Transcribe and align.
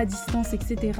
à 0.00 0.06
distance, 0.06 0.54
etc., 0.54 0.92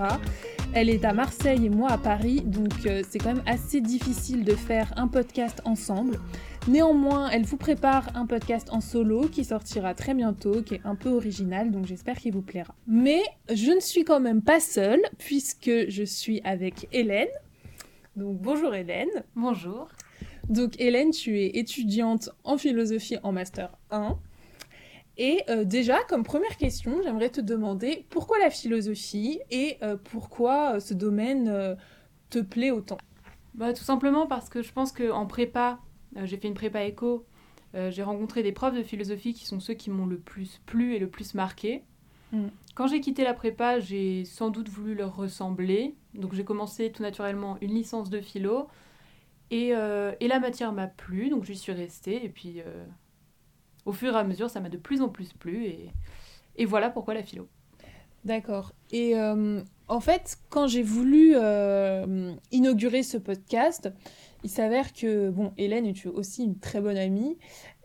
elle 0.75 0.91
est 0.91 1.07
à 1.07 1.15
Marseille 1.15 1.65
et 1.65 1.71
moi 1.71 1.91
à 1.91 1.97
Paris, 1.97 2.43
donc 2.43 2.69
euh, 2.85 3.03
c'est 3.09 3.19
quand 3.19 3.35
même 3.35 3.43
assez 3.47 3.81
difficile 3.81 4.45
de 4.45 4.53
faire 4.53 4.93
un 4.97 5.09
podcast 5.09 5.63
ensemble. 5.65 6.21
Néanmoins, 6.69 7.31
elle 7.31 7.45
vous 7.45 7.57
prépare 7.57 8.15
un 8.15 8.27
podcast 8.27 8.69
en 8.71 8.83
solo 8.83 9.23
qui 9.23 9.43
sortira 9.45 9.95
très 9.95 10.13
bientôt, 10.13 10.63
qui 10.63 10.75
est 10.75 10.81
un 10.85 10.97
peu 10.97 11.09
original, 11.09 11.71
donc 11.71 11.87
j'espère 11.87 12.19
qu'il 12.19 12.35
vous 12.35 12.43
plaira. 12.43 12.75
Mais 12.87 13.23
je 13.51 13.73
ne 13.73 13.81
suis 13.81 14.05
quand 14.05 14.21
même 14.21 14.43
pas 14.43 14.61
seule, 14.61 15.01
puisque 15.17 15.89
je 15.89 16.05
suis 16.05 16.43
avec 16.45 16.87
Hélène. 16.93 17.29
Donc 18.17 18.39
bonjour 18.39 18.75
Hélène. 18.75 19.09
Bonjour. 19.35 19.89
Donc 20.51 20.79
Hélène, 20.79 21.11
tu 21.11 21.41
es 21.41 21.59
étudiante 21.59 22.29
en 22.45 22.59
philosophie 22.59 23.17
en 23.23 23.33
master 23.33 23.71
1. 23.91 24.19
Et 25.17 25.43
euh, 25.49 25.65
déjà, 25.65 26.03
comme 26.05 26.23
première 26.23 26.57
question, 26.57 27.03
j'aimerais 27.03 27.31
te 27.31 27.41
demander 27.41 28.07
pourquoi 28.11 28.39
la 28.39 28.51
philosophie 28.51 29.41
et 29.51 29.77
euh, 29.83 29.97
pourquoi 30.03 30.77
euh, 30.77 30.81
ce 30.81 30.95
domaine 30.95 31.77
te 32.31 32.39
plaît 32.39 32.71
autant? 32.71 32.99
Bah, 33.55 33.73
Tout 33.73 33.85
simplement 33.85 34.27
parce 34.27 34.49
que 34.49 34.63
je 34.63 34.73
pense 34.73 34.93
qu'en 34.93 35.27
prépa, 35.27 35.81
j'ai 36.25 36.37
fait 36.37 36.49
une 36.49 36.55
prépa 36.55 36.85
éco. 36.85 37.27
J'ai 37.91 38.03
rencontré 38.03 38.43
des 38.43 38.51
profs 38.51 38.75
de 38.75 38.83
philosophie 38.83 39.33
qui 39.33 39.47
sont 39.47 39.61
ceux 39.61 39.75
qui 39.75 39.91
m'ont 39.91 40.07
le 40.07 40.19
plus 40.19 40.61
plu 40.67 40.95
et 40.95 40.99
le 40.99 41.09
plus 41.09 41.35
marqué. 41.35 41.85
Mm. 42.33 42.47
Quand 42.75 42.89
j'ai 42.89 43.01
quitté 43.01 43.23
la 43.23 43.33
prépa, 43.33 43.79
j'ai 43.79 44.25
sans 44.25 44.51
doute 44.51 44.69
voulu 44.69 44.95
leur 44.95 45.15
ressembler. 45.15 45.95
Donc 46.15 46.35
j'ai 46.35 46.45
commencé 46.45 46.91
tout 46.91 47.03
naturellement 47.03 47.59
une 47.61 47.73
licence 47.73 48.11
de 48.11 48.21
philo. 48.21 48.67
Et, 49.53 49.69
et 49.69 50.29
la 50.29 50.41
matière 50.41 50.73
m'a 50.73 50.87
plu, 50.87 51.29
donc 51.29 51.45
j'y 51.45 51.57
suis 51.57 51.73
restée. 51.73 52.25
Et 52.25 52.29
puis 52.29 52.63
au 53.91 53.93
fur 53.93 54.15
et 54.15 54.19
à 54.19 54.25
mesure, 54.25 54.49
ça 54.49 54.61
m'a 54.61 54.69
de 54.69 54.77
plus 54.79 55.03
en 55.03 55.09
plus 55.09 55.33
plu. 55.33 55.67
Et, 55.67 55.91
et 56.57 56.65
voilà 56.65 56.91
pourquoi 56.91 57.15
la 57.15 57.23
philo. 57.23 57.49
D'accord. 58.25 58.73
Et 58.93 59.15
en 59.17 60.01
fait, 60.01 60.39
quand 60.51 60.67
j'ai 60.67 60.83
voulu 60.83 61.35
inaugurer 62.53 63.03
ce 63.03 63.17
podcast, 63.17 63.91
il 64.45 64.51
s'avère 64.51 64.93
que, 64.93 65.31
bon, 65.31 65.53
Hélène 65.57 65.87
est 65.87 66.07
aussi 66.07 66.45
une 66.45 66.59
très 66.59 66.81
bonne 66.81 66.99
amie. 66.99 67.39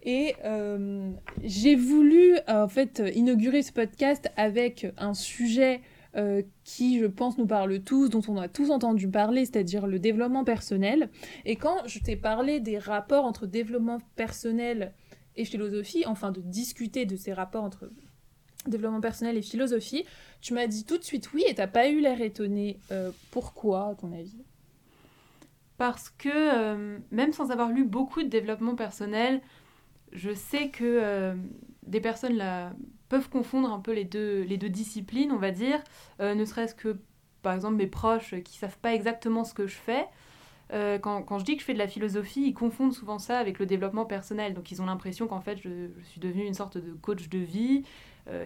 Et 0.03 0.35
euh, 0.45 1.09
j'ai 1.43 1.75
voulu, 1.75 2.37
en 2.47 2.67
fait, 2.67 3.01
inaugurer 3.15 3.63
ce 3.63 3.71
podcast 3.71 4.29
avec 4.37 4.87
un 4.97 5.15
sujet 5.15 5.81
euh, 6.15 6.43
qui, 6.63 6.99
je 6.99 7.07
pense, 7.07 7.37
nous 7.39 7.47
parle 7.47 7.79
tous, 7.79 8.09
dont 8.09 8.21
on 8.27 8.37
a 8.37 8.47
tous 8.47 8.69
entendu 8.69 9.09
parler, 9.09 9.45
c'est-à-dire 9.45 9.87
le 9.87 9.97
développement 9.97 10.43
personnel. 10.43 11.09
Et 11.43 11.55
quand 11.55 11.87
je 11.87 11.99
t'ai 11.99 12.15
parlé 12.15 12.59
des 12.59 12.77
rapports 12.77 13.25
entre 13.25 13.47
développement 13.47 13.97
personnel 14.15 14.93
et 15.37 15.45
philosophie, 15.45 16.03
enfin 16.05 16.31
de 16.31 16.41
discuter 16.41 17.05
de 17.05 17.15
ces 17.15 17.33
rapports 17.33 17.63
entre 17.63 17.89
développement 18.67 19.01
personnel 19.01 19.37
et 19.37 19.41
philosophie, 19.41 20.05
tu 20.41 20.53
m'as 20.53 20.67
dit 20.67 20.85
tout 20.85 20.97
de 20.97 21.03
suite 21.03 21.33
oui 21.33 21.43
et 21.47 21.55
t'as 21.55 21.67
pas 21.67 21.87
eu 21.87 21.99
l'air 21.99 22.21
étonné. 22.21 22.79
Euh, 22.91 23.11
pourquoi, 23.31 23.89
à 23.89 23.95
ton 23.95 24.11
avis? 24.11 24.43
Parce 25.77 26.09
que 26.09 26.29
euh, 26.29 26.97
même 27.11 27.33
sans 27.33 27.51
avoir 27.51 27.69
lu 27.69 27.83
beaucoup 27.83 28.23
de 28.23 28.27
développement 28.27 28.75
personnel, 28.75 29.41
je 30.11 30.33
sais 30.33 30.69
que 30.69 30.83
euh, 30.83 31.35
des 31.83 31.99
personnes 31.99 32.37
là 32.37 32.73
peuvent 33.09 33.29
confondre 33.29 33.71
un 33.71 33.79
peu 33.79 33.93
les 33.93 34.05
deux, 34.05 34.41
les 34.41 34.57
deux 34.57 34.69
disciplines, 34.69 35.31
on 35.31 35.37
va 35.37 35.51
dire, 35.51 35.83
ne 36.19 36.43
serait-ce 36.43 36.73
que 36.73 36.97
par 37.43 37.53
exemple 37.53 37.75
mes 37.75 37.85
proches 37.85 38.33
qui 38.43 38.57
savent 38.57 38.79
pas 38.79 38.95
exactement 38.95 39.43
ce 39.43 39.53
que 39.53 39.67
je 39.67 39.75
fais. 39.75 40.07
Quand, 40.71 41.21
quand, 41.23 41.39
je 41.39 41.45
dis 41.45 41.55
que 41.55 41.61
je 41.61 41.65
fais 41.65 41.73
de 41.73 41.79
la 41.79 41.87
philosophie, 41.87 42.47
ils 42.47 42.53
confondent 42.53 42.93
souvent 42.93 43.19
ça 43.19 43.37
avec 43.37 43.59
le 43.59 43.65
développement 43.65 44.05
personnel. 44.05 44.53
Donc 44.53 44.71
ils 44.71 44.81
ont 44.81 44.85
l'impression 44.85 45.27
qu'en 45.27 45.39
fait 45.39 45.57
je, 45.57 45.89
je, 45.99 46.05
suis 46.05 46.19
devenue 46.19 46.45
une 46.45 46.53
sorte 46.53 46.77
de 46.77 46.91
coach 47.01 47.29
de 47.29 47.37
vie. 47.37 47.83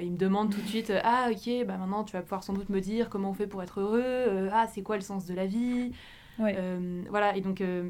ils 0.02 0.12
me 0.12 0.18
demandent 0.18 0.52
tout 0.52 0.62
de 0.62 0.68
suite 0.68 0.92
Ah, 1.04 1.30
ok, 1.32 1.66
bah 1.66 1.78
maintenant 1.78 2.04
tu 2.04 2.14
vas 2.14 2.22
pouvoir 2.22 2.44
sans 2.44 2.54
doute 2.54 2.70
me 2.70 2.82
dire 2.82 3.10
comment 3.10 3.32
on 3.32 3.34
fait 3.34 3.48
pour 3.48 3.64
être 3.64 3.80
heureux. 3.80 4.50
ah, 4.52 4.68
c'est 4.68 4.84
quoi 4.84 4.96
le 4.96 5.02
sens 5.02 5.26
de 5.26 5.34
la 5.34 5.48
vie 5.48 5.92
euh, 6.40 7.04
voilà, 7.10 7.36
et 7.36 7.42
donc 7.42 7.62
euh, 7.62 7.90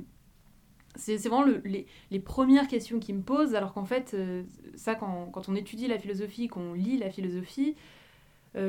c'est 0.96 1.18
vraiment 1.18 1.44
les, 1.44 1.86
les, 2.10 2.20
premières 2.20 2.68
questions 2.68 3.00
qui 3.00 3.14
me 3.14 3.22
posent, 3.22 3.56
alors 3.56 3.74
qu'en 3.74 3.86
fait, 3.86 4.14
euh, 4.14 4.44
ça, 4.76 4.96
quand, 4.96 5.30
quand, 5.32 5.50
on 5.50 5.56
étudie 5.56 5.88
la 5.88 6.00
philosophie, 6.00 6.48
qu'on 6.48 6.74
lit 6.74 6.98
la 6.98 7.10
philosophie, 7.10 7.76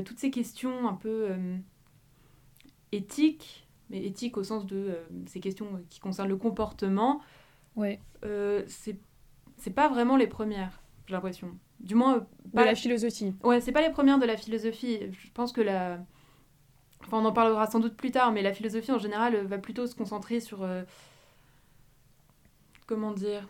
toutes 0.04 0.19
ces 0.19 0.31
questions 0.31 0.87
un 0.87 0.93
peu 0.93 1.31
éthiques, 2.93 3.66
mais 3.91 4.05
éthiques 4.05 4.37
au 4.37 4.45
sens 4.45 4.67
de 4.67 4.97
ces 5.27 5.41
questions 5.41 5.83
qui 5.91 6.01
concernent 6.01 6.28
le 6.28 6.37
comportement, 6.37 7.21
ouais. 7.77 8.01
c'est 8.67 9.75
pas 9.75 9.89
vraiment 9.89 10.17
les 10.17 10.27
premières, 10.27 10.81
j'ai 11.06 11.15
l'impression. 11.15 11.59
Du 11.81 11.95
moins, 11.95 12.27
pas 12.55 12.65
la 12.65 12.75
philosophie. 12.75 13.34
Ouais, 13.43 13.61
c'est 13.61 13.73
pas 13.73 13.81
les 13.81 13.91
premières 13.91 14.19
de 14.19 14.27
la 14.27 14.37
philosophie. 14.37 14.99
Je 15.11 15.31
pense 15.33 15.50
que 15.53 15.62
la 15.62 15.99
Enfin, 17.06 17.19
on 17.19 17.25
en 17.25 17.33
parlera 17.33 17.67
sans 17.67 17.81
doute 17.81 17.97
plus 17.97 18.11
tard, 18.11 18.33
mais 18.33 18.43
la 18.43 18.53
philosophie 18.53 18.93
en 18.93 18.99
général 18.99 19.37
va 19.47 19.59
plutôt 19.59 19.87
se 19.87 19.95
concentrer 19.95 20.41
sur. 20.41 20.62
Euh, 20.62 20.83
comment 22.87 23.12
dire 23.12 23.49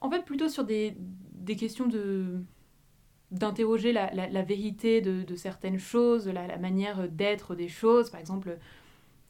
En 0.00 0.10
fait, 0.10 0.24
plutôt 0.24 0.48
sur 0.48 0.64
des, 0.64 0.96
des 0.98 1.56
questions 1.56 1.86
de 1.86 2.40
d'interroger 3.30 3.92
la, 3.92 4.12
la, 4.14 4.42
vérité 4.42 5.00
de, 5.00 5.22
de, 5.24 5.34
certaines 5.34 5.78
choses, 5.78 6.28
la, 6.28 6.46
la 6.46 6.56
manière 6.56 7.08
d'être 7.08 7.56
des 7.56 7.66
choses. 7.66 8.08
Par 8.10 8.20
exemple, 8.20 8.58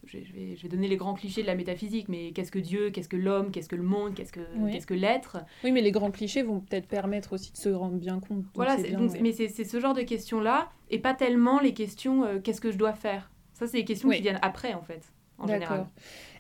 je 0.06 0.19
vais, 0.19 0.56
je 0.56 0.62
vais, 0.62 0.69
donner 0.69 0.88
les 0.88 0.97
grands 0.97 1.15
clichés 1.15 1.42
de 1.42 1.47
la 1.47 1.54
métaphysique, 1.54 2.09
mais 2.09 2.32
qu'est-ce 2.32 2.50
que 2.50 2.59
Dieu, 2.59 2.91
qu'est-ce 2.91 3.09
que 3.09 3.16
l'homme, 3.16 3.50
qu'est-ce 3.50 3.69
que 3.69 3.76
le 3.76 3.82
monde, 3.82 4.15
qu'est-ce 4.15 4.32
que, 4.32 4.41
qu'est-ce 4.70 4.87
que 4.87 4.94
l'être? 4.94 5.38
Oui, 5.62 5.72
mais 5.72 5.81
les 5.81 5.92
grands 5.92 6.10
clichés 6.10 6.42
vont 6.42 6.60
peut-être 6.60 6.87
permettre 6.87 7.34
aussi 7.34 7.53
de 7.53 7.56
se 7.56 7.69
rendre 7.69 7.97
bien 7.97 8.20
compte. 8.20 8.44
Voilà, 8.54 8.76
mais 9.20 9.32
c'est, 9.32 9.48
ce 9.48 9.81
genre 9.81 9.94
de 9.94 10.03
questions-là, 10.03 10.70
et 10.91 10.98
pas 10.98 11.15
tellement 11.15 11.60
les 11.60 11.75
questions 11.75 12.25
euh, 12.25 12.41
qu'est-ce 12.41 12.60
que 12.60 12.70
je 12.70 12.78
dois 12.78 12.92
faire? 12.92 13.31
Ça, 13.54 13.66
c'est 13.66 13.78
les 13.78 13.84
questions 13.84 14.10
qui 14.10 14.20
viennent 14.20 14.41
après, 14.42 14.75
en 14.75 14.82
fait, 14.82 15.12
en 15.38 15.47
général. 15.47 15.87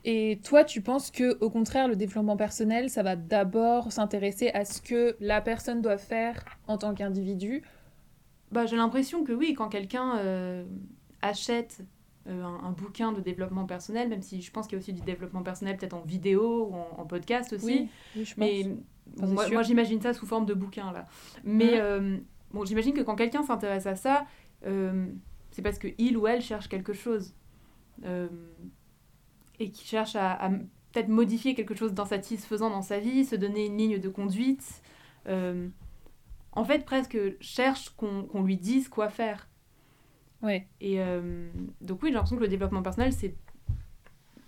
Et 0.04 0.40
toi, 0.44 0.64
tu 0.64 0.82
penses 0.82 1.10
que, 1.10 1.38
au 1.40 1.48
contraire, 1.48 1.88
le 1.88 1.96
développement 1.96 2.36
personnel, 2.36 2.90
ça 2.90 3.02
va 3.02 3.16
d'abord 3.16 3.90
s'intéresser 3.90 4.50
à 4.50 4.64
ce 4.64 4.82
que 4.82 5.16
la 5.20 5.40
personne 5.40 5.80
doit 5.80 5.96
faire 5.96 6.44
en 6.66 6.76
tant 6.76 6.94
qu'individu? 6.94 7.62
Bah, 8.52 8.66
J'ai 8.66 8.76
l'impression 8.76 9.24
que 9.24 9.32
oui, 9.32 9.54
quand 9.54 9.68
quelqu'un 9.68 10.18
euh, 10.18 10.64
achète 11.22 11.78
euh, 12.26 12.42
un, 12.42 12.70
bouquin 12.70 13.12
de 13.12 13.20
développement 13.20 13.66
personnel, 13.66 14.08
même 14.08 14.22
si 14.22 14.40
je 14.40 14.50
pense 14.50 14.66
qu'il 14.66 14.76
y 14.76 14.78
a 14.78 14.82
aussi 14.82 14.94
du 14.94 15.02
développement 15.02 15.42
personnel 15.42 15.76
peut-être 15.76 15.92
en 15.92 16.00
vidéo 16.00 16.70
ou 16.70 16.74
en, 16.74 17.04
podcast 17.04 17.52
aussi. 17.52 17.90
Oui, 18.16 18.24
je 18.24 18.32
mais 18.38 18.64
moi, 19.18 19.62
j'imagine 19.62 20.00
ça 20.00 20.14
sous 20.14 20.24
forme 20.24 20.46
de 20.46 20.54
bouquin 20.54 20.90
là. 20.90 21.04
Mais 21.44 21.78
euh, 21.80 22.16
bon, 22.52 22.64
j'imagine 22.64 22.94
que 22.94 23.02
quand 23.02 23.14
quelqu'un 23.14 23.42
s'intéresse 23.42 23.86
à 23.86 23.94
ça, 23.94 24.26
euh, 24.64 25.06
c'est 25.50 25.60
parce 25.60 25.78
que 25.78 25.88
il 25.98 26.16
ou 26.16 26.26
elle 26.26 26.40
cherche 26.40 26.68
quelque 26.68 26.94
chose 26.94 27.34
et 29.60 29.70
qui 29.70 29.86
cherche 29.86 30.16
à, 30.16 30.50
peut-être 30.92 31.08
modifier 31.08 31.54
quelque 31.54 31.74
chose 31.74 31.92
d'insatisfaisant 31.92 32.70
dans 32.70 32.82
sa 32.82 33.00
vie, 33.00 33.26
se 33.26 33.36
donner 33.36 33.66
une 33.66 33.76
ligne 33.76 33.98
de 33.98 34.08
conduite. 34.08 34.82
en 35.26 36.64
fait, 36.64 36.86
presque 36.86 37.18
cherche 37.40 37.90
qu'on 37.90 38.42
lui 38.42 38.56
dise 38.56 38.88
quoi 38.88 39.10
faire. 39.10 39.46
Ouais. 40.44 40.68
Et 40.80 41.00
euh, 41.00 41.48
donc 41.80 42.02
oui, 42.02 42.10
j'ai 42.10 42.14
l'impression 42.14 42.36
que 42.36 42.42
le 42.42 42.48
développement 42.48 42.82
personnel, 42.82 43.12
c'est 43.12 43.34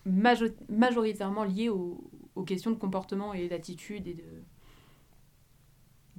majoritairement 0.05 1.43
lié 1.43 1.69
aux, 1.69 2.11
questions 2.47 2.71
de 2.71 2.77
comportement 2.77 3.33
et 3.33 3.49
d'attitude 3.49 4.07
et 4.07 4.15
de, 4.15 4.23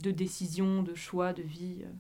de 0.04 0.12
décision, 0.12 0.82
de 0.82 0.96
choix, 0.96 1.32
de 1.32 1.44
vie. 1.44 1.84
Euh. 1.84 1.92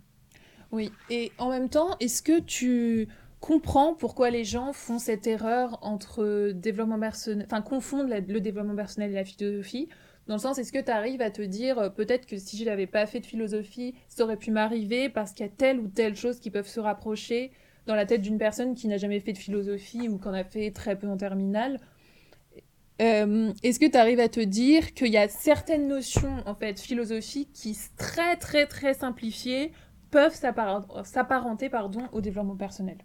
Oui, 0.71 0.91
et 1.09 1.31
en 1.37 1.49
même 1.49 1.69
temps, 1.69 1.95
est-ce 1.99 2.23
que 2.23 2.39
tu 2.39 3.07
comprends 3.39 3.93
pourquoi 3.93 4.31
les 4.31 4.43
gens 4.43 4.73
font 4.73 4.97
cette 4.97 5.27
erreur 5.27 5.77
entre 5.83 6.51
développement 6.51 6.99
personnel, 6.99 7.45
enfin 7.45 7.61
confondent 7.61 8.09
le 8.09 8.41
développement 8.41 8.75
personnel 8.75 9.11
et 9.11 9.15
la 9.15 9.23
philosophie? 9.23 9.87
Dans 10.25 10.35
le 10.35 10.41
sens, 10.41 10.57
est-ce 10.57 10.73
que 10.73 10.81
tu 10.81 10.91
arrives 10.91 11.21
à 11.21 11.31
te 11.31 11.41
dire, 11.41 11.77
euh, 11.79 11.89
peut-être 11.89 12.25
que 12.25 12.37
si 12.37 12.57
je 12.57 12.65
n'avais 12.65 12.87
pas 12.87 13.05
fait 13.05 13.21
de 13.21 13.25
philosophie, 13.25 13.93
ça 14.09 14.23
aurait 14.23 14.35
pu 14.35 14.51
m'arriver 14.51 15.09
parce 15.09 15.31
qu'il 15.31 15.45
y 15.45 15.49
a 15.49 15.51
telle 15.51 15.79
ou 15.79 15.87
telle 15.87 16.15
chose 16.15 16.39
qui 16.39 16.51
peuvent 16.51 16.67
se 16.67 16.79
rapprocher 16.79 17.51
dans 17.87 17.95
la 17.95 18.05
tête 18.05 18.21
d'une 18.21 18.37
personne 18.37 18.75
qui 18.75 18.87
n'a 18.87 18.97
jamais 18.97 19.19
fait 19.19 19.33
de 19.33 19.37
philosophie 19.37 20.07
ou 20.09 20.19
qui 20.19 20.27
en 20.27 20.33
a 20.33 20.43
fait 20.43 20.71
très 20.71 20.97
peu 20.99 21.07
en 21.07 21.17
terminale. 21.17 21.79
Euh, 23.01 23.53
est-ce 23.63 23.79
que 23.79 23.89
tu 23.89 23.97
arrives 23.97 24.19
à 24.19 24.27
te 24.27 24.39
dire 24.39 24.93
qu'il 24.93 25.07
y 25.07 25.17
a 25.17 25.27
certaines 25.27 25.87
notions 25.87 26.37
en 26.45 26.55
fait 26.55 26.79
philosophiques 26.79 27.51
qui 27.53 27.77
très 27.97 28.35
très 28.35 28.65
très 28.65 28.93
simplifiées 28.93 29.71
peuvent 30.09 30.33
s'apparenter 30.33 31.69
pardon 31.69 32.01
au 32.11 32.21
développement 32.21 32.55
personnel? 32.55 32.97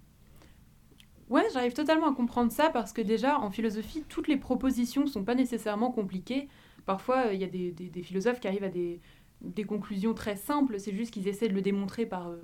Ouais, 1.29 1.45
j'arrive 1.53 1.73
totalement 1.73 2.11
à 2.11 2.15
comprendre 2.15 2.53
ça 2.53 2.71
parce 2.71 2.93
que 2.93 3.01
déjà 3.01 3.39
en 3.39 3.51
philosophie 3.51 4.05
toutes 4.09 4.29
les 4.29 4.37
propositions 4.37 5.07
sont 5.07 5.25
pas 5.25 5.35
nécessairement 5.35 5.93
compliquées. 5.93 6.49
Parfois 6.87 7.27
il 7.33 7.41
y 7.41 7.45
a 7.45 7.49
des, 7.49 7.71
des, 7.71 8.03
philosophes 8.03 8.41
qui 8.41 8.49
arrivent 8.49 8.65
à 8.65 8.69
des, 8.69 9.01
des 9.43 9.65
conclusions 9.65 10.15
très 10.15 10.37
simples, 10.37 10.79
c'est 10.79 10.95
juste 10.95 11.13
qu'ils 11.13 11.29
essaient 11.29 11.49
de 11.49 11.55
le 11.55 11.63
démontrer 11.63 12.07
par 12.07 12.29
euh, 12.29 12.37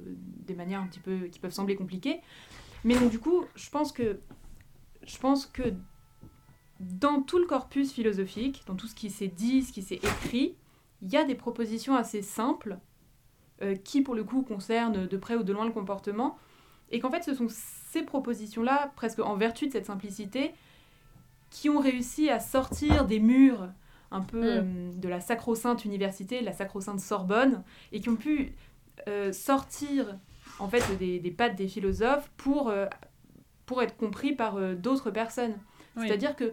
des 0.46 0.54
manières 0.54 0.80
un 0.80 0.86
petit 0.86 1.00
peu 1.00 1.26
qui 1.26 1.38
peuvent 1.38 1.52
sembler 1.52 1.76
compliquées. 1.76 2.20
Mais 2.84 2.94
donc 2.94 3.10
du 3.10 3.18
coup, 3.18 3.44
je 3.54 3.70
pense 3.70 3.92
que 3.92 4.20
je 5.04 5.18
pense 5.18 5.46
que 5.46 5.74
dans 6.80 7.22
tout 7.22 7.38
le 7.38 7.46
corpus 7.46 7.92
philosophique, 7.92 8.62
dans 8.66 8.76
tout 8.76 8.86
ce 8.86 8.94
qui 8.94 9.10
s'est 9.10 9.28
dit, 9.28 9.62
ce 9.62 9.72
qui 9.72 9.82
s'est 9.82 9.96
écrit, 9.96 10.54
il 11.02 11.10
y 11.10 11.16
a 11.16 11.24
des 11.24 11.34
propositions 11.34 11.94
assez 11.94 12.22
simples 12.22 12.78
euh, 13.62 13.74
qui, 13.74 14.02
pour 14.02 14.14
le 14.14 14.24
coup, 14.24 14.42
concernent 14.42 15.06
de 15.06 15.16
près 15.16 15.34
ou 15.34 15.42
de 15.42 15.52
loin 15.52 15.64
le 15.64 15.72
comportement, 15.72 16.38
et 16.90 17.00
qu'en 17.00 17.10
fait, 17.10 17.22
ce 17.22 17.34
sont 17.34 17.48
ces 17.48 18.02
propositions-là, 18.02 18.92
presque 18.96 19.18
en 19.18 19.36
vertu 19.36 19.66
de 19.66 19.72
cette 19.72 19.86
simplicité, 19.86 20.52
qui 21.50 21.68
ont 21.68 21.80
réussi 21.80 22.30
à 22.30 22.40
sortir 22.40 23.06
des 23.06 23.18
murs 23.18 23.68
un 24.10 24.20
peu 24.20 24.40
mm. 24.40 24.44
euh, 24.44 24.92
de 24.94 25.08
la 25.08 25.20
sacro-sainte 25.20 25.84
université, 25.84 26.40
la 26.40 26.52
sacro-sainte 26.52 27.00
Sorbonne, 27.00 27.62
et 27.92 28.00
qui 28.00 28.08
ont 28.08 28.16
pu 28.16 28.54
euh, 29.06 29.32
sortir 29.32 30.18
en 30.58 30.68
fait 30.68 30.82
des, 30.98 31.20
des, 31.20 31.30
pattes 31.30 31.56
des 31.56 31.68
philosophes 31.68 32.30
pour, 32.36 32.72
pour 33.66 33.82
être 33.82 33.96
compris 33.96 34.32
par 34.32 34.58
d'autres 34.76 35.10
personnes. 35.10 35.54
C'est-à-dire 35.96 36.34
que 36.36 36.52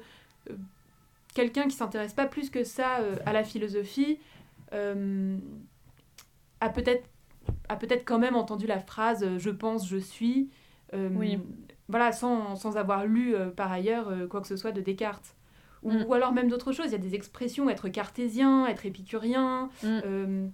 quelqu'un 1.33 1.63
qui 1.63 1.75
s'intéresse 1.75 2.13
pas 2.13 2.25
plus 2.25 2.49
que 2.49 2.63
ça 2.63 2.99
à 3.25 3.33
la 3.33 3.43
philosophie 3.43 4.19
euh, 4.73 5.37
a 6.59 6.69
peut-être 6.69 7.07
a 7.69 7.75
peut-être 7.75 8.05
quand 8.05 8.17
même 8.17 8.35
entendu 8.35 8.65
la 8.65 8.79
phrase 8.79 9.23
euh, 9.23 9.37
je 9.37 9.51
pense, 9.51 9.87
je 9.87 9.97
suis, 9.97 10.49
euh, 10.93 11.37
voilà, 11.87 12.11
sans, 12.11 12.55
sans, 12.55 12.77
avoir 12.77 13.05
lu 13.05 13.35
par 13.55 13.71
ailleurs 13.71 14.11
quoi 14.29 14.41
que 14.41 14.47
ce 14.47 14.55
soit 14.55 14.71
de 14.71 14.81
Descartes. 14.81 15.34
Ou, 15.85 15.91
mm. 15.91 16.05
ou 16.07 16.13
alors 16.13 16.33
même 16.33 16.49
d'autres 16.49 16.73
choses, 16.73 16.87
il 16.87 16.91
y 16.91 16.95
a 16.95 16.99
des 16.99 17.15
expressions, 17.15 17.69
être 17.69 17.87
cartésien, 17.87 18.67
être 18.67 18.85
épicurien. 18.85 19.69
Mm. 19.83 20.49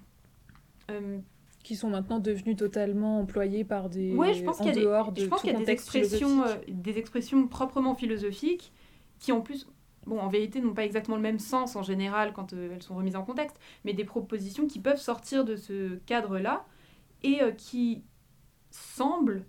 qui 1.63 1.75
sont 1.75 1.89
maintenant 1.89 2.19
devenues 2.19 2.55
totalement 2.55 3.19
employées 3.19 3.63
par 3.63 3.89
des. 3.89 4.13
Oui, 4.13 4.33
je 4.33 4.43
pense 4.43 4.57
qu'il 4.57 4.67
y 4.67 4.69
a, 4.71 4.73
des, 4.73 4.81
je 5.21 5.27
pense 5.27 5.41
qu'il 5.41 5.51
y 5.51 5.55
a 5.55 5.59
des, 5.59 5.71
expressions, 5.71 6.43
des 6.67 6.97
expressions 6.97 7.47
proprement 7.47 7.95
philosophiques 7.95 8.71
qui 9.19 9.31
en 9.31 9.41
plus 9.41 9.67
bon, 10.05 10.19
en 10.19 10.27
vérité, 10.27 10.61
n'ont 10.61 10.73
pas 10.73 10.85
exactement 10.85 11.17
le 11.17 11.23
même 11.23 11.39
sens 11.39 11.75
en 11.75 11.83
général 11.83 12.33
quand 12.33 12.53
euh, 12.53 12.71
elles 12.73 12.83
sont 12.83 12.95
remises 12.95 13.15
en 13.15 13.23
contexte, 13.23 13.57
mais 13.85 13.93
des 13.93 14.03
propositions 14.03 14.67
qui 14.67 14.79
peuvent 14.79 14.99
sortir 14.99 15.45
de 15.45 15.55
ce 15.55 15.95
cadre-là 16.05 16.65
et 17.23 17.41
euh, 17.41 17.51
qui 17.51 18.03
semblent, 18.71 19.45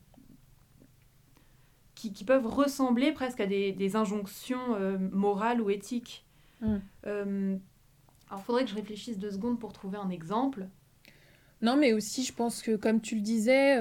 qui, 2.03 2.13
qui, 2.13 2.25
peuvent 2.25 2.47
ressembler 2.47 3.13
presque 3.13 3.41
à 3.41 3.47
des, 3.47 3.73
des 3.73 3.97
injonctions 3.97 4.75
euh, 4.75 4.99
morales 5.13 5.61
ou 5.61 5.71
éthiques. 5.71 6.25
Mm. 6.61 6.77
alors, 7.05 8.41
il 8.41 8.45
faudrait 8.45 8.65
que 8.65 8.71
je 8.71 8.75
réfléchisse 8.75 9.19
deux 9.19 9.31
secondes 9.31 9.59
pour 9.59 9.73
trouver 9.73 9.99
un 9.99 10.11
exemple. 10.11 10.67
Non, 11.61 11.77
mais 11.77 11.93
aussi, 11.93 12.25
je 12.25 12.33
pense 12.33 12.63
que, 12.63 12.77
comme 12.77 13.01
tu 13.01 13.15
le 13.15 13.21
disais, 13.21 13.79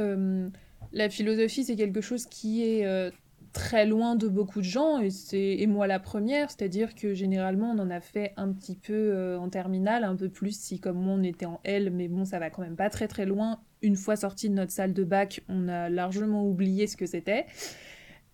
la 0.94 1.10
philosophie, 1.10 1.64
c'est 1.64 1.76
quelque 1.76 2.02
chose 2.02 2.26
qui 2.26 2.64
est 2.64 3.12
très 3.54 3.86
loin 3.86 4.16
de 4.16 4.28
beaucoup 4.28 4.60
de 4.60 4.66
gens, 4.66 5.02
et, 5.02 5.10
et 5.34 5.68
moi 5.68 5.88
la 5.88 6.00
première, 6.00 6.50
c'est-à-dire 6.50 6.96
que 6.96 7.14
généralement 7.14 7.72
on 7.72 7.80
en 7.80 7.90
a 7.90 8.00
fait 8.00 8.34
un 8.38 8.52
petit 8.52 8.76
peu 8.76 8.94
euh, 8.94 9.38
en 9.38 9.50
terminale, 9.50 10.04
un 10.04 10.16
peu 10.16 10.30
plus 10.30 10.58
si 10.58 10.80
comme 10.80 10.98
moi 10.98 11.14
on 11.14 11.24
était 11.24 11.46
en 11.46 11.60
L, 11.64 11.92
mais 11.92 12.08
bon 12.08 12.24
ça 12.24 12.40
va 12.40 12.50
quand 12.50 12.62
même 12.62 12.76
pas 12.76 12.90
très 12.90 13.08
très 13.08 13.26
loin. 13.26 13.60
Une 13.82 13.96
fois 13.96 14.16
sorti 14.16 14.50
de 14.50 14.56
notre 14.56 14.72
salle 14.72 14.94
de 14.94 15.04
bac, 15.04 15.42
on 15.50 15.68
a 15.68 15.90
largement 15.90 16.46
oublié 16.48 16.88
ce 16.88 16.96
que 16.96 17.06
c'était. 17.06 17.46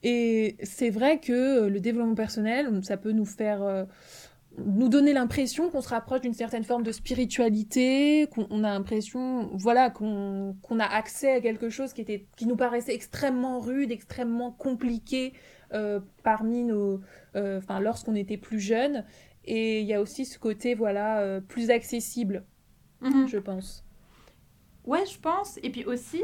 Et 0.03 0.57
c'est 0.63 0.89
vrai 0.89 1.19
que 1.19 1.33
euh, 1.33 1.69
le 1.69 1.79
développement 1.79 2.15
personnel, 2.15 2.83
ça 2.83 2.97
peut 2.97 3.11
nous 3.11 3.25
faire... 3.25 3.63
Euh, 3.63 3.85
nous 4.65 4.89
donner 4.89 5.13
l'impression 5.13 5.69
qu'on 5.69 5.81
se 5.81 5.89
rapproche 5.89 6.21
d'une 6.21 6.33
certaine 6.33 6.63
forme 6.63 6.81
de 6.81 6.91
spiritualité, 6.91 8.27
qu'on 8.31 8.63
a 8.63 8.69
l'impression, 8.69 9.51
voilà, 9.53 9.91
qu'on 9.91 10.55
a 10.79 10.83
accès 10.83 11.31
à 11.31 11.41
quelque 11.41 11.69
chose 11.69 11.93
qui, 11.93 12.01
était, 12.01 12.25
qui 12.35 12.47
nous 12.47 12.55
paraissait 12.55 12.95
extrêmement 12.95 13.59
rude, 13.59 13.91
extrêmement 13.91 14.51
compliqué 14.51 15.33
euh, 15.73 15.99
parmi 16.23 16.63
nos, 16.63 17.01
euh, 17.35 17.59
enfin, 17.59 17.79
lorsqu'on 17.79 18.15
était 18.15 18.37
plus 18.37 18.59
jeune. 18.59 19.05
Et 19.45 19.81
il 19.81 19.85
y 19.85 19.93
a 19.93 20.01
aussi 20.01 20.25
ce 20.25 20.39
côté, 20.39 20.73
voilà, 20.73 21.39
plus 21.47 21.69
accessible, 21.69 22.43
mhm. 23.01 23.27
je 23.27 23.37
pense. 23.37 23.85
Ouais, 24.85 25.05
je 25.05 25.19
pense. 25.19 25.59
Et 25.61 25.69
puis 25.69 25.85
aussi, 25.85 26.23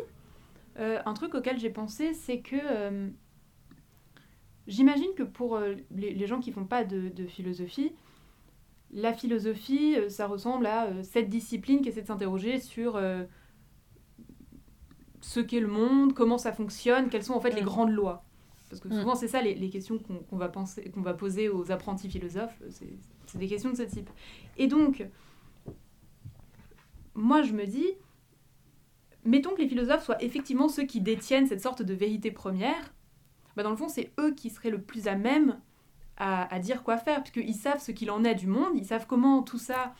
un 0.75 1.13
truc 1.13 1.35
auquel 1.35 1.59
j'ai 1.59 1.69
pensé, 1.69 2.13
c'est 2.15 2.39
que 2.39 2.57
j'imagine 4.68 5.13
que 5.15 5.24
pour 5.24 5.60
les, 5.92 6.27
gens 6.27 6.39
qui 6.39 6.51
font 6.51 6.65
pas 6.65 6.83
de, 6.83 7.10
de 7.10 7.25
philosophie, 7.25 7.92
la 8.94 9.13
philosophie, 9.13 9.95
euh, 9.98 10.10
ça 10.10 10.27
ressemble 10.27 10.68
à 10.68 10.86
euh, 10.86 11.04
cette 11.04 11.30
discipline 11.30 11.81
qui 11.81 11.89
essaie 11.89 12.04
de 12.04 12.07
s'interroger 12.07 12.60
sur 12.60 12.95
euh, 12.95 13.24
ce 15.21 15.39
qu'est 15.39 15.60
le 15.60 15.68
monde, 15.68 16.13
comment 16.13 16.38
ça 16.38 16.54
fonctionne, 16.54 17.10
quelles 17.10 17.24
sont 17.24 17.33
en 17.33 17.39
fait 17.39 17.51
les 17.51 17.62
mm. 17.62 17.65
grandes 17.65 17.92
lois. 17.92 18.24
Parce 18.69 18.81
que 18.81 18.88
mm. 18.89 19.00
souvent, 19.00 19.15
c'est 19.15 19.27
ça 19.27 19.42
les, 19.42 19.69
questions 19.69 19.98
qu'on 19.98 20.38
va, 20.38 20.48
penser, 20.48 20.92
qu'on 20.92 21.01
va 21.01 21.13
poser 21.13 21.50
aux 21.50 21.71
apprentis 21.71 22.10
philosophes, 22.10 22.62
c'est 22.69 23.38
des 23.38 23.48
questions 23.48 23.71
de 23.71 23.75
ce 23.75 23.83
type. 23.83 24.10
Et 24.57 24.68
donc, 24.68 25.07
moi, 27.15 27.42
je 27.42 27.54
me 27.54 27.65
dis, 27.65 27.88
mettons 29.25 29.51
que 29.51 29.62
les 29.62 29.68
philosophes 29.68 30.04
soient 30.04 30.21
effectivement 30.24 30.68
ceux 30.69 30.86
qui 30.86 31.01
détiennent 31.01 31.48
cette 31.48 31.62
sorte 31.62 31.81
de 31.81 31.94
vérité 31.94 32.30
première, 32.31 32.92
bah 33.55 33.63
dans 33.63 33.69
le 33.69 33.75
fond, 33.75 33.89
c'est 33.89 34.11
eux 34.19 34.33
qui 34.33 34.50
seraient 34.50 34.69
le 34.69 34.81
plus 34.81 35.07
à 35.07 35.15
même 35.15 35.59
à, 36.17 36.59
dire 36.59 36.83
quoi 36.83 36.97
faire, 36.97 37.23
puisqu'ils 37.23 37.55
savent 37.55 37.81
ce 37.81 37.91
qu'il 37.91 38.11
en 38.11 38.23
est 38.23 38.35
du 38.35 38.47
monde, 38.47 38.73
ils 38.75 38.85
savent 38.85 39.07
comment 39.07 39.41
tout 39.41 39.57
ça. 39.57 39.94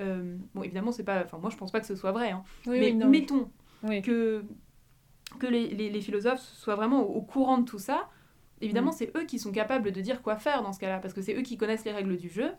Euh, 0.00 0.36
bon, 0.54 0.62
évidemment, 0.62 0.92
c'est 0.92 1.04
pas. 1.04 1.22
Enfin, 1.24 1.38
moi, 1.38 1.50
je 1.50 1.56
pense 1.56 1.70
pas 1.70 1.80
que 1.80 1.86
ce 1.86 1.94
soit 1.94 2.12
vrai. 2.12 2.30
Hein. 2.30 2.42
mais 2.66 2.92
mettons 2.92 3.50
que, 4.02 4.44
que 5.38 5.46
les, 5.46 5.68
les, 5.68 6.00
philosophes 6.00 6.40
soient 6.40 6.74
vraiment 6.74 7.02
au, 7.02 7.20
courant 7.20 7.58
de 7.58 7.64
tout 7.64 7.78
ça. 7.78 8.08
Évidemment, 8.60 8.90
mm. 8.90 8.96
c'est 8.96 9.16
eux 9.16 9.24
qui 9.24 9.38
sont 9.38 9.52
capables 9.52 9.92
de 9.92 10.00
dire 10.00 10.22
quoi 10.22 10.36
faire 10.36 10.62
dans 10.62 10.72
ce 10.72 10.80
cas-là, 10.80 10.98
parce 10.98 11.14
que 11.14 11.22
c'est 11.22 11.34
eux 11.34 11.42
qui 11.42 11.56
connaissent 11.56 11.84
les 11.84 11.92
règles 11.92 12.16
du 12.16 12.28
jeu 12.28 12.50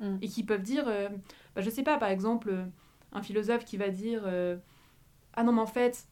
mm. 0.00 0.16
et 0.22 0.28
qui 0.28 0.42
peuvent 0.42 0.62
dire. 0.62 0.84
Euh, 0.88 1.08
bah, 1.54 1.62
je 1.62 1.70
sais 1.70 1.84
pas, 1.84 1.98
par 1.98 2.08
exemple, 2.08 2.54
un 3.12 3.22
philosophe 3.22 3.64
qui 3.64 3.76
va 3.76 3.90
dire 3.90 4.22
euh, 4.24 4.56
Ah 5.34 5.44
non, 5.44 5.52
mais 5.52 5.60
en 5.60 5.66
fait, 5.66 6.08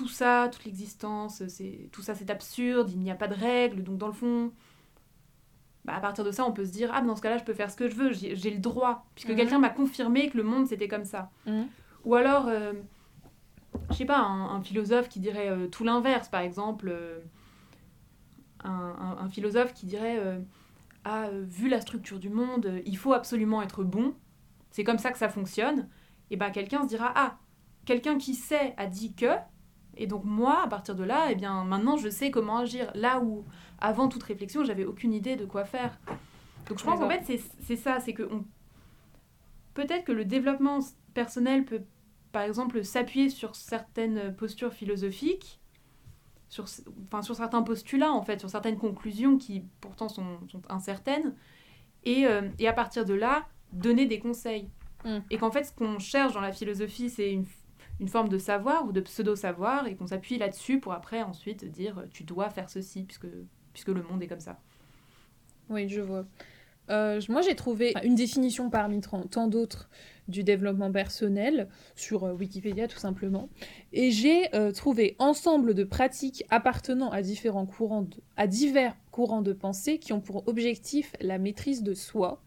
tout 0.00 0.08
ça, 0.08 0.48
toute 0.50 0.64
l'existence, 0.64 1.46
c'est 1.48 1.90
tout 1.92 2.00
ça 2.00 2.14
c'est 2.14 2.30
absurde, 2.30 2.90
il 2.90 3.00
n'y 3.00 3.10
a 3.10 3.14
pas 3.14 3.28
de 3.28 3.34
règles, 3.34 3.82
donc 3.82 3.98
dans 3.98 4.06
le 4.06 4.14
fond, 4.14 4.50
bah, 5.84 5.92
à 5.94 6.00
partir 6.00 6.24
de 6.24 6.30
ça, 6.30 6.46
on 6.46 6.52
peut 6.52 6.64
se 6.64 6.72
dire 6.72 6.90
Ah, 6.94 7.02
dans 7.02 7.14
ce 7.16 7.20
cas-là, 7.20 7.36
je 7.36 7.44
peux 7.44 7.52
faire 7.52 7.70
ce 7.70 7.76
que 7.76 7.86
je 7.86 7.94
veux, 7.94 8.10
j'ai 8.12 8.50
le 8.50 8.60
droit, 8.60 9.04
puisque 9.14 9.28
mhm. 9.28 9.36
quelqu'un 9.36 9.58
m'a 9.58 9.68
confirmé 9.68 10.30
que 10.30 10.38
le 10.38 10.42
monde 10.42 10.66
c'était 10.66 10.88
comme 10.88 11.04
ça. 11.04 11.30
Mhm. 11.44 11.66
Ou 12.06 12.14
alors, 12.14 12.48
euh, 12.48 12.72
je 13.90 13.96
sais 13.96 14.06
pas, 14.06 14.20
un, 14.20 14.62
philosophe 14.62 15.10
qui 15.10 15.20
dirait 15.20 15.50
euh, 15.50 15.66
tout 15.66 15.84
l'inverse, 15.84 16.30
par 16.30 16.40
exemple, 16.40 16.88
euh, 16.90 17.18
un, 18.64 19.18
un, 19.20 19.28
philosophe 19.28 19.74
qui 19.74 19.84
dirait 19.84 20.18
Ah, 21.04 21.28
vu 21.30 21.68
la 21.68 21.82
structure 21.82 22.18
du 22.18 22.30
monde, 22.30 22.80
il 22.86 22.96
faut 22.96 23.12
absolument 23.12 23.60
être 23.60 23.84
bon, 23.84 24.14
c'est 24.70 24.84
comme 24.84 24.98
ça 24.98 25.12
que 25.12 25.18
ça 25.18 25.28
fonctionne. 25.28 25.90
Et 26.30 26.36
bah, 26.36 26.50
quelqu'un 26.50 26.84
se 26.84 26.88
dira 26.88 27.12
Ah, 27.14 27.36
quelqu'un 27.84 28.16
qui 28.16 28.34
sait 28.34 28.72
a 28.78 28.86
dit 28.86 29.14
que, 29.14 29.36
et 29.96 30.06
donc 30.06 30.24
moi, 30.24 30.62
à 30.64 30.68
partir 30.68 30.94
de 30.94 31.04
là, 31.04 31.28
eh 31.30 31.34
bien, 31.34 31.64
maintenant 31.64 31.96
je 31.96 32.08
sais 32.08 32.30
comment 32.30 32.58
agir. 32.58 32.90
Là 32.94 33.20
où 33.20 33.44
avant 33.78 34.08
toute 34.08 34.22
réflexion, 34.22 34.64
j'avais 34.64 34.84
aucune 34.84 35.12
idée 35.12 35.36
de 35.36 35.44
quoi 35.44 35.64
faire. 35.64 35.98
Donc 36.68 36.78
je 36.78 36.84
pense 36.84 37.00
qu'en 37.00 37.08
fait, 37.08 37.40
c'est 37.60 37.76
ça, 37.76 38.00
c'est 38.00 38.12
que 38.12 38.28
peut-être 39.74 40.04
que 40.04 40.12
le 40.12 40.24
développement 40.24 40.80
personnel 41.14 41.64
peut, 41.64 41.82
par 42.32 42.42
exemple, 42.42 42.84
s'appuyer 42.84 43.28
sur 43.30 43.56
certaines 43.56 44.34
postures 44.36 44.72
philosophiques, 44.72 45.60
sur, 46.48 46.66
enfin, 47.06 47.22
sur 47.22 47.34
certains 47.34 47.62
postulats, 47.62 48.12
en 48.12 48.22
fait, 48.22 48.40
sur 48.40 48.50
certaines 48.50 48.78
conclusions 48.78 49.38
qui 49.38 49.64
pourtant 49.80 50.08
sont, 50.08 50.38
sont 50.48 50.62
incertaines, 50.68 51.34
et, 52.04 52.26
euh, 52.26 52.48
et, 52.58 52.66
à 52.66 52.72
partir 52.72 53.04
de 53.04 53.14
là, 53.14 53.46
donner 53.72 54.06
des 54.06 54.18
conseils. 54.18 54.70
Mm. 55.04 55.18
Et 55.30 55.38
qu'en 55.38 55.50
fait, 55.50 55.64
ce 55.64 55.72
qu'on 55.72 55.98
cherche 55.98 56.32
dans 56.32 56.40
la 56.40 56.52
philosophie, 56.52 57.10
c'est 57.10 57.30
une, 57.30 57.44
une 58.00 58.08
forme 58.08 58.28
de 58.28 58.38
savoir 58.38 58.86
ou 58.86 58.92
de 58.92 59.00
pseudo-savoir, 59.00 59.86
et 59.86 59.94
qu'on 59.94 60.08
s'appuie 60.08 60.38
là-dessus 60.38 60.80
pour 60.80 60.92
après 60.92 61.22
ensuite 61.22 61.64
dire 61.64 62.04
tu 62.10 62.24
dois 62.24 62.50
faire 62.50 62.68
ceci, 62.68 63.04
puisque 63.04 63.28
puisque 63.72 63.88
le 63.88 64.02
monde 64.02 64.22
est 64.22 64.26
comme 64.26 64.40
ça. 64.40 64.58
Oui, 65.68 65.88
je 65.88 66.00
vois. 66.00 66.26
Euh, 66.90 67.20
moi, 67.28 67.40
j'ai 67.40 67.54
trouvé 67.54 67.94
une 68.02 68.16
définition 68.16 68.68
parmi 68.68 69.00
tant 69.00 69.46
d'autres 69.46 69.88
du 70.26 70.42
développement 70.42 70.90
personnel 70.90 71.68
sur 71.94 72.24
euh, 72.24 72.32
Wikipédia 72.32 72.88
tout 72.88 72.98
simplement. 72.98 73.48
Et 73.92 74.10
j'ai 74.10 74.54
euh, 74.54 74.72
trouvé 74.72 75.14
ensemble 75.18 75.74
de 75.74 75.84
pratiques 75.84 76.44
appartenant 76.50 77.10
à 77.10 77.22
différents 77.22 77.66
courants 77.66 78.06
à 78.36 78.46
divers 78.46 78.96
courants 79.12 79.42
de 79.42 79.52
pensée 79.52 79.98
qui 79.98 80.12
ont 80.12 80.20
pour 80.20 80.48
objectif 80.48 81.14
la 81.20 81.38
maîtrise 81.38 81.82
de 81.82 81.94
soi. 81.94 82.42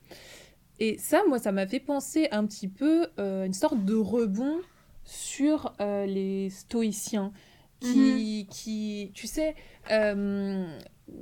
Et 0.80 0.98
ça, 0.98 1.22
moi, 1.28 1.40
ça 1.40 1.52
m'a 1.52 1.68
fait 1.68 1.80
penser 1.80 2.28
un 2.32 2.46
petit 2.46 2.68
peu 2.68 3.08
une 3.18 3.54
sorte 3.54 3.86
de 3.86 3.94
rebond 3.94 4.60
sur 5.04 5.74
les 5.80 6.50
stoïciens. 6.50 7.32
Qui, 7.80 8.46
mhm. 8.46 8.54
qui, 8.54 9.12
tu 9.14 9.28
sais, 9.28 9.56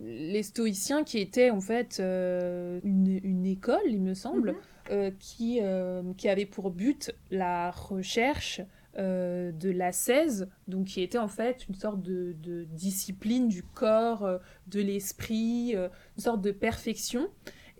les 0.03 0.43
stoïciens 0.43 1.03
qui 1.03 1.19
étaient 1.19 1.49
en 1.49 1.61
fait 1.61 1.97
euh, 1.99 2.79
une, 2.83 3.45
école, 3.45 3.81
il 3.87 4.01
me 4.01 4.13
semble, 4.13 4.51
mhm. 4.51 4.57
euh, 4.91 5.11
qui, 5.19 5.59
euh, 5.61 6.01
qui 6.17 6.29
avait 6.29 6.45
pour 6.45 6.71
but 6.71 7.11
la 7.29 7.71
recherche 7.71 8.61
de 8.97 9.69
l'ascèse, 9.69 10.49
donc 10.67 10.87
qui 10.87 11.01
était 11.01 11.17
en 11.17 11.29
fait 11.29 11.65
une 11.69 11.75
sorte 11.75 12.01
de, 12.01 12.35
de 12.43 12.65
discipline 12.65 13.47
du 13.47 13.63
corps, 13.63 14.39
de 14.67 14.81
l'esprit, 14.81 15.73
une 15.75 16.21
sorte 16.21 16.41
de 16.41 16.51
perfection. 16.51 17.29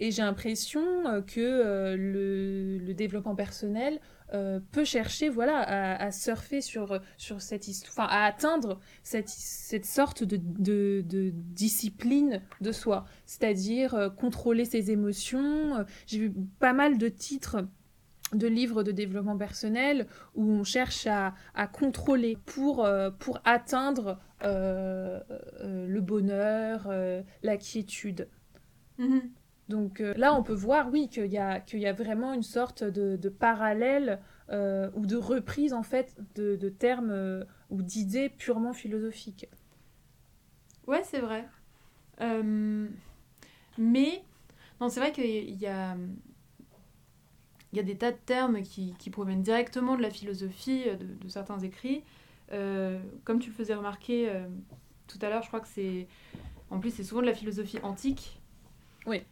Et 0.03 0.09
j'ai 0.09 0.23
l'impression 0.23 0.81
que 1.27 1.95
le, 1.95 2.93
développement 2.93 3.35
personnel 3.35 3.99
peut 4.71 4.83
chercher 4.83 5.29
voilà, 5.29 5.59
à, 5.59 6.11
surfer 6.11 6.61
sur, 6.61 6.99
sur 7.17 7.41
cette 7.41 7.67
histoire, 7.67 8.11
à 8.11 8.25
atteindre 8.25 8.79
cette, 9.03 9.29
cette 9.29 9.85
sorte 9.85 10.23
de, 10.23 10.37
de, 10.37 11.31
discipline 11.33 12.41
de 12.61 12.71
soi, 12.71 13.05
c'est-à-dire 13.25 14.11
contrôler 14.17 14.65
ses 14.65 14.89
émotions. 14.89 15.85
J'ai 16.07 16.17
vu 16.17 16.33
pas 16.59 16.73
mal 16.73 16.97
de 16.97 17.07
titres 17.07 17.63
de 18.33 18.47
livres 18.47 18.83
de 18.83 18.91
développement 18.91 19.37
personnel 19.37 20.07
où 20.35 20.43
on 20.43 20.63
cherche 20.63 21.07
à, 21.07 21.33
contrôler 21.67 22.37
pour, 22.45 22.85
euh, 22.85 23.09
pour 23.11 23.39
atteindre 23.45 24.19
euh, 24.43 25.19
euh, 25.61 25.87
le 25.87 26.01
bonheur, 26.01 26.89
la 27.43 27.57
quiétude. 27.57 28.27
Mm-hmm. 28.99 29.21
Donc 29.69 29.99
là, 29.99 30.33
on 30.33 30.43
peut 30.43 30.53
voir, 30.53 30.89
oui, 30.91 31.07
qu'il 31.07 31.27
y, 31.27 31.37
a, 31.37 31.61
qu'il 31.61 31.79
y 31.79 31.87
a 31.87 31.93
vraiment 31.93 32.33
une 32.33 32.43
sorte 32.43 32.83
de, 32.83 33.29
parallèle 33.29 34.19
ou 34.49 35.05
de 35.05 35.15
reprise, 35.15 35.71
en 35.71 35.83
fait, 35.83 36.15
de, 36.35 36.57
de 36.57 36.69
termes 36.69 37.45
ou 37.69 37.81
d'idées 37.81 38.27
purement 38.29 38.73
philosophiques. 38.73 39.47
Ouais, 40.87 41.03
c'est 41.05 41.21
vrai. 41.21 41.47
mais, 43.77 44.23
non, 44.81 44.89
c'est 44.89 44.99
vrai 44.99 45.13
qu'il 45.13 45.55
y 45.55 45.67
a 45.67 45.95
il 47.71 47.77
y 47.77 47.79
a 47.79 47.83
des 47.83 47.95
tas 47.95 48.11
de 48.11 48.17
termes 48.25 48.61
qui, 48.61 48.93
qui 48.99 49.09
proviennent 49.09 49.43
directement 49.43 49.95
de 49.95 50.01
la 50.01 50.09
philosophie, 50.09 50.83
euh, 50.87 50.95
de, 50.95 51.29
certains 51.29 51.59
écrits. 51.59 52.03
Euh, 52.51 52.99
comme 53.23 53.39
tu 53.39 53.49
le 53.49 53.55
faisais 53.55 53.75
remarquer 53.75 54.29
euh, 54.29 54.45
tout 55.07 55.19
à 55.21 55.29
l'heure, 55.29 55.41
je 55.41 55.47
crois 55.47 55.61
que 55.61 55.69
c'est. 55.69 56.07
En 56.69 56.79
plus, 56.79 56.91
c'est 56.91 57.03
souvent 57.03 57.21
de 57.21 57.27
la 57.27 57.33
philosophie 57.33 57.79
antique. 57.83 58.41
Oui. 59.05 59.23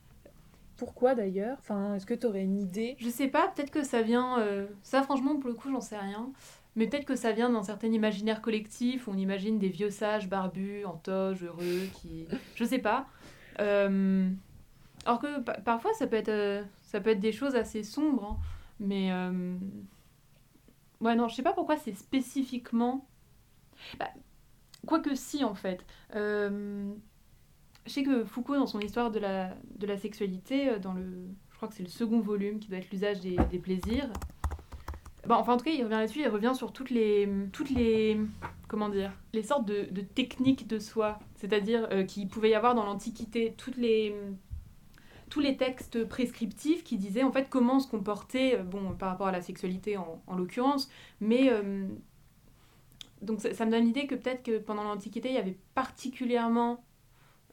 Pourquoi 0.80 1.14
d'ailleurs? 1.14 1.58
Enfin, 1.60 1.96
est-ce 1.96 2.06
que 2.06 2.16
tu 2.16 2.26
aurais 2.26 2.44
une 2.44 2.58
idée? 2.58 2.96
Je 2.98 3.10
sais 3.10 3.28
pas, 3.28 3.50
peut-être 3.50 3.70
que 3.70 3.84
ça 3.84 4.02
vient. 4.02 4.38
Ça, 4.82 5.04
franchement, 5.04 5.36
pour 5.38 5.50
le 5.50 5.56
coup, 5.56 5.70
j'en 5.70 5.82
sais 5.82 5.98
rien. 5.98 6.32
Mais 6.76 6.88
peut-être 6.88 7.06
que 7.06 7.16
ça 7.16 7.34
vient 7.34 7.50
d'un 7.50 7.64
certain 7.64 7.88
imaginaire 7.88 8.42
collectif 8.42 9.08
où 9.08 9.12
on 9.12 9.18
imagine 9.18 9.60
des 9.60 9.70
vieux 9.70 9.90
sages 9.90 10.30
barbus, 10.30 10.86
en 10.86 10.96
toge, 10.96 11.44
heureux, 11.44 11.88
qui. 11.96 12.28
Je 12.56 12.64
sais 12.64 12.80
pas. 12.80 13.08
Alors 13.58 15.20
que 15.20 15.40
parfois, 15.62 15.94
ça 15.94 16.08
peut 16.08 16.16
être 16.16 16.66
ça 16.90 17.00
peut 17.00 17.12
être 17.12 17.20
des 17.20 17.32
choses 17.32 17.56
assez 17.56 17.84
sombres, 17.84 18.24
hein. 18.24 18.38
mais... 18.80 19.12
Euh... 19.12 19.56
Ouais, 21.02 21.16
non, 21.16 21.28
je 21.28 21.36
sais 21.36 21.44
pas 21.44 21.54
pourquoi 21.54 21.78
c'est 21.78 21.94
spécifiquement... 21.94 23.08
Bah, 24.00 24.10
quoique 24.88 25.14
si, 25.14 25.44
en 25.44 25.54
fait. 25.54 25.86
Euh... 26.16 26.92
Je 27.86 27.92
sais 27.92 28.04
que 28.04 28.24
Foucault, 28.24 28.56
dans 28.56 28.68
son 28.68 28.80
histoire 28.80 29.12
de 29.12 29.20
la, 29.20 29.56
de 29.78 29.88
la 29.88 29.98
sexualité, 29.98 30.70
euh, 30.70 30.80
dans 30.80 30.94
le... 30.94 31.06
Je 31.52 31.56
crois 31.58 31.68
que 31.68 31.76
c'est 31.76 31.84
le 31.84 31.90
second 31.90 32.22
volume, 32.22 32.60
qui 32.60 32.70
doit 32.70 32.78
être 32.78 32.92
l'usage 32.92 33.20
des, 33.20 33.36
des, 33.52 33.60
plaisirs. 33.60 34.10
Bon, 35.28 35.36
enfin, 35.36 35.54
en 35.54 35.58
tout 35.58 35.66
cas, 35.66 35.72
il 35.72 35.84
revient 35.84 35.96
là-dessus, 35.96 36.20
il 36.22 36.28
revient 36.28 36.54
sur 36.56 36.72
toutes 36.72 36.90
les... 36.90 37.28
Toutes 37.52 37.70
les 37.70 38.20
comment 38.68 38.90
dire 38.90 39.12
Les 39.34 39.44
sortes 39.44 39.66
de, 39.66 39.88
de 39.92 40.02
techniques 40.02 40.68
de 40.68 40.80
soi. 40.80 41.20
C'est-à-dire 41.36 41.88
euh, 41.92 42.04
qu'il 42.04 42.28
pouvait 42.28 42.52
y 42.52 42.56
avoir 42.56 42.76
dans 42.76 42.86
l'Antiquité 42.86 43.54
toutes 43.58 43.78
les 43.78 44.16
tous 45.30 45.40
les 45.40 45.58
textes 45.58 46.04
prescriptifs 46.06 46.84
qui 46.84 46.98
disaient 46.98 47.24
en 47.24 47.32
fait 47.32 47.50
comment 47.50 47.80
se 47.80 47.88
comporter, 47.88 48.56
euh, 48.56 48.64
bon, 48.64 48.94
par 48.94 49.10
rapport 49.10 49.28
à 49.28 49.32
la 49.32 49.42
sexualité 49.42 49.96
en, 49.96 50.22
en 50.28 50.36
l'occurrence, 50.36 50.90
mais 51.22 51.50
euh, 51.52 51.88
donc 53.22 53.42
ça, 53.42 53.66
me 53.66 53.72
donne 53.72 53.86
l'idée 53.86 54.08
que 54.08 54.16
peut-être 54.16 54.44
que 54.44 54.58
pendant 54.58 54.84
l'Antiquité, 54.84 55.30
il 55.30 55.36
y 55.36 55.40
avait 55.40 55.58
particulièrement 55.76 56.84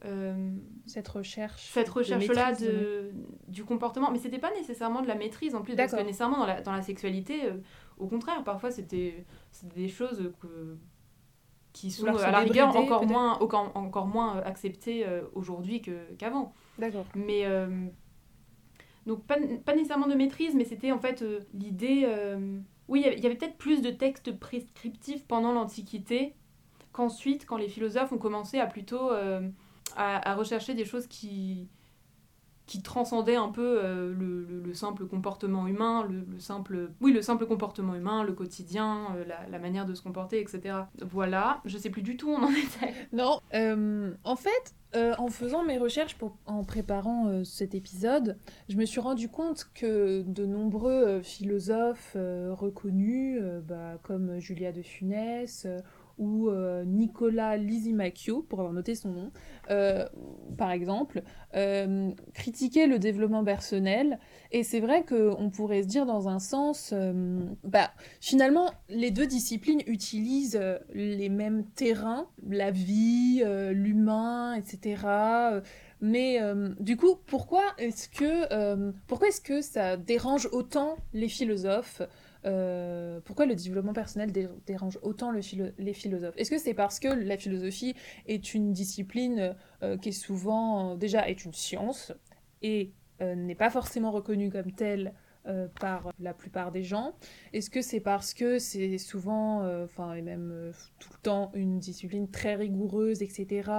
euh, 0.05 0.51
cette 0.85 1.09
recherche 1.09 1.71
cette 1.73 1.89
recherche 1.89 2.27
là 2.29 2.53
de, 2.53 3.13
du 3.49 3.65
comportement 3.65 4.11
mais 4.11 4.19
c'était 4.19 4.39
pas 4.39 4.53
nécessairement 4.53 5.01
de 5.01 5.09
la 5.09 5.15
maîtrise 5.15 5.55
en 5.55 5.63
plus 5.63 5.75
parce 5.75 5.93
que 5.93 6.01
nécessairement 6.03 6.39
dans 6.39 6.47
la, 6.47 6.61
dans 6.61 6.73
la 6.73 6.83
sexualité 6.83 7.51
au 7.97 8.07
contraire 8.07 8.45
parfois 8.45 8.71
c'était 8.71 9.25
des 9.75 9.89
choses 9.89 10.33
que 10.41 10.77
qui 11.77 11.91
sont 11.91 12.07
à 12.07 12.31
la 12.31 12.39
rigueur 12.39 12.75
encore 12.75 13.05
moins, 13.05 13.39
encore, 13.39 13.71
encore 13.75 14.07
moins 14.07 14.39
acceptées 14.39 15.07
euh, 15.07 15.21
aujourd'hui 15.35 15.83
qu'avant. 16.17 16.55
D'accord. 16.79 17.05
Mais 17.15 17.45
euh, 17.45 17.69
donc 19.05 19.27
pas, 19.27 19.37
pas, 19.63 19.75
nécessairement 19.75 20.07
de 20.07 20.15
maîtrise, 20.15 20.55
mais 20.55 20.65
c'était 20.65 20.91
en 20.91 20.99
fait 20.99 21.21
euh, 21.21 21.41
l'idée. 21.53 22.09
oui, 22.89 23.05
il 23.15 23.23
y 23.23 23.27
avait 23.27 23.35
peut-être 23.35 23.59
plus 23.59 23.83
de 23.83 23.91
textes 23.91 24.33
prescriptifs 24.33 25.27
pendant 25.27 25.53
l'Antiquité 25.53 26.35
qu'ensuite, 26.93 27.45
quand 27.45 27.59
les 27.59 27.69
philosophes 27.69 28.11
ont 28.11 28.19
commencé 28.19 28.59
à 28.59 28.67
plutôt 28.67 29.11
à, 29.97 30.35
rechercher 30.35 30.75
des 30.75 30.85
choses 30.85 31.07
qui 31.07 31.69
qui 32.67 32.83
transcendait 32.83 33.37
un 33.37 33.49
peu 33.49 33.81
euh, 33.83 34.13
le, 34.13 34.45
le, 34.61 34.75
simple 34.75 35.07
comportement 35.07 35.69
humain, 35.69 36.05
le, 36.11 36.27
le, 36.29 36.41
simple, 36.41 36.91
oui, 37.01 37.13
le 37.13 37.23
simple 37.23 37.47
comportement 37.47 37.95
humain, 37.95 38.25
le 38.25 38.33
quotidien, 38.33 39.07
euh, 39.17 39.25
la, 39.25 39.49
la, 39.49 39.59
manière 39.61 39.87
de 39.87 39.95
se 39.95 40.03
comporter, 40.03 40.41
etc. 40.41 40.75
Voilà, 41.01 41.61
je 41.65 41.79
sais 41.79 41.91
plus 41.91 42.03
du 42.03 42.17
tout 42.17 42.29
où 42.29 42.35
on 42.35 42.43
en 42.43 42.51
était. 42.51 42.93
Non, 43.13 43.41
euh, 43.55 44.13
en 44.25 44.37
fait, 44.37 44.75
en 45.19 45.29
faisant 45.29 45.63
mes 45.63 45.79
recherches, 45.79 46.17
pour, 46.17 46.37
en 46.47 46.65
préparant 46.65 47.45
cet 47.45 47.75
épisode, 47.75 48.37
je 48.69 48.77
me 48.77 48.85
suis 48.85 49.01
rendu 49.01 49.29
compte 49.29 49.71
que 49.75 50.23
de 50.23 50.45
nombreux 50.47 51.21
philosophes 51.23 52.17
reconnus, 52.17 53.41
bah, 53.69 53.99
comme 54.03 54.39
Julia 54.39 54.73
de 54.73 54.83
Funès, 54.83 55.67
ou 56.19 56.49
euh, 56.49 56.85
Nicolas 56.85 57.57
Lysimachio, 57.57 58.43
pour 58.43 58.61
avoir 58.61 58.73
noté 58.73 58.95
son 58.95 59.11
nom, 59.11 59.33
euh, 59.71 60.07
par 60.57 60.71
exemple, 60.71 61.23
euh, 61.55 62.11
critiquait 62.35 62.87
le 62.87 62.99
développement 62.99 63.45
personnel. 63.45 64.19
Et 64.53 64.63
c'est 64.63 64.81
vrai 64.81 65.05
qu'on 65.05 65.51
pourrait 65.51 65.83
se 65.83 65.89
dire 65.89 66.07
dans 66.07 66.29
un 66.29 66.39
sens, 66.39 66.95
bah, 67.65 67.91
finalement, 68.21 68.71
les 68.89 69.11
deux 69.11 69.27
disciplines 69.27 69.83
utilisent 69.87 70.61
les 70.95 71.29
mêmes 71.29 71.65
terrains, 71.75 72.29
la 72.49 72.71
vie, 72.71 73.43
l'humain, 73.73 74.55
etc. 74.55 75.03
Mais 76.01 76.39
du 76.79 76.97
coup, 76.97 77.17
pourquoi 77.27 77.63
est-ce 77.79 78.09
que, 78.09 78.93
pourquoi 79.07 79.29
est-ce 79.29 79.41
que 79.41 79.61
ça 79.61 79.97
dérange 79.97 80.49
autant 80.53 80.97
les 81.13 81.29
philosophes 81.29 82.03
euh, 82.47 83.21
pourquoi 83.25 83.47
le 83.47 83.55
développement 83.55 83.93
personnel 83.93 84.31
dérange 84.67 84.99
autant 85.03 85.33
les 85.33 85.93
philosophes? 85.93 86.35
Est-ce 86.37 86.51
que 86.51 86.59
c'est 86.59 86.75
parce 86.75 87.01
que 87.01 87.09
la 87.09 87.37
philosophie 87.37 87.95
est 88.27 88.55
une 88.55 88.73
discipline 88.73 89.57
euh, 89.83 89.97
qui 89.97 90.11
est 90.11 90.13
souvent 90.13 90.93
euh, 90.93 90.97
déjà 90.97 91.29
est 91.29 91.45
une 91.45 91.53
science 91.53 92.13
et 92.63 92.93
n'est 93.21 93.55
pas 93.55 93.71
forcément 93.71 94.11
reconnue 94.11 94.51
comme 94.51 94.73
telle 94.73 95.15
par 95.81 96.13
la 96.19 96.35
plupart 96.35 96.71
des 96.71 96.83
gens? 96.83 97.15
Est-ce 97.55 97.71
que 97.71 97.81
c'est 97.81 98.01
parce 98.01 98.35
que 98.35 98.59
c'est 98.59 98.99
souvent, 98.99 99.65
enfin 99.85 100.13
et 100.13 100.21
même 100.21 100.71
tout 100.99 101.09
le 101.15 101.19
temps, 101.23 101.51
une 101.55 101.79
discipline 101.79 102.31
très 102.31 102.57
rigoureuse, 102.57 103.23
etc. 103.23 103.71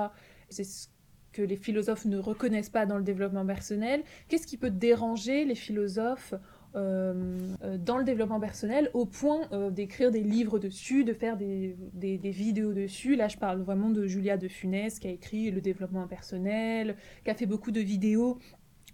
C'est 0.49 0.63
ce 0.63 0.87
que 1.33 1.43
les 1.43 1.55
philosophes 1.55 2.05
ne 2.05 2.17
reconnaissent 2.17 2.71
pas 2.71 2.87
dans 2.87 2.97
le 2.97 3.03
développement 3.03 3.45
personnel? 3.45 4.03
Qu'est-ce 4.27 4.47
qui 4.47 4.57
peut 4.57 4.71
déranger 4.71 5.45
les 5.45 5.53
philosophes 5.53 6.33
dans 6.73 7.97
le 7.97 8.03
développement 8.03 8.39
personnel 8.39 8.89
au 8.93 9.05
point 9.05 9.47
euh, 9.51 9.69
d'écrire 9.69 10.11
des 10.11 10.21
livres 10.21 10.59
dessus, 10.59 11.03
de 11.03 11.13
faire 11.13 11.37
des, 11.37 11.75
des, 11.93 12.17
vidéos 12.31 12.73
dessus. 12.73 13.15
Là, 13.15 13.27
je 13.27 13.37
parle 13.37 13.61
vraiment 13.61 13.89
de 13.89 14.05
Julia 14.05 14.37
de 14.37 14.47
Funès 14.47 14.99
qui 14.99 15.07
a 15.07 15.11
écrit 15.11 15.51
le 15.51 15.61
développement 15.61 16.07
personnel, 16.07 16.95
qui 17.23 17.31
a 17.31 17.33
fait 17.33 17.45
beaucoup 17.45 17.71
de 17.71 17.79
vidéos 17.79 18.37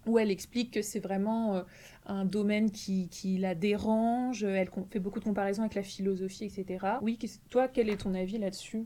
où 0.05 0.19
elle 0.19 0.31
explique 0.31 0.71
que 0.71 0.81
c'est 0.81 0.99
vraiment 0.99 1.63
un 2.05 2.25
domaine 2.25 2.71
qui, 2.71 3.07
qui, 3.07 3.37
la 3.37 3.55
dérange, 3.55 4.43
elle 4.43 4.69
fait 4.91 4.99
beaucoup 4.99 5.19
de 5.19 5.23
comparaisons 5.23 5.61
avec 5.61 5.75
la 5.75 5.83
philosophie, 5.83 6.43
etc. 6.43 6.85
Oui, 7.01 7.17
toi, 7.49 7.69
quel 7.69 7.89
est 7.89 7.97
ton 7.97 8.13
avis 8.13 8.37
là-dessus? 8.37 8.85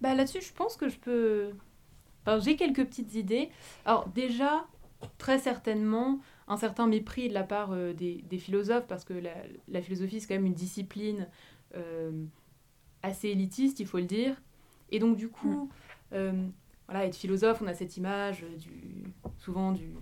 Bah, 0.00 0.14
Là-dessus, 0.14 0.42
je 0.42 0.52
pense 0.52 0.76
que 0.76 0.88
je 0.88 0.98
peux... 0.98 1.50
j'ai 2.40 2.56
quelques 2.56 2.84
petites 2.84 3.14
idées. 3.14 3.48
Alors 3.86 4.08
déjà, 4.08 4.66
très 5.18 5.38
certainement, 5.38 6.18
un 6.48 6.56
certain 6.56 6.86
mépris 6.86 7.28
de 7.28 7.34
la 7.34 7.42
part 7.42 7.72
euh, 7.72 7.92
des, 7.92 8.22
des, 8.28 8.38
philosophes, 8.38 8.86
parce 8.86 9.04
que 9.04 9.14
la, 9.14 9.34
la 9.68 9.80
philosophie, 9.80 10.20
c'est 10.20 10.28
quand 10.28 10.34
même 10.34 10.46
une 10.46 10.54
discipline 10.54 11.28
euh, 11.76 12.24
assez 13.02 13.28
élitiste, 13.28 13.80
il 13.80 13.86
faut 13.86 13.98
le 13.98 14.04
dire. 14.04 14.40
Et 14.90 14.98
donc, 14.98 15.16
du 15.16 15.28
coup, 15.28 15.70
euh, 16.12 16.46
voilà, 16.88 17.06
être 17.06 17.16
philosophe, 17.16 17.62
on 17.62 17.66
a 17.66 17.74
cette 17.74 17.96
image 17.96 18.44
du, 18.58 19.04
souvent 19.38 19.72
du, 19.72 19.94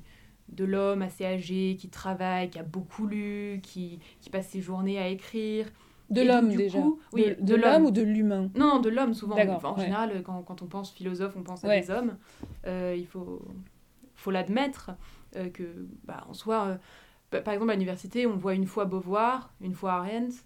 de 0.48 0.64
l'homme 0.64 1.02
assez 1.02 1.24
âgé, 1.24 1.76
qui 1.78 1.88
travaille, 1.88 2.50
qui 2.50 2.58
a 2.58 2.64
beaucoup 2.64 3.06
lu, 3.06 3.60
qui, 3.62 4.00
qui 4.20 4.30
passe 4.30 4.48
ses 4.48 4.60
journées 4.60 4.98
à 4.98 5.08
écrire. 5.08 5.66
De 6.10 6.20
l'homme 6.20 6.54
déjà 6.54 6.78
Oui, 7.12 7.34
de, 7.40 7.54
l'homme 7.54 7.86
ou 7.86 7.90
de 7.90 8.02
l'humain? 8.02 8.50
Non, 8.54 8.80
de 8.80 8.90
l'homme 8.90 9.14
souvent. 9.14 9.36
en 9.36 9.76
général, 9.78 10.22
quand, 10.24 10.42
quand, 10.42 10.60
on 10.60 10.66
pense 10.66 10.90
philosophe, 10.92 11.34
on 11.36 11.42
pense 11.42 11.64
à 11.64 11.80
des 11.80 11.90
hommes. 11.90 12.18
il 12.66 13.06
faut, 13.06 13.40
faut 14.16 14.32
l'admettre. 14.32 14.90
Euh, 15.36 15.48
que, 15.48 15.62
bah, 16.04 16.24
en 16.28 16.34
soi, 16.34 16.78
euh, 17.32 17.40
par 17.40 17.54
exemple, 17.54 17.70
à 17.70 17.74
l'université, 17.74 18.26
on 18.26 18.36
voit 18.36 18.54
une 18.54 18.66
fois 18.66 18.84
Beauvoir, 18.84 19.52
une 19.60 19.74
fois 19.74 19.92
Arendt, 19.92 20.36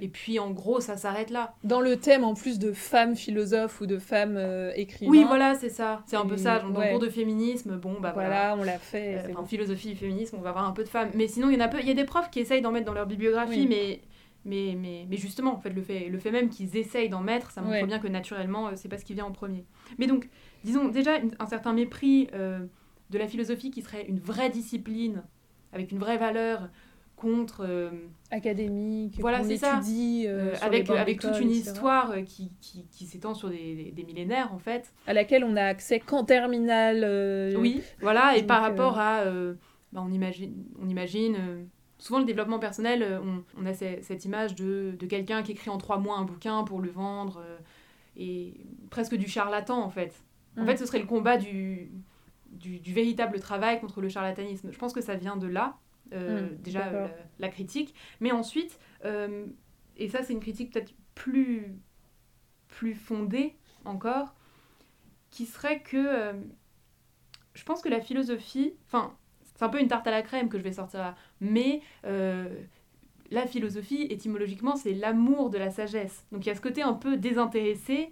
Et 0.00 0.08
puis 0.08 0.38
en 0.38 0.50
gros, 0.50 0.80
ça 0.80 0.96
s'arrête 0.96 1.30
là. 1.30 1.54
Dans 1.64 1.80
le 1.80 1.96
thème 1.96 2.24
en 2.24 2.34
plus 2.34 2.58
de 2.58 2.72
femmes 2.72 3.16
philosophes 3.16 3.80
ou 3.80 3.86
de 3.86 3.98
femmes 3.98 4.36
euh, 4.36 4.72
écrivains. 4.74 5.10
Oui, 5.10 5.24
voilà, 5.24 5.54
c'est 5.54 5.68
ça. 5.68 6.02
C'est 6.06 6.16
un 6.16 6.26
peu 6.26 6.36
ça. 6.36 6.60
Dans 6.60 6.80
le 6.80 6.90
cours 6.90 6.98
de 6.98 7.08
féminisme, 7.08 7.76
bon, 7.76 8.00
bah 8.00 8.12
voilà. 8.14 8.56
on 8.58 8.62
l'a 8.62 8.78
fait. 8.78 9.34
en 9.36 9.44
philosophie, 9.44 9.94
féminisme, 9.94 10.36
on 10.38 10.42
va 10.42 10.50
avoir 10.50 10.66
un 10.66 10.72
peu 10.72 10.84
de 10.84 10.88
femmes. 10.88 11.10
Mais 11.14 11.28
sinon, 11.28 11.50
il 11.50 11.54
y 11.54 11.56
en 11.56 11.64
a 11.64 11.68
peu. 11.68 11.80
Il 11.80 11.86
y 11.86 11.90
a 11.90 11.94
des 11.94 12.04
profs 12.04 12.30
qui 12.30 12.40
essayent 12.40 12.62
d'en 12.62 12.72
mettre 12.72 12.86
dans 12.86 12.94
leur 12.94 13.06
bibliographie, 13.06 13.66
mais 13.66 14.00
mais, 14.46 14.74
mais, 14.74 15.06
mais, 15.08 15.18
justement, 15.18 15.54
en 15.54 15.58
fait, 15.58 15.70
le 15.70 15.82
fait, 15.82 16.08
le 16.08 16.18
fait 16.18 16.30
même 16.30 16.48
qu'ils 16.48 16.74
essayent 16.76 17.10
d'en 17.10 17.20
mettre, 17.20 17.50
ça 17.50 17.60
montre 17.60 17.86
bien 17.86 17.98
que 17.98 18.08
naturellement, 18.08 18.70
c'est 18.74 18.88
pas 18.88 18.96
ce 18.96 19.04
qui 19.04 19.12
vient 19.12 19.26
en 19.26 19.32
premier. 19.32 19.66
Mais 19.98 20.06
donc, 20.06 20.28
disons 20.64 20.88
déjà 20.88 21.18
un 21.38 21.46
certain 21.46 21.72
mépris 21.72 22.28
euh, 22.32 22.60
de 23.10 23.18
la 23.18 23.28
philosophie 23.28 23.70
qui 23.70 23.82
serait 23.82 24.04
une 24.06 24.20
vraie 24.20 24.50
discipline, 24.50 25.22
avec 25.72 25.92
une 25.92 25.98
vraie 25.98 26.18
valeur, 26.18 26.68
contre... 27.16 27.66
Euh, 27.68 27.90
Académique, 28.30 29.20
voilà, 29.20 29.44
c'est 29.44 29.58
ça. 29.58 29.80
avec, 30.62 30.88
avec 30.88 31.20
toute 31.20 31.38
une 31.38 31.50
histoire 31.50 32.14
qui, 32.24 32.50
qui, 32.60 32.86
qui 32.90 33.06
s'étend 33.06 33.34
sur 33.34 33.50
des, 33.50 33.92
des, 33.94 34.04
millénaires, 34.04 34.54
en 34.54 34.58
fait. 34.58 34.92
À 35.06 35.12
laquelle 35.12 35.44
on 35.44 35.56
a 35.56 35.64
accès 35.64 36.00
qu'en 36.00 36.24
terminale. 36.24 37.56
oui, 37.58 37.82
voilà, 38.00 38.36
et 38.36 38.42
par 38.42 38.62
rapport 38.62 38.98
à... 38.98 39.24
Bah, 39.92 40.02
on 40.04 40.12
imagine... 40.12 40.54
On 40.80 40.88
imagine 40.88 41.66
souvent 42.00 42.18
le 42.18 42.24
développement 42.24 42.58
personnel, 42.58 43.02
euh, 43.02 43.20
on, 43.56 43.66
a 43.66 43.74
cette 43.74 44.24
image 44.24 44.54
de, 44.56 44.96
quelqu'un 45.08 45.42
qui 45.42 45.52
écrit 45.52 45.70
en 45.70 45.78
trois 45.78 45.98
mois 45.98 46.16
un 46.16 46.24
bouquin 46.24 46.64
pour 46.64 46.80
le 46.80 46.90
vendre, 46.90 47.42
euh, 47.44 47.58
et 48.16 48.54
presque 48.90 49.14
du 49.14 49.28
charlatan 49.28 49.82
en 49.82 49.90
fait. 49.90 50.24
En 50.56 50.62
mm. 50.62 50.66
fait, 50.66 50.76
ce 50.78 50.86
serait 50.86 50.98
le 50.98 51.06
combat 51.06 51.36
du, 51.36 51.92
du, 52.60 52.92
véritable 52.92 53.40
travail 53.40 53.80
contre 53.80 54.00
le 54.00 54.08
charlatanisme. 54.08 54.70
Je 54.72 54.78
pense 54.78 54.92
que 54.92 55.00
ça 55.00 55.14
vient 55.14 55.36
de 55.36 55.46
là, 55.46 55.78
euh, 56.12 56.42
mm, 56.42 56.56
déjà 56.58 57.10
la, 57.38 57.48
critique, 57.48 57.94
mais 58.20 58.32
ensuite, 58.32 58.78
et 59.96 60.08
ça 60.08 60.22
c'est 60.22 60.32
une 60.32 60.40
critique 60.40 60.72
peut-être 60.72 60.94
plus, 61.14 61.74
plus 62.68 62.94
fondée 62.94 63.56
encore, 63.84 64.34
qui 65.30 65.46
serait 65.46 65.80
que 65.80 66.32
je 67.54 67.64
pense 67.64 67.82
que 67.82 67.88
la 67.88 68.00
philosophie, 68.00 68.74
enfin 68.86 69.14
c'est 69.60 69.66
un 69.66 69.68
peu 69.68 69.80
une 69.80 69.88
tarte 69.88 70.06
à 70.06 70.10
la 70.10 70.22
crème 70.22 70.48
que 70.48 70.56
je 70.56 70.62
vais 70.62 70.72
sortir 70.72 71.00
là. 71.00 71.14
Mais 71.42 71.82
euh, 72.06 72.48
la 73.30 73.46
philosophie, 73.46 74.06
étymologiquement, 74.08 74.74
c'est 74.74 74.94
l'amour 74.94 75.50
de 75.50 75.58
la 75.58 75.70
sagesse. 75.70 76.24
Donc 76.32 76.46
il 76.46 76.48
y 76.48 76.52
a 76.52 76.54
ce 76.54 76.62
côté 76.62 76.80
un 76.80 76.94
peu 76.94 77.18
désintéressé 77.18 78.10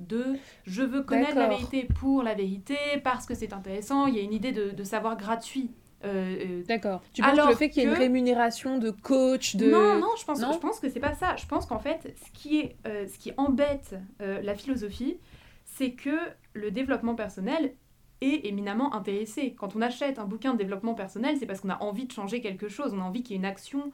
de 0.00 0.36
je 0.64 0.82
veux 0.82 1.02
connaître 1.02 1.36
la 1.36 1.48
vérité 1.48 1.86
pour 1.98 2.22
la 2.22 2.34
vérité 2.34 2.76
parce 3.04 3.26
que 3.26 3.34
c'est 3.34 3.52
intéressant. 3.52 4.06
Il 4.06 4.16
y 4.16 4.18
a 4.18 4.22
une 4.22 4.32
idée 4.32 4.52
de, 4.52 4.84
savoir 4.84 5.16
gratuit. 5.16 5.70
Euh, 6.04 6.36
euh, 6.44 6.62
D'accord. 6.66 7.02
Tu 7.12 7.22
penses 7.22 7.38
que 7.38 7.48
le 7.48 7.54
fait 7.54 7.70
qu'il 7.70 7.82
y 7.82 7.86
ait 7.86 7.88
une 7.88 7.94
rémunération 7.94 8.78
de 8.78 8.90
coach, 8.90 9.56
de... 9.56 9.70
Non, 9.70 9.98
non, 9.98 10.08
je 10.18 10.24
pense, 10.24 10.40
je 10.40 10.58
pense 10.58 10.80
que 10.80 10.88
c'est 10.88 11.00
pas 11.00 11.14
ça. 11.14 11.36
Je 11.36 11.46
pense 11.46 11.66
qu'en 11.66 11.78
fait, 11.78 12.14
ce 12.24 12.30
qui, 12.32 12.58
est, 12.58 12.76
ce 12.84 13.18
qui 13.18 13.32
embête 13.36 13.94
la 14.18 14.54
philosophie, 14.54 15.18
c'est 15.64 15.92
que 15.92 16.16
le 16.54 16.70
développement 16.70 17.14
personnel 17.14 17.74
est 18.20 18.46
éminemment 18.46 18.94
intéressé. 18.94 19.54
Quand 19.58 19.76
on 19.76 19.80
achète 19.80 20.18
un 20.18 20.26
bouquin 20.26 20.52
de 20.52 20.58
développement 20.58 20.94
personnel, 20.94 21.36
c'est 21.38 21.46
parce 21.46 21.60
qu'on 21.60 21.70
a 21.70 21.82
envie 21.82 22.06
de 22.06 22.12
changer 22.12 22.40
quelque 22.40 22.68
chose, 22.68 22.92
on 22.94 23.00
a 23.00 23.04
envie 23.04 23.22
qu'il 23.22 23.32
y 23.32 23.34
ait 23.34 23.38
une 23.38 23.46
action 23.46 23.92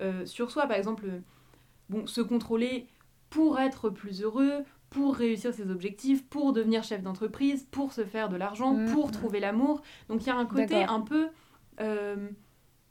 euh, 0.00 0.26
sur 0.26 0.50
soi. 0.50 0.66
Par 0.66 0.76
exemple, 0.76 1.06
bon, 1.88 2.06
se 2.06 2.20
contrôler 2.20 2.86
pour 3.30 3.58
être 3.60 3.90
plus 3.90 4.22
heureux, 4.22 4.64
pour 4.90 5.14
réussir 5.14 5.52
ses 5.52 5.70
objectifs, 5.70 6.26
pour 6.28 6.52
devenir 6.52 6.82
chef 6.82 7.02
d'entreprise, 7.02 7.66
pour 7.70 7.92
se 7.92 8.04
faire 8.04 8.28
de 8.28 8.36
l'argent, 8.36 8.74
mmh. 8.74 8.92
pour 8.92 9.10
trouver 9.10 9.40
l'amour. 9.40 9.82
Donc 10.08 10.22
il 10.22 10.28
y 10.28 10.30
a 10.30 10.36
un 10.36 10.46
côté 10.46 10.82
un 10.84 11.00
peu... 11.00 11.28
Euh, 11.80 12.28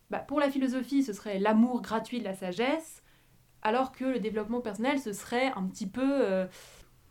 bah, 0.09 0.19
pour 0.19 0.39
la 0.39 0.49
philosophie, 0.49 1.03
ce 1.03 1.11
serait 1.11 1.39
l'amour 1.39 1.81
gratuit 1.81 2.19
de 2.19 2.23
la 2.23 2.33
sagesse, 2.33 3.03
alors 3.61 3.91
que 3.91 4.05
le 4.05 4.19
développement 4.19 4.61
personnel, 4.61 4.99
ce 4.99 5.11
serait 5.11 5.51
un 5.55 5.63
petit 5.63 5.87
peu 5.87 6.01
euh, 6.05 6.45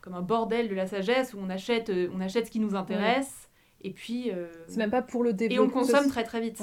comme 0.01 0.15
un 0.15 0.23
bordel 0.23 0.69
de 0.69 0.75
la 0.75 0.87
sagesse 0.87 1.35
où 1.35 1.39
on 1.39 1.51
achète, 1.51 1.93
on 2.15 2.21
achète 2.21 2.47
ce 2.47 2.51
qui 2.51 2.61
nous 2.61 2.75
intéresse. 2.75 3.51
Et 3.83 3.91
puis. 3.91 4.31
Euh, 4.31 4.47
c'est 4.69 4.79
même 4.79 4.91
pas 4.91 5.03
pour 5.03 5.23
le 5.23 5.35
développement. 5.35 5.65
Et 5.65 5.69
on 5.69 5.71
consomme 5.71 6.09
très 6.09 6.25
très 6.25 6.41
vite. 6.41 6.63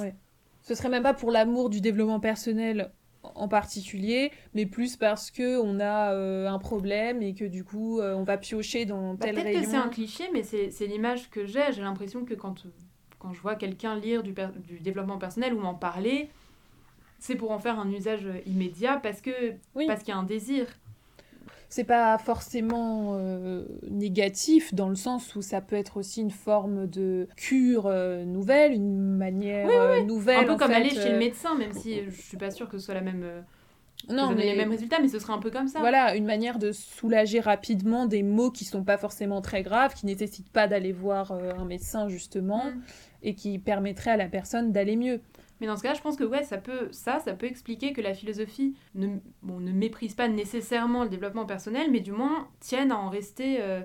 Ce 0.61 0.75
serait 0.75 0.89
même 0.89 1.03
pas 1.03 1.13
pour 1.13 1.29
l'amour 1.29 1.69
du 1.69 1.81
développement 1.81 2.21
personnel 2.21 2.91
en 3.23 3.47
particulier, 3.47 4.31
mais 4.53 4.65
plus 4.65 4.97
parce 4.97 5.31
que 5.31 5.59
on 5.59 5.79
a 5.79 6.13
euh, 6.13 6.47
un 6.47 6.59
problème 6.59 7.21
et 7.21 7.33
que 7.33 7.45
du 7.45 7.63
coup 7.63 7.99
euh, 7.99 8.13
on 8.13 8.23
va 8.23 8.37
piocher 8.37 8.85
dans 8.85 9.13
bah, 9.13 9.25
tel 9.25 9.35
rayon. 9.35 9.51
Peut-être 9.51 9.63
que 9.63 9.69
c'est 9.69 9.77
un 9.77 9.89
cliché, 9.89 10.29
mais 10.33 10.43
c'est 10.43 10.87
l'image 10.87 11.29
que 11.29 11.45
j'ai. 11.45 11.71
J'ai 11.71 11.81
l'impression 11.81 12.25
que 12.25 12.33
quand, 12.33 12.65
quand 13.19 13.33
je 13.33 13.41
vois 13.41 13.55
quelqu'un 13.55 13.95
lire 13.95 14.23
du, 14.23 14.33
du 14.67 14.79
développement 14.79 15.17
personnel 15.17 15.53
ou 15.53 15.59
m'en 15.59 15.73
parler, 15.73 16.29
c'est 17.19 17.35
pour 17.35 17.51
en 17.51 17.59
faire 17.59 17.79
un 17.79 17.89
usage 17.89 18.27
immédiat 18.45 18.97
parce 18.97 19.21
que 19.21 19.53
parce 19.87 20.03
qu'il 20.03 20.13
y 20.13 20.17
a 20.17 20.19
un 20.19 20.23
désir 20.23 20.67
c'est 21.73 21.83
pas 21.83 22.19
forcément 22.19 23.15
euh, 23.15 23.65
négatif 23.89 24.75
dans 24.75 24.89
le 24.89 24.95
sens 24.95 25.35
où 25.35 25.41
ça 25.41 25.59
peut 25.59 25.75
être 25.75 25.97
aussi 25.97 26.21
une 26.21 26.29
forme 26.29 26.85
de 26.85 27.27
cure 27.35 27.87
euh, 27.87 28.25
nouvelle, 28.25 28.73
une 28.73 29.17
manière 29.17 29.67
euh, 29.67 30.03
nouvelle. 30.03 30.43
Un 30.43 30.53
peu 30.53 30.55
comme 30.55 30.69
aller 30.69 30.91
chez 30.91 31.11
le 31.11 31.17
médecin, 31.17 31.55
même 31.55 31.73
si 31.73 31.99
je 32.05 32.11
suis 32.11 32.37
pas 32.37 32.51
sûre 32.51 32.69
que 32.69 32.77
ce 32.77 32.85
soit 32.85 32.93
la 32.93 33.01
même. 33.01 33.25
non, 34.07 34.35
mais... 34.35 34.43
les 34.43 34.55
mêmes 34.55 34.69
résultats, 34.69 34.99
mais 35.01 35.07
ce 35.07 35.17
serait 35.17 35.33
un 35.33 35.39
peu 35.39 35.49
comme 35.49 35.67
ça. 35.67 35.79
Voilà, 35.79 36.15
une 36.15 36.25
manière 36.25 36.59
de 36.59 36.71
soulager 36.71 37.39
rapidement 37.39 38.05
des 38.05 38.21
maux 38.21 38.51
qui 38.51 38.65
sont 38.65 38.83
pas 38.83 38.97
forcément 38.97 39.41
très 39.41 39.63
graves, 39.63 39.95
qui 39.95 40.05
nécessitent 40.05 40.51
pas 40.51 40.67
d'aller 40.67 40.91
voir 40.91 41.31
un 41.31 41.65
médecin 41.65 42.07
justement, 42.07 42.65
mm. 42.65 42.81
et 43.23 43.33
qui 43.33 43.57
permettrait 43.57 44.11
à 44.11 44.17
la 44.17 44.27
personne 44.27 44.71
d'aller 44.71 44.95
mieux. 44.95 45.21
Mais 45.63 45.67
dans 45.67 45.77
ce 45.77 45.81
cas, 45.81 45.93
je 45.93 46.01
pense 46.01 46.17
que 46.17 46.25
ouais, 46.25 46.43
ça 46.43 46.57
peut, 46.57 46.89
ça, 46.91 47.21
ça 47.21 47.31
peut 47.31 47.45
expliquer 47.45 47.93
que 47.93 48.01
la 48.01 48.13
philosophie 48.13 48.75
ne, 48.95 49.07
bon, 49.43 49.61
ne 49.61 49.71
méprise 49.71 50.13
pas 50.13 50.27
nécessairement 50.27 51.05
le 51.05 51.09
développement 51.09 51.45
personnel, 51.45 51.89
mais 51.89 52.01
du 52.01 52.11
moins 52.11 52.49
tienne 52.59 52.91
à 52.91 52.97
en 52.97 53.07
rester 53.07 53.61
euh, 53.61 53.79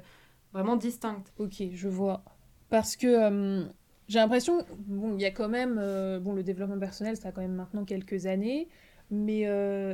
vraiment 0.52 0.74
distincte. 0.74 1.32
Ok, 1.38 1.62
je 1.72 1.88
vois. 1.88 2.24
Parce 2.68 2.96
que 2.96 3.06
euh, 3.06 3.64
j'ai 4.08 4.18
l'impression, 4.18 4.58
bon, 4.88 5.14
il 5.14 5.20
y 5.20 5.24
a 5.24 5.30
quand 5.30 5.48
même, 5.48 5.78
euh, 5.78 6.18
bon, 6.18 6.32
le 6.32 6.42
développement 6.42 6.80
personnel, 6.80 7.16
ça 7.16 7.28
a 7.28 7.30
quand 7.30 7.42
même 7.42 7.54
maintenant 7.54 7.84
quelques 7.84 8.26
années, 8.26 8.66
mais 9.12 9.44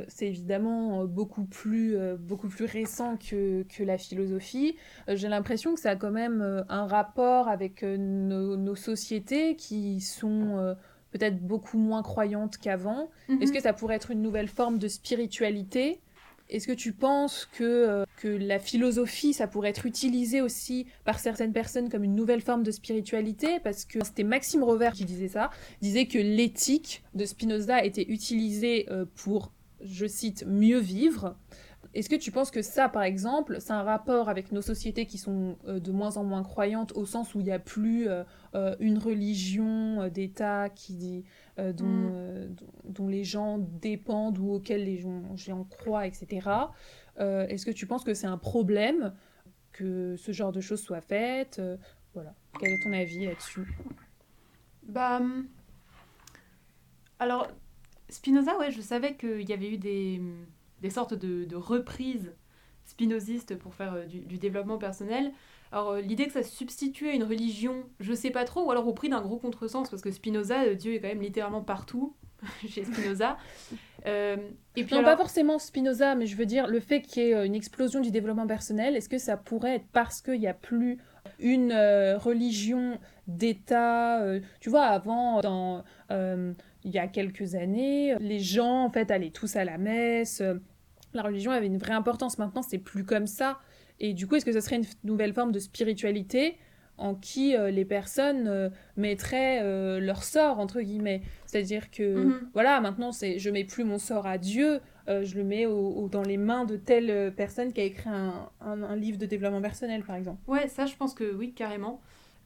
c'est 0.07 0.25
évidemment 0.25 1.05
beaucoup 1.05 1.45
plus, 1.45 1.97
beaucoup 2.17 2.49
plus 2.49 2.65
récent 2.65 3.15
que, 3.15 3.61
que 3.61 3.83
la 3.83 3.99
philosophie. 3.99 4.75
j'ai 5.07 5.29
l'impression 5.29 5.75
que 5.75 5.79
ça 5.79 5.91
a 5.91 5.95
quand 5.95 6.11
même 6.11 6.65
un 6.67 6.87
rapport 6.87 7.47
avec 7.47 7.83
nos, 7.83 8.57
nos, 8.57 8.75
sociétés 8.75 9.55
qui 9.55 10.01
sont 10.01 10.75
peut-être 11.17 11.39
beaucoup 11.39 11.77
moins 11.77 12.03
croyante 12.03 12.57
qu'avant. 12.57 13.09
Mhm. 13.29 13.41
Est-ce 13.41 13.53
que 13.53 13.61
ça 13.61 13.71
pourrait 13.71 13.95
être 13.95 14.11
une 14.11 14.21
nouvelle 14.21 14.49
forme 14.49 14.77
de 14.77 14.89
spiritualité? 14.89 16.01
Est-ce 16.49 16.67
que 16.67 16.73
tu 16.73 16.91
penses 16.91 17.47
que, 17.53 17.63
euh, 17.63 18.05
que 18.17 18.27
la 18.27 18.59
philosophie, 18.59 19.33
ça 19.33 19.47
pourrait 19.47 19.69
être 19.69 19.85
utilisé 19.85 20.41
aussi 20.41 20.87
par 21.05 21.19
certaines 21.19 21.53
personnes 21.53 21.89
comme 21.89 22.03
une 22.03 22.15
nouvelle 22.15 22.41
forme 22.41 22.63
de 22.63 22.71
spiritualité? 22.71 23.59
Parce 23.63 23.85
que 23.85 24.03
c'était 24.03 24.25
Maxime 24.25 24.61
Rovert 24.61 24.91
qui 24.91 25.05
disait 25.05 25.29
ça, 25.29 25.51
disait 25.81 26.05
que 26.05 26.19
l'éthique 26.19 27.03
de 27.13 27.23
Spinoza 27.23 27.83
était 27.85 28.05
utilisée 28.09 28.85
euh, 28.91 29.05
pour, 29.15 29.53
je 29.81 30.05
cite, 30.05 30.45
mieux 30.45 30.79
vivre. 30.79 31.37
Est-ce 31.95 32.09
que 32.09 32.15
tu 32.17 32.29
penses 32.29 32.51
que 32.51 32.61
ça, 32.61 32.89
par 32.89 33.03
exemple, 33.03 33.61
c'est 33.61 33.71
un 33.71 33.81
rapport 33.81 34.27
avec 34.27 34.51
nos 34.51 34.61
sociétés 34.61 35.05
qui 35.05 35.17
sont 35.17 35.57
euh, 35.65 35.79
de 35.79 35.93
moins 35.93 36.17
en 36.17 36.25
moins 36.25 36.43
croyantes, 36.43 36.91
au 36.91 37.05
sens 37.05 37.33
où 37.33 37.39
il 37.39 37.45
n'y 37.45 37.53
a 37.53 37.59
plus 37.59 38.09
euh, 38.09 38.25
euh, 38.53 38.75
une 38.81 38.97
religion 38.97 40.09
d'État 40.09 40.67
qui, 40.69 41.23
mm. 41.57 41.71
dont, 41.71 42.49
dont, 42.83 43.07
les 43.07 43.23
gens 43.23 43.59
dépendent 43.59 44.37
ou 44.39 44.51
auxquels 44.51 44.83
les 44.83 44.97
gens, 44.97 45.63
croient, 45.69 46.05
etc. 46.05 46.49
Est-ce 47.17 47.65
que 47.65 47.71
tu 47.71 47.87
penses 47.87 48.03
que 48.03 48.13
c'est 48.13 48.27
un 48.27 48.37
problème 48.37 49.13
que 49.71 50.17
ce 50.17 50.33
genre 50.33 50.51
de 50.51 50.59
choses 50.59 50.81
soient 50.81 51.01
faites 51.01 51.61
Voilà. 52.13 52.33
Quel 52.59 52.73
est 52.73 52.83
ton 52.83 52.91
avis 52.91 53.25
là-dessus? 53.25 53.73
Bah. 54.83 55.17
Hum, 55.21 55.47
alors, 57.19 57.47
Spinoza, 58.09 58.57
ouais, 58.57 58.71
je 58.71 58.81
savais 58.81 59.15
qu'il 59.15 59.47
y 59.47 59.53
avait 59.53 59.71
eu 59.71 59.77
des 59.77 60.21
des 60.85 60.91
sortes 60.91 61.15
de, 61.15 61.45
de 61.45 61.55
reprises 61.55 62.31
spinozistes 62.85 63.57
pour 63.57 63.73
faire 63.73 63.93
euh, 63.93 64.05
du, 64.05 64.37
développement 64.37 64.77
personnel. 64.77 65.31
Alors 65.71 65.91
euh, 65.91 66.01
l'idée 66.01 66.27
que 66.27 66.33
ça 66.33 66.43
substitue 66.43 67.09
à 67.09 67.13
une 67.13 67.23
religion, 67.23 67.83
je 67.99 68.13
sais 68.13 68.29
pas 68.29 68.45
trop, 68.45 68.63
ou 68.65 68.71
alors 68.71 68.87
au 68.87 68.93
prix 68.93 69.09
d'un 69.09 69.21
gros 69.21 69.37
contresens, 69.37 69.89
parce 69.89 70.03
que 70.03 70.11
Spinoza, 70.11 70.61
euh, 70.63 70.75
Dieu 70.75 70.93
est 70.93 70.99
quand 70.99 71.07
même 71.07 71.21
littéralement 71.21 71.63
partout 71.63 72.15
chez 72.67 72.83
Spinoza. 72.83 73.37
et 74.05 74.37
puis 74.75 74.93
non, 74.95 75.03
pas 75.03 75.17
forcément 75.17 75.57
Spinoza, 75.57 76.13
mais 76.13 76.27
je 76.27 76.35
veux 76.35 76.45
dire 76.45 76.67
le 76.67 76.79
fait 76.79 77.01
qu'il 77.01 77.23
y 77.23 77.25
ait 77.31 77.45
une 77.47 77.55
explosion 77.55 77.99
du 77.99 78.11
développement 78.11 78.45
personnel, 78.45 78.95
est-ce 78.95 79.09
que 79.09 79.17
ça 79.17 79.37
pourrait 79.37 79.77
être 79.77 79.87
parce 79.91 80.21
qu'il 80.21 80.39
n'y 80.39 80.47
a 80.47 80.53
plus 80.53 80.99
une 81.39 81.73
religion 81.73 82.99
d'État 83.27 84.23
Tu 84.59 84.69
vois, 84.69 84.83
avant, 84.83 85.41
dans 85.41 85.83
il 86.11 86.91
y 86.91 86.99
a 86.99 87.07
quelques 87.07 87.55
années, 87.55 88.15
les 88.19 88.39
gens 88.39 88.83
en 88.83 88.89
fait 88.91 89.09
allaient 89.09 89.31
tous 89.31 89.55
à 89.55 89.65
la 89.65 89.79
messe, 89.79 90.43
la 91.17 91.23
religion 91.23 91.51
avait 91.51 91.67
une 91.67 91.77
vraie 91.77 91.93
importance. 91.93 92.37
Maintenant, 92.37 92.61
c'est 92.61 92.77
plus 92.79 93.03
comme 93.05 93.27
ça. 93.27 93.59
Et 93.99 94.13
du 94.13 94.27
coup, 94.27 94.35
est-ce 94.35 94.45
que 94.45 94.51
ce 94.51 94.59
serait 94.59 94.75
une 94.77 94.85
nouvelle 95.03 95.33
forme 95.33 95.51
de 95.51 95.59
spiritualité 95.59 96.57
en 96.97 97.13
qui 97.15 97.55
les 97.57 97.85
personnes 97.85 98.71
mettraient 98.97 99.99
leur 100.01 100.23
sort 100.23 100.59
entre 100.59 100.81
guillemets? 100.81 101.21
C'est-à-dire 101.45 101.91
que 101.91 102.25
Mhm. 102.25 102.49
voilà, 102.53 102.81
maintenant 102.81 103.11
c'est 103.11 103.39
je 103.39 103.49
mets 103.49 103.63
plus 103.63 103.83
mon 103.83 103.97
sort 103.99 104.25
à 104.27 104.37
Dieu, 104.37 104.79
euh, 105.07 105.23
je 105.23 105.35
le 105.37 105.43
mets 105.43 105.65
au- 105.65 105.91
au- 105.91 106.09
dans 106.09 106.23
les 106.23 106.37
mains 106.37 106.65
de 106.65 106.75
telle 106.77 107.33
personne 107.35 107.71
qui 107.73 107.81
a 107.81 107.83
écrit 107.85 108.09
un, 108.09 108.49
un- 108.61 108.83
un 108.83 108.95
livre 108.95 109.17
de 109.17 109.25
développement 109.25 109.61
personnel 109.61 110.03
par 110.03 110.15
exemple. 110.17 110.39
Ouais, 110.47 110.67
ça, 110.67 110.85
je 110.85 110.95
pense 110.95 111.13
que 111.13 111.33
oui, 111.33 111.53
carrément. 111.53 112.01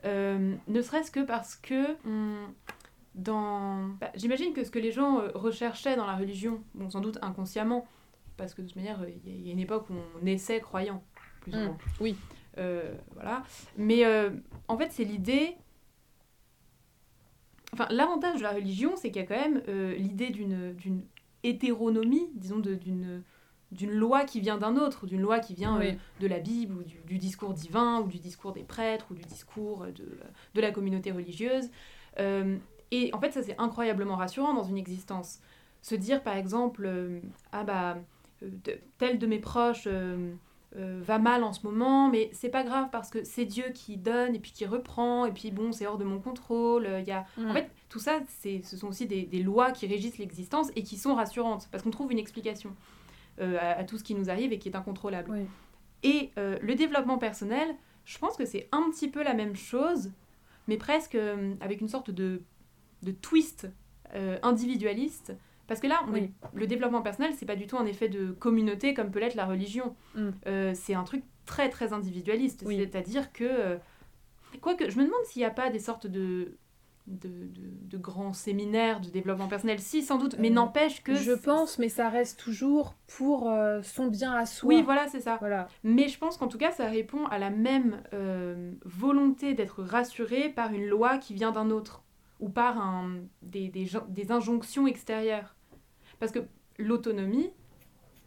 Euh, 0.06 0.56
ne 0.68 0.82
serait-ce 0.82 1.10
que 1.12 1.20
parce 1.22 1.56
que 1.56 1.96
on- 2.08 2.48
dans... 3.16 3.88
bah, 4.00 4.12
j'imagine 4.16 4.54
que 4.54 4.64
ce 4.64 4.72
que 4.72 4.80
les 4.80 4.92
gens 4.92 5.20
euh, 5.20 5.30
recherchaient 5.34 5.96
dans 5.96 6.06
la 6.06 6.16
religion, 6.16 6.62
bon, 6.76 6.90
sans 6.90 7.02
doute 7.02 7.18
inconsciemment, 7.22 7.86
parce 8.40 8.54
que 8.56 8.62
de 8.64 8.68
toute 8.68 8.76
manière, 8.78 9.00
il 9.26 9.46
y, 9.46 9.50
a- 9.50 9.54
une 9.54 9.60
époque 9.60 9.90
où 9.90 9.94
on 9.94 10.24
naissait 10.24 10.60
croyant, 10.62 11.04
plus 11.42 11.54
ou 11.54 11.58
Mm, 11.60 11.66
moins. 11.66 11.78
oui. 12.00 12.16
Euh, 12.58 12.96
voilà. 13.14 13.44
Mais 13.78 14.04
euh, 14.06 14.32
en 14.68 14.78
fait, 14.78 14.92
c'est 14.92 15.04
l'idée... 15.04 15.56
Enfin, 17.74 17.88
l'avantage 17.92 18.40
de 18.40 18.44
la 18.44 18.52
religion, 18.52 18.96
c'est 18.96 19.12
qu'il 19.12 19.22
y 19.22 19.26
a 19.26 19.28
quand 19.28 19.40
même 19.40 19.62
euh, 19.68 19.94
l'idée 19.96 20.32
d'une 20.32 20.74
d'une 20.74 21.04
hétéronomie, 21.44 22.30
disons, 22.34 22.60
de- 22.60 22.76
d'une 22.76 23.24
d'une 23.72 23.92
loi 23.92 24.26
qui 24.26 24.40
vient 24.42 24.58
d'un 24.58 24.76
autre, 24.78 25.06
d'une 25.06 25.22
loi 25.22 25.40
qui 25.40 25.54
vient 25.54 25.78
Oui. 25.78 25.96
de 26.20 26.26
la 26.26 26.40
Bible 26.40 26.74
ou 26.74 26.84
du, 26.84 26.98
du 27.06 27.20
discours 27.20 27.54
divin 27.54 28.00
ou 28.02 28.08
du 28.08 28.18
discours 28.18 28.52
des 28.52 28.64
prêtres 28.64 29.06
ou 29.12 29.14
du 29.14 29.22
discours 29.22 29.86
de, 29.86 30.18
de 30.56 30.62
la 30.62 30.72
communauté 30.72 31.12
religieuse. 31.12 31.70
Et 32.92 33.14
en 33.14 33.20
fait, 33.20 33.32
ça 33.32 33.44
c'est 33.44 33.56
incroyablement 33.60 34.16
rassurant 34.16 34.56
dans 34.56 34.64
une 34.64 34.78
existence. 34.80 35.40
Se 35.84 35.94
dire 35.94 36.24
par 36.24 36.36
exemple, 36.36 36.90
ah 37.52 37.64
bah, 37.64 37.98
de- 38.42 38.80
tel 38.98 39.20
de 39.20 39.28
mes 39.28 39.40
proches 39.40 39.86
euh, 39.88 40.34
euh, 40.78 41.02
va 41.04 41.18
mal 41.18 41.44
en 41.44 41.52
ce 41.52 41.66
moment, 41.66 42.10
mais 42.10 42.30
c'est 42.32 42.50
pas 42.50 42.64
grave 42.64 42.90
parce 42.92 43.10
que 43.10 43.24
c'est 43.24 43.46
Dieu 43.46 43.66
qui 43.74 43.98
donne 43.98 44.36
et 44.36 44.40
puis 44.40 44.52
qui 44.52 44.66
reprend, 44.66 45.26
et 45.26 45.32
puis 45.32 45.50
bon, 45.52 45.72
c'est 45.72 45.88
hors 45.88 45.98
de 45.98 46.04
mon 46.04 46.20
contrôle. 46.20 46.86
euh, 46.86 47.00
Il 47.00 47.08
y 47.08 47.12
a... 47.12 47.26
Mm. 47.38 47.50
En 47.50 47.54
fait, 47.54 47.70
tout 47.90 48.00
ça, 48.00 48.20
c'est, 48.28 48.62
ce 48.64 48.78
sont 48.78 48.88
aussi 48.88 49.08
des, 49.08 49.24
des 49.24 49.42
lois 49.42 49.72
qui 49.72 49.88
régissent 49.88 50.20
l'existence 50.20 50.70
et 50.76 50.84
qui 50.84 50.98
sont 50.98 51.16
rassurantes 51.16 51.68
parce 51.72 51.84
qu'on 51.84 51.90
trouve 51.90 52.12
une 52.12 52.20
explication 52.20 52.76
euh, 53.42 53.58
à, 53.60 53.80
à 53.80 53.84
tout 53.84 53.98
ce 53.98 54.04
qui 54.04 54.14
nous 54.14 54.30
arrive 54.30 54.54
et 54.54 54.60
qui 54.60 54.70
est 54.70 54.76
incontrôlable. 54.76 55.32
Oui. 55.32 55.46
Et 56.04 56.30
euh, 56.38 56.58
le 56.62 56.76
développement 56.76 57.18
personnel, 57.18 57.68
je 58.06 58.18
pense 58.20 58.38
que 58.38 58.46
c'est 58.46 58.70
un 58.72 58.90
petit 58.92 59.08
peu 59.10 59.24
la 59.24 59.34
même 59.34 59.56
chose, 59.56 60.12
mais 60.68 60.78
presque 60.78 61.16
euh, 61.16 61.56
avec 61.62 61.82
une 61.82 61.90
sorte 61.90 62.12
de, 62.12 62.42
de 63.02 63.12
twist 63.12 63.68
euh, 64.14 64.38
individualiste. 64.44 65.34
Parce 65.70 65.80
que 65.80 65.88
là, 65.88 66.02
on 66.08 66.12
Oui. 66.12 66.20
est- 66.24 66.32
le 66.54 66.68
développement 66.68 67.02
personnel, 67.02 67.32
c'est 67.38 67.46
pas 67.46 67.56
du 67.56 67.66
tout 67.68 67.78
un 67.78 67.86
effet 67.86 68.10
de 68.10 68.32
communauté 68.32 68.94
comme 68.94 69.10
peut 69.12 69.20
l'être 69.20 69.36
la 69.36 69.46
religion. 69.46 69.96
Mm. 70.16 70.30
Euh, 70.48 70.72
c'est 70.76 70.96
un 70.96 71.04
truc 71.06 71.24
très 71.46 71.70
très 71.70 71.94
individualiste. 71.94 72.64
Oui. 72.66 72.76
C'est-à-dire 72.78 73.32
que. 73.32 73.46
euh, 73.46 73.78
Quoique, 74.62 74.90
je 74.90 74.98
me 74.98 75.04
demande 75.06 75.24
s'il 75.26 75.42
n'y 75.42 75.46
a 75.46 75.52
pas 75.52 75.70
des 75.70 75.78
sortes 75.78 76.08
de, 76.08 76.58
de, 77.06 77.30
de- 77.30 77.88
de 77.88 77.98
grands 78.00 78.34
séminaires 78.34 79.00
de 79.00 79.10
développement 79.10 79.48
personnel. 79.48 79.78
Si, 79.80 80.02
sans 80.02 80.18
doute, 80.18 80.36
mais 80.40 80.50
Euh, 80.50 80.54
n'empêche 80.54 81.04
que. 81.04 81.14
Je 81.14 81.34
pense, 81.34 81.78
mais 81.78 81.88
ça 81.88 82.10
reste 82.10 82.40
toujours 82.40 82.96
pour 83.18 83.48
euh, 83.50 83.82
son 83.84 84.08
bien 84.08 84.34
à 84.34 84.48
soi. 84.48 84.68
Oui, 84.70 84.82
voilà, 84.82 85.08
c'est 85.08 85.22
ça. 85.22 85.38
Voilà. 85.40 85.68
Mais 85.84 86.08
je 86.08 86.18
pense 86.18 86.36
qu'en 86.38 86.48
tout 86.48 86.58
cas, 86.58 86.72
ça 86.72 86.86
répond 86.88 87.26
à 87.28 87.38
la 87.38 87.52
même 87.52 88.02
volonté 88.86 89.54
d'être 89.54 89.84
rassuré 89.84 90.50
par 90.50 90.74
une 90.74 90.88
loi 90.88 91.18
qui 91.20 91.34
vient 91.36 91.52
d'un 91.52 91.70
autre 91.70 92.04
ou 92.40 92.50
par 92.50 92.80
un, 92.80 93.18
des, 93.42 93.68
des, 93.68 93.88
des 94.08 94.32
injonctions 94.32 94.88
extérieures. 94.88 95.56
Parce 96.20 96.32
que 96.32 96.40
l'autonomie, 96.78 97.50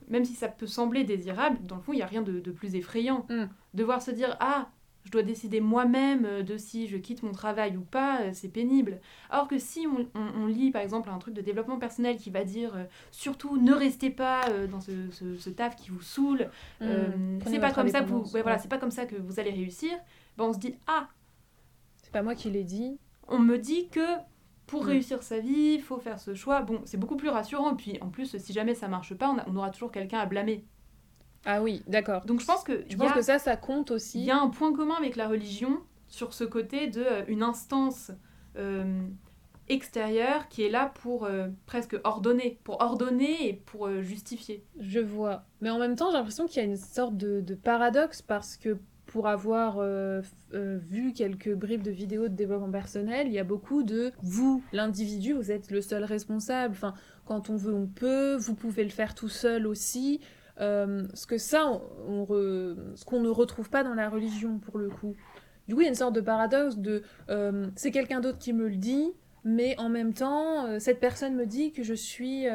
même 0.09 0.25
si 0.25 0.35
ça 0.35 0.49
peut 0.49 0.67
sembler 0.67 1.05
désirable, 1.05 1.59
dans 1.67 1.77
le 1.77 1.83
fond, 1.83 1.93
il 1.93 1.97
n'y 1.97 2.03
a 2.03 2.07
rien 2.07 2.23
de, 2.23 2.41
de 2.41 2.51
plus 2.51 2.75
effrayant. 2.75 3.27
Mm. 3.31 3.45
Devoir 3.75 4.03
se 4.03 4.11
dire, 4.11 4.37
ah, 4.41 4.69
je 5.05 5.11
dois 5.11 5.23
décider 5.23 5.61
moi-même 5.61 6.25
euh, 6.25 6.43
de 6.43 6.57
si 6.57 6.87
je 6.87 6.97
quitte 6.97 7.23
mon 7.25 7.33
travail 7.33 7.77
ou 7.77 7.81
pas, 7.81 8.21
euh, 8.21 8.31
c'est 8.33 8.49
pénible. 8.49 9.01
Alors 9.31 9.49
que 9.49 9.59
si 9.59 9.87
on, 9.87 10.07
on- 10.19 10.43
on 10.43 10.47
lit 10.47 10.71
par 10.71 10.81
exemple 10.83 11.09
un 11.11 11.19
truc 11.19 11.35
de 11.35 11.41
développement 11.41 11.79
personnel 11.79 12.17
qui 12.19 12.31
va 12.31 12.45
dire 12.45 12.77
euh, 12.77 12.85
surtout 13.11 13.57
ne 13.57 13.73
restez 13.73 14.11
pas 14.11 14.43
euh, 14.51 14.67
dans 14.69 14.81
ce, 14.81 14.93
ce- 15.11 15.37
ce 15.37 15.51
taf 15.51 15.75
qui 15.77 15.91
vous 15.91 16.03
saoule, 16.03 16.49
euh, 16.83 17.09
Mm. 17.17 17.41
C'est 17.47 17.59
pas 17.59 17.73
comme 17.73 17.89
ça 17.89 18.01
que 18.03 18.09
vous, 18.11 18.23
ouais, 18.33 18.43
voilà, 18.43 18.59
c'est 18.59 18.69
pas 18.69 18.79
comme 18.79 18.91
ça 18.93 19.07
que 19.07 19.17
vous 19.17 19.41
allez 19.41 19.51
réussir. 19.51 19.91
Ben 20.37 20.45
on 20.45 20.53
se 20.53 20.59
dit 20.59 20.75
ah, 20.87 21.09
C'est 22.03 22.13
pas 22.13 22.23
moi 22.23 22.35
qui 22.37 22.51
l'ai 22.51 22.65
dit. 22.65 22.97
on 23.29 23.39
me 23.41 23.59
dit 23.59 23.89
que 23.89 24.01
pour 24.73 24.85
Mm. 24.85 24.89
réussir 24.89 25.23
sa 25.23 25.39
vie, 25.39 25.75
il 25.75 25.83
faut 25.83 25.99
faire 25.99 26.19
ce 26.19 26.35
choix. 26.35 26.63
Bon, 26.63 26.81
c'est 26.87 26.97
beaucoup 26.97 27.17
plus 27.17 27.29
rassurant. 27.29 27.77
Puis 27.77 27.99
en 28.01 28.09
plus, 28.09 28.37
si 28.39 28.53
jamais 28.55 28.75
ça 28.75 28.89
marche 28.89 29.15
pas, 29.15 29.29
on, 29.31 29.39
a- 29.39 29.45
on 29.49 29.55
aura 29.57 29.71
toujours 29.71 29.93
quelqu'un 29.93 30.19
à 30.19 30.27
blâmer. 30.27 30.65
Ah 31.45 31.61
oui, 31.63 31.83
d'accord. 31.87 32.25
Donc 32.25 32.41
je 32.41 32.47
pense 32.47 32.65
que 32.65 32.73
Je 32.89 32.93
il 32.93 32.97
pense 32.97 33.11
a- 33.11 33.15
que 33.15 33.23
ça, 33.23 33.39
ça 33.39 33.57
compte 33.57 33.91
il 33.91 33.95
aussi. 33.95 34.25
y 34.25 34.31
a 34.31 34.39
un 34.41 34.49
point 34.49 34.73
commun 34.75 34.95
avec 34.99 35.17
la 35.17 35.29
religion 35.29 35.79
sur 36.09 36.33
ce 36.33 36.45
côté 36.45 36.87
de 36.87 37.03
euh, 37.03 37.25
une 37.29 37.43
instance 37.43 38.13
euh, 38.57 39.07
extérieure 39.69 40.49
qui 40.49 40.63
est 40.63 40.69
là 40.71 40.93
pour 41.03 41.25
euh, 41.25 41.49
presque 41.67 41.97
ordonner, 42.05 42.59
pour 42.65 42.81
ordonner 42.81 43.49
et 43.49 43.53
pour 43.53 43.91
justifier. 44.03 44.65
Je 44.81 45.01
vois. 45.01 45.45
Mais 45.61 45.71
en 45.71 45.79
même 45.79 45.97
temps, 45.97 46.11
j'ai 46.11 46.17
l'impression 46.17 46.47
qu'il 46.47 46.57
y 46.59 46.61
a 46.61 46.69
une 46.69 46.77
sorte 46.77 47.17
de, 47.17 47.41
de 47.41 47.55
paradoxe 47.55 48.23
parce 48.23 48.57
que 48.57 48.79
pour 49.13 49.29
avoir 49.29 49.77
euh, 49.79 50.23
euh, 50.55 50.79
vu 50.81 51.13
quelques 51.13 51.53
bribes 51.55 51.83
de 51.83 51.91
vidéos 51.91 52.29
de 52.29 52.35
développement 52.35 52.71
personnel, 52.71 53.27
il 53.27 53.33
y 53.35 53.39
a 53.39 53.45
beaucoup 53.45 53.83
de 53.83 54.11
vous, 54.23 54.65
l'individu, 54.73 55.35
vous 55.35 55.51
êtes 55.53 55.71
le 55.71 55.83
seul 55.83 56.03
responsable. 56.03 56.73
Enfin, 56.75 56.95
quand 57.27 57.51
on 57.51 57.57
veut, 57.57 57.75
on 57.75 57.87
peut. 57.87 58.37
Vous 58.37 58.55
pouvez 58.55 58.85
le 58.85 58.91
faire 58.91 59.15
tout 59.15 59.29
seul 59.29 59.67
aussi. 59.67 60.21
Euh, 60.61 61.03
ce 61.13 61.27
que 61.27 61.37
ça, 61.37 61.79
ce 62.09 63.05
qu'on 63.05 63.21
ne 63.21 63.29
retrouve 63.29 63.69
pas 63.69 63.85
dans 63.85 63.93
la 63.93 64.09
religion 64.09 64.59
pour 64.59 64.79
le 64.79 64.89
coup. 64.89 65.15
Du 65.69 65.75
coup, 65.75 65.83
il 65.83 65.85
y 65.85 65.87
a 65.89 65.91
une 65.91 65.95
sorte 65.95 66.15
de 66.15 66.23
paradoxe 66.23 66.79
de 66.79 67.03
c'est 67.77 67.91
quelqu'un 67.91 68.21
d'autre 68.21 68.39
qui 68.39 68.55
me 68.55 68.67
le 68.67 68.77
dit, 68.77 69.13
mais 69.45 69.79
en 69.79 69.91
même 69.91 70.15
temps, 70.15 70.79
cette 70.81 71.01
personne 71.01 71.35
me 71.35 71.45
dit 71.45 71.73
que 71.73 71.83
je 71.83 71.95
suis 71.95 72.47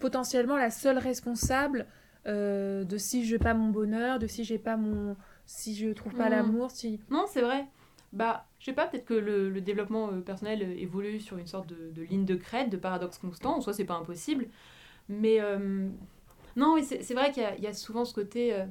potentiellement 0.00 0.56
la 0.56 0.70
seule 0.70 0.98
responsable 0.98 1.86
de 2.26 2.96
si 2.96 3.24
je 3.24 3.34
n'ai 3.34 3.38
pas 3.38 3.54
mon 3.54 3.68
bonheur, 3.68 4.18
de 4.18 4.26
si 4.26 4.44
j'ai 4.44 4.58
pas 4.58 4.76
mon, 4.76 5.16
si 5.52 5.74
je 5.76 5.88
trouve 5.90 6.14
pas 6.14 6.24
Mhm. 6.24 6.30
l'amour, 6.30 6.70
si. 6.70 7.00
Non, 7.10 7.24
c'est 7.28 7.42
vrai. 7.42 7.66
Bah, 8.12 8.46
je 8.58 8.66
sais 8.66 8.72
pas, 8.72 8.86
peut-être 8.86 9.04
que 9.04 9.14
le, 9.14 9.50
le 9.50 9.60
développement 9.60 10.10
euh, 10.12 10.20
personnel 10.20 10.62
euh, 10.62 10.74
évolue 10.78 11.20
sur 11.20 11.38
une 11.38 11.46
sorte 11.46 11.68
de, 11.68 11.90
de 11.92 12.02
ligne 12.02 12.24
de 12.24 12.34
crête, 12.36 12.70
de 12.70 12.76
paradoxe 12.76 13.18
constant. 13.18 13.56
En 13.56 13.60
soi, 13.60 13.72
c'est 13.72 13.84
pas 13.84 13.94
impossible. 13.94 14.48
Mais 15.08 15.40
euh, 15.40 15.88
non, 16.56 16.74
oui, 16.74 16.84
c'est 16.84 17.14
vrai 17.14 17.32
qu'il 17.32 17.42
y, 17.42 17.46
a- 17.46 17.56
il 17.56 17.62
y 17.64 17.66
a 17.68 17.74
souvent 17.74 18.04
ce 18.04 18.14
côté. 18.14 18.54
euh, 18.54 18.66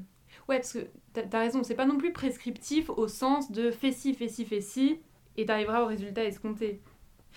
Ouais, 0.49 0.57
parce 0.57 0.73
que 0.73 0.79
t'as 1.13 1.23
as 1.37 1.41
raison, 1.41 1.63
c'est 1.63 1.75
pas 1.75 1.85
non 1.85 1.97
plus 1.97 2.13
prescriptif 2.13 2.89
au 2.89 3.07
sens 3.07 3.51
de 3.51 3.71
fais 3.71 3.91
ci, 3.91 4.13
fais 4.13 4.27
ci, 4.29 4.45
fais 4.45 4.61
ci, 4.61 4.99
et 5.37 5.45
t'arriveras 5.45 5.83
au 5.83 5.87
résultat 5.87 6.23
escompté. 6.25 6.81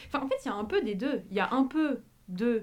Enfin, 0.09 0.21
en 0.25 0.29
fait, 0.29 0.37
il 0.45 0.49
y 0.49 0.51
a 0.51 0.55
un 0.55 0.65
peu 0.65 0.83
des 0.83 0.95
deux. 0.95 1.23
Il 1.31 1.37
y 1.37 1.41
a 1.41 1.53
un 1.53 1.65
peu 1.65 2.01
de 2.29 2.63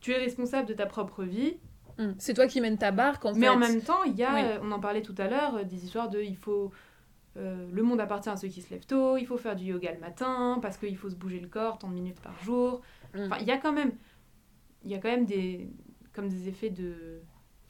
tu 0.00 0.12
es 0.12 0.18
responsable 0.18 0.68
de 0.68 0.74
ta 0.74 0.86
propre 0.86 1.24
vie, 1.24 1.58
Hmm. 2.06 2.14
C'est 2.18 2.34
toi 2.34 2.46
qui 2.46 2.60
mènes 2.60 2.78
ta 2.78 2.90
barque 2.90 3.24
en 3.24 3.32
mais 3.34 3.40
fait. 3.46 3.48
en 3.48 3.58
même 3.58 3.80
temps, 3.82 4.02
il 4.04 4.14
y 4.16 4.24
a, 4.24 4.34
Oui. 4.34 4.40
euh, 4.44 4.58
on 4.62 4.72
en 4.72 4.80
parlait 4.80 5.02
tout 5.02 5.14
à 5.18 5.28
l'heure, 5.28 5.56
euh, 5.56 5.64
des 5.64 5.84
histoires 5.84 6.08
de 6.08 6.20
il 6.20 6.36
faut. 6.36 6.70
euh, 7.36 7.66
le 7.72 7.82
monde 7.82 8.00
appartient 8.00 8.28
à 8.28 8.36
ceux 8.36 8.48
qui 8.48 8.60
se 8.60 8.70
lèvent 8.70 8.86
tôt, 8.86 9.16
il 9.16 9.26
faut 9.26 9.38
faire 9.38 9.56
du 9.56 9.64
yoga 9.64 9.92
le 9.92 10.00
matin, 10.00 10.58
parce 10.60 10.76
qu'il 10.76 10.96
faut 10.96 11.08
se 11.10 11.14
bouger 11.16 11.40
le 11.40 11.48
corps 11.48 11.78
tant 11.78 11.88
de 11.88 11.94
minutes 11.94 12.20
par 12.20 12.38
jour. 12.44 12.82
Hmm. 13.14 13.20
Enfin, 13.26 13.36
il 13.40 13.46
y 13.46 13.50
a 13.52 13.58
quand 13.58 13.72
même. 13.72 13.92
Il 14.84 14.90
y 14.90 14.94
a 14.94 14.98
quand 14.98 15.10
même 15.10 15.24
des. 15.26 15.68
Comme 16.12 16.28
des 16.28 16.48
effets 16.48 16.68
de. 16.70 17.20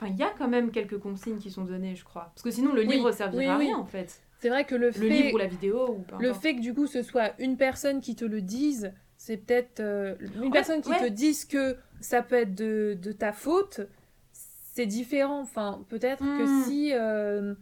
Enfin, 0.01 0.11
il 0.13 0.19
y 0.19 0.23
a 0.25 0.31
quand 0.37 0.49
même 0.49 0.71
quelques 0.73 0.99
consignes 0.99 1.39
qui 1.39 1.51
sont 1.51 1.65
données, 1.65 1.95
je 1.95 2.05
crois. 2.05 2.33
Parce 2.35 2.43
que 2.43 2.51
sinon, 2.51 2.73
le 2.73 2.83
Oui, 2.83 2.89
livre 2.97 3.13
servirait 3.13 3.45
oui, 3.47 3.51
à 3.53 3.59
oui. 3.59 3.67
rien, 3.67 3.77
en 3.79 3.85
fait. 3.87 4.21
C'est 4.41 4.49
vrai 4.49 4.65
que 4.65 4.75
le 4.75 4.87
Le 4.87 4.93
fait, 4.93 5.09
livre 5.09 5.35
ou 5.35 5.39
la 5.39 5.47
vidéo, 5.47 5.91
ou 5.91 6.05
le 6.19 6.33
fait 6.33 6.57
que 6.57 6.61
du 6.61 6.75
coup 6.75 6.89
ce 6.89 7.03
soit 7.03 7.33
une 7.39 7.57
personne 7.57 8.01
qui 8.01 8.17
te 8.17 8.25
le 8.25 8.43
dise, 8.43 8.93
c'est 9.17 9.37
peut-être 9.37 9.79
euh, 9.79 10.17
une 10.43 10.51
personne 10.51 10.81
qui 10.83 10.91
ouais. 10.91 10.99
te 10.99 11.09
dise 11.09 11.45
que 11.45 11.77
ça 12.01 12.23
peut 12.23 12.35
être 12.35 12.57
de, 12.57 12.99
de 13.01 13.13
ta 13.13 13.31
faute, 13.33 13.83
c'est 14.75 14.87
différent. 14.87 15.41
Enfin, 15.41 15.85
peut-être 15.89 16.23
Hmm. 16.25 16.39
que 16.39 16.65
si 16.65 16.93
euh, 16.95 17.55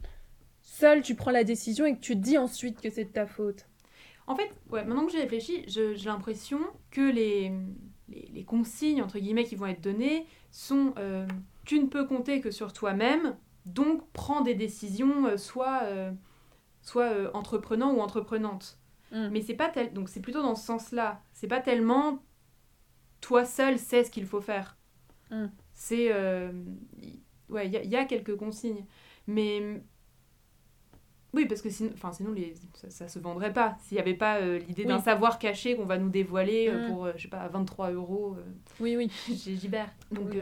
seul 0.62 1.02
tu 1.02 1.14
prends 1.16 1.32
la 1.32 1.44
décision 1.44 1.84
et 1.86 1.94
que 1.96 2.00
tu 2.00 2.14
te 2.14 2.20
dis 2.20 2.38
ensuite 2.38 2.80
que 2.80 2.88
c'est 2.90 3.04
de 3.04 3.10
ta 3.12 3.26
faute. 3.26 3.66
En 4.26 4.36
fait, 4.36 4.48
ouais, 4.70 4.84
maintenant 4.84 5.06
que 5.06 5.12
j'y 5.12 5.18
réfléchis, 5.20 5.64
je- 5.68 5.94
j'ai 5.94 6.08
l'impression 6.08 6.60
que 6.92 7.00
les, 7.00 7.52
les, 8.08 8.28
les 8.32 8.44
consignes, 8.44 9.02
entre 9.02 9.18
guillemets, 9.18 9.44
qui 9.44 9.56
vont 9.56 9.66
être 9.66 9.80
données 9.82 10.24
sont 10.52 10.94
euh, 10.98 11.26
tu 11.64 11.80
ne 11.80 11.86
peux 11.86 12.06
compter 12.06 12.40
que 12.40 12.50
sur 12.52 12.72
toi-même, 12.72 13.36
donc 13.66 14.02
prends 14.12 14.40
des 14.42 14.54
décisions, 14.54 15.26
euh, 15.26 15.36
soit, 15.36 15.82
soit 16.80 17.34
entreprenant 17.34 17.92
ou 17.92 18.00
entreprenante. 18.00 18.78
Mm. 19.12 19.28
Mais 19.32 19.40
c'est 19.42 19.54
pas 19.54 19.68
tel, 19.68 19.92
donc 19.92 20.08
c'est 20.08 20.20
plutôt 20.20 20.42
dans 20.42 20.54
ce 20.54 20.64
sens-là. 20.64 21.20
C'est 21.32 21.48
pas 21.48 21.60
tellement 21.60 22.22
toi 23.20 23.44
seul 23.44 23.78
sais 23.78 24.04
ce 24.04 24.10
qu'il 24.12 24.26
faut 24.26 24.40
faire. 24.40 24.76
Mm. 25.30 25.46
C'est 25.82 26.12
euh, 26.12 26.52
ouais, 27.48 27.66
il 27.66 27.72
y, 27.72 27.76
a- 27.78 27.82
il 27.82 27.88
y 27.88 27.96
a 27.96 28.04
quelques 28.04 28.36
consignes, 28.36 28.84
mais 29.26 29.82
oui, 31.32 31.46
parce 31.46 31.62
que 31.62 31.70
sinon, 31.70 31.90
enfin, 31.94 32.12
sinon 32.12 32.32
les, 32.32 32.52
ça, 32.74 32.90
ça 32.90 33.08
se 33.08 33.18
vendrait 33.18 33.52
pas. 33.54 33.78
S'il 33.80 33.94
n'y 33.94 34.00
avait 34.02 34.12
pas 34.14 34.40
euh, 34.40 34.58
l'idée 34.58 34.84
d'un 34.84 34.98
savoir 34.98 35.38
caché 35.38 35.76
qu'on 35.76 35.86
va 35.86 35.96
nous 35.96 36.10
dévoiler 36.10 36.68
euh, 36.68 36.86
Mm. 36.88 36.92
pour, 36.92 37.08
je 37.16 37.22
sais 37.22 37.28
pas, 37.28 37.48
23 37.48 37.92
euros, 37.92 38.36
Oui, 38.78 38.94
oui. 38.96 39.08
chez 39.38 39.56
Gibert. 39.56 39.90
Donc, 40.12 40.30
Oui, 40.34 40.40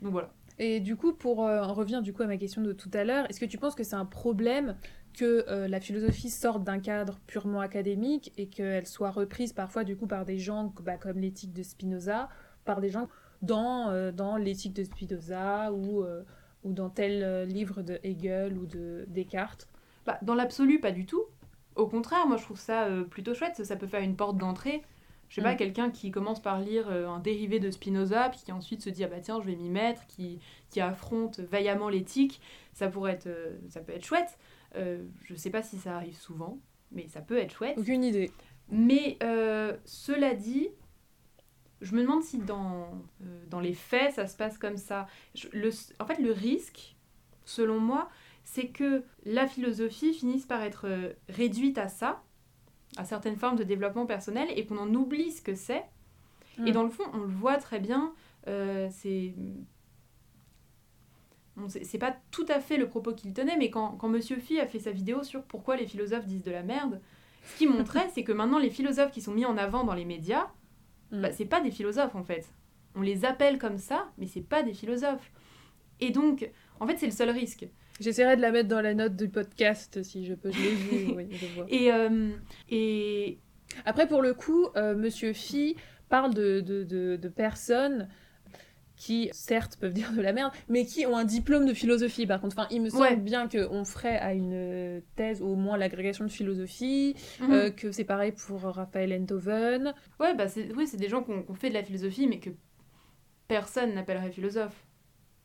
donc 0.00 0.12
voilà. 0.12 0.32
Et 0.58 0.80
du 0.80 0.96
coup, 0.96 1.12
pour 1.12 1.44
euh, 1.44 1.60
en 1.62 1.74
revenir 1.74 2.00
du 2.00 2.14
coup 2.14 2.22
à 2.22 2.26
ma 2.26 2.38
question 2.38 2.62
de 2.62 2.72
tout 2.72 2.90
à 2.94 3.04
l'heure, 3.04 3.28
est-ce 3.28 3.40
que 3.40 3.44
tu 3.44 3.58
penses 3.58 3.74
que 3.74 3.84
c'est 3.84 3.96
un 3.96 4.06
problème 4.06 4.76
que 5.12 5.44
euh, 5.48 5.68
la 5.68 5.78
philosophie 5.80 6.30
sorte 6.30 6.64
d'un 6.64 6.78
cadre 6.78 7.18
purement 7.26 7.60
académique 7.60 8.32
et 8.38 8.46
qu'elle 8.48 8.86
soit 8.86 9.10
reprise 9.10 9.52
parfois 9.52 9.84
du 9.84 9.94
coup 9.96 10.06
par 10.06 10.24
des 10.24 10.38
gens 10.38 10.72
bah, 10.82 10.96
comme 10.96 11.18
l'éthique 11.18 11.52
de 11.52 11.62
Spinoza, 11.62 12.28
par 12.64 12.80
des 12.80 12.88
gens 12.88 13.08
dans, 13.44 13.90
euh, 13.90 14.12
dans 14.12 14.36
l'éthique 14.36 14.74
de 14.74 14.84
Spinoza 14.84 15.72
ou, 15.72 16.04
ou 16.64 16.72
dans 16.72 16.90
tel 16.90 17.46
livre 17.48 17.82
de 17.82 17.98
Hegel 18.02 18.56
ou 18.56 18.66
de 18.66 19.04
Descartes 19.08 19.68
bah, 20.06 20.18
Dans 20.22 20.34
l'absolu, 20.34 20.80
pas 20.80 20.92
du 20.92 21.06
tout. 21.06 21.22
Au 21.76 21.86
contraire, 21.86 22.26
moi 22.26 22.36
je 22.36 22.44
trouve 22.44 22.60
ça 22.60 22.88
plutôt 23.10 23.34
chouette, 23.34 23.56
ça, 23.56 23.64
ça 23.64 23.76
peut 23.76 23.88
faire 23.88 24.02
une 24.02 24.16
porte 24.16 24.38
d'entrée 24.38 24.82
je 25.34 25.40
sais 25.40 25.42
pas, 25.42 25.54
mm. 25.54 25.56
quelqu'un 25.56 25.90
qui 25.90 26.12
commence 26.12 26.40
par 26.40 26.60
lire 26.60 26.88
euh, 26.88 27.08
un 27.08 27.18
dérivé 27.18 27.58
de 27.58 27.68
Spinoza, 27.70 28.28
puis 28.28 28.40
qui 28.44 28.52
ensuite 28.52 28.82
se 28.82 28.90
dit, 28.90 29.02
ah 29.02 29.08
bah 29.08 29.20
tiens, 29.20 29.40
je 29.40 29.46
vais 29.46 29.56
m'y 29.56 29.68
mettre, 29.68 30.06
qui, 30.06 30.38
qui 30.70 30.80
affronte 30.80 31.40
vaillamment 31.40 31.88
l'éthique, 31.88 32.40
ça 32.72 32.88
pourrait 32.88 33.12
être, 33.14 33.26
euh, 33.26 33.56
ça 33.68 33.80
peut 33.80 33.92
être 33.92 34.04
chouette. 34.04 34.38
Euh, 34.76 35.02
je 35.24 35.34
sais 35.34 35.50
pas 35.50 35.62
si 35.62 35.76
ça 35.78 35.96
arrive 35.96 36.16
souvent, 36.16 36.58
mais 36.92 37.08
ça 37.08 37.20
peut 37.20 37.36
être 37.36 37.52
chouette. 37.52 37.76
Aucune 37.78 38.04
idée. 38.04 38.30
Mais 38.68 39.18
euh, 39.22 39.76
cela 39.84 40.34
dit, 40.34 40.68
je 41.84 41.94
me 41.94 42.02
demande 42.02 42.22
si 42.22 42.38
dans, 42.38 42.88
dans 43.50 43.60
les 43.60 43.74
faits, 43.74 44.14
ça 44.14 44.26
se 44.26 44.36
passe 44.36 44.58
comme 44.58 44.78
ça. 44.78 45.06
le, 45.52 45.70
en 46.00 46.06
fait, 46.06 46.18
le 46.18 46.32
risque, 46.32 46.96
selon 47.44 47.78
moi, 47.78 48.08
c'est 48.44 48.68
que 48.68 49.04
la 49.24 49.46
philosophie 49.46 50.14
finisse 50.14 50.46
par 50.46 50.62
être 50.62 51.14
réduite 51.28 51.78
à 51.78 51.88
ça, 51.88 52.22
à 52.96 53.04
certaines 53.04 53.36
formes 53.36 53.56
de 53.56 53.64
développement 53.64 54.06
personnel 54.06 54.48
et 54.56 54.66
qu'on 54.66 54.78
en 54.78 54.92
oublie 54.94 55.30
ce 55.30 55.42
que 55.42 55.54
c'est. 55.54 55.84
Et 56.58 56.70
mm. 56.70 56.72
dans 56.72 56.82
le 56.82 56.90
fond, 56.90 57.04
on 57.12 57.18
le 57.18 57.26
voit 57.26 57.56
très 57.56 57.80
bien, 57.80 58.12
euh, 58.46 58.88
c'est. 58.90 59.34
c'est 61.68 61.98
pas 61.98 62.16
tout 62.30 62.46
à 62.48 62.60
fait 62.60 62.76
le 62.76 62.88
propos 62.88 63.12
qu'il 63.12 63.32
tenait, 63.32 63.56
mais 63.56 63.70
quand, 63.70 63.96
quand 63.96 64.08
Monsieur 64.08 64.36
Phi 64.36 64.60
a 64.60 64.66
fait 64.66 64.78
sa 64.78 64.90
vidéo 64.90 65.22
sur 65.22 65.42
pourquoi 65.42 65.76
les 65.76 65.86
philosophes 65.86 66.26
disent 66.26 66.44
de 66.44 66.50
la 66.50 66.62
merde, 66.62 67.00
ce 67.44 67.58
qu'il 67.58 67.70
montrait, 67.70 68.08
c'est 68.14 68.24
que 68.24 68.32
maintenant, 68.32 68.58
les 68.58 68.70
philosophes 68.70 69.10
qui 69.10 69.20
sont 69.20 69.34
mis 69.34 69.44
en 69.44 69.56
avant 69.56 69.84
dans 69.84 69.94
les 69.94 70.04
médias, 70.04 70.48
mm. 71.10 71.22
bah, 71.22 71.32
c'est 71.32 71.44
pas 71.44 71.60
des 71.60 71.70
philosophes 71.70 72.14
en 72.14 72.24
fait. 72.24 72.48
On 72.94 73.02
les 73.02 73.24
appelle 73.24 73.58
comme 73.58 73.78
ça, 73.78 74.08
mais 74.18 74.26
c'est 74.26 74.46
pas 74.46 74.62
des 74.62 74.72
philosophes. 74.72 75.32
Et 76.00 76.10
donc, 76.10 76.48
en 76.80 76.86
fait, 76.86 76.96
c'est 76.96 77.06
le 77.06 77.12
seul 77.12 77.30
risque. 77.30 77.66
J'essaierai 78.00 78.36
de 78.36 78.40
la 78.40 78.50
mettre 78.50 78.68
dans 78.68 78.80
la 78.80 78.94
note 78.94 79.16
du 79.16 79.28
podcast 79.28 80.02
si 80.02 80.26
je 80.26 80.34
peux. 80.34 80.50
Je 80.50 80.60
l'ai 80.60 80.74
vu, 80.74 81.12
oui, 81.16 81.28
je 81.30 81.46
vois. 81.54 81.66
Et, 81.68 81.92
euh, 81.92 82.30
et... 82.68 83.38
Après, 83.84 84.06
pour 84.06 84.22
le 84.22 84.34
coup, 84.34 84.68
euh, 84.76 84.94
Monsieur 84.94 85.32
Phi 85.32 85.76
parle 86.08 86.34
de, 86.34 86.60
de, 86.60 86.84
de, 86.84 87.16
de, 87.16 87.28
personnes 87.28 88.08
qui, 88.96 89.28
certes, 89.32 89.76
peuvent 89.76 89.92
dire 89.92 90.12
de 90.12 90.20
la 90.20 90.32
merde, 90.32 90.52
mais 90.68 90.86
qui 90.86 91.06
ont 91.06 91.16
un 91.16 91.24
diplôme 91.24 91.66
de 91.66 91.74
philosophie. 91.74 92.26
Par 92.26 92.40
contre, 92.40 92.56
enfin, 92.58 92.68
il 92.70 92.82
me 92.82 92.90
semble 92.90 93.16
bien 93.16 93.48
qu'on 93.48 93.84
ferait 93.84 94.18
à 94.18 94.34
une 94.34 95.02
thèse 95.16 95.42
au 95.42 95.54
moins 95.56 95.76
l'agrégation 95.76 96.24
de 96.24 96.30
philosophie, 96.30 97.16
mhm. 97.40 97.52
euh, 97.52 97.70
que 97.70 97.92
c'est 97.92 98.04
pareil 98.04 98.32
pour 98.32 98.62
Raphaël 98.62 99.12
Enthoven. 99.12 99.94
Ouais, 100.20 100.34
bah 100.34 100.46
oui, 100.76 100.86
c'est 100.86 100.96
des 100.96 101.08
gens 101.08 101.22
qui 101.22 101.32
ont, 101.32 101.54
fait 101.54 101.70
de 101.70 101.74
la 101.74 101.82
philosophie, 101.82 102.26
mais 102.26 102.38
que 102.38 102.50
personne 103.48 103.94
n'appellerait 103.94 104.30
philosophe, 104.30 104.84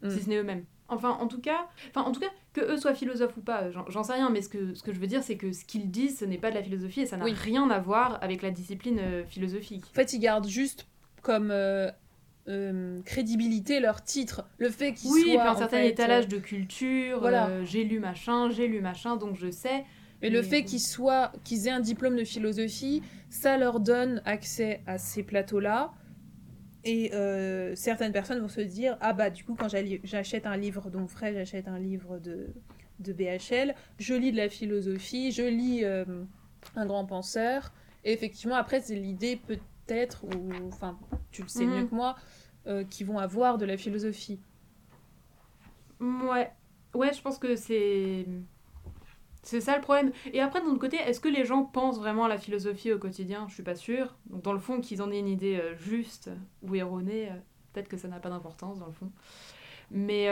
mm. 0.01 0.09
si 0.09 0.21
ce 0.21 0.29
n'est 0.29 0.37
eux-mêmes. 0.37 0.65
Enfin, 0.87 1.11
en 1.11 1.27
tout 1.27 1.39
cas, 1.39 1.67
enfin, 1.89 2.01
en 2.01 2.11
tout 2.11 2.19
cas, 2.19 2.29
que 2.53 2.61
eux 2.61 2.77
soient 2.77 2.95
philosophes 2.95 3.37
ou 3.37 3.41
pas, 3.41 3.69
j'en 3.69 4.03
sais 4.03 4.13
rien, 4.13 4.29
mais 4.31 4.41
ce 4.41 4.49
que, 4.49 4.73
ce 4.73 4.81
que 4.81 4.91
je 4.91 4.99
veux 4.99 5.07
dire, 5.07 5.21
c'est 5.21 5.37
que 5.37 5.51
ce 5.51 5.63
qu'ils 5.63 5.91
disent, 5.91 6.19
ce 6.19 6.25
n'est 6.25 6.39
pas 6.39 6.49
de 6.49 6.55
la 6.55 6.63
philosophie 6.63 7.01
et 7.01 7.05
ça 7.05 7.17
n'a 7.17 7.25
rien 7.25 7.69
à 7.69 7.79
voir 7.79 8.17
avec 8.23 8.41
la 8.41 8.49
discipline 8.49 8.97
euh, 8.99 9.23
philosophique. 9.25 9.83
En 9.91 9.93
fait, 9.93 10.13
ils 10.13 10.19
gardent 10.19 10.47
juste 10.47 10.87
comme 11.21 11.51
euh, 11.51 11.91
euh, 12.49 13.01
crédibilité 13.03 13.79
leur 13.79 14.03
titre. 14.03 14.45
Le 14.57 14.69
fait 14.69 14.93
qu'ils 14.93 15.11
oui, 15.11 15.21
soient. 15.21 15.43
Oui, 15.43 15.47
un 15.47 15.55
certain 15.55 15.81
étalage 15.83 16.27
de 16.27 16.37
culture, 16.37 17.19
voilà. 17.19 17.63
j'ai 17.63 17.83
lu 17.83 17.99
machin, 17.99 18.49
j'ai 18.49 18.67
lu 18.67 18.81
machin, 18.81 19.15
donc 19.15 19.35
je 19.35 19.49
sais. 19.49 19.85
Mais, 20.21 20.29
le 20.29 20.41
fait 20.41 20.63
qu'ils 20.63 20.81
soient, 20.81 21.31
qu'ils 21.45 21.67
aient 21.67 21.71
un 21.71 21.79
diplôme 21.79 22.17
de 22.17 22.25
philosophie, 22.25 23.01
ça 23.29 23.57
leur 23.57 23.79
donne 23.79 24.21
accès 24.25 24.81
à 24.85 24.97
ces 24.97 25.23
plateaux-là 25.23 25.93
et 26.83 27.13
euh, 27.13 27.75
certaines 27.75 28.11
personnes 28.11 28.39
vont 28.39 28.47
se 28.47 28.61
dire 28.61 28.97
Ah, 29.01 29.13
bah, 29.13 29.29
du 29.29 29.43
coup, 29.43 29.55
quand 29.55 29.67
j'achète 29.69 30.45
un 30.45 30.57
livre 30.57 30.89
d'Onfray, 30.89 31.33
j'achète 31.33 31.67
un 31.67 31.79
livre 31.79 32.19
de, 32.19 32.47
de 32.99 33.13
BHL, 33.13 33.75
je 33.97 34.13
lis 34.13 34.31
de 34.31 34.37
la 34.37 34.49
philosophie, 34.49 35.31
je 35.31 35.43
lis 35.43 35.83
euh, 35.83 36.05
un 36.75 36.85
grand 36.85 37.05
penseur. 37.05 37.73
Et 38.05 38.13
effectivement, 38.13 38.55
après, 38.55 38.79
c'est 38.79 38.95
l'idée 38.95 39.35
peut-être, 39.35 40.23
ou 40.23 40.51
enfin, 40.67 40.97
tu 41.31 41.41
le 41.41 41.49
sais 41.49 41.65
mieux 41.65 41.81
mhm. 41.81 41.89
que 41.89 41.95
moi, 41.95 42.15
euh, 42.67 42.83
qui 42.83 43.03
vont 43.03 43.17
avoir 43.17 43.57
de 43.57 43.65
la 43.65 43.77
philosophie. 43.77 44.39
Ouais, 45.99 46.51
ouais, 46.93 47.13
je 47.13 47.21
pense 47.21 47.37
que 47.37 47.55
c'est 47.55 48.25
c'est 49.41 49.61
ça 49.61 49.75
le 49.75 49.81
problème. 49.81 50.11
Et 50.33 50.41
après, 50.41 50.59
d'un 50.61 50.67
autre 50.67 50.79
côté, 50.79 50.97
est-ce 50.97 51.21
que 51.21 51.29
les 51.29 51.45
gens 51.45 51.63
pensent 51.63 51.97
vraiment 51.97 52.25
à 52.25 52.27
la 52.27 52.37
philosophie 52.37 52.91
au 52.91 52.99
quotidien? 52.99 53.47
Je 53.47 53.53
suis 53.53 53.63
pas 53.63 53.75
sûre. 53.75 54.17
Donc, 54.29 54.41
dans 54.41 54.51
le 54.51 54.59
fond, 54.59 54.81
qu'ils 54.81 55.01
en 55.01 55.09
aient 55.09 55.19
une 55.19 55.29
idée 55.29 55.55
euh, 55.55 55.75
juste 55.77 56.29
ou 56.61 56.75
erronée, 56.75 57.29
euh, 57.29 57.35
peut-être 57.71 57.87
que 57.87 57.97
ça 57.97 58.09
n'a 58.09 58.19
pas 58.19 58.29
d'importance 58.29 58.79
dans 58.79 58.87
le 58.87 58.91
fond. 58.91 59.11
Mais 59.91 60.27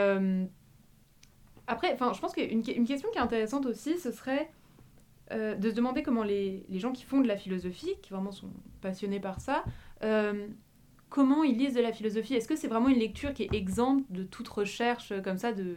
après, 1.66 1.96
je 1.98 2.20
pense 2.20 2.32
qu'une 2.32 2.62
une 2.68 2.86
question 2.86 3.10
qui 3.10 3.18
est 3.18 3.22
intéressante 3.22 3.66
aussi, 3.66 3.98
ce 3.98 4.12
serait 4.12 4.50
de 5.32 5.68
se 5.68 5.74
demander 5.74 6.02
comment 6.02 6.22
les, 6.22 6.64
les, 6.68 6.78
gens 6.78 6.92
qui 6.92 7.02
font 7.04 7.20
de 7.20 7.26
la 7.26 7.36
philosophie, 7.36 7.94
qui 8.00 8.10
vraiment 8.10 8.30
sont 8.30 8.50
passionnés 8.80 9.20
par 9.20 9.40
ça, 9.40 9.64
comment 11.08 11.44
ils 11.44 11.56
lisent 11.56 11.74
de 11.74 11.80
la 11.80 11.92
philosophie 11.92 12.34
Est-ce 12.34 12.48
que 12.48 12.56
c'est 12.56 12.68
vraiment 12.68 12.88
une 12.88 12.98
lecture 12.98 13.32
qui 13.32 13.44
est 13.44 13.54
exempte 13.54 14.10
de 14.10 14.24
toute 14.24 14.48
recherche 14.48 15.12
comme 15.22 15.38
ça 15.38 15.52
de 15.52 15.76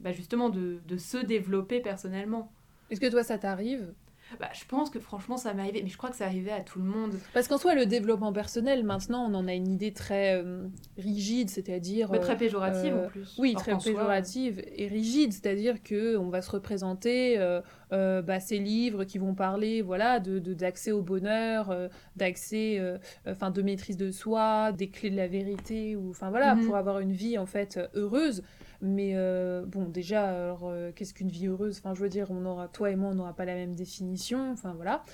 bah 0.00 0.12
justement 0.12 0.50
de, 0.50 0.80
de 0.86 0.96
se 0.96 1.18
développer 1.18 1.80
personnellement? 1.80 2.52
Est-ce 2.90 3.00
que 3.00 3.10
toi 3.10 3.22
ça 3.22 3.38
t'arrive 3.38 3.94
bah, 4.38 4.48
je 4.52 4.64
pense 4.66 4.90
que 4.90 5.00
franchement 5.00 5.36
ça 5.36 5.54
m'est 5.54 5.62
arrivé, 5.62 5.82
mais 5.82 5.88
je 5.88 5.96
crois 5.96 6.10
que 6.10 6.16
ça 6.16 6.26
arrivait 6.26 6.52
à 6.52 6.60
tout 6.60 6.78
le 6.78 6.84
monde. 6.84 7.14
Parce 7.34 7.48
qu'en 7.48 7.58
soi, 7.58 7.74
le 7.74 7.86
développement 7.86 8.32
personnel, 8.32 8.84
maintenant, 8.84 9.28
on 9.30 9.34
en 9.34 9.48
a 9.48 9.54
une 9.54 9.68
idée 9.68 9.92
très 9.92 10.34
euh, 10.34 10.64
rigide, 10.98 11.50
c'est-à-dire... 11.50 12.10
Mais 12.10 12.20
très 12.20 12.36
péjorative 12.36 12.94
en 12.94 13.06
plus. 13.08 13.36
Oui, 13.38 13.54
très 13.54 13.76
péjorative 13.76 14.62
et 14.76 14.86
rigide, 14.86 15.32
c'est-à-dire 15.32 15.82
que 15.82 16.16
on 16.16 16.28
va 16.28 16.42
se 16.42 16.50
représenter 16.50 17.38
euh, 17.38 17.60
euh, 17.92 18.22
bah, 18.22 18.40
ces 18.40 18.58
livres 18.58 19.04
qui 19.04 19.18
vont 19.18 19.34
parler 19.34 19.82
voilà, 19.82 20.20
de, 20.20 20.38
d'accès 20.38 20.92
au 20.92 21.02
bonheur, 21.02 21.74
d'accès, 22.16 22.80
enfin 23.26 23.50
de 23.50 23.62
maîtrise 23.62 23.96
de 23.96 24.10
soi, 24.10 24.72
des 24.72 24.88
clés 24.88 25.10
de 25.10 25.16
la 25.16 25.28
vérité, 25.28 25.96
ou 25.96 26.10
enfin 26.10 26.30
voilà, 26.30 26.54
mhm. 26.54 26.66
pour 26.66 26.76
avoir 26.76 27.00
une 27.00 27.12
vie 27.12 27.38
en 27.38 27.46
fait 27.46 27.78
heureuse. 27.94 28.42
Mais 28.84 29.12
euh, 29.14 29.64
bon, 29.64 29.84
déjà, 29.84 30.28
alors, 30.28 30.62
euh, 30.64 30.90
qu'est-ce 30.94 31.14
qu'une 31.14 31.28
vie 31.28 31.46
heureuse? 31.46 31.78
Enfin, 31.78 31.94
je 31.94 32.00
veux 32.00 32.08
dire, 32.08 32.32
on 32.32 32.44
aura, 32.44 32.66
toi 32.66 32.90
et 32.90 32.96
moi, 32.96 33.10
on 33.10 33.14
n'aura 33.14 33.32
pas 33.32 33.44
la 33.44 33.54
même 33.54 33.76
définition. 33.76 34.50
Enfin, 34.50 34.74
voilà. 34.74 35.04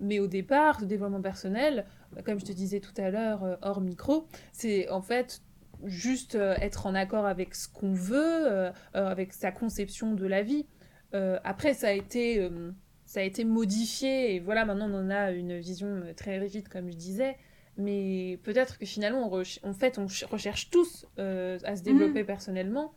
Mais 0.00 0.18
au 0.18 0.26
départ, 0.26 0.80
le 0.80 0.86
développement 0.86 1.20
personnel, 1.20 1.84
bah, 2.12 2.22
comme 2.22 2.40
je 2.40 2.46
te 2.46 2.52
disais 2.52 2.80
tout 2.80 2.94
à 2.96 3.10
l'heure, 3.10 3.44
euh, 3.44 3.56
hors 3.60 3.82
micro, 3.82 4.26
c'est 4.52 4.88
en 4.88 5.02
fait 5.02 5.42
juste 5.84 6.34
être 6.34 6.86
en 6.86 6.94
accord 6.94 7.24
avec 7.24 7.54
ce 7.54 7.68
qu'on 7.68 7.92
veut, 7.92 8.72
avec 8.94 9.32
sa 9.32 9.52
conception 9.52 10.12
de 10.12 10.26
la 10.26 10.42
vie. 10.42 10.66
après, 11.12 11.72
ça 11.72 11.86
a 11.86 11.92
été 11.92 12.50
ça 13.04 13.20
a 13.20 13.22
été 13.22 13.44
modifié 13.44 14.34
et 14.34 14.40
voilà 14.40 14.64
maintenant 14.64 14.90
on 14.90 15.06
en 15.06 15.10
a 15.10 15.30
une 15.30 15.56
vision 15.56 16.02
très 16.16 16.36
rigide 16.38 16.68
comme 16.68 16.90
je 16.90 16.96
disais 16.96 17.36
mais 17.76 18.40
peut-être 18.42 18.76
que 18.76 18.86
finalement 18.86 19.30
on 19.32 19.42
en 19.68 19.72
fait 19.72 19.98
on 20.00 20.08
recherche 20.32 20.68
tous 20.70 21.06
à 21.16 21.76
se 21.76 21.82
développer 21.84 22.24
mmh. 22.24 22.26
personnellement 22.26 22.92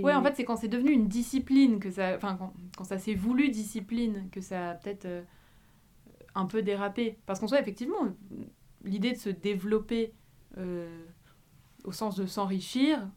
Ouais, 0.00 0.14
en 0.14 0.22
fait, 0.22 0.34
c'est 0.36 0.44
quand 0.44 0.56
c'est 0.56 0.68
devenu 0.68 0.90
une 0.90 1.08
discipline, 1.08 1.78
que 1.78 1.90
ça, 1.90 2.14
enfin, 2.16 2.36
quand, 2.36 2.52
quand 2.76 2.84
ça 2.84 2.98
s'est 2.98 3.14
voulu 3.14 3.48
discipline, 3.48 4.28
que 4.30 4.40
ça 4.40 4.70
a 4.70 4.74
peut-être 4.74 5.04
euh, 5.04 5.22
un 6.34 6.46
peu 6.46 6.62
dérapé. 6.62 7.18
Parce 7.26 7.40
qu'en 7.40 7.48
soi, 7.48 7.60
effectivement, 7.60 8.08
l'idée 8.84 9.12
de 9.12 9.18
se 9.18 9.28
développer 9.28 10.12
euh, 10.58 11.04
au 11.84 11.92
sens 11.92 12.16
de 12.16 12.26
s'enrichir, 12.26 13.08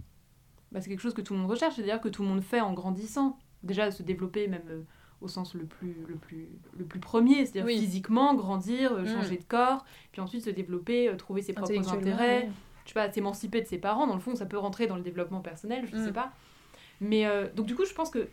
bah, 0.71 0.81
c'est 0.81 0.89
quelque 0.89 1.01
chose 1.01 1.13
que 1.13 1.21
tout 1.21 1.33
le 1.33 1.39
monde 1.39 1.49
recherche, 1.49 1.75
c'est-à-dire 1.75 2.01
que 2.01 2.09
tout 2.09 2.23
le 2.23 2.29
monde 2.29 2.41
fait 2.41 2.61
en 2.61 2.73
grandissant. 2.73 3.37
Déjà, 3.63 3.91
se 3.91 4.03
développer 4.03 4.47
même 4.47 4.67
euh, 4.69 4.81
au 5.21 5.27
sens 5.27 5.53
le 5.53 5.65
plus, 5.65 5.95
le 6.07 6.15
plus, 6.15 6.49
le 6.77 6.85
plus 6.85 6.99
premier, 6.99 7.45
c'est-à-dire 7.45 7.67
physiquement, 7.67 8.35
grandir, 8.35 8.93
mm. 8.93 9.05
changer 9.07 9.37
de 9.37 9.43
corps, 9.43 9.85
puis 10.11 10.21
ensuite 10.21 10.43
se 10.43 10.49
développer, 10.49 11.11
trouver 11.17 11.41
ses 11.41 11.53
propres 11.53 11.93
intérêts. 11.93 12.49
Je 12.83 12.91
sais 12.91 12.93
pas, 12.93 13.11
s'émanciper 13.11 13.61
de 13.61 13.67
ses 13.67 13.79
parents, 13.79 14.05
dans 14.05 14.13
le 14.13 14.19
fond, 14.19 14.35
ça 14.35 14.45
peut 14.45 14.59
rentrer 14.59 14.85
dans 14.85 14.95
le 14.95 15.01
développement 15.01 15.41
personnel, 15.41 15.87
je 15.87 15.95
ne 15.95 16.03
sais 16.03 16.11
mm. 16.11 16.13
pas. 16.13 16.31
Mais 17.01 17.25
euh, 17.25 17.51
donc 17.53 17.65
du 17.65 17.75
coup, 17.75 17.85
je 17.85 17.93
pense 17.93 18.09
que 18.09 18.27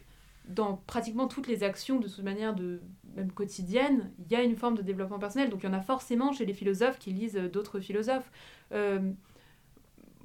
dans 0.48 0.76
pratiquement 0.86 1.28
toutes 1.28 1.46
les 1.46 1.62
actions 1.62 1.98
de 2.00 2.08
cette 2.08 2.24
manière 2.24 2.54
de 2.54 2.80
même 3.14 3.30
quotidienne, 3.30 4.12
il 4.18 4.32
y 4.32 4.36
a 4.36 4.42
une 4.42 4.56
forme 4.56 4.76
de 4.76 4.82
développement 4.82 5.18
personnel. 5.18 5.50
Donc 5.50 5.62
il 5.62 5.66
y 5.66 5.68
en 5.68 5.74
a 5.74 5.80
forcément 5.80 6.32
chez 6.32 6.46
les 6.46 6.54
philosophes 6.54 6.98
qui 6.98 7.12
lisent 7.12 7.36
d'autres 7.52 7.80
philosophes. 7.80 8.30
Euh, 8.72 9.12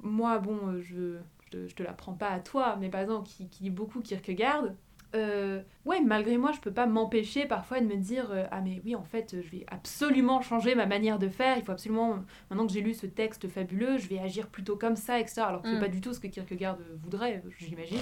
moi, 0.02 0.38
bon, 0.38 0.58
euh, 0.68 0.80
je, 0.80 1.18
je, 1.52 1.74
te, 1.74 1.82
l'apprends 1.82 2.14
pas 2.14 2.28
à 2.28 2.40
toi, 2.40 2.76
mais 2.80 2.88
par 2.88 3.00
exemple, 3.00 3.28
qui, 3.28 3.48
qui 3.48 3.64
lit 3.64 3.70
beaucoup 3.70 4.00
Kierkegaard, 4.00 4.64
euh, 5.14 5.62
ouais, 5.86 6.00
malgré 6.00 6.36
moi, 6.36 6.52
je 6.52 6.60
peux 6.60 6.70
pas 6.72 6.86
m'empêcher 6.86 7.46
parfois 7.46 7.80
de 7.80 7.86
me 7.86 7.96
dire 7.96 8.30
euh, 8.30 8.44
ah 8.50 8.60
mais 8.60 8.82
oui, 8.84 8.94
en 8.94 9.02
fait, 9.04 9.36
je 9.40 9.48
vais 9.50 9.64
absolument 9.68 10.40
changer 10.42 10.74
ma 10.74 10.86
manière 10.86 11.18
de 11.18 11.28
faire. 11.28 11.56
Il 11.56 11.64
faut 11.64 11.72
absolument 11.72 12.18
maintenant 12.50 12.66
que 12.66 12.72
j'ai 12.72 12.82
lu 12.82 12.92
ce 12.94 13.06
texte 13.06 13.48
fabuleux, 13.48 13.96
je 13.98 14.06
vais 14.08 14.18
agir 14.18 14.48
plutôt 14.48 14.76
comme 14.76 14.96
ça, 14.96 15.18
etc. 15.18 15.42
Alors 15.42 15.62
que 15.62 15.68
c'est 15.68 15.76
Mm. 15.76 15.80
pas 15.80 15.88
du 15.88 16.00
tout 16.00 16.12
ce 16.12 16.20
que 16.20 16.26
Kierkegaard 16.26 16.78
voudrait, 17.02 17.42
j'imagine. 17.58 17.98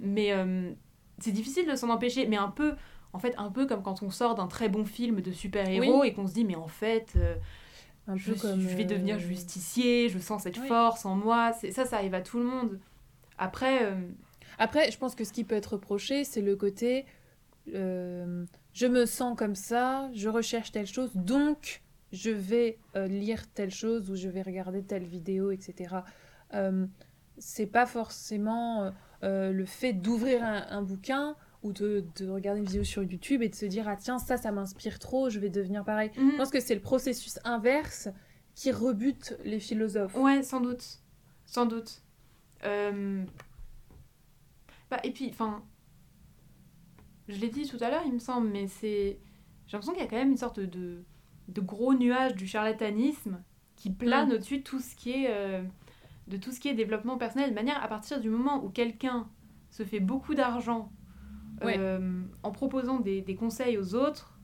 Mais 0.00 0.32
euh, 0.32 0.70
c'est 1.18 1.32
difficile 1.32 1.66
de 1.68 1.74
s'en 1.76 1.90
empêcher. 1.90 2.26
Mais 2.26 2.36
un 2.38 2.48
peu, 2.48 2.74
en 3.12 3.18
fait, 3.18 3.34
un 3.36 3.50
peu 3.50 3.66
comme 3.66 3.82
quand 3.82 4.02
on 4.02 4.10
sort 4.10 4.34
d'un 4.34 4.46
très 4.48 4.68
bon 4.70 4.84
film 4.86 5.20
de 5.20 5.32
super-héros 5.32 6.02
et 6.04 6.12
qu'on 6.14 6.26
se 6.26 6.32
dit 6.34 6.44
mais 6.44 6.56
en 6.56 6.68
fait. 6.68 7.14
Un 8.08 8.16
je, 8.16 8.32
peu 8.32 8.38
comme, 8.40 8.60
je 8.60 8.74
vais 8.76 8.84
devenir 8.84 9.18
justicier, 9.20 10.08
je 10.08 10.18
sens 10.18 10.42
cette 10.42 10.58
oui. 10.58 10.66
force 10.66 11.04
en 11.04 11.14
moi. 11.14 11.52
Ça, 11.52 11.84
ça 11.84 11.96
arrive 11.96 12.14
à 12.14 12.20
tout 12.20 12.38
le 12.38 12.44
monde. 12.44 12.80
Après, 13.38 13.92
Après, 14.58 14.90
je 14.90 14.98
pense 14.98 15.14
que 15.14 15.24
ce 15.24 15.32
qui 15.32 15.44
peut 15.44 15.54
être 15.54 15.74
reproché, 15.74 16.24
c'est 16.24 16.42
le 16.42 16.56
côté 16.56 17.06
euh, 17.74 18.44
je 18.72 18.86
me 18.86 19.06
sens 19.06 19.36
comme 19.36 19.54
ça, 19.54 20.10
je 20.14 20.28
recherche 20.28 20.72
telle 20.72 20.86
chose, 20.86 21.10
donc 21.14 21.82
je 22.12 22.30
vais 22.30 22.78
euh, 22.96 23.06
lire 23.06 23.46
telle 23.52 23.70
chose 23.70 24.10
ou 24.10 24.16
je 24.16 24.28
vais 24.28 24.42
regarder 24.42 24.82
telle 24.82 25.04
vidéo, 25.04 25.50
etc. 25.50 25.96
Euh, 26.54 26.86
c'est 27.38 27.66
pas 27.66 27.86
forcément 27.86 28.92
euh, 29.22 29.52
le 29.52 29.64
fait 29.64 29.92
d'ouvrir 29.92 30.42
un, 30.44 30.66
un 30.70 30.82
bouquin 30.82 31.36
ou 31.62 31.72
de, 31.72 32.04
de 32.16 32.28
regarder 32.28 32.60
une 32.60 32.66
vidéo 32.66 32.84
sur 32.84 33.02
YouTube 33.02 33.42
et 33.42 33.48
de 33.48 33.54
se 33.54 33.66
dire 33.66 33.88
ah 33.88 33.96
tiens 33.96 34.18
ça 34.18 34.36
ça 34.36 34.50
m'inspire 34.50 34.98
trop 34.98 35.30
je 35.30 35.38
vais 35.38 35.48
devenir 35.48 35.84
pareil 35.84 36.10
mm, 36.16 36.32
je 36.32 36.36
pense 36.36 36.50
que 36.50 36.58
c'est 36.58 36.74
le 36.74 36.80
processus 36.80 37.38
inverse 37.44 38.08
qui 38.54 38.72
rebute 38.72 39.36
les 39.44 39.60
philosophes 39.60 40.14
ouais, 40.16 40.42
sans 40.42 40.60
doute. 40.60 40.98
Sans 41.46 41.66
doute. 41.66 42.02
Et 45.04 45.10
puis, 45.12 45.28
enfin, 45.30 45.62
je 47.28 47.38
l'ai 47.40 47.48
dit 47.48 47.66
tout 47.68 47.78
à 47.80 47.90
l'heure, 47.90 48.02
il 48.06 48.12
me 48.12 48.18
semble, 48.18 48.48
mais 48.48 48.66
c'est. 48.66 49.18
J'ai 49.66 49.76
l'impression 49.76 49.92
qu'il 49.92 50.02
y 50.02 50.06
a 50.06 50.08
quand 50.10 50.16
même 50.16 50.30
une 50.32 50.36
sorte 50.36 50.60
de, 50.60 51.02
de 51.48 51.60
gros 51.60 51.94
nuage 51.94 52.34
du 52.34 52.46
charlatanisme 52.46 53.42
qui 53.76 53.90
plane 53.90 54.28
Mm. 54.28 54.32
au-dessus 54.32 54.58
de 54.58 54.62
tout 54.62 54.80
ce 54.80 54.94
qui 54.96 55.10
est. 55.12 55.26
euh, 55.30 55.62
de 56.28 56.36
tout 56.36 56.52
ce 56.52 56.60
qui 56.60 56.68
est 56.68 56.74
développement 56.74 57.18
personnel, 57.18 57.50
de 57.50 57.54
manière 57.54 57.82
à 57.82 57.88
partir 57.88 58.20
du 58.20 58.30
moment 58.30 58.64
où 58.64 58.68
quelqu'un 58.70 59.28
se 59.70 59.82
fait 59.82 59.98
beaucoup 60.00 60.34
d'argent 60.34 60.90
Ouais. 61.62 61.76
euh, 61.78 62.22
en 62.44 62.50
proposant 62.52 63.00
des, 63.00 63.22
des 63.22 63.34
conseils 63.34 63.76
aux 63.78 63.94
autres, 63.96 64.38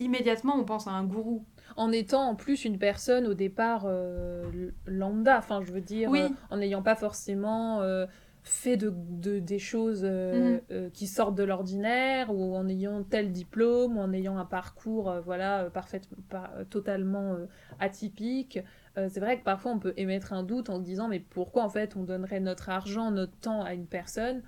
immédiatement 0.00 0.56
on 0.56 0.64
pense 0.64 0.86
à 0.88 0.90
un 0.92 1.04
gourou. 1.04 1.44
en 1.76 1.92
étant 1.92 2.22
en 2.28 2.34
plus 2.34 2.64
une 2.64 2.78
personne 2.78 3.26
au 3.26 3.34
départ 3.34 3.82
euh, 3.86 4.70
lambda, 4.86 5.38
enfin 5.38 5.60
je 5.62 5.72
veux 5.72 5.80
dire, 5.80 6.10
Oui. 6.10 6.20
euh, 6.22 6.28
en 6.50 6.56
n'ayant 6.56 6.82
pas 6.82 6.96
forcément 6.96 7.80
euh, 7.82 8.06
fait 8.42 8.76
de, 8.76 8.92
de- 8.94 9.38
des 9.38 9.58
choses 9.58 10.02
euh, 10.04 10.56
Mhm. 10.56 10.60
euh, 10.70 10.90
qui 10.90 11.06
sortent 11.06 11.34
de 11.34 11.42
l'ordinaire, 11.44 12.34
ou 12.34 12.54
en 12.56 12.68
ayant 12.68 13.02
tel 13.02 13.32
diplôme, 13.32 13.96
ou 13.96 14.00
en 14.00 14.12
ayant 14.12 14.38
un 14.38 14.44
parcours 14.44 15.10
euh, 15.10 15.20
voilà, 15.20 15.70
parfaitement, 15.72 16.18
pas- 16.28 16.50
euh, 16.56 16.64
totalement 16.64 17.36
atypique. 17.78 18.58
C'est 18.96 19.20
vrai 19.20 19.38
que 19.38 19.44
parfois 19.44 19.72
on 19.72 19.78
peut 19.78 19.94
émettre 19.96 20.32
un 20.32 20.42
doute 20.42 20.68
en 20.68 20.78
se 20.78 20.82
disant 20.84 21.08
mais 21.08 21.20
pourquoi 21.20 21.62
en 21.64 21.70
fait 21.70 21.96
on 21.96 22.02
donnerait 22.02 22.40
notre 22.40 22.68
argent, 22.68 23.10
notre 23.10 23.36
temps 23.38 23.62
à 23.62 23.72
une 23.72 23.86
personne 23.86 24.42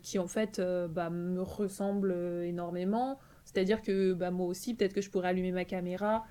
qui 0.00 0.18
en 0.18 0.26
fait 0.26 0.60
bah, 0.90 1.10
me 1.10 1.42
ressemble 1.42 2.12
énormément 2.44 3.18
c'est-à-dire 3.44 3.82
que 3.82 4.14
bah, 4.14 4.30
moi 4.30 4.46
aussi, 4.46 4.74
peut-être 4.74 4.94
que 4.94 5.00
je 5.00 5.10
pourrais 5.10 5.28
allumer 5.28 5.52
ma 5.52 5.64
caméra 5.64 6.24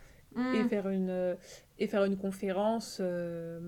et 0.52 0.64
Mm. 0.64 0.68
faire 0.68 0.90
une, 0.90 1.38
et 1.80 1.88
faire 1.88 2.04
une 2.06 2.18
conférence 2.18 2.98
euh, 3.02 3.60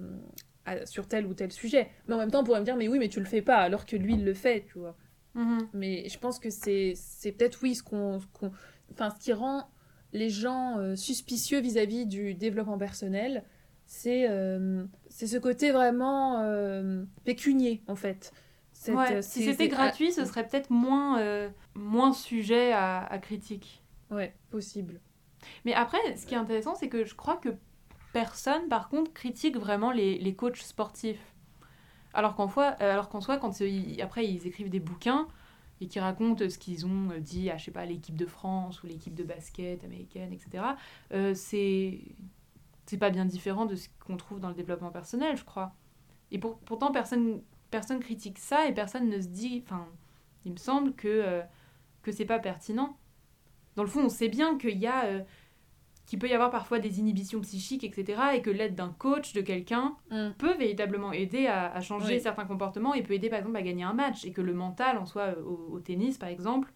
à- 0.65 0.86
sur 0.86 1.08
tel 1.08 1.25
ou 1.25 1.34
tel 1.34 1.51
sujet. 1.51 1.89
Mais 2.08 2.15
en 2.15 2.17
même 2.17 2.32
temps, 2.32 2.41
on 2.41 2.43
pourrait 2.43 2.60
me 2.60 2.65
dire, 2.65 2.75
mais 2.75 2.88
oui, 2.88 2.99
mais 2.99 3.10
tu 3.10 3.19
le 3.19 3.25
fais 3.25 3.41
pas, 3.41 3.58
alors 3.58 3.86
que 3.86 3.95
lui, 3.95 4.13
il 4.13 4.25
le 4.25 4.34
fait, 4.34 4.65
tu 4.71 4.80
vois. 4.80 4.95
Mhm. 5.36 5.67
Mais 5.73 6.08
je 6.10 6.17
pense 6.17 6.39
que 6.39 6.49
c'est 6.49 6.93
peut-être, 7.38 7.60
oui, 7.63 7.75
ce 7.75 7.84
qu'on... 7.84 8.19
ce 8.19 8.28
qu'on- 8.28 8.51
Enfin, 8.91 9.10
ce 9.10 9.19
qui 9.23 9.34
rend 9.34 9.67
les 10.13 10.30
gens 10.30 10.78
euh, 10.78 10.95
suspicieux 10.95 11.60
vis-à-vis 11.60 12.06
du 12.06 12.36
développement 12.36 12.78
personnel, 12.78 13.43
c'est 13.86 14.30
euh, 14.30 14.86
ce 15.10 15.38
côté 15.38 15.71
vraiment 15.71 16.41
euh, 16.41 17.04
pécunier, 17.25 17.84
en 17.88 17.95
fait. 17.95 18.32
Cette- 18.71 18.95
Ouais, 18.95 19.21
c'est- 19.21 19.41
si 19.41 19.43
c'était 19.45 19.67
gratuit, 19.67 20.12
ce 20.12 20.23
serait 20.25 20.47
peut-être 20.47 20.69
moins, 20.69 21.49
moins 21.73 22.13
sujet 22.13 22.71
à, 22.71 23.04
à 23.06 23.17
critique. 23.19 23.84
ah, 24.12 24.15
ouais, 24.15 24.34
possible. 24.51 25.01
Mais 25.65 25.73
après, 25.73 25.97
ce 26.15 26.25
qui 26.25 26.34
est 26.36 26.38
intéressant, 26.38 26.75
c'est 26.75 26.89
que 26.89 27.04
je 27.06 27.15
crois 27.15 27.38
que 27.38 27.49
personne, 28.15 28.69
par 28.69 28.88
contre, 28.88 29.12
critique 29.12 29.58
vraiment 29.58 29.91
les, 29.91 30.36
coachs 30.36 30.56
sportifs. 30.56 31.36
Alors 32.13 32.36
qu'en 32.36 32.47
euh, 32.58 32.71
alors 32.80 33.10
qu'en 33.10 33.19
soi, 33.19 33.38
quand 33.38 33.51
euh, 33.62 33.95
après 34.01 34.25
ils 34.25 34.47
écrivent 34.47 34.69
des 34.69 34.80
bouquins 34.80 35.28
et 35.82 35.88
qui 35.88 35.99
racontent 35.99 36.49
ce 36.49 36.58
qu'ils 36.58 36.86
ont 36.86 37.10
euh, 37.12 37.19
dit 37.19 37.49
à, 37.49 37.58
je 37.58 37.65
sais 37.65 37.71
pas, 37.71 37.86
l'équipe 37.86 38.15
de 38.15 38.25
France 38.25 38.82
ou 38.84 38.88
l'équipe 38.88 39.13
de 39.15 39.25
basket 39.25 39.84
américaine, 39.84 40.32
etc., 40.32 40.63
euh, 41.12 41.34
c'est 41.36 41.99
c'est 42.86 42.97
pas 42.97 43.10
bien 43.10 43.25
différent 43.25 43.65
de 43.65 43.75
ce 43.75 43.89
qu'on 43.99 44.15
trouve 44.15 44.39
dans 44.39 44.47
le 44.47 44.56
développement 44.56 44.91
personnel, 44.91 45.36
je 45.36 45.43
crois. 45.43 45.73
Et 46.32 46.39
pour- 46.39 46.60
pourtant, 46.60 46.91
personne, 46.93 47.41
personne 47.71 47.99
critique 47.99 48.39
ça 48.39 48.65
et 48.67 48.73
personne 48.73 49.10
ne 49.10 49.19
se 49.19 49.28
dit. 49.28 49.62
Enfin, 49.65 49.88
il 50.45 50.54
me 50.54 50.58
semble 50.58 50.93
que, 50.93 51.08
euh, 51.10 51.41
que 52.04 52.12
c'est 52.13 52.25
pas 52.25 52.39
pertinent. 52.39 52.97
Dans 53.75 53.84
le 53.84 53.89
fond, 53.89 54.06
on 54.06 54.10
sait 54.10 54.30
bien 54.30 54.58
qu'il 54.58 54.78
y 54.80 54.88
a. 54.88 55.06
euh, 55.06 55.23
qu'il 56.05 56.19
peut 56.19 56.27
y 56.27 56.33
avoir 56.33 56.51
parfois 56.51 56.79
des 56.79 56.99
inhibitions 56.99 57.41
psychiques, 57.41 57.83
etc. 57.83 58.21
Et 58.35 58.41
que 58.41 58.49
l'aide 58.51 58.75
d'un 58.75 58.89
coach, 58.97 59.33
de 59.33 59.41
quelqu'un, 59.41 59.95
Mm. 60.11 60.29
peut 60.37 60.53
véritablement 60.55 61.11
aider 61.11 61.47
à, 61.47 61.73
à 61.73 61.81
changer 61.81 62.15
Oui. 62.15 62.21
certains 62.21 62.45
comportements 62.45 62.93
et 62.93 63.01
peut 63.01 63.13
aider 63.13 63.29
par 63.29 63.39
exemple 63.39 63.57
à 63.57 63.61
gagner 63.63 63.83
un 63.83 63.93
match. 63.93 64.23
Et 64.25 64.31
que 64.31 64.41
le 64.41 64.53
mental, 64.53 64.97
en 64.97 65.05
soi, 65.05 65.23
euh, 65.35 65.41
au, 65.43 65.73
au 65.73 65.79
tennis 65.79 66.17
par 66.17 66.29
exemple, 66.29 66.71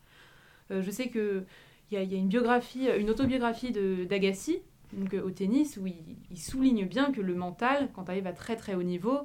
euh, 0.71 0.81
je 0.81 0.89
sais 0.91 1.09
que 1.09 1.45
il 1.91 1.95
y 1.95 1.97
a, 1.97 2.03
il 2.03 2.11
y 2.11 2.15
a 2.15 2.17
une 2.19 2.27
biographie, 2.27 2.87
une 2.99 3.09
autobiographie 3.09 3.71
d'Agassi, 3.71 4.59
donc 4.93 5.13
euh, 5.13 5.21
au 5.23 5.31
tennis, 5.31 5.77
où 5.77 5.85
il, 5.87 6.17
il 6.31 6.37
souligne 6.39 6.85
bien 6.85 7.11
que 7.11 7.21
le 7.21 7.33
mental, 7.35 7.89
quand 7.93 8.03
tu 8.05 8.11
arrives 8.11 8.27
à 8.27 8.33
très 8.33 8.55
très 8.55 8.75
haut 8.75 8.83
niveau, 8.83 9.19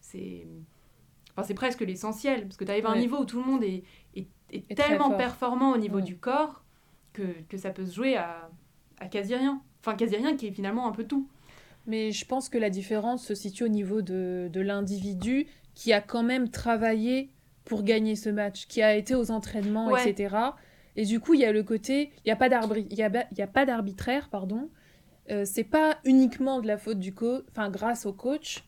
c'est 0.00 0.46
enfin, 1.32 1.42
c'est 1.46 1.54
presque 1.54 1.80
l'essentiel. 1.82 2.42
Parce 2.44 2.56
que 2.56 2.64
tu 2.64 2.70
arrives 2.70 2.86
à 2.86 2.90
un 2.90 2.98
niveau 2.98 3.18
où 3.18 3.24
tout 3.26 3.38
le 3.38 3.44
monde 3.46 3.62
est, 3.64 3.84
tellement 4.74 5.10
performant 5.16 5.72
au 5.72 5.76
niveau 5.78 5.96
Ouais. 5.96 6.02
du 6.02 6.16
corps 6.18 6.62
que, 7.12 7.22
que 7.48 7.56
ça 7.58 7.70
peut 7.70 7.84
se 7.86 7.94
jouer 7.94 8.16
à, 8.16 8.50
à 8.98 9.06
quasi 9.08 9.34
rien. 9.34 9.60
Enfin, 9.80 9.96
quasi 9.96 10.16
rien 10.16 10.36
qui 10.36 10.46
est 10.48 10.52
finalement 10.52 10.86
un 10.88 10.92
peu 10.92 11.04
tout. 11.04 11.28
Mais 11.86 12.10
je 12.10 12.24
pense 12.26 12.48
que 12.48 12.58
la 12.58 12.70
différence 12.70 13.24
se 13.24 13.34
situe 13.34 13.64
au 13.64 13.68
niveau 13.68 14.02
de, 14.02 14.48
de 14.52 14.60
l'individu 14.60 15.46
qui 15.74 15.92
a 15.92 16.00
quand 16.00 16.22
même 16.24 16.48
travaillé 16.50 17.30
pour 17.64 17.82
gagner 17.82 18.16
ce 18.16 18.28
match, 18.30 18.66
qui 18.66 18.82
a 18.82 18.94
été 18.96 19.14
aux 19.14 19.30
entraînements, 19.30 19.90
Ouais. 19.90 20.08
etc. 20.08 20.34
Et 20.96 21.04
du 21.04 21.20
coup, 21.20 21.34
il 21.34 21.40
y 21.40 21.44
a 21.44 21.52
le 21.52 21.62
côté, 21.62 22.10
il 22.24 22.28
n'y 22.28 22.32
a 22.32 23.46
pas 23.46 23.66
d'arbitraire, 23.66 24.28
pardon. 24.30 24.70
Euh, 25.30 25.42
c'est 25.44 25.64
pas 25.64 25.98
uniquement 26.04 26.60
de 26.60 26.66
la 26.68 26.78
faute 26.78 26.98
du 27.00 27.12
coach, 27.12 27.44
enfin 27.50 27.68
grâce 27.68 28.06
au 28.06 28.12
coach, 28.12 28.64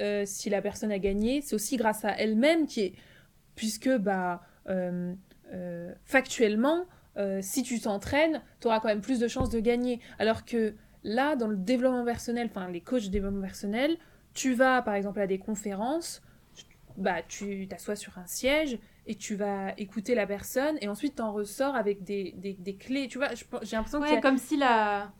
euh, 0.00 0.22
si 0.26 0.50
la 0.50 0.60
personne 0.62 0.92
a 0.92 0.98
gagné, 0.98 1.40
c'est 1.40 1.54
aussi 1.54 1.76
grâce 1.78 2.04
à 2.04 2.10
elle-même 2.10 2.66
qui 2.66 2.80
est, 2.82 2.92
puisque 3.54 3.88
bah 3.96 4.42
euh, 4.68 5.14
factuellement, 6.04 6.84
euh, 7.16 7.40
si 7.42 7.62
tu 7.62 7.80
t'entraînes, 7.80 8.42
tu 8.60 8.66
auras 8.66 8.80
quand 8.80 8.88
même 8.88 9.00
plus 9.00 9.18
de 9.18 9.28
chances 9.28 9.50
de 9.50 9.60
gagner. 9.60 10.00
Alors 10.18 10.44
que 10.44 10.74
là, 11.04 11.36
dans 11.36 11.48
le 11.48 11.56
développement 11.56 12.04
personnel, 12.04 12.48
enfin 12.50 12.68
les 12.68 12.80
coachs 12.80 13.04
de 13.04 13.10
développement 13.10 13.42
personnel, 13.42 13.96
tu 14.34 14.54
vas 14.54 14.82
par 14.82 14.94
exemple 14.94 15.20
à 15.20 15.26
des 15.26 15.38
conférences, 15.38 16.22
bah 16.96 17.22
tu 17.26 17.66
t'assois 17.68 17.96
sur 17.96 18.18
un 18.18 18.26
siège 18.26 18.78
et 19.06 19.14
tu 19.14 19.34
vas 19.36 19.72
écouter 19.78 20.14
la 20.14 20.26
personne 20.26 20.76
et 20.80 20.88
ensuite 20.88 21.16
t'en 21.16 21.32
ressors 21.32 21.74
avec 21.74 22.02
des, 22.04 22.32
des, 22.36 22.54
des 22.54 22.74
clés. 22.74 23.08
Tu 23.08 23.18
vois, 23.18 23.28
j'ai 23.62 23.76
l'impression 23.76 24.02
a- 24.02 24.20
comme 24.20 24.38
si 24.38 24.56
la, 24.56 25.12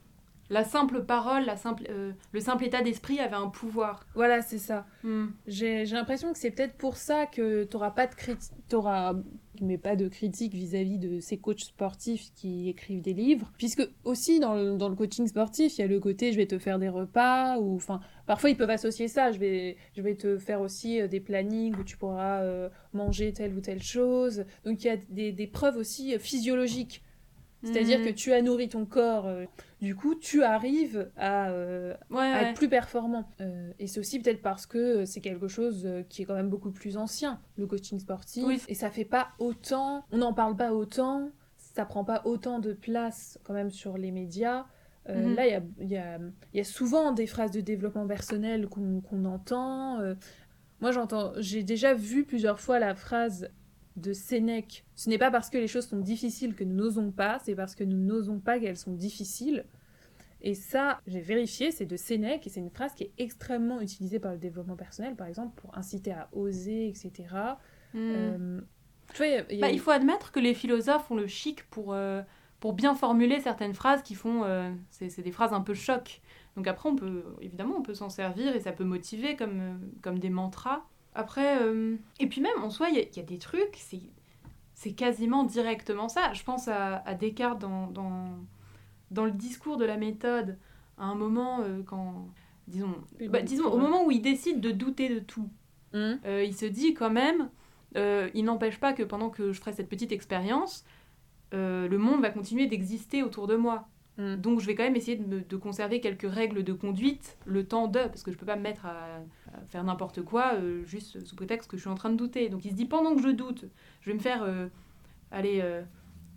la 0.50 0.64
simple 0.64 1.04
parole, 1.04 1.44
la 1.44 1.56
simple, 1.56 1.84
euh, 1.90 2.12
le 2.32 2.40
simple 2.40 2.64
état 2.64 2.82
d'esprit 2.82 3.20
avait 3.20 3.36
un 3.36 3.48
pouvoir. 3.48 4.06
Voilà, 4.14 4.42
c'est 4.42 4.58
ça. 4.58 4.86
Hmm. 5.02 5.26
J'ai 5.46 5.84
l'impression 5.84 6.32
que 6.32 6.38
c'est 6.38 6.50
peut-être 6.50 6.76
pour 6.76 6.96
ça 6.96 7.26
que 7.26 7.64
t'auras 7.64 7.90
pas 7.90 8.06
de 8.06 8.14
critique, 8.14 8.52
t'auras 8.68 9.14
mais 9.60 9.78
pas 9.78 9.96
de 9.96 10.08
critique 10.08 10.54
vis-à-vis 10.54 10.98
de 10.98 11.20
ces 11.20 11.38
coachs 11.38 11.60
sportifs 11.60 12.32
qui 12.34 12.68
écrivent 12.68 13.02
des 13.02 13.12
livres, 13.14 13.52
puisque 13.58 13.88
aussi 14.04 14.40
dans 14.40 14.54
le, 14.54 14.76
dans 14.76 14.88
le 14.88 14.96
coaching 14.96 15.26
sportif, 15.26 15.78
il 15.78 15.80
y 15.80 15.84
a 15.84 15.86
le 15.86 16.00
côté 16.00 16.32
je 16.32 16.36
vais 16.36 16.46
te 16.46 16.58
faire 16.58 16.78
des 16.78 16.88
repas 16.88 17.58
ou 17.58 17.76
enfin 17.76 18.00
parfois 18.26 18.50
ils 18.50 18.56
peuvent 18.56 18.70
associer 18.70 19.08
ça, 19.08 19.32
je 19.32 19.38
vais 19.38 19.76
je 19.96 20.02
vais 20.02 20.14
te 20.14 20.38
faire 20.38 20.60
aussi 20.60 21.00
euh, 21.00 21.08
des 21.08 21.20
plannings 21.20 21.74
où 21.76 21.84
tu 21.84 21.96
pourras 21.96 22.42
euh, 22.42 22.68
manger 22.92 23.32
telle 23.32 23.54
ou 23.54 23.60
telle 23.60 23.82
chose. 23.82 24.44
Donc 24.64 24.82
il 24.84 24.86
y 24.86 24.90
a 24.90 24.96
des, 25.10 25.32
des 25.32 25.46
preuves 25.46 25.76
aussi 25.76 26.14
euh, 26.14 26.18
physiologiques. 26.18 27.02
C'est-à-dire 27.66 28.00
Hmm. 28.00 28.04
que 28.04 28.10
tu 28.10 28.32
as 28.32 28.40
nourri 28.42 28.68
ton 28.68 28.86
corps, 28.86 29.26
euh, 29.26 29.44
du 29.82 29.94
coup 29.94 30.14
tu 30.14 30.42
arrives 30.42 31.10
à, 31.16 31.50
euh, 31.50 31.94
Ouais, 32.10 32.18
à 32.18 32.42
ouais. 32.42 32.48
être 32.50 32.54
plus 32.56 32.68
performant. 32.68 33.28
Euh, 33.40 33.70
et 33.78 33.86
c'est 33.86 34.00
aussi 34.00 34.20
peut-être 34.20 34.40
parce 34.42 34.66
que 34.66 35.04
c'est 35.04 35.20
quelque 35.20 35.48
chose 35.48 35.88
qui 36.08 36.22
est 36.22 36.24
quand 36.24 36.34
même 36.34 36.48
beaucoup 36.50 36.70
plus 36.70 36.96
ancien, 36.96 37.40
le 37.56 37.66
coaching 37.66 37.98
sportif. 37.98 38.44
Oui. 38.46 38.60
Et 38.68 38.74
ça 38.74 38.90
fait 38.90 39.04
pas 39.04 39.28
autant, 39.38 40.04
on 40.12 40.18
n'en 40.18 40.32
parle 40.32 40.56
pas 40.56 40.72
autant, 40.72 41.30
ça 41.56 41.84
prend 41.84 42.04
pas 42.04 42.22
autant 42.24 42.58
de 42.58 42.72
place 42.72 43.38
quand 43.44 43.52
même 43.54 43.70
sur 43.70 43.98
les 43.98 44.10
médias. 44.12 44.66
Euh, 45.08 45.26
Mhm. 45.28 45.34
Là, 45.36 45.46
il 45.46 45.50
y 45.86 45.92
y, 45.92 45.96
a, 45.98 46.18
il 46.52 46.56
y 46.56 46.60
a 46.60 46.64
souvent 46.64 47.12
des 47.12 47.26
phrases 47.26 47.50
de 47.52 47.60
développement 47.60 48.06
personnel 48.06 48.68
qu'on 48.68 49.24
entend. 49.24 50.00
euh. 50.00 50.14
moi, 50.80 50.90
j'entends, 50.92 51.32
j'ai 51.38 51.62
déjà 51.62 51.94
vu 51.94 52.24
plusieurs 52.24 52.58
fois 52.60 52.78
la 52.78 52.94
phrase 52.94 53.48
de 53.96 54.12
Sénèque, 54.12 54.84
ce 54.94 55.08
n'est 55.08 55.18
pas 55.18 55.30
parce 55.30 55.48
que 55.50 55.58
les 55.58 55.68
choses 55.68 55.86
sont 55.88 55.98
difficiles 55.98 56.54
que 56.54 56.64
nous 56.64 56.74
n'osons 56.74 57.10
pas, 57.10 57.38
c'est 57.44 57.54
parce 57.54 57.74
que 57.74 57.84
nous 57.84 57.96
n'osons 57.96 58.38
pas 58.40 58.58
qu'elles 58.58 58.76
sont 58.76 58.92
difficiles. 58.92 59.64
Et 60.42 60.54
ça, 60.54 61.00
j'ai 61.06 61.20
vérifié, 61.20 61.70
c'est 61.70 61.86
de 61.86 61.96
Sénèque, 61.96 62.46
et 62.46 62.50
c'est 62.50 62.60
une 62.60 62.70
phrase 62.70 62.92
qui 62.94 63.04
est 63.04 63.12
extrêmement 63.18 63.80
utilisée 63.80 64.18
par 64.20 64.32
le 64.32 64.38
développement 64.38 64.76
personnel, 64.76 65.16
par 65.16 65.26
exemple, 65.26 65.58
pour 65.60 65.76
inciter 65.76 66.12
à 66.12 66.28
oser, 66.32 66.88
etc. 66.88 67.12
Hmm. 67.94 67.98
Euh, 67.98 68.60
tu 69.12 69.16
vois, 69.18 69.26
il 69.26 69.32
y 69.32 69.36
a- 69.36 69.46
il 69.50 69.56
y 69.56 69.62
a- 69.62 69.66
Bah, 69.66 69.72
il 69.72 69.80
faut 69.80 69.90
admettre 69.92 70.30
que 70.30 70.40
les 70.40 70.52
philosophes 70.54 71.10
ont 71.10 71.16
le 71.16 71.26
chic 71.26 71.62
pour, 71.70 71.94
euh, 71.94 72.22
pour 72.60 72.74
bien 72.74 72.94
formuler 72.94 73.40
certaines 73.40 73.74
phrases 73.74 74.02
qui 74.02 74.14
font. 74.14 74.44
euh, 74.44 74.70
c'est 74.90 75.22
des 75.22 75.32
phrases 75.32 75.52
un 75.54 75.62
peu 75.62 75.74
choc. 75.74 76.20
Donc 76.56 76.66
après, 76.68 76.88
on 76.88 76.96
peut, 76.96 77.24
évidemment, 77.40 77.76
on 77.78 77.82
peut 77.82 77.94
s'en 77.94 78.08
servir 78.10 78.54
et 78.54 78.60
ça 78.60 78.72
peut 78.72 78.84
motiver 78.84 79.36
comme, 79.36 79.80
comme 80.02 80.18
des 80.18 80.30
mantras. 80.30 80.84
Après, 81.16 81.60
euh, 81.62 81.96
et 82.20 82.26
puis 82.28 82.40
même 82.40 82.62
en 82.62 82.70
soi, 82.70 82.88
il 82.90 82.96
y, 82.96 83.00
a- 83.00 83.02
il 83.04 83.16
y 83.16 83.20
a 83.20 83.24
des 83.24 83.38
trucs, 83.38 83.76
c'est 83.76 84.00
c'est 84.74 84.92
quasiment 84.92 85.44
directement 85.44 86.08
ça. 86.08 86.32
Je 86.34 86.42
pense 86.44 86.68
à, 86.68 86.96
à 86.98 87.14
Descartes 87.14 87.58
dans, 87.58 87.86
dans, 87.88 88.28
dans 89.10 89.24
le 89.24 89.30
discours 89.32 89.78
de 89.78 89.86
la 89.86 89.96
méthode, 89.96 90.58
à 90.98 91.04
un 91.06 91.14
moment 91.14 91.60
euh, 91.62 91.82
quand. 91.84 92.28
Disons, 92.68 92.94
bah, 93.30 93.42
disons, 93.42 93.66
au 93.72 93.78
moment 93.78 94.04
où 94.04 94.10
il 94.10 94.20
décide 94.22 94.60
de 94.60 94.70
douter 94.72 95.08
de 95.08 95.18
tout, 95.20 95.48
Hum, 95.94 96.18
euh, 96.26 96.44
il 96.44 96.54
se 96.54 96.66
dit 96.66 96.94
quand 96.94 97.10
même, 97.10 97.48
il 98.34 98.44
n'empêche 98.44 98.78
pas 98.78 98.92
que 98.92 99.02
pendant 99.04 99.30
que 99.30 99.52
je 99.52 99.58
ferai 99.60 99.72
cette 99.72 99.88
petite 99.88 100.12
expérience, 100.12 100.84
le 101.52 101.96
monde 101.96 102.20
va 102.20 102.30
continuer 102.30 102.66
d'exister 102.66 103.22
autour 103.22 103.46
de 103.46 103.56
moi. 103.56 103.88
Hum. 104.18 104.36
Donc 104.36 104.60
je 104.60 104.66
vais 104.66 104.74
quand 104.74 104.82
même 104.84 104.96
essayer 104.96 105.16
de, 105.16 105.26
me- 105.26 105.40
de 105.42 105.56
conserver 105.56 106.00
quelques 106.00 106.30
règles 106.30 106.62
de 106.64 106.72
conduite 106.72 107.36
le 107.44 107.64
temps 107.66 107.88
de, 107.88 108.00
parce 108.00 108.22
que 108.22 108.32
je 108.32 108.36
peux 108.38 108.46
pas 108.46 108.56
me 108.56 108.62
mettre 108.62 108.86
à, 108.86 109.16
à 109.54 109.60
faire 109.68 109.84
n'importe 109.84 110.22
quoi 110.22 110.54
euh, 110.54 110.84
juste 110.84 111.24
sous 111.24 111.36
prétexte 111.36 111.70
que 111.70 111.76
je 111.76 111.82
suis 111.82 111.90
en 111.90 111.94
train 111.94 112.10
de 112.10 112.16
douter. 112.16 112.48
Donc 112.48 112.64
il 112.64 112.70
se 112.70 112.76
dit 112.76 112.86
pendant 112.86 113.14
que 113.14 113.22
je 113.22 113.28
doute, 113.28 113.64
je 114.00 114.10
vais 114.10 114.14
me 114.14 114.20
faire, 114.22 114.42
euh, 114.42 114.68
allez, 115.30 115.60
euh, 115.62 115.82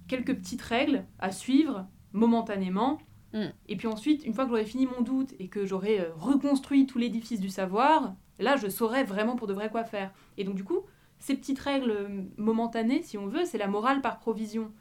quelques 0.08 0.36
petites 0.36 0.62
règles 0.62 1.06
à 1.20 1.32
suivre 1.32 1.86
momentanément. 2.14 3.00
Mm. 3.34 3.46
Et 3.68 3.76
puis 3.78 3.88
ensuite, 3.88 4.26
une 4.26 4.34
fois 4.34 4.46
que 4.46 4.50
j'aurai 4.50 4.66
fini 4.66 4.88
mon 4.88 5.02
doute 5.02 5.34
et 5.40 5.48
que 5.48 5.66
j'aurai 5.66 6.08
reconstruit 6.16 6.86
tout 6.88 6.98
l'édifice 6.98 7.40
du 7.40 7.50
savoir, 7.50 8.16
là 8.40 8.56
je 8.58 8.68
saurai 8.70 9.04
vraiment 9.04 9.36
pour 9.36 9.48
de 9.48 9.54
vrai 9.54 9.70
quoi 9.70 9.84
faire. 9.84 10.12
Et 10.38 10.44
donc 10.44 10.56
du 10.56 10.64
coup, 10.64 10.82
ces 11.20 11.36
petites 11.36 11.60
règles 11.60 12.10
momentanées, 12.38 13.04
si 13.04 13.18
on 13.18 13.28
veut, 13.28 13.46
c'est 13.46 13.58
la 13.58 13.68
morale 13.68 14.02
par 14.02 14.20
provision. 14.20 14.72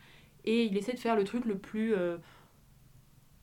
Et 0.44 0.64
il 0.64 0.76
essaie 0.78 0.94
de 0.94 0.98
faire 0.98 1.16
le 1.16 1.24
truc 1.24 1.44
le 1.44 1.58
plus 1.58 1.94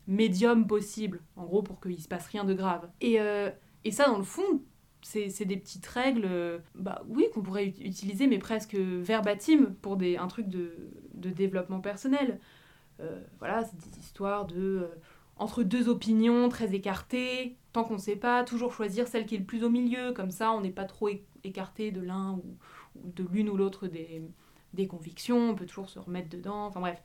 médium 0.08 0.68
possible, 0.68 1.22
en 1.36 1.46
gros, 1.46 1.64
pour 1.64 1.80
qu'il 1.80 2.02
se 2.02 2.08
passe 2.08 2.28
rien 2.28 2.44
de 2.44 2.54
grave. 2.54 2.90
Et, 3.02 3.20
euh, 3.20 3.50
et 3.84 3.92
ça, 3.92 4.08
dans 4.08 4.18
le 4.18 4.24
fond, 4.24 4.62
c'est 5.02 5.46
des 5.46 5.58
petites 5.58 5.86
règles, 5.86 6.26
euh, 6.26 6.60
bah 6.74 7.04
oui, 7.08 7.28
qu'on 7.34 7.42
pourrait 7.42 7.68
ut- 7.68 7.84
utiliser, 7.86 8.28
mais 8.28 8.40
presque 8.40 8.76
verbatim 8.76 9.76
pour 9.82 9.98
des, 9.98 10.18
un 10.18 10.28
truc 10.28 10.48
de, 10.48 10.74
de 11.14 11.30
développement 11.30 11.80
personnel. 11.80 12.40
Euh, 13.00 13.22
voilà, 13.40 13.64
c'est 13.64 13.78
des 13.78 14.00
histoires 14.00 14.46
de... 14.46 14.90
entre 15.38 15.64
deux 15.64 15.90
opinions 15.90 16.50
très 16.50 16.74
écartées, 16.74 17.58
tant 17.74 17.84
qu'on 17.84 17.96
ne 17.96 18.00
sait 18.00 18.16
pas, 18.16 18.44
toujours 18.44 18.74
choisir 18.74 19.08
celle 19.08 19.26
qui 19.26 19.36
est 19.36 19.40
le 19.40 19.46
plus 19.46 19.64
au 19.64 19.70
milieu, 19.70 20.14
comme 20.14 20.32
ça 20.32 20.54
on 20.54 20.62
n'est 20.62 20.72
pas 20.72 20.86
trop 20.86 21.10
écarté 21.44 21.92
de 21.92 22.00
l'un 22.00 22.32
ou, 22.32 22.58
ou 22.96 23.12
de 23.12 23.28
l'une 23.32 23.50
ou 23.50 23.58
l'autre 23.58 23.88
des, 23.88 24.24
des 24.74 24.88
convictions, 24.88 25.50
on 25.50 25.56
peut 25.56 25.66
toujours 25.66 25.90
se 25.90 26.00
remettre 26.00 26.30
dedans, 26.30 26.66
enfin 26.66 26.80
bref. 26.80 27.04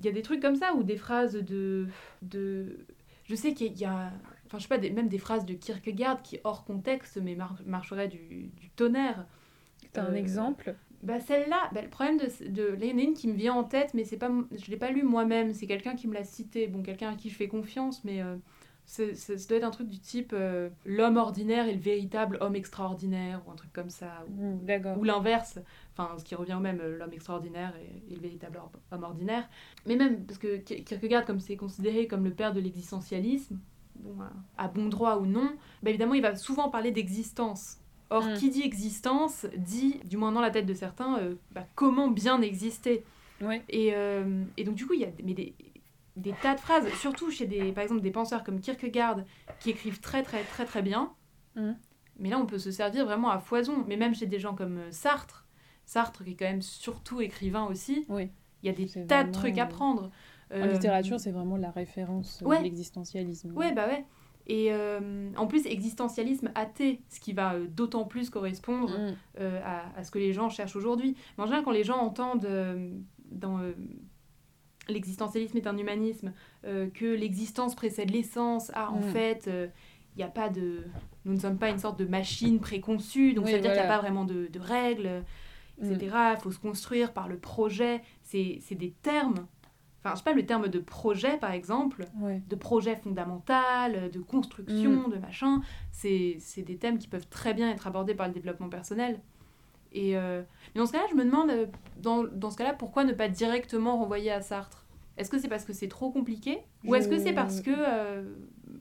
Il 0.00 0.06
y 0.06 0.08
a 0.08 0.12
des 0.12 0.22
trucs 0.22 0.40
comme 0.42 0.56
ça, 0.56 0.74
ou 0.74 0.82
des 0.82 0.96
phrases 0.96 1.34
de... 1.34 1.86
de... 2.22 2.78
Je 3.24 3.34
sais 3.34 3.54
qu'il 3.54 3.78
y 3.78 3.84
a... 3.84 4.12
Enfin, 4.46 4.58
je 4.58 4.62
sais 4.64 4.68
pas, 4.68 4.78
des- 4.78 4.90
même 4.90 5.08
des 5.08 5.18
phrases 5.18 5.46
de 5.46 5.54
Kierkegaard 5.54 6.22
qui, 6.22 6.38
hors 6.44 6.64
contexte, 6.64 7.18
mais 7.22 7.34
mar- 7.36 7.60
marcheraient 7.66 8.08
du, 8.08 8.50
du 8.60 8.70
tonnerre. 8.70 9.26
T'as 9.92 10.04
un 10.04 10.12
Euh, 10.12 10.14
exemple? 10.14 10.76
Bah 11.02 11.18
celle-là, 11.20 11.70
bah, 11.72 11.80
le 11.82 11.88
problème 11.88 12.18
de, 12.18 12.26
de 12.50 12.62
là, 12.72 12.84
il 12.84 12.90
y 12.90 12.92
en 12.94 12.98
a 12.98 13.02
une 13.02 13.14
qui 13.14 13.26
me 13.28 13.34
vient 13.34 13.54
en 13.54 13.64
tête, 13.64 13.94
mais 13.94 14.04
c'est 14.04 14.18
pas, 14.18 14.30
je 14.52 14.70
l'ai 14.70 14.76
pas 14.76 14.90
lu 14.90 15.02
moi-même. 15.02 15.54
C'est 15.54 15.66
quelqu'un 15.66 15.94
qui 15.96 16.06
me 16.08 16.14
l'a 16.14 16.24
cité. 16.24 16.66
Bon, 16.66 16.82
quelqu'un 16.82 17.10
à 17.10 17.14
qui 17.16 17.30
je 17.30 17.36
fais 17.36 17.48
confiance, 17.48 18.04
mais 18.04 18.20
euh, 18.22 18.36
c'est- 19.14 19.38
ça 19.38 19.48
doit 19.48 19.58
être 19.58 19.64
un 19.64 19.70
truc 19.70 19.88
du 19.88 19.98
type 20.00 20.32
euh, 20.32 20.68
l'homme 20.84 21.16
ordinaire 21.16 21.68
est 21.68 21.74
le 21.74 21.80
véritable 21.80 22.38
homme 22.40 22.56
extraordinaire 22.56 23.40
ou 23.46 23.50
un 23.52 23.54
truc 23.54 23.72
comme 23.72 23.90
ça. 23.90 24.24
Ou, 24.38 24.58
ou 24.98 25.04
l'inverse, 25.04 25.58
enfin 25.96 26.16
ce 26.18 26.24
qui 26.24 26.34
revient 26.34 26.54
au 26.54 26.60
même, 26.60 26.80
euh, 26.80 26.98
l'homme 26.98 27.12
extraordinaire 27.12 27.72
et, 27.80 28.12
et 28.12 28.16
le 28.16 28.20
véritable 28.20 28.58
or- 28.58 28.72
homme 28.90 29.04
ordinaire. 29.04 29.48
Mais 29.86 29.96
même 29.96 30.24
parce 30.26 30.38
que 30.38 30.56
Ki- 30.56 30.82
Kierkegaard, 30.84 31.24
comme 31.24 31.38
c'est 31.40 31.56
considéré 31.56 32.06
comme 32.08 32.24
le 32.24 32.32
père 32.32 32.52
de 32.52 32.60
l'existentialisme, 32.60 33.58
bon, 33.96 34.16
à, 34.58 34.66
bon 34.68 34.86
droit 34.88 35.16
ou 35.18 35.26
non, 35.26 35.50
bah, 35.82 35.90
évidemment 35.90 36.14
il 36.14 36.22
va 36.22 36.34
souvent 36.36 36.68
parler 36.68 36.90
d'existence. 36.90 37.76
Or, 38.12 38.24
Mm. 38.24 38.34
qui 38.34 38.50
dit 38.50 38.62
existence 38.62 39.46
dit, 39.56 40.00
du 40.04 40.16
moins 40.16 40.32
dans 40.32 40.40
la 40.40 40.50
tête 40.50 40.66
de 40.66 40.74
certains, 40.74 41.18
euh, 41.20 41.36
bah, 41.52 41.64
comment 41.76 42.08
bien 42.08 42.42
exister. 42.42 43.04
Ouais. 43.40 43.62
Et, 43.68 43.90
euh, 43.94 44.42
et 44.56 44.64
donc 44.64 44.74
du 44.74 44.84
coup 44.86 44.94
il 44.94 45.00
y 45.00 45.04
a 45.04 45.10
mais 45.24 45.32
des, 45.32 45.54
des 46.20 46.34
tas 46.42 46.54
de 46.54 46.60
phrases, 46.60 46.86
surtout 46.94 47.30
chez 47.30 47.46
des, 47.46 47.72
par 47.72 47.82
exemple 47.82 48.00
des 48.02 48.10
penseurs 48.10 48.44
comme 48.44 48.60
Kierkegaard 48.60 49.20
qui 49.60 49.70
écrivent 49.70 50.00
très 50.00 50.22
très 50.22 50.42
très 50.44 50.64
très 50.64 50.82
bien. 50.82 51.12
Mm. 51.56 51.72
Mais 52.18 52.28
là 52.30 52.38
on 52.38 52.46
peut 52.46 52.58
se 52.58 52.70
servir 52.70 53.04
vraiment 53.06 53.30
à 53.30 53.38
foison. 53.38 53.84
Mais 53.88 53.96
même 53.96 54.14
chez 54.14 54.26
des 54.26 54.38
gens 54.38 54.54
comme 54.54 54.78
euh, 54.78 54.90
Sartre, 54.92 55.46
Sartre 55.86 56.22
qui 56.24 56.30
est 56.32 56.36
quand 56.36 56.44
même 56.44 56.62
surtout 56.62 57.20
écrivain 57.20 57.64
aussi, 57.64 58.04
Oui. 58.08 58.30
il 58.62 58.66
y 58.66 58.70
a 58.70 58.72
des 58.74 58.86
tas 59.06 59.24
de 59.24 59.32
trucs 59.32 59.58
à 59.58 59.64
euh, 59.64 59.68
prendre. 59.68 60.10
En 60.52 60.56
Euh, 60.56 60.66
littérature, 60.72 61.18
c'est 61.20 61.30
vraiment 61.30 61.56
la 61.56 61.70
référence 61.70 62.42
euh, 62.42 62.46
ouais. 62.46 62.58
de 62.58 62.64
l'existentialisme. 62.64 63.52
Ouais, 63.56 63.72
bah 63.72 63.86
ouais. 63.86 64.04
Et 64.48 64.72
euh, 64.72 65.30
en 65.36 65.46
plus, 65.46 65.64
existentialisme 65.66 66.50
athée, 66.56 67.02
ce 67.08 67.20
qui 67.20 67.32
va 67.32 67.56
d'autant 67.60 68.04
plus 68.04 68.30
correspondre 68.30 68.90
euh, 69.38 69.60
à, 69.64 69.96
à 69.96 70.02
ce 70.02 70.10
que 70.10 70.18
les 70.18 70.32
gens 70.32 70.48
cherchent 70.50 70.74
aujourd'hui. 70.74 71.14
Mais 71.38 71.44
en 71.44 71.46
général, 71.46 71.64
quand 71.64 71.70
les 71.70 71.84
gens 71.84 71.98
entendent 71.98 72.48
dans 73.30 73.60
l'existentialisme 74.90 75.56
est 75.56 75.66
un 75.66 75.76
humanisme, 75.78 76.32
euh, 76.64 76.88
que 76.90 77.06
l'existence 77.06 77.74
précède 77.74 78.10
l'essence, 78.10 78.70
ah, 78.74 78.90
en 78.90 78.98
Mm. 79.00 79.12
fait, 79.12 79.46
il 79.46 80.18
n'y 80.18 80.22
a 80.24 80.28
pas 80.28 80.48
de... 80.48 80.84
Nous 81.24 81.34
ne 81.34 81.38
sommes 81.38 81.58
pas 81.58 81.70
une 81.70 81.78
sorte 81.78 81.98
de 81.98 82.04
machine 82.06 82.58
préconçue, 82.60 83.32
donc 83.34 83.44
Oui, 83.46 83.50
ça 83.52 83.56
veut 83.58 83.62
dire 83.62 83.72
qu'il 83.72 83.80
n'y 83.80 83.86
a 83.86 83.90
pas 83.90 84.00
vraiment 84.00 84.24
de, 84.24 84.46
de 84.48 84.58
règles, 84.60 85.22
etc. 85.82 86.14
Il 86.34 86.40
faut 86.42 86.50
se 86.50 86.58
construire 86.58 87.12
par 87.12 87.28
le 87.28 87.38
projet. 87.38 88.02
C'est 88.22 88.60
des 88.72 88.90
termes... 89.02 89.46
Enfin, 90.02 90.14
je 90.14 90.18
sais 90.20 90.24
pas, 90.24 90.32
le 90.32 90.46
terme 90.46 90.68
de 90.68 90.78
projet, 90.78 91.36
par 91.36 91.50
exemple, 91.52 92.06
Ouais. 92.22 92.40
de 92.48 92.56
projet 92.56 92.96
fondamental, 92.96 94.10
de 94.10 94.18
construction, 94.20 95.08
de 95.08 95.16
machin. 95.18 95.60
C'est 95.92 96.38
des 96.56 96.76
thèmes 96.76 96.98
qui 96.98 97.06
peuvent 97.08 97.28
très 97.28 97.52
bien 97.54 97.70
être 97.70 97.86
abordés 97.86 98.14
par 98.14 98.26
le 98.28 98.32
développement 98.32 98.68
personnel. 98.70 99.20
Et 99.92 100.16
euh, 100.16 100.42
mais 100.74 100.78
dans 100.80 100.86
ce 100.86 100.92
cas-là, 100.92 101.04
je 101.10 101.16
me 101.16 101.24
demande, 101.24 101.50
euh, 101.50 101.66
dans, 102.00 102.22
dans 102.24 102.50
ce 102.50 102.56
cas-là, 102.56 102.72
pourquoi 102.74 103.04
ne 103.04 103.12
pas 103.12 103.28
directement 103.28 103.98
renvoyer 103.98 104.30
à 104.30 104.40
Sartre? 104.40 104.79
Est-ce 105.20 105.30
que 105.30 105.38
c'est 105.38 105.48
parce 105.48 105.64
que 105.64 105.72
c'est 105.72 105.88
trop 105.88 106.10
compliqué 106.10 106.58
Ou 106.86 106.94
est-ce 106.94 107.08
que 107.08 107.18
c'est 107.18 107.34
parce 107.34 107.60
que 107.60 107.70
euh, 107.76 108.22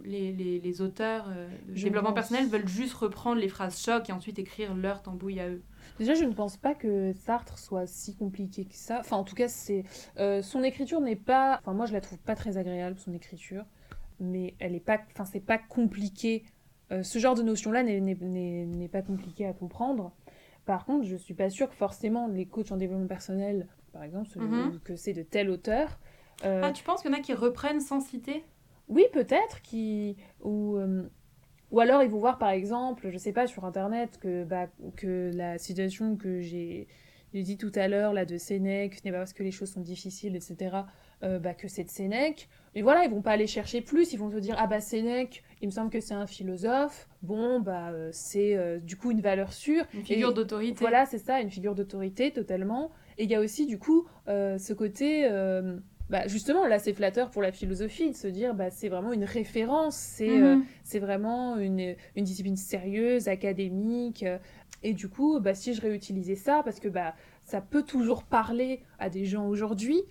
les, 0.06 0.32
les, 0.32 0.60
les 0.60 0.82
auteurs 0.82 1.26
euh, 1.30 1.48
de 1.68 1.76
Je 1.76 1.84
développement 1.84 2.10
pense. 2.14 2.30
personnel 2.30 2.48
veulent 2.48 2.68
juste 2.68 2.94
reprendre 2.94 3.42
les 3.42 3.50
phrases 3.50 3.80
choc 3.82 4.10
et 4.10 4.14
ensuite 4.14 4.40
écrire 4.40 4.74
leur 4.74 5.02
tambouille 5.02 5.40
à 5.42 5.50
eux? 5.50 5.62
Déjà, 5.98 6.14
je 6.14 6.24
ne 6.24 6.32
pense 6.34 6.56
pas 6.56 6.76
que 6.76 7.12
Sartre 7.14 7.58
soit 7.60 7.86
si 7.88 8.16
compliqué 8.16 8.64
que 8.64 8.74
ça. 8.76 9.00
Enfin, 9.02 9.18
en 9.18 9.26
tout 9.26 9.36
cas, 9.36 9.50
c'est 9.50 9.84
euh, 10.18 10.42
son 10.42 10.64
écriture 10.64 11.02
n'est 11.02 11.18
pas. 11.18 11.60
Enfin, 11.62 11.74
moi, 11.74 11.86
je 11.86 11.94
la 11.94 12.00
trouve 12.00 12.20
pas 12.20 12.36
très 12.36 12.58
agréable 12.58 12.98
son 12.98 13.14
écriture, 13.14 13.66
mais 14.22 14.56
elle 14.60 14.76
est 14.76 14.80
pas. 14.80 15.00
Enfin, 15.12 15.26
c'est 15.26 15.42
pas 15.42 15.58
compliqué. 15.58 16.44
Euh, 16.94 17.04
ce 17.04 17.20
genre 17.20 17.36
de 17.36 17.44
notion-là 17.44 17.84
n'est- 17.84 18.00
n'est 18.00 18.16
n'est- 18.16 18.66
n'est 18.66 18.88
pas 18.88 19.02
compliqué 19.02 19.46
à 19.46 19.52
comprendre. 19.54 20.14
Par 20.66 20.86
contre, 20.86 21.06
je 21.06 21.18
suis 21.18 21.34
pas 21.34 21.50
sûre 21.50 21.68
que 21.70 21.76
forcément 21.76 22.28
les 22.28 22.46
coachs 22.46 22.72
en 22.72 22.78
développement 22.78 23.08
personnel, 23.08 23.68
par 23.92 24.04
exemple, 24.04 24.30
se- 24.30 24.40
Mhm. 24.40 24.80
que 24.86 24.96
c'est 24.96 25.14
de 25.14 25.24
tel 25.24 25.50
auteur. 25.50 26.00
Euh, 26.46 26.62
Ah, 26.64 26.72
tu 26.72 26.84
penses 26.84 27.02
qu'il 27.02 27.12
y 27.12 27.14
en 27.14 27.18
a 27.18 27.22
qui 27.22 27.34
reprennent 27.34 27.82
sans 27.82 28.00
citer? 28.00 28.44
Oui, 28.88 29.06
peut-être, 29.14 29.62
qui... 29.62 30.18
ou, 30.42 30.78
euh, 30.78 31.04
ou 31.72 31.80
alors 31.80 32.02
ils 32.02 32.10
vont 32.10 32.20
voir 32.20 32.38
par 32.38 32.50
exemple, 32.50 33.10
je 33.10 33.18
sais 33.18 33.34
pas, 33.34 33.48
sur 33.48 33.66
internet, 33.66 34.18
que, 34.20 34.44
bah, 34.44 34.68
que 34.96 35.32
la 35.34 35.58
situation 35.58 36.16
que 36.16 36.42
j'ai 36.42 36.88
dit 37.34 37.58
tout 37.58 37.72
à 37.76 37.88
l'heure, 37.88 38.14
là, 38.14 38.26
de 38.26 38.38
Sénèque, 38.38 38.96
ce 38.96 39.02
n'est 39.06 39.12
pas 39.12 39.20
parce 39.20 39.34
que 39.34 39.44
les 39.44 39.52
choses 39.52 39.72
sont 39.72 39.82
difficiles, 39.82 40.36
etc., 40.36 40.78
euh, 41.22 41.38
bah, 41.38 41.54
que 41.54 41.68
c'est 41.68 41.84
de 41.84 41.90
Sénèque. 41.90 42.50
Et 42.74 42.82
voilà, 42.82 43.04
ils 43.04 43.12
vont 43.12 43.22
pas 43.22 43.32
aller 43.32 43.46
chercher 43.46 43.82
plus, 43.82 44.14
ils 44.14 44.18
vont 44.18 44.32
se 44.32 44.38
dire, 44.38 44.56
ah 44.58 44.66
bah 44.66 44.80
Sénèque, 44.80 45.44
il 45.62 45.68
me 45.68 45.72
semble 45.72 45.92
que 45.92 46.00
c'est 46.00 46.14
un 46.14 46.26
philosophe, 46.26 47.08
bon, 47.22 47.60
bah 47.60 47.92
c'est 48.12 48.80
du 48.80 48.96
coup 48.96 49.12
une 49.12 49.22
valeur 49.22 49.54
sûre. 49.54 49.86
Une 49.94 50.06
figure 50.06 50.34
d'autorité 50.34 50.80
Voilà, 50.80 51.06
c'est 51.06 51.20
ça, 51.20 51.42
une 51.42 51.52
figure 51.52 51.76
d'autorité 51.76 52.32
totalement. 52.32 52.92
Et 53.18 53.26
il 53.26 53.30
y 53.30 53.36
a 53.36 53.42
aussi 53.42 53.66
du 53.66 53.78
coup 53.78 54.08
ce 54.28 54.74
côté, 54.74 55.28
bah, 56.10 56.28
justement, 56.28 56.66
là 56.66 56.80
c'est 56.80 56.94
flatteur 56.94 57.30
pour 57.32 57.42
la 57.42 57.52
philosophie 57.52 58.10
de 58.12 58.16
se 58.16 58.28
dire, 58.28 58.54
bah, 58.56 58.70
c'est 58.72 58.90
vraiment 58.90 59.14
une 59.14 59.24
référence, 59.26 59.96
c'est 59.96 60.42
euh, 60.42 60.56
Mhm. 60.56 60.66
c'est 60.84 61.00
vraiment 61.00 61.58
une, 61.58 61.96
une 62.16 62.24
discipline 62.24 62.58
sérieuse, 62.58 63.28
académique. 63.28 64.24
euh, 64.24 64.38
Et 64.84 64.94
du 64.94 65.10
coup, 65.10 65.40
bah, 65.40 65.54
si 65.56 65.74
je 65.74 65.82
réutilisais 65.82 66.36
ça, 66.36 66.62
parce 66.64 66.80
que 66.80 66.88
bah, 66.88 67.16
ça 67.46 67.62
peut 67.62 67.84
toujours 67.84 68.24
parler 68.24 68.82
à 68.98 69.10
des 69.10 69.26
gens 69.26 69.48
aujourd'hui, 69.48 70.02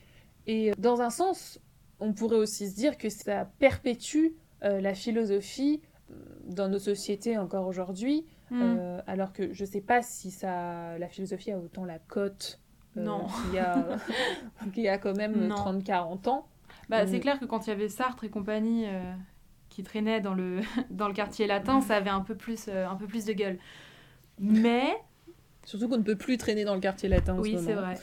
et 0.46 0.72
dans 0.78 1.00
un 1.00 1.10
sens, 1.10 1.60
on 2.00 2.12
pourrait 2.12 2.36
aussi 2.36 2.68
se 2.70 2.74
dire 2.76 2.96
que 2.98 3.08
ça 3.08 3.50
perpétue 3.58 4.28
euh, 4.64 4.80
la 4.80 4.94
philosophie 4.94 5.80
euh, 6.10 6.14
dans 6.46 6.68
nos 6.68 6.78
sociétés 6.78 7.36
encore 7.38 7.66
aujourd'hui, 7.66 8.24
Mhm. 8.50 8.78
euh, 8.80 9.00
alors 9.06 9.32
que 9.32 9.52
je 9.52 9.64
sais 9.64 9.80
pas 9.82 10.00
si 10.02 10.30
ça, 10.30 10.96
la 10.98 11.08
philosophie 11.08 11.50
a 11.52 11.58
autant 11.58 11.84
la 11.84 11.98
cote 11.98 12.60
non. 12.98 13.26
qui, 13.50 13.58
a, 13.58 13.86
qui 14.72 14.88
a 14.88 14.98
quand 14.98 15.16
même 15.16 15.48
30-40 15.48 16.28
ans. 16.28 16.46
Bah, 16.88 17.06
C'est 17.06 17.20
clair 17.20 17.38
que 17.38 17.44
quand 17.44 17.66
il 17.66 17.70
y 17.70 17.72
avait 17.72 17.88
Sartre 17.88 18.24
et 18.24 18.30
compagnie 18.30 18.86
qui 19.68 19.82
traînaient 19.82 20.20
dans 20.20 20.34
le, 20.34 20.60
dans 20.90 21.08
le 21.08 21.14
quartier 21.14 21.46
latin, 21.46 21.80
ça 21.80 21.96
avait 21.96 22.10
un 22.10 22.22
peu 22.22 22.34
plus, 22.34 22.68
un 22.68 22.96
peu 22.96 23.06
plus 23.06 23.24
de 23.24 23.32
gueule. 23.32 23.58
Mais... 24.38 24.96
Surtout 25.64 25.88
qu'on 25.88 25.98
ne 25.98 26.02
peut 26.02 26.16
plus 26.16 26.38
traîner 26.38 26.64
dans 26.64 26.74
le 26.74 26.80
quartier 26.80 27.10
latin. 27.10 27.36
Oui, 27.38 27.58
c'est 27.62 27.74
vrai. 27.74 27.96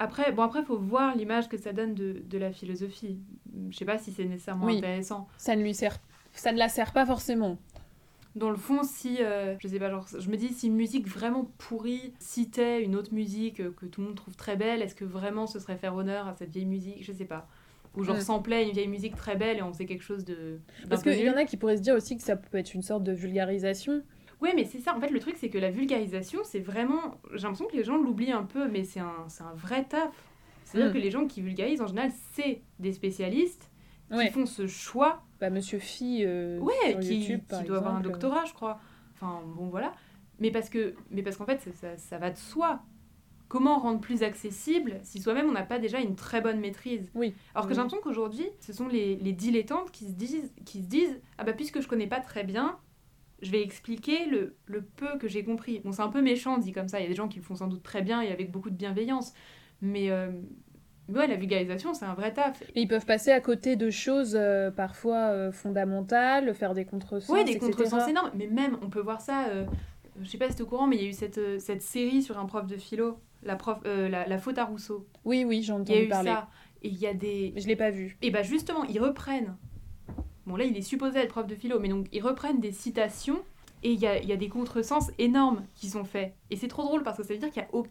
Après, 0.00 0.32
bon, 0.32 0.42
après, 0.42 0.62
faut 0.62 0.78
voir 0.78 1.14
l'image 1.14 1.48
que 1.48 1.58
ça 1.58 1.74
donne 1.74 1.94
de, 1.94 2.22
de 2.24 2.38
la 2.38 2.52
philosophie. 2.52 3.18
Je 3.70 3.76
sais 3.76 3.84
pas 3.84 3.98
si 3.98 4.12
c'est 4.12 4.24
nécessairement 4.24 4.68
intéressant. 4.68 5.28
Ça 5.36 5.54
ne 5.54 5.62
lui 5.62 5.74
sert, 5.74 5.98
ça 6.32 6.52
ne 6.52 6.58
la 6.58 6.70
sert 6.70 6.92
pas 6.92 7.04
forcément. 7.04 7.58
Dans 8.36 8.50
le 8.50 8.56
fond, 8.56 8.82
si, 8.84 9.18
euh, 9.20 9.56
je 9.58 9.68
sais 9.68 9.78
pas, 9.78 9.90
genre, 9.90 10.06
je 10.18 10.30
me 10.30 10.36
dis, 10.36 10.48
si 10.48 10.68
une 10.68 10.76
musique 10.76 11.08
vraiment 11.08 11.50
pourrie 11.58 12.12
citait 12.20 12.82
une 12.82 12.94
autre 12.94 13.12
musique 13.12 13.56
que 13.74 13.86
tout 13.86 14.00
le 14.00 14.08
monde 14.08 14.16
trouve 14.16 14.36
très 14.36 14.56
belle, 14.56 14.82
est-ce 14.82 14.94
que 14.94 15.04
vraiment 15.04 15.46
ce 15.46 15.58
serait 15.58 15.76
faire 15.76 15.94
honneur 15.94 16.28
à 16.28 16.34
cette 16.34 16.50
vieille 16.50 16.66
musique? 16.66 17.02
Je 17.02 17.12
sais 17.12 17.24
pas. 17.24 17.48
Ou 17.96 18.04
genre 18.04 18.20
sans 18.20 18.40
plaît 18.40 18.64
une 18.64 18.72
vieille 18.72 18.88
musique 18.88 19.16
très 19.16 19.34
belle 19.34 19.58
et 19.58 19.62
on 19.62 19.72
faisait 19.72 19.86
quelque 19.86 20.04
chose 20.04 20.24
de. 20.24 20.60
Parce 20.88 21.02
qu'il 21.02 21.18
y 21.18 21.28
en 21.28 21.36
a 21.36 21.44
qui 21.44 21.56
pourraient 21.56 21.76
se 21.76 21.82
dire 21.82 21.94
aussi 21.94 22.16
que 22.16 22.22
ça 22.22 22.36
peut 22.36 22.58
être 22.58 22.72
une 22.74 22.82
sorte 22.82 23.02
de 23.02 23.12
vulgarisation. 23.12 24.02
Oui, 24.40 24.50
mais 24.54 24.64
c'est 24.64 24.78
ça. 24.78 24.96
En 24.96 25.00
fait, 25.00 25.10
le 25.10 25.18
truc, 25.18 25.34
c'est 25.36 25.50
que 25.50 25.58
la 25.58 25.70
vulgarisation, 25.70 26.40
c'est 26.44 26.60
vraiment. 26.60 27.20
J'ai 27.34 27.42
l'impression 27.42 27.66
que 27.66 27.76
les 27.76 27.84
gens 27.84 27.96
l'oublient 27.96 28.32
un 28.32 28.44
peu, 28.44 28.68
mais 28.68 28.84
c'est 28.84 29.00
un, 29.00 29.26
un 29.40 29.54
vrai 29.54 29.84
taf. 29.84 30.12
C'est-à-dire 30.64 30.90
mm. 30.90 30.94
que 30.94 30.98
les 30.98 31.10
gens 31.10 31.26
qui 31.26 31.42
vulgarisent, 31.42 31.80
en 31.80 31.88
général, 31.88 32.12
c'est 32.32 32.62
des 32.78 32.92
spécialistes 32.92 33.70
qui 34.12 34.30
font 34.30 34.46
ce 34.46 34.66
choix. 34.66 35.22
Bah, 35.40 35.50
Monsieur 35.50 35.78
Phi, 35.78 36.22
euh, 36.24 36.58
ouais, 36.58 36.98
qui, 37.00 37.26
qui 37.26 37.64
doit 37.64 37.78
avoir 37.78 37.96
un 37.96 38.00
doctorat, 38.00 38.44
je 38.44 38.52
crois. 38.52 38.78
Enfin, 39.14 39.40
bon, 39.56 39.68
voilà. 39.68 39.92
Mais 40.38 40.50
parce 40.50 40.68
que, 40.68 40.94
mais 41.10 41.22
parce 41.22 41.36
qu'en 41.36 41.46
fait, 41.46 41.60
ça, 41.74 41.96
ça, 41.96 42.18
va 42.18 42.30
de 42.30 42.36
soi. 42.36 42.82
Comment 43.48 43.78
rendre 43.78 44.00
plus 44.00 44.22
accessible 44.22 45.00
si 45.02 45.20
soi-même 45.20 45.48
on 45.48 45.52
n'a 45.52 45.64
pas 45.64 45.78
déjà 45.78 45.98
une 45.98 46.14
très 46.14 46.40
bonne 46.40 46.60
maîtrise? 46.60 47.10
Oui. 47.14 47.34
Alors 47.54 47.66
que 47.66 47.74
j'ai 47.74 47.78
l'impression 47.78 48.02
qu'aujourd'hui, 48.02 48.46
ce 48.60 48.72
sont 48.72 48.86
les, 48.86 49.16
les 49.16 49.32
dilettantes 49.32 49.90
qui 49.90 50.06
se 50.06 50.12
disent, 50.12 50.52
qui 50.64 50.82
se 50.82 50.86
disent, 50.86 51.20
ah 51.36 51.44
bah 51.44 51.52
puisque 51.52 51.80
je 51.80 51.88
connais 51.88 52.06
pas 52.06 52.20
très 52.20 52.44
bien, 52.44 52.78
je 53.42 53.50
vais 53.50 53.62
expliquer 53.62 54.26
le, 54.26 54.56
le 54.66 54.82
peu 54.82 55.18
que 55.18 55.26
j'ai 55.26 55.42
compris. 55.42 55.80
Bon, 55.80 55.90
c'est 55.90 56.02
un 56.02 56.10
peu 56.10 56.22
méchant 56.22 56.58
dit 56.58 56.72
comme 56.72 56.88
ça, 56.88 57.00
il 57.00 57.02
y 57.02 57.06
a 57.06 57.08
des 57.08 57.14
gens 57.14 57.28
qui 57.28 57.38
le 57.38 57.44
font 57.44 57.56
sans 57.56 57.66
doute 57.66 57.82
très 57.82 58.02
bien 58.02 58.22
et 58.22 58.30
avec 58.30 58.52
beaucoup 58.52 58.70
de 58.70 58.76
bienveillance, 58.76 59.32
mais 59.82 60.10
euh, 60.10 60.30
ouais, 61.18 61.26
la 61.26 61.36
vulgarisation, 61.36 61.94
c'est 61.94 62.04
un 62.04 62.14
vrai 62.14 62.32
taf. 62.32 62.62
ils 62.74 62.88
peuvent 62.88 63.06
passer 63.06 63.30
à 63.30 63.40
côté 63.40 63.76
de 63.76 63.90
choses 63.90 64.36
euh, 64.38 64.70
parfois 64.70 65.28
euh, 65.28 65.52
fondamentales, 65.52 66.54
faire 66.54 66.74
des 66.74 66.84
contresens, 66.84 67.30
Oui, 67.30 67.44
des 67.44 67.58
contresens 67.58 68.08
énormes, 68.08 68.30
mais 68.34 68.46
même, 68.46 68.78
on 68.82 68.90
peut 68.90 69.00
voir 69.00 69.20
ça, 69.20 69.46
je 70.20 70.28
sais 70.28 70.38
pas 70.38 70.48
si 70.50 70.56
es 70.56 70.62
au 70.62 70.66
courant, 70.66 70.86
mais 70.86 70.96
il 70.96 71.02
y 71.02 71.06
a 71.06 71.08
eu 71.08 71.12
cette, 71.12 71.60
cette 71.60 71.82
série 71.82 72.22
sur 72.22 72.38
un 72.38 72.46
prof 72.46 72.66
de 72.66 72.76
philo, 72.76 73.18
la, 73.42 73.56
prof, 73.56 73.78
la, 73.84 74.26
la, 74.26 74.38
faute 74.38 74.58
à 74.58 74.64
Rousseau. 74.64 75.06
Oui, 75.24 75.44
oui, 75.44 75.62
j'en 75.62 75.78
ai 75.78 75.80
entendu 75.80 76.08
parler. 76.08 76.30
Ça. 76.30 76.48
Et 76.82 76.88
il 76.88 76.98
y 76.98 77.06
a 77.06 77.14
des... 77.14 77.52
Je 77.56 77.66
l'ai 77.66 77.76
pas 77.76 77.90
vu. 77.90 78.16
Et 78.22 78.30
bah 78.30 78.42
justement, 78.42 78.84
ils 78.84 79.00
reprennent 79.00 79.54
Bon, 80.46 80.56
là, 80.56 80.64
il 80.64 80.76
est 80.76 80.82
supposé 80.82 81.20
être 81.20 81.28
prof 81.28 81.46
de 81.46 81.54
philo, 81.54 81.78
mais 81.78 81.88
donc 81.88 82.08
ils 82.12 82.22
reprennent 82.22 82.60
des 82.60 82.72
citations 82.72 83.40
et 83.82 83.92
il 83.92 84.00
y 84.00 84.06
a, 84.06 84.20
y 84.20 84.32
a, 84.32 84.36
des 84.36 84.48
contresens 84.48 85.12
énormes 85.18 85.64
qui 85.76 85.88
sont 85.88 86.04
faits. 86.04 86.34
Et 86.50 86.56
c'est 86.56 86.68
trop 86.68 86.82
drôle 86.82 87.02
parce 87.02 87.18
que 87.18 87.22
ça 87.22 87.32
veut 87.32 87.38
dire 87.38 87.50
qu'il 87.50 87.62
n'y 87.62 87.68
a 87.68 87.74
aucun 87.74 87.90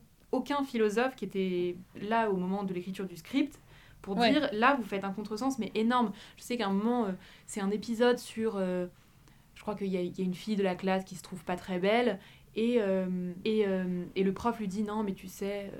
philosophe 0.65 1.15
qui 1.15 1.25
était 1.25 1.75
là 2.01 2.29
au 2.29 2.35
moment 2.35 2.63
de 2.63 2.73
l'écriture 2.73 3.05
du 3.05 3.17
script 3.17 3.59
pour 4.01 4.15
dire 4.15 4.49
là, 4.53 4.75
vous 4.75 4.83
faites 4.83 5.03
un 5.03 5.11
contresens, 5.11 5.59
mais 5.59 5.71
énorme. 5.75 6.11
Je 6.37 6.43
sais 6.43 6.57
qu'à 6.57 6.67
un 6.67 6.73
moment, 6.73 7.05
euh, 7.05 7.11
c'est 7.45 7.61
un 7.61 7.69
épisode 7.69 8.17
sur. 8.17 8.55
Euh, 8.55 8.87
je 9.55 9.61
crois 9.61 9.75
qu'il 9.75 9.87
y, 9.87 9.97
y, 9.97 10.21
a 10.21 10.23
une 10.23 10.33
fille 10.33 10.55
de 10.55 10.63
la 10.63 10.75
classe 10.75 11.03
qui 11.03 11.15
se 11.15 11.21
trouve 11.21 11.43
pas 11.43 11.57
très 11.57 11.79
belle 11.79 12.17
et, 12.55 12.77
euh, 12.79 13.33
et, 13.43 13.65
et, 14.15 14.23
le 14.23 14.33
prof 14.33 14.57
lui 14.57 14.69
dit 14.69 14.83
non, 14.83 15.03
mais 15.03 15.13
tu 15.13 15.27
sais. 15.27 15.71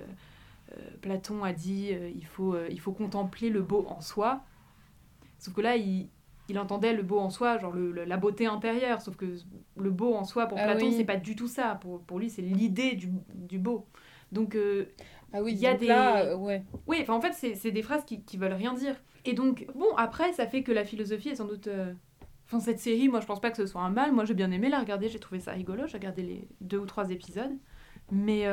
Platon 1.02 1.44
a 1.44 1.54
dit 1.54 1.96
il, 2.14 2.26
faut, 2.26 2.56
il 2.70 2.80
faut 2.80 2.92
contempler 2.92 3.50
le 3.50 3.62
beau 3.62 3.88
en 3.90 4.02
soi. 4.02 4.42
Sauf 5.40 5.54
que 5.54 5.62
là, 5.62 5.78
il, 5.78 6.10
il 6.50 6.60
entendait 6.60 6.94
le 6.94 7.04
beau 7.04 7.20
en 7.20 7.30
soi, 7.30 7.58
genre 7.58 7.74
le, 7.74 7.92
la 7.92 8.18
beauté 8.18 8.46
intérieure, 8.48 9.02
sauf 9.02 9.16
que 9.16 9.26
le 9.78 9.90
beau 9.90 10.14
en 10.16 10.26
soi, 10.26 10.48
pour 10.48 10.58
ah 10.60 10.66
Platon, 10.66 10.92
c'est 10.92 11.06
pas 11.06 11.16
du 11.16 11.36
tout 11.36 11.48
ça. 11.48 11.76
Pour, 11.82 12.02
pour 12.02 12.20
lui, 12.20 12.30
c'est 12.30 12.42
l'idée 12.42 12.96
du, 12.96 13.10
du, 13.34 13.58
beau. 13.60 13.86
Donc, 14.32 14.56
euh, 14.56 14.86
ah 15.34 15.42
oui, 15.42 15.54
il 15.54 15.60
y 15.60 15.68
a 15.68 15.76
des. 15.76 15.88
Là, 15.88 16.24
euh, 16.24 16.36
ouais. 16.36 16.64
Oui, 16.88 16.98
enfin, 17.02 17.14
en 17.14 17.22
fait, 17.22 17.34
c'est 17.34 17.72
des 17.72 17.82
phrases 17.82 18.06
qui, 18.06 18.24
qui 18.24 18.38
veulent 18.38 18.54
rien 18.54 18.74
dire. 18.74 18.96
Et 19.26 19.34
donc, 19.34 19.68
bon, 19.76 19.96
après, 19.98 20.34
ça 20.34 20.48
fait 20.48 20.64
que 20.64 20.72
la 20.72 20.86
philosophie 20.86 21.30
est 21.30 21.36
sans 21.36 21.46
doute. 21.46 21.68
Euh, 21.68 21.94
enfin, 22.46 22.60
cette 22.60 22.80
série, 22.80 23.10
moi, 23.10 23.20
je 23.20 23.26
pense 23.26 23.42
pas 23.42 23.52
que 23.52 23.58
ce 23.58 23.66
soit 23.66 23.82
un 23.82 23.90
mal. 23.90 24.12
Moi, 24.12 24.26
j'ai 24.26 24.34
bien 24.34 24.52
aimé 24.52 24.70
la 24.70 24.80
regarder, 24.80 25.10
j'ai 25.10 25.20
trouvé 25.20 25.40
ça 25.40 25.52
rigolo. 25.52 25.88
J'ai 25.88 25.98
regardé 25.98 26.24
les 26.24 26.48
deux 26.62 26.78
ou 26.78 26.86
trois 26.86 27.10
épisodes. 27.10 27.58
Mais, 28.12 28.46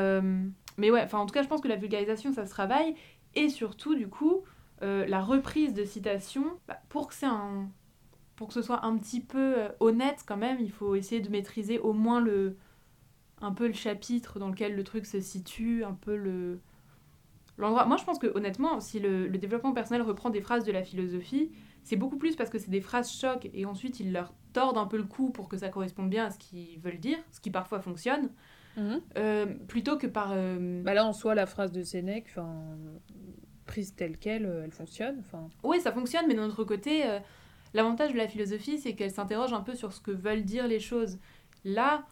mais 0.77 0.91
ouais, 0.91 1.03
enfin, 1.03 1.18
en 1.18 1.27
tout 1.27 1.33
cas, 1.33 1.43
je 1.43 1.49
pense 1.49 1.61
que 1.61 1.68
la 1.68 1.77
vulgarisation, 1.77 2.33
ça 2.33 2.45
se 2.45 2.51
travaille. 2.51 2.95
Et 3.35 3.49
surtout, 3.49 3.95
du 3.95 4.09
coup, 4.09 4.43
la 4.81 5.22
reprise 5.22 5.72
de 5.72 5.85
citations, 5.85 6.59
bah, 6.68 6.79
pour 6.89 7.09
que 7.09 7.14
c'est 7.14 7.27
un 7.27 7.68
pour 8.35 8.49
que 8.49 8.53
ce 8.53 8.61
soit 8.61 8.85
un 8.85 8.99
petit 8.99 9.22
peu 9.22 9.55
honnête 9.81 10.22
quand 10.27 10.37
même, 10.37 10.59
il 10.61 10.70
faut 10.70 10.95
essayer 10.95 11.22
de 11.22 11.31
maîtriser 11.31 11.79
au 11.79 11.95
moins 11.95 12.20
le 12.20 12.59
un 13.41 13.53
peu 13.53 13.66
le 13.66 13.72
chapitre 13.72 14.39
dans 14.39 14.49
lequel 14.49 14.74
le 14.74 14.84
truc 14.84 15.07
se 15.07 15.20
situe, 15.20 15.84
un 15.84 15.95
peu 15.95 16.16
le 16.16 16.59
l'endroit. 17.59 17.87
Moi, 17.87 17.97
je 17.97 18.05
pense 18.05 18.18
que 18.18 18.26
honnêtement, 18.34 18.80
si 18.80 19.01
le, 19.01 19.28
développement 19.28 19.72
personnel 19.72 20.03
reprend 20.03 20.30
des 20.30 20.41
phrases 20.41 20.64
de 20.64 20.72
la 20.72 20.82
philosophie, 20.82 21.51
c'est 21.84 21.97
beaucoup 21.97 22.18
plus 22.18 22.37
parce 22.37 22.51
que 22.51 22.59
c'est 22.59 22.70
des 22.70 22.80
phrases 22.80 23.11
choc 23.11 23.49
et 23.55 23.64
ensuite 23.64 24.01
ils 24.01 24.12
leur 24.12 24.34
tordent 24.53 24.78
un 24.78 24.87
peu 24.87 24.97
le 24.97 25.05
cou 25.05 25.30
pour 25.30 25.49
que 25.49 25.57
ça 25.57 25.68
corresponde 25.68 26.11
bien 26.11 26.26
à 26.26 26.30
ce 26.30 26.39
qu'ils 26.39 26.78
veulent 26.80 26.99
dire, 26.99 27.18
ce 27.30 27.41
qui 27.41 27.51
parfois 27.51 27.80
fonctionne. 27.80 28.30
Mhm. 28.76 29.01
Euh, 29.16 29.47
plutôt 29.68 29.97
que 29.97 30.07
par. 30.07 30.32
Euh, 30.32 30.82
bah 30.82 30.93
là, 30.93 31.07
en 31.07 31.12
soi, 31.12 31.34
la 31.34 31.47
phrase 31.47 31.72
de 31.72 31.82
Sénèque, 31.82 32.28
prise 33.64 33.95
telle 33.95 34.18
qu'elle, 34.18 34.45
elle 34.64 34.72
fonctionne. 34.72 35.22
Oui, 35.62 35.80
ça 35.80 35.93
fonctionne, 35.93 36.26
mais 36.28 36.34
d'un 36.34 36.47
autre 36.47 36.64
côté, 36.64 37.05
L'avantage 37.76 38.12
de 38.12 38.16
la 38.16 38.26
philosophie, 38.26 38.78
c'est 38.78 38.95
qu'elle 38.95 39.11
s'interroge 39.11 39.53
un 39.53 39.61
peu 39.61 39.74
sur 39.74 39.93
ce 39.93 40.01
que 40.01 40.11
veulent 40.11 40.45
dire 40.45 40.66
les 40.66 40.80
choses. 40.80 41.18
Là, 41.62 42.07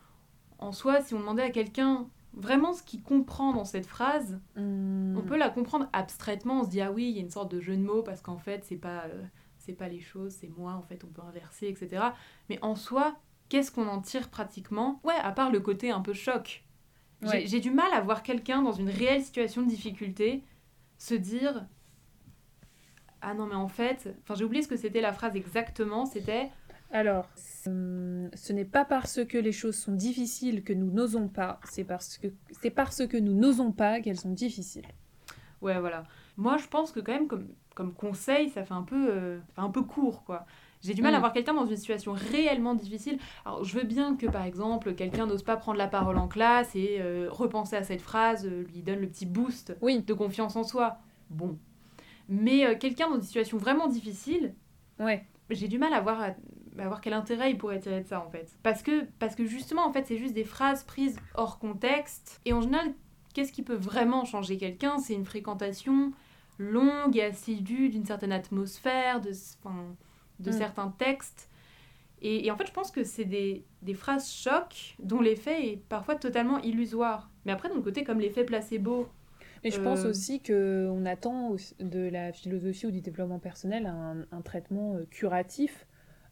en 0.58 0.72
soi, 0.72 1.02
si 1.02 1.14
on 1.14 1.20
demandait 1.20 1.42
à 1.42 1.50
quelqu'un 1.50 2.08
vraiment 2.32 2.72
ce 2.72 2.82
qu'il 2.82 3.02
comprend 3.02 3.52
dans 3.52 3.64
cette 3.64 3.86
phrase, 3.86 4.40
hmm. 4.56 5.16
on 5.16 5.22
peut 5.22 5.36
la 5.36 5.50
comprendre 5.50 5.88
abstraitement. 5.92 6.60
On 6.60 6.64
se 6.64 6.70
dit 6.70 6.80
ah 6.80 6.92
oui, 6.92 7.08
il 7.08 7.16
y 7.16 7.18
a 7.18 7.22
une 7.22 7.30
sorte 7.30 7.50
de 7.50 7.60
jeu 7.60 7.76
de 7.76 7.82
mots 7.82 8.02
parce 8.02 8.20
qu'en 8.20 8.38
fait 8.38 8.64
c'est 8.64 8.76
pas 8.76 9.04
euh, 9.04 9.22
c'est 9.58 9.72
pas 9.72 9.88
les 9.88 10.00
choses, 10.00 10.32
c'est 10.32 10.50
moi. 10.58 10.72
En 10.72 10.82
fait, 10.82 11.04
on 11.04 11.06
peut 11.08 11.22
inverser, 11.22 11.68
etc. 11.68 12.04
Mais 12.50 12.58
en 12.62 12.74
soi, 12.74 13.16
qu'est-ce 13.48 13.70
qu'on 13.70 13.88
en 13.88 14.00
tire 14.00 14.28
pratiquement? 14.28 15.00
Ouais, 15.04 15.14
à 15.14 15.32
part 15.32 15.50
le 15.50 15.60
côté 15.60 15.90
un 15.90 16.00
peu 16.00 16.12
choc. 16.12 16.64
J'ai 17.22 17.60
du 17.60 17.70
mal 17.70 17.90
à 17.94 18.02
voir 18.02 18.22
quelqu'un 18.22 18.60
dans 18.60 18.72
une 18.72 18.90
réelle 18.90 19.22
situation 19.22 19.62
de 19.62 19.68
difficulté 19.68 20.44
se 20.98 21.14
dire 21.14 21.66
ah 23.22 23.32
non, 23.32 23.46
mais 23.46 23.54
en 23.54 23.68
fait, 23.68 24.14
enfin 24.22 24.34
j'ai 24.34 24.44
oublié 24.44 24.62
ce 24.62 24.68
que 24.68 24.76
c'était 24.76 25.00
la 25.00 25.14
phrase 25.14 25.34
exactement, 25.34 26.04
c'était... 26.04 26.50
Alors, 26.90 27.28
ce 27.36 28.52
n'est 28.52 28.64
pas 28.64 28.84
parce 28.84 29.24
que 29.24 29.38
les 29.38 29.52
choses 29.52 29.76
sont 29.76 29.92
difficiles 29.92 30.62
que 30.62 30.72
nous 30.72 30.90
n'osons 30.90 31.28
pas, 31.28 31.58
c'est 31.64 31.84
parce 31.84 32.18
que 32.18 32.28
c'est 32.62 32.70
parce 32.70 33.06
que 33.06 33.16
nous 33.16 33.34
n'osons 33.34 33.72
pas 33.72 34.00
qu'elles 34.00 34.20
sont 34.20 34.32
difficiles. 34.32 34.86
Ouais, 35.60 35.80
voilà. 35.80 36.04
Moi, 36.36 36.56
je 36.56 36.68
pense 36.68 36.92
que 36.92 37.00
quand 37.00 37.12
même, 37.12 37.26
comme, 37.26 37.48
comme 37.74 37.94
conseil, 37.94 38.50
ça 38.50 38.64
fait 38.64 38.74
un 38.74 38.82
peu, 38.82 39.08
euh, 39.10 39.38
un 39.56 39.70
peu 39.70 39.82
court, 39.82 40.24
quoi. 40.24 40.46
J'ai 40.82 40.92
du 40.92 41.00
mal 41.00 41.14
à 41.14 41.18
mm. 41.18 41.20
voir 41.20 41.32
quelqu'un 41.32 41.54
dans 41.54 41.64
une 41.64 41.76
situation 41.76 42.12
réellement 42.12 42.74
difficile. 42.74 43.18
Alors, 43.46 43.64
je 43.64 43.76
veux 43.76 43.84
bien 43.84 44.16
que, 44.16 44.26
par 44.26 44.44
exemple, 44.44 44.94
quelqu'un 44.94 45.26
n'ose 45.26 45.42
pas 45.42 45.56
prendre 45.56 45.78
la 45.78 45.88
parole 45.88 46.18
en 46.18 46.28
classe 46.28 46.76
et 46.76 46.98
euh, 47.00 47.28
repenser 47.30 47.76
à 47.76 47.82
cette 47.82 48.02
phrase, 48.02 48.46
euh, 48.46 48.64
lui 48.64 48.82
donne 48.82 49.00
le 49.00 49.08
petit 49.08 49.24
boost 49.24 49.74
oui. 49.80 50.02
de 50.02 50.12
confiance 50.12 50.56
en 50.56 50.62
soi. 50.62 50.98
Bon, 51.30 51.58
mais 52.28 52.66
euh, 52.66 52.74
quelqu'un 52.76 53.08
dans 53.08 53.16
une 53.16 53.22
situation 53.22 53.58
vraiment 53.58 53.86
difficile, 53.86 54.54
ouais. 54.98 55.24
j'ai 55.50 55.68
du 55.68 55.78
mal 55.78 55.92
à 55.94 56.00
voir, 56.00 56.32
à, 56.78 56.86
voir 56.86 57.00
quel 57.00 57.12
intérêt 57.12 57.50
il 57.50 57.58
pourrait 57.58 57.78
tirer 57.78 58.00
de 58.00 58.06
ça 58.06 58.24
en 58.24 58.30
fait. 58.30 58.56
Parce 58.62 58.82
que, 58.82 59.04
parce 59.18 59.34
que 59.34 59.46
justement, 59.46 59.86
en 59.86 59.92
fait, 59.92 60.06
c'est 60.06 60.18
juste 60.18 60.34
des 60.34 60.44
phrases 60.44 60.84
prises 60.84 61.18
hors 61.34 61.58
contexte. 61.58 62.40
Et 62.44 62.52
en 62.52 62.60
général, 62.60 62.92
qu'est-ce 63.34 63.52
qui 63.52 63.62
peut 63.62 63.74
vraiment 63.74 64.24
changer 64.24 64.56
quelqu'un? 64.56 64.98
C'est 64.98 65.14
une 65.14 65.24
fréquentation 65.24 66.12
longue 66.58 67.16
et 67.16 67.22
assidue 67.22 67.88
d'une 67.88 68.04
certaine 68.04 68.32
atmosphère, 68.32 69.20
de, 69.20 69.30
de 70.40 70.50
mm. 70.50 70.52
certains 70.52 70.88
textes. 70.98 71.50
Et, 72.22 72.46
et, 72.46 72.50
en 72.50 72.56
fait, 72.56 72.66
je 72.66 72.72
pense 72.72 72.90
que 72.90 73.04
c'est 73.04 73.24
des, 73.24 73.64
des 73.82 73.94
phrases 73.94 74.30
chocs 74.32 74.94
dont 74.98 75.20
l'effet 75.20 75.68
est 75.68 75.76
parfois 75.88 76.14
totalement 76.14 76.58
illusoire. 76.60 77.30
Mais 77.44 77.52
après, 77.52 77.68
d'un 77.68 77.82
côté, 77.82 78.04
comme 78.04 78.20
l'effet 78.20 78.44
placebo 78.44 79.08
et 79.64 79.70
je 79.70 79.80
pense 79.80 80.04
euh. 80.04 80.10
aussi 80.10 80.42
qu'on 80.42 81.06
attend 81.06 81.56
de 81.80 82.08
la 82.10 82.32
philosophie 82.32 82.86
ou 82.86 82.90
du 82.90 83.00
développement 83.00 83.38
personnel 83.38 83.86
un, 83.86 84.40
traitement 84.42 84.94
euh, 84.94 85.06
curatif. 85.10 85.86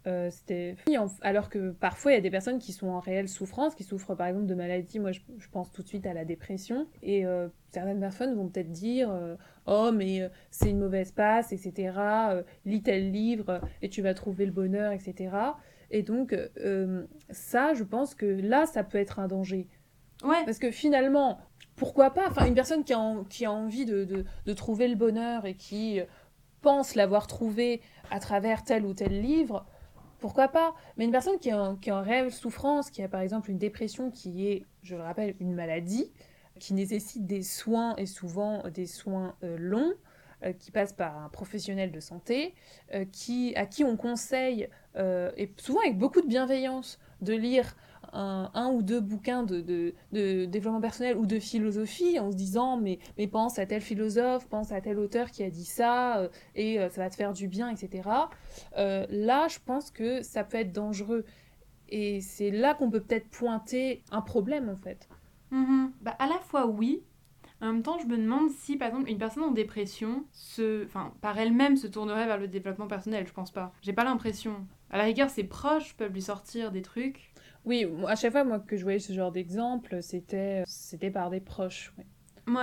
Euh, 0.07 0.31
alors 1.21 1.49
que 1.49 1.71
parfois 1.71 2.13
il 2.13 2.15
y 2.17 2.19
a 2.19 2.21
des 2.21 2.31
personnes 2.31 2.59
qui 2.59 2.73
sont 2.73 2.89
en 2.89 3.01
réelle 3.01 3.29
souffrance, 3.29 3.75
qui 3.75 3.85
souffrent 3.85 4.17
par 4.17 4.27
exemple 4.27 4.47
de 4.47 4.55
maladies. 4.55 4.99
Moi, 4.99 5.13
je, 5.13 5.21
pense 5.51 5.71
tout 5.71 5.83
de 5.83 5.89
suite 5.89 6.07
à 6.07 6.15
la 6.15 6.25
dépression. 6.25 6.87
Et 7.03 7.25
certaines 7.71 8.01
personnes 8.01 8.35
vont 8.35 8.49
peut-être 8.49 8.71
dire 8.71 9.15
Oh, 9.67 9.91
mais 9.93 10.29
c'est 10.51 10.71
une 10.71 10.79
mauvaise 10.79 11.13
passe, 11.13 11.53
etc. 11.53 11.93
lis 12.65 12.83
tel 12.83 13.13
livre 13.13 13.61
et 13.81 13.89
tu 13.89 14.03
vas 14.03 14.15
trouver 14.15 14.47
le 14.47 14.53
bonheur, 14.53 14.93
etc. 14.93 15.31
Et 15.91 16.03
donc, 16.03 16.37
ça, 17.31 17.75
je 17.75 17.85
pense 17.85 18.15
que 18.15 18.27
là, 18.27 18.67
ça 18.67 18.83
peut 18.83 18.99
être 18.99 19.21
un 19.21 19.29
danger. 19.29 19.69
Ouais. 20.25 20.45
Parce 20.45 20.59
que 20.59 20.71
finalement, 20.71 21.39
pourquoi 21.77 22.11
pas? 22.11 22.29
Enfin, 22.29 22.47
une 22.47 22.55
personne 22.55 22.85
qui 22.85 22.93
a, 22.93 23.15
qui 23.29 23.45
a 23.45 23.53
envie 23.53 23.85
de, 23.85 24.05
de, 24.05 24.25
de, 24.47 24.53
trouver 24.53 24.87
le 24.87 24.95
bonheur 24.95 25.47
et 25.47 25.55
qui 25.55 26.01
pense 26.61 26.95
l'avoir 26.95 27.27
trouvé 27.27 27.83
à 28.11 28.21
travers 28.21 28.65
tel 28.65 28.87
ou 28.87 28.95
tel 28.95 29.21
livre, 29.21 29.67
pourquoi 30.23 30.49
pas. 30.49 30.75
Mais 30.97 31.05
une 31.05 31.11
personne 31.11 31.39
qui 31.39 31.51
est, 31.51 31.53
en, 31.53 31.77
qui 31.77 31.91
en 31.91 32.01
réelle 32.01 32.33
souffrance, 32.33 32.91
qui 32.91 33.03
a 33.03 33.09
par 33.09 33.21
exemple 33.21 33.51
une 33.51 33.59
dépression 33.59 34.11
qui 34.11 34.49
est, 34.49 34.65
je 34.83 34.97
le 34.97 35.03
rappelle, 35.03 35.35
une 35.41 35.53
maladie, 35.53 36.11
qui 36.59 36.73
nécessite 36.73 37.27
des 37.27 37.43
soins 37.43 37.95
et 37.97 38.07
souvent 38.07 38.63
des 38.71 38.87
soins 38.87 39.35
euh, 39.43 39.57
longs, 39.59 39.93
euh, 40.45 40.53
qui 40.53 40.71
passent 40.71 40.93
par 40.93 41.19
un 41.19 41.29
professionnel 41.29 41.91
de 41.91 42.01
santé, 42.01 42.55
euh, 42.95 43.05
qui, 43.05 43.53
à 43.57 43.67
qui 43.67 43.85
on 43.85 43.97
conseille, 43.97 44.69
et 44.95 45.51
souvent 45.57 45.81
avec 45.81 45.97
beaucoup 45.97 46.21
de 46.21 46.27
bienveillance, 46.27 46.99
de 47.23 47.33
lire 47.33 47.75
un, 48.13 48.73
ou 48.73 48.83
deux 48.83 49.01
bouquins 49.01 49.43
de, 49.43 49.95
développement 50.13 50.81
personnel 50.81 51.17
ou 51.17 51.27
de 51.27 51.39
philosophie 51.39 52.19
en 52.19 52.31
se 52.31 52.37
disant 52.37 52.77
mais, 52.77 52.99
mais 53.19 53.27
pense 53.27 53.59
à 53.59 53.67
tel 53.67 53.81
philosophe, 53.81 54.47
pense 54.49 54.73
à 54.73 54.81
tel 54.81 54.99
auteur 54.99 55.31
qui 55.31 55.43
a 55.43 55.51
dit 55.51 55.65
ça 55.65 56.19
euh, 56.19 56.29
et 56.55 56.79
euh, 56.79 56.89
ça 56.91 57.03
va 57.03 57.11
te 57.11 57.17
faire 57.17 57.33
du 57.33 57.49
bien, 57.49 57.69
etc. 57.71 58.09
Euh, 58.77 59.07
là, 59.11 59.49
je 59.49 59.59
pense 59.65 59.91
que 59.91 60.23
ça 60.23 60.45
peut 60.45 60.59
être 60.59 60.73
dangereux. 60.73 61.25
Et 61.89 62.21
c'est 62.21 62.51
là 62.51 62.75
qu'on 62.75 62.91
peut 62.91 63.01
peut-être 63.03 63.29
pointer 63.29 64.03
un 64.11 64.23
problème 64.23 64.69
en 64.69 64.77
fait. 64.77 65.09
Mm-hmm. 65.53 65.91
Bah, 66.01 66.17
à 66.19 66.27
la 66.27 66.39
fois 66.39 66.67
oui, 66.67 67.03
en 67.61 67.67
même 67.67 67.83
temps, 67.83 67.99
je 67.99 68.07
me 68.07 68.17
demande 68.17 68.51
si, 68.51 68.77
par 68.77 68.89
exemple, 68.89 69.09
une 69.09 69.19
personne 69.19 69.45
en 69.45 69.53
dépression, 69.53 70.25
se, 70.33 70.85
enfin, 70.85 71.15
par 71.21 71.39
elle-même, 71.39 71.77
se 71.77 71.87
tournerait 71.87 72.27
vers 72.27 72.39
le 72.39 72.49
développement 72.49 72.89
personnel. 72.89 73.25
Je 73.27 73.33
pense 73.33 73.53
pas. 73.53 73.73
J'ai 73.83 73.93
pas 73.93 74.03
l'impression. 74.03 74.67
À 74.91 74.99
la 74.99 75.05
rigueur, 75.05 75.31
ses 75.31 75.45
proches 75.45 75.95
peuvent 75.95 76.13
lui 76.13 76.23
sortir 76.23 76.73
des 76.73 76.83
trucs. 76.83 77.32
Oui, 77.65 77.87
à 78.09 78.17
chaque 78.17 78.33
fois 78.33 78.45
moi 78.45 78.59
que 78.59 78.77
je 78.77 78.83
voyais 78.83 78.99
ce 78.99 79.13
genre 79.13 79.33
d'exemple, 79.33 80.03
c'était 80.03 80.65
c'était 80.67 81.11
par 81.11 81.31
des 81.31 81.41
proches. 81.41 81.93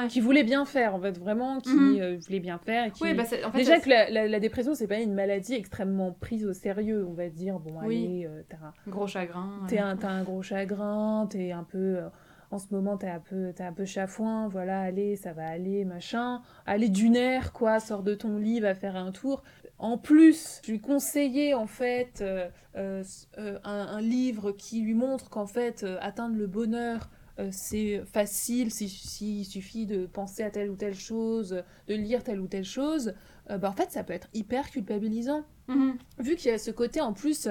Qui 0.10 0.20
voulaient 0.20 0.44
bien 0.44 0.66
faire, 0.66 0.94
en 0.94 1.00
fait, 1.00 1.18
vraiment, 1.18 1.60
qui 1.60 2.02
euh, 2.02 2.18
voulaient 2.26 2.40
bien 2.40 2.58
faire. 2.58 2.92
qui... 2.92 3.14
Bah, 3.14 3.24
Déjà 3.54 3.80
que 3.80 3.90
la, 3.90 4.28
la, 4.28 4.40
dépression, 4.40 4.76
c'est 4.76 4.88
pas 4.88 5.00
une 5.00 5.14
maladie 5.14 5.54
extrêmement 5.54 6.12
prise 6.12 6.46
au 6.46 6.54
sérieux, 6.54 7.06
on 7.08 7.14
va 7.14 7.30
dire. 7.30 7.60
Bon, 7.60 7.80
allez, 7.80 8.28
euh, 8.28 8.42
t'as 8.50 8.58
un 8.58 8.92
gros 8.92 9.08
chagrin. 9.08 9.66
T'as 9.68 9.86
un, 9.86 9.98
un, 10.04 10.24
gros 10.24 10.42
chagrin, 10.42 11.28
t'es 11.30 11.52
un 11.52 11.64
peu. 11.64 11.98
Euh, 11.98 12.10
en 12.52 12.58
ce 12.58 12.66
moment, 12.72 12.98
t'es 12.98 13.08
un 13.08 13.20
peu, 13.20 13.50
es 13.50 13.62
un 13.62 13.74
peu 13.74 13.86
chafouin, 13.86 14.48
voilà, 14.48 14.82
allez, 14.82 15.16
ça 15.16 15.34
va 15.34 15.48
aller, 15.48 15.86
machin. 15.86 16.42
Allez, 16.66 16.90
d'une 16.90 17.16
air, 17.16 17.54
quoi, 17.54 17.80
sors 17.80 18.02
de 18.02 18.16
ton 18.16 18.38
lit, 18.38 18.60
va 18.60 18.74
faire 18.74 18.96
un 18.96 19.12
tour. 19.12 19.44
En 19.80 19.98
plus, 19.98 20.62
je 20.66 20.72
lui 20.72 20.82
conseillais 20.82 21.54
en 21.54 21.66
fait 21.66 22.20
euh, 22.22 22.50
euh, 22.76 23.04
euh, 23.38 23.58
un, 23.64 24.02
livre 24.02 24.52
qui 24.52 24.82
lui 24.82 24.94
montre 24.94 25.30
qu'en 25.30 25.48
fait 25.48 25.86
atteindre 26.02 26.36
le 26.36 26.48
bonheur 26.48 27.10
c'est 27.52 28.04
facile 28.04 28.70
s'il 28.70 29.46
suffit 29.46 29.86
de 29.86 30.06
penser 30.06 30.44
à 30.44 30.52
telle 30.52 30.70
ou 30.70 30.76
telle 30.76 30.94
chose, 30.94 31.64
de 31.88 31.94
lire 31.96 32.22
telle 32.22 32.42
ou 32.42 32.48
telle 32.48 32.66
chose. 32.66 33.14
bah 33.48 33.70
en 33.70 33.72
fait 33.72 33.90
ça 33.92 34.04
peut 34.04 34.12
être 34.12 34.28
hyper 34.34 34.70
culpabilisant. 34.70 35.46
Mm-hmm. 35.70 35.94
Vu 36.20 36.36
qu'il 36.36 36.52
y 36.52 36.54
a 36.54 36.58
ce 36.58 36.70
côté 36.70 37.00
en 37.00 37.14
plus 37.14 37.48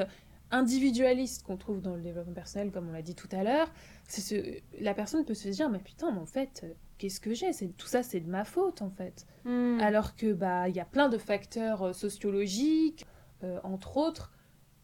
individualiste 0.51 1.43
qu'on 1.43 1.57
trouve 1.57 1.81
dans 1.81 1.97
le 1.97 2.03
développement 2.03 2.35
personnel, 2.35 2.71
comme 2.71 2.91
on 2.91 2.93
l'a 2.93 3.01
dit 3.01 3.15
tout 3.15 3.31
à 3.33 3.43
l'heure, 3.43 3.73
ce... 4.09 4.35
la 4.79 4.93
personne 4.93 5.25
peut 5.25 5.33
se 5.33 5.49
dire 5.49 5.71
mais 5.71 5.79
putain 5.79 6.11
mais 6.11 6.21
en 6.21 6.27
fait 6.27 6.67
qu'est-ce 6.99 7.21
que 7.21 7.33
j'ai? 7.33 7.53
C'est 7.53 7.69
tout 7.77 7.87
ça 7.87 8.03
c'est 8.03 8.21
de 8.21 8.29
ma 8.29 8.45
faute 8.45 8.83
en 8.83 8.91
fait. 8.91 9.27
Hmm. 9.45 9.79
alors 9.81 10.17
que 10.17 10.33
bah 10.33 10.69
il 10.69 10.77
y 10.77 10.81
a 10.81 10.85
plein 10.85 11.09
de 11.09 11.17
facteurs 11.17 11.83
euh, 11.83 11.93
sociologiques 11.93 13.07
euh, 13.45 13.59
entre 13.63 13.97
autres 13.97 14.33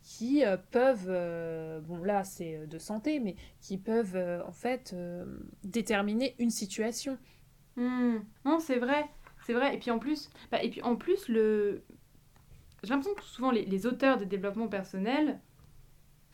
qui 0.00 0.44
euh, 0.44 0.56
peuvent 0.70 1.82
bon 1.86 2.02
là 2.02 2.24
c'est 2.24 2.66
de 2.66 2.78
santé 2.78 3.20
mais 3.20 3.36
qui 3.60 3.76
peuvent 3.78 4.16
en 4.46 4.52
fait 4.52 4.94
déterminer 5.62 6.34
une 6.38 6.50
situation. 6.50 7.18
Hmm. 7.76 8.18
non 8.44 8.58
c'est 8.60 8.78
vrai. 8.78 9.04
C'est 9.46 9.52
vrai. 9.52 9.74
Et 9.74 9.78
puis 9.78 9.90
en 9.90 9.98
plus 9.98 10.30
bah, 10.50 10.62
et 10.62 10.70
puis 10.70 10.82
en 10.82 10.96
plus 10.96 11.28
le 11.28 11.84
j'ai 12.82 12.90
l'impression 12.90 13.14
que 13.14 13.24
souvent 13.24 13.50
les, 13.50 13.64
les 13.64 13.86
auteurs 13.86 14.18
de 14.18 14.24
développement 14.24 14.68
personnel 14.68 15.40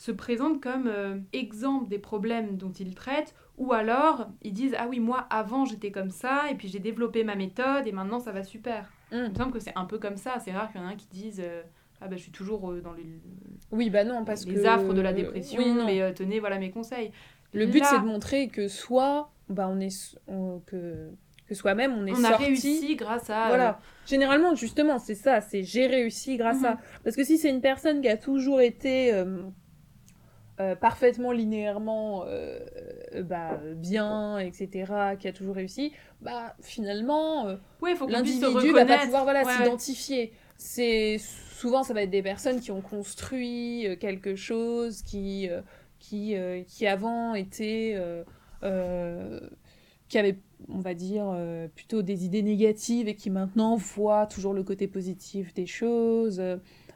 se 0.00 0.12
présentent 0.12 0.62
comme 0.62 0.90
exemple 1.32 1.88
des 1.88 1.98
problèmes 1.98 2.56
dont 2.56 2.72
ils 2.72 2.94
traitent 2.94 3.34
ou 3.60 3.74
alors, 3.74 4.26
ils 4.40 4.54
disent 4.54 4.74
Ah 4.78 4.86
oui, 4.88 5.00
moi 5.00 5.26
avant 5.28 5.66
j'étais 5.66 5.90
comme 5.90 6.10
ça, 6.10 6.44
et 6.50 6.54
puis 6.54 6.68
j'ai 6.68 6.78
développé 6.78 7.24
ma 7.24 7.36
méthode, 7.36 7.86
et 7.86 7.92
maintenant 7.92 8.18
ça 8.18 8.32
va 8.32 8.42
super. 8.42 8.90
Mm. 9.12 9.16
Il 9.16 9.30
me 9.32 9.34
semble 9.34 9.52
que 9.52 9.60
c'est 9.60 9.76
un 9.76 9.84
peu 9.84 9.98
comme 9.98 10.16
ça. 10.16 10.38
C'est 10.42 10.50
rare 10.50 10.72
qu'il 10.72 10.80
y 10.80 10.84
en 10.84 10.88
ait 10.88 10.94
un 10.94 10.96
qui 10.96 11.06
dise 11.08 11.42
euh, 11.44 11.62
Ah 12.00 12.08
bah 12.08 12.16
je 12.16 12.22
suis 12.22 12.32
toujours 12.32 12.70
euh, 12.70 12.80
dans 12.80 12.94
les, 12.94 13.04
oui, 13.70 13.90
bah 13.90 14.04
non, 14.04 14.24
parce 14.24 14.46
les 14.46 14.64
affres 14.64 14.94
de 14.94 15.02
la 15.02 15.12
dépression, 15.12 15.84
mais 15.84 16.00
euh, 16.00 16.12
tenez, 16.12 16.40
voilà 16.40 16.58
mes 16.58 16.70
conseils. 16.70 17.12
Le 17.52 17.66
but 17.66 17.84
c'est 17.84 18.00
de 18.00 18.06
montrer 18.06 18.48
que 18.48 18.66
soit 18.66 19.30
bah, 19.50 19.68
on 19.70 19.78
est. 19.78 20.16
que 20.66 21.10
que 21.46 21.56
soi-même 21.56 21.92
on 21.98 22.06
est 22.06 22.12
on 22.12 22.22
a 22.22 22.36
réussi 22.36 22.94
grâce 22.94 23.28
à 23.28 23.48
voilà 23.48 23.80
généralement 24.06 24.54
justement 24.54 25.00
c'est 25.00 25.16
ça 25.16 25.40
c'est 25.40 25.64
j'ai 25.64 25.88
réussi 25.88 26.36
grâce 26.36 26.62
à 26.62 26.74
mhm. 26.74 26.78
parce 27.02 27.16
que 27.16 27.24
si 27.24 27.38
c'est 27.38 27.50
une 27.50 27.60
personne 27.60 28.00
qui 28.02 28.08
a 28.08 28.16
toujours 28.16 28.60
été 28.60 29.12
euh, 29.12 29.42
parfaitement 30.74 31.32
linéairement 31.32 32.24
euh, 32.26 32.58
euh, 33.14 33.22
bah, 33.22 33.58
bien, 33.76 34.38
etc., 34.38 34.92
qui 35.18 35.28
a 35.28 35.32
toujours 35.32 35.54
réussi, 35.54 35.92
bah, 36.20 36.54
finalement, 36.60 37.46
l'individu 38.08 38.72
va 38.72 38.84
pas 38.84 38.98
pouvoir 38.98 39.24
voilà, 39.24 39.44
s'identifier. 39.44 40.32
C'est 40.56 41.16
souvent 41.18 41.82
ça 41.82 41.94
va 41.94 42.02
être 42.02 42.10
des 42.10 42.22
personnes 42.22 42.60
qui 42.60 42.70
ont 42.70 42.82
construit 42.82 43.86
quelque 43.98 44.34
chose, 44.34 45.02
qui 45.02 45.48
qui 45.98 46.34
qui 46.66 46.86
avant 46.86 47.34
étaient 47.34 47.96
qui 50.08 50.18
avaient 50.18 50.38
on 50.68 50.80
va 50.80 50.92
dire 50.92 51.34
plutôt 51.74 52.02
des 52.02 52.26
idées 52.26 52.42
négatives 52.42 53.08
et 53.08 53.14
qui 53.14 53.30
maintenant 53.30 53.76
voient 53.76 54.26
toujours 54.26 54.52
le 54.52 54.62
côté 54.62 54.86
positif 54.86 55.54
des 55.54 55.66
choses 55.66 56.42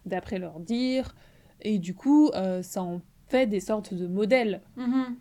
d'après 0.05 0.39
leur 0.39 0.61
dire 0.61 1.15
et 1.63 1.79
du 1.79 1.95
coup 1.95 2.31
ça 2.61 2.83
en 2.83 3.01
fait 3.35 3.47
des 3.49 3.59
sortes 3.59 3.93
de 3.95 4.07
modèles. 4.07 4.63
Mhm. 4.77 5.17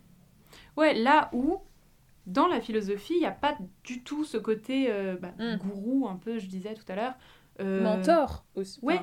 Ouais, 0.76 0.94
là 0.94 1.30
où, 1.32 1.58
dans 2.26 2.46
la 2.46 2.60
philosophie, 2.60 3.14
il 3.14 3.20
n'y 3.20 3.26
a 3.26 3.32
pas 3.32 3.58
du 3.82 4.04
tout 4.04 4.24
ce 4.24 4.36
côté 4.36 4.86
euh, 4.88 5.16
bah, 5.16 5.32
mm. 5.38 5.56
gourou, 5.56 6.06
un 6.08 6.14
peu, 6.14 6.38
je 6.38 6.46
disais 6.46 6.74
tout 6.74 6.84
à 6.88 6.94
l'heure. 6.94 7.14
Euh... 7.60 7.82
Mentor 7.82 8.44
aussi. 8.54 8.78
Ouais. 8.82 9.00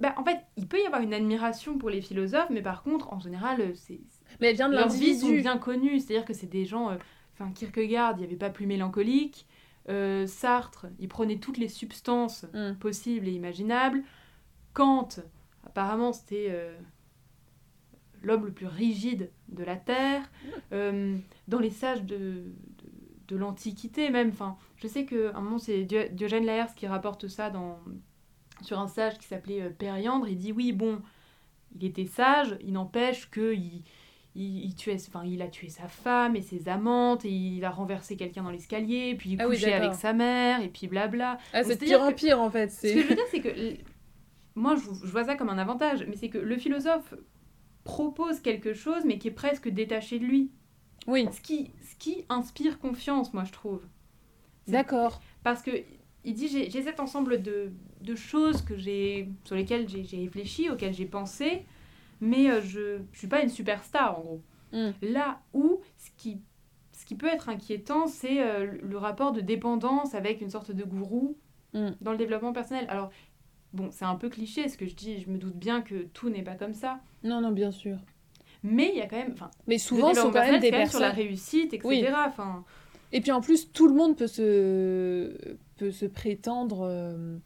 Bah, 0.00 0.14
en 0.16 0.24
fait, 0.24 0.38
il 0.56 0.66
peut 0.66 0.80
y 0.80 0.86
avoir 0.86 1.02
une 1.02 1.14
admiration 1.14 1.78
pour 1.78 1.88
les 1.88 2.00
philosophes, 2.00 2.50
mais 2.50 2.62
par 2.62 2.82
contre, 2.82 3.12
en 3.12 3.20
général, 3.20 3.60
euh, 3.60 3.72
c'est. 3.74 4.00
Mais 4.40 4.48
elle 4.48 4.56
vient 4.56 4.68
de 4.68 4.74
l'individu. 4.74 5.20
sont 5.20 5.32
bien 5.32 5.58
connus, 5.58 6.00
c'est-à-dire 6.00 6.24
que 6.24 6.34
c'est 6.34 6.50
des 6.50 6.64
gens. 6.64 6.90
Euh, 6.90 6.96
enfin, 7.34 7.52
Kierkegaard, 7.52 8.14
il 8.16 8.18
n'y 8.18 8.24
avait 8.24 8.36
pas 8.36 8.50
plus 8.50 8.66
mélancolique. 8.66 9.46
Sartre, 10.26 10.86
il 11.00 11.08
prenait 11.08 11.38
toutes 11.38 11.58
les 11.58 11.68
substances 11.68 12.44
mm. 12.54 12.74
possibles 12.74 13.28
et 13.28 13.32
imaginables. 13.32 14.02
Kant, 14.72 15.08
apparemment, 15.64 16.12
c'était 16.12 16.50
l'homme 18.22 18.46
le 18.46 18.52
plus 18.52 18.66
rigide 18.66 19.30
de 19.48 19.64
la 19.64 19.76
Terre, 19.76 20.22
euh, 20.72 21.16
dans 21.48 21.58
les 21.58 21.70
sages 21.70 22.02
de, 22.02 22.44
de, 23.28 23.36
l'Antiquité 23.36 24.10
même. 24.10 24.28
Enfin, 24.28 24.56
je 24.76 24.86
sais 24.86 25.04
qu'à 25.04 25.34
un 25.34 25.40
moment, 25.40 25.58
c'est 25.58 25.84
Diogène 25.84 26.44
Laërce 26.46 26.74
qui 26.74 26.86
rapporte 26.86 27.28
ça 27.28 27.50
dans, 27.50 27.78
sur 28.62 28.78
un 28.78 28.88
sage 28.88 29.18
qui 29.18 29.26
s'appelait 29.26 29.62
euh, 29.62 29.70
Périandre. 29.70 30.28
Il 30.28 30.36
dit 30.36 30.52
oui, 30.52 30.72
bon, 30.72 31.00
il 31.78 31.86
était 31.86 32.06
sage, 32.06 32.56
il 32.62 32.72
n'empêche 32.72 33.30
que 33.30 33.54
il, 33.54 33.82
il, 34.34 34.74
tuait, 34.74 34.96
enfin, 35.08 35.24
il 35.24 35.42
a 35.42 35.48
tué 35.48 35.68
sa 35.68 35.88
femme 35.88 36.36
et 36.36 36.42
ses 36.42 36.68
amantes, 36.68 37.24
et 37.24 37.30
il 37.30 37.64
a 37.64 37.70
renversé 37.70 38.16
quelqu'un 38.16 38.42
dans 38.42 38.50
l'escalier, 38.50 39.14
puis 39.18 39.30
il 39.32 39.40
ah 39.40 39.46
couchait 39.46 39.74
avec 39.74 39.94
sa 39.94 40.12
mère, 40.12 40.62
et 40.62 40.68
puis 40.68 40.86
blabla. 40.86 41.38
Ah, 41.52 41.62
c'est 41.64 41.78
pire 41.78 42.02
en 42.02 42.12
pire 42.12 42.40
en 42.40 42.50
fait. 42.50 42.68
Ce 42.70 42.82
que 42.82 43.00
je 43.00 43.08
veux 43.08 43.14
dire, 43.14 43.24
c'est 43.30 43.40
que 43.40 43.50
moi, 44.54 44.76
je, 44.76 45.06
je, 45.06 45.10
vois 45.10 45.24
ça 45.24 45.34
comme 45.34 45.48
un 45.48 45.58
avantage, 45.58 46.04
mais 46.08 46.16
c'est 46.16 46.28
que 46.28 46.38
le 46.38 46.56
philosophe 46.56 47.14
propose 47.84 48.40
quelque 48.40 48.74
chose, 48.74 49.04
mais 49.04 49.18
qui 49.18 49.28
est 49.28 49.32
presque 49.32 49.68
détaché 49.68 50.18
de 50.18 50.24
lui. 50.24 50.50
Oui. 51.06 51.26
Ce 51.32 51.40
qui, 51.40 51.70
ce 51.82 51.96
qui 51.96 52.24
inspire 52.28 52.78
confiance, 52.78 53.32
moi, 53.34 53.44
je 53.44 53.52
trouve. 53.52 53.82
D'accord. 54.68 55.20
Parce 55.42 55.62
que 55.62 55.70
il 56.24 56.34
dit 56.34 56.48
j'ai 56.48 56.82
cet 56.82 57.00
ensemble 57.00 57.42
de, 57.42 57.72
de 58.00 58.14
choses 58.14 58.62
que 58.62 58.76
j'ai 58.76 59.28
sur 59.44 59.56
lesquelles 59.56 59.88
j'ai 59.88 60.04
réfléchi, 60.18 60.70
auxquelles 60.70 60.94
j'ai 60.94 61.06
pensé, 61.06 61.66
mais 62.20 62.48
euh, 62.48 62.60
je 62.62 62.98
ne 62.98 63.04
suis 63.12 63.26
pas 63.26 63.42
une 63.42 63.48
superstar, 63.48 64.18
en 64.18 64.22
gros. 64.22 64.42
Hmm. 64.72 64.90
Là 65.02 65.40
où 65.52 65.80
ce 65.98 66.10
qui, 66.16 66.40
ce 66.92 67.04
qui 67.04 67.16
peut 67.16 67.26
être 67.26 67.48
inquiétant, 67.48 68.06
c'est 68.06 68.40
euh, 68.40 68.78
le 68.80 68.98
rapport 68.98 69.32
de 69.32 69.40
dépendance 69.40 70.14
avec 70.14 70.40
une 70.40 70.50
sorte 70.50 70.70
de 70.70 70.84
gourou 70.84 71.36
hmm. 71.74 71.90
dans 72.00 72.12
le 72.12 72.18
développement 72.18 72.52
personnel. 72.52 72.86
Alors, 72.88 73.10
Bon, 73.72 73.90
c'est 73.90 74.04
un 74.04 74.16
peu 74.16 74.28
cliché 74.28 74.68
ce 74.68 74.76
que 74.76 74.86
je 74.86 74.94
dis, 74.94 75.20
je 75.20 75.30
me 75.30 75.38
doute 75.38 75.56
bien 75.56 75.80
que 75.80 76.04
tout 76.12 76.28
n'est 76.28 76.42
pas 76.42 76.54
comme 76.54 76.74
ça. 76.74 77.00
Non, 77.24 77.40
non, 77.40 77.52
bien 77.52 77.70
sûr. 77.70 77.98
Mais 78.62 78.90
il 78.92 78.98
y 78.98 79.02
a 79.02 79.06
quand 79.06 79.16
même. 79.16 79.34
Mais 79.66 79.78
souvent, 79.78 80.14
sont 80.14 80.30
quand 80.30 80.40
même 80.40 80.60
des 80.60 80.70
personnes. 80.70 80.90
sur 80.90 81.00
la 81.00 81.10
réussite, 81.10 81.74
etc. 81.74 82.12
Enfin... 82.26 82.64
Et 83.12 83.20
puis 83.20 83.30
en 83.30 83.40
plus, 83.40 83.70
tout 83.72 83.88
le 83.88 83.94
monde 83.94 84.16
peut 84.16 84.26
se, 84.26 85.56
peut 85.76 85.90
se 85.90 86.06
prétendre. 86.06 86.86
Euh, 86.88 87.36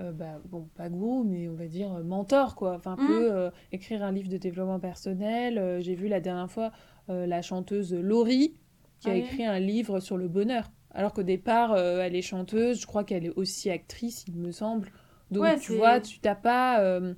euh, 0.00 0.12
bah, 0.12 0.40
bon, 0.46 0.68
pas 0.74 0.88
gourou, 0.88 1.22
mais 1.24 1.48
on 1.48 1.54
va 1.54 1.66
dire 1.66 1.92
euh, 1.92 2.02
mentor, 2.02 2.56
quoi. 2.56 2.74
Enfin, 2.74 2.96
mm. 2.98 3.06
peut 3.06 3.50
écrire 3.72 4.02
un 4.02 4.12
livre 4.12 4.28
de 4.28 4.38
développement 4.38 4.80
personnel. 4.80 5.80
J'ai 5.80 5.94
vu 5.94 6.08
la 6.08 6.20
dernière 6.20 6.50
fois 6.50 6.72
la 7.08 7.42
chanteuse 7.42 7.92
Laurie 7.92 8.54
qui 9.00 9.08
a 9.08 9.12
Ah 9.12 9.14
oui. 9.14 9.20
écrit 9.20 9.44
un 9.44 9.58
livre 9.58 10.00
sur 10.00 10.16
le 10.16 10.28
bonheur. 10.28 10.70
Alors 10.90 11.12
qu'au 11.12 11.22
départ, 11.22 11.76
elle 11.76 12.14
est 12.14 12.22
chanteuse, 12.22 12.80
je 12.80 12.86
crois 12.86 13.04
qu'elle 13.04 13.26
est 13.26 13.36
aussi 13.36 13.68
actrice, 13.70 14.24
il 14.28 14.36
me 14.36 14.52
semble. 14.52 14.90
Donc 15.30 15.42
Ouais, 15.42 15.58
tu 15.58 15.72
vois, 15.76 16.00
tu 16.00 16.18
t'as 16.20 16.34
pas, 16.34 16.80
euh, 16.80 17.14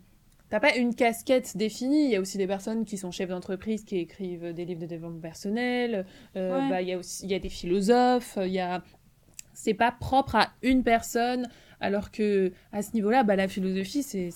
pas 0.50 0.76
une 0.76 0.94
casquette 0.94 1.56
définie. 1.56 2.04
Il 2.06 2.10
y 2.10 2.16
a 2.16 2.20
aussi 2.20 2.38
des 2.38 2.46
personnes 2.46 2.84
qui 2.84 2.96
sont 2.98 3.10
chefs 3.10 3.28
d'entreprise 3.28 3.84
qui 3.84 3.98
écrivent 3.98 4.52
des 4.52 4.64
livres 4.64 4.80
de 4.80 4.86
développement 4.86 5.20
personnel. 5.20 6.06
Euh, 6.36 6.60
Ouais. 6.60 6.68
bah, 6.70 6.82
il 6.82 6.88
y 6.88 6.92
a 6.92 6.98
aussi, 6.98 7.24
il 7.24 7.30
y 7.30 7.34
a 7.34 7.38
des 7.38 7.48
philosophes. 7.48 8.38
Il 8.40 8.52
y 8.52 8.60
a, 8.60 8.82
c'est 9.54 9.74
pas 9.74 9.92
propre 9.92 10.36
à 10.36 10.52
une 10.62 10.82
personne. 10.82 11.48
Alors 11.78 12.10
que 12.10 12.52
à 12.72 12.80
ce 12.80 12.92
niveau-là, 12.94 13.22
bah, 13.22 13.36
la 13.36 13.48
philosophie, 13.48 14.02
c'est 14.02 14.30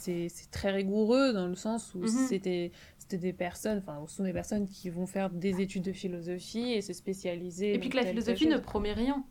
très 0.50 0.72
rigoureux 0.72 1.32
dans 1.32 1.46
le 1.46 1.54
sens 1.54 1.94
où 1.94 2.00
Mhm. 2.00 2.08
c'était 2.28 2.70
c'était 2.98 3.16
des 3.16 3.32
personnes, 3.32 3.78
enfin, 3.78 4.04
ce 4.06 4.16
sont 4.16 4.22
des 4.24 4.32
personnes 4.32 4.68
qui 4.68 4.88
vont 4.90 5.06
faire 5.06 5.30
des 5.30 5.60
études 5.62 5.82
de 5.82 5.92
philosophie 5.92 6.74
et 6.74 6.80
se 6.82 6.92
spécialiser. 6.92 7.74
Et 7.74 7.78
puis 7.80 7.88
que 7.88 7.96
la 7.96 8.04
philosophie 8.04 8.46
ne 8.46 8.58
promet 8.58 8.92
rien, 8.92 9.24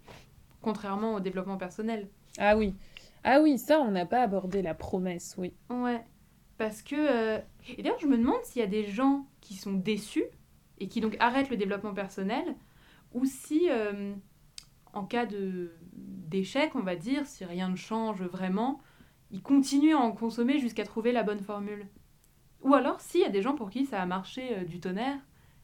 contrairement 0.61 1.13
au 1.13 1.19
développement 1.21 1.55
personnel. 1.57 2.07
Ah 2.39 2.57
oui. 2.57 2.73
Ah 3.23 3.41
oui, 3.41 3.57
ça, 3.57 3.79
on 3.81 3.91
n'a 3.91 4.05
pas 4.05 4.21
abordé 4.23 4.61
la 4.61 4.73
promesse, 4.73 5.35
oui. 5.37 5.53
Ouais. 5.69 6.05
Parce 6.57 6.81
que. 6.81 6.95
euh, 6.97 7.39
Et 7.77 7.83
d'ailleurs, 7.83 7.99
je 7.99 8.07
me 8.07 8.17
demande 8.17 8.43
s'il 8.43 8.59
y 8.61 8.65
a 8.65 8.67
des 8.67 8.85
gens 8.85 9.27
qui 9.41 9.55
sont 9.55 9.73
déçus 9.73 10.25
et 10.79 10.87
qui 10.87 11.01
donc 11.01 11.15
arrêtent 11.19 11.49
le 11.49 11.57
développement 11.57 11.93
personnel, 11.93 12.55
ou 13.13 13.25
si, 13.25 13.69
euh, 13.69 14.13
en 14.93 15.05
cas 15.05 15.25
de 15.25 15.73
d'échec, 15.93 16.75
on 16.75 16.81
va 16.81 16.95
dire, 16.95 17.25
si 17.27 17.45
rien 17.45 17.69
ne 17.69 17.75
change 17.75 18.23
vraiment, 18.23 18.81
ils 19.31 19.41
continuent 19.43 19.95
à 19.95 19.99
en 19.99 20.11
consommer 20.11 20.59
jusqu'à 20.59 20.85
trouver 20.85 21.11
la 21.11 21.23
bonne 21.23 21.41
formule. 21.41 21.87
Ou 22.61 22.73
alors 22.75 23.01
s'il 23.01 23.21
y 23.21 23.25
a 23.25 23.29
des 23.29 23.41
gens 23.41 23.55
pour 23.55 23.69
qui 23.69 23.85
ça 23.85 24.01
a 24.01 24.05
marché 24.05 24.57
euh, 24.59 24.65
du 24.65 24.79
tonnerre 24.79 25.19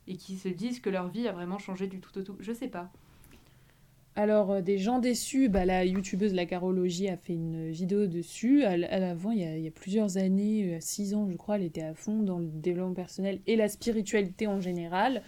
et 0.08 0.18
qui 0.18 0.38
se 0.38 0.50
disent 0.50 0.80
que 0.82 0.90
leur 0.90 1.10
vie 1.10 1.28
a 1.28 1.32
vraiment 1.34 1.60
changé 1.60 1.88
du 1.88 2.00
tout 2.02 2.18
au 2.18 2.24
tout. 2.24 2.38
Je 2.40 2.54
sais 2.54 2.68
pas. 2.70 2.92
Alors, 4.16 4.52
euh, 4.52 4.62
des 4.62 4.78
gens 4.78 5.00
déçus, 5.00 5.50
bah, 5.50 5.66
la 5.66 5.84
youtubeuse 5.86 6.34
La 6.34 6.46
Carologie 6.46 7.10
a 7.10 7.18
fait 7.18 7.34
une 7.34 7.70
vidéo 7.72 8.08
dessus. 8.08 8.64
Elle, 8.64 8.88
elle, 8.90 9.04
avant, 9.04 9.32
il 9.32 9.40
y, 9.40 9.44
a, 9.44 9.58
il 9.58 9.64
y 9.64 9.68
a 9.68 9.72
plusieurs 9.72 10.18
années, 10.18 10.78
6 10.80 11.14
ans, 11.16 11.28
je 11.30 11.36
crois, 11.36 11.58
elle 11.58 11.64
était 11.64 11.84
à 11.84 11.94
fond 11.94 12.22
dans 12.24 12.40
le 12.40 12.48
développement 12.48 12.94
personnel 12.94 13.40
et 13.48 13.56
la 13.56 13.68
spiritualité 13.68 14.48
en 14.48 14.62
général. 14.62 15.22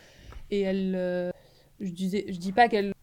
Et 0.51 0.61
elle. 0.61 0.93
euh, 0.95 1.31
je, 1.79 1.91
disais, 1.91 2.25
dis 2.29 2.51
pas 2.53 2.67
qu'elle 2.69 2.93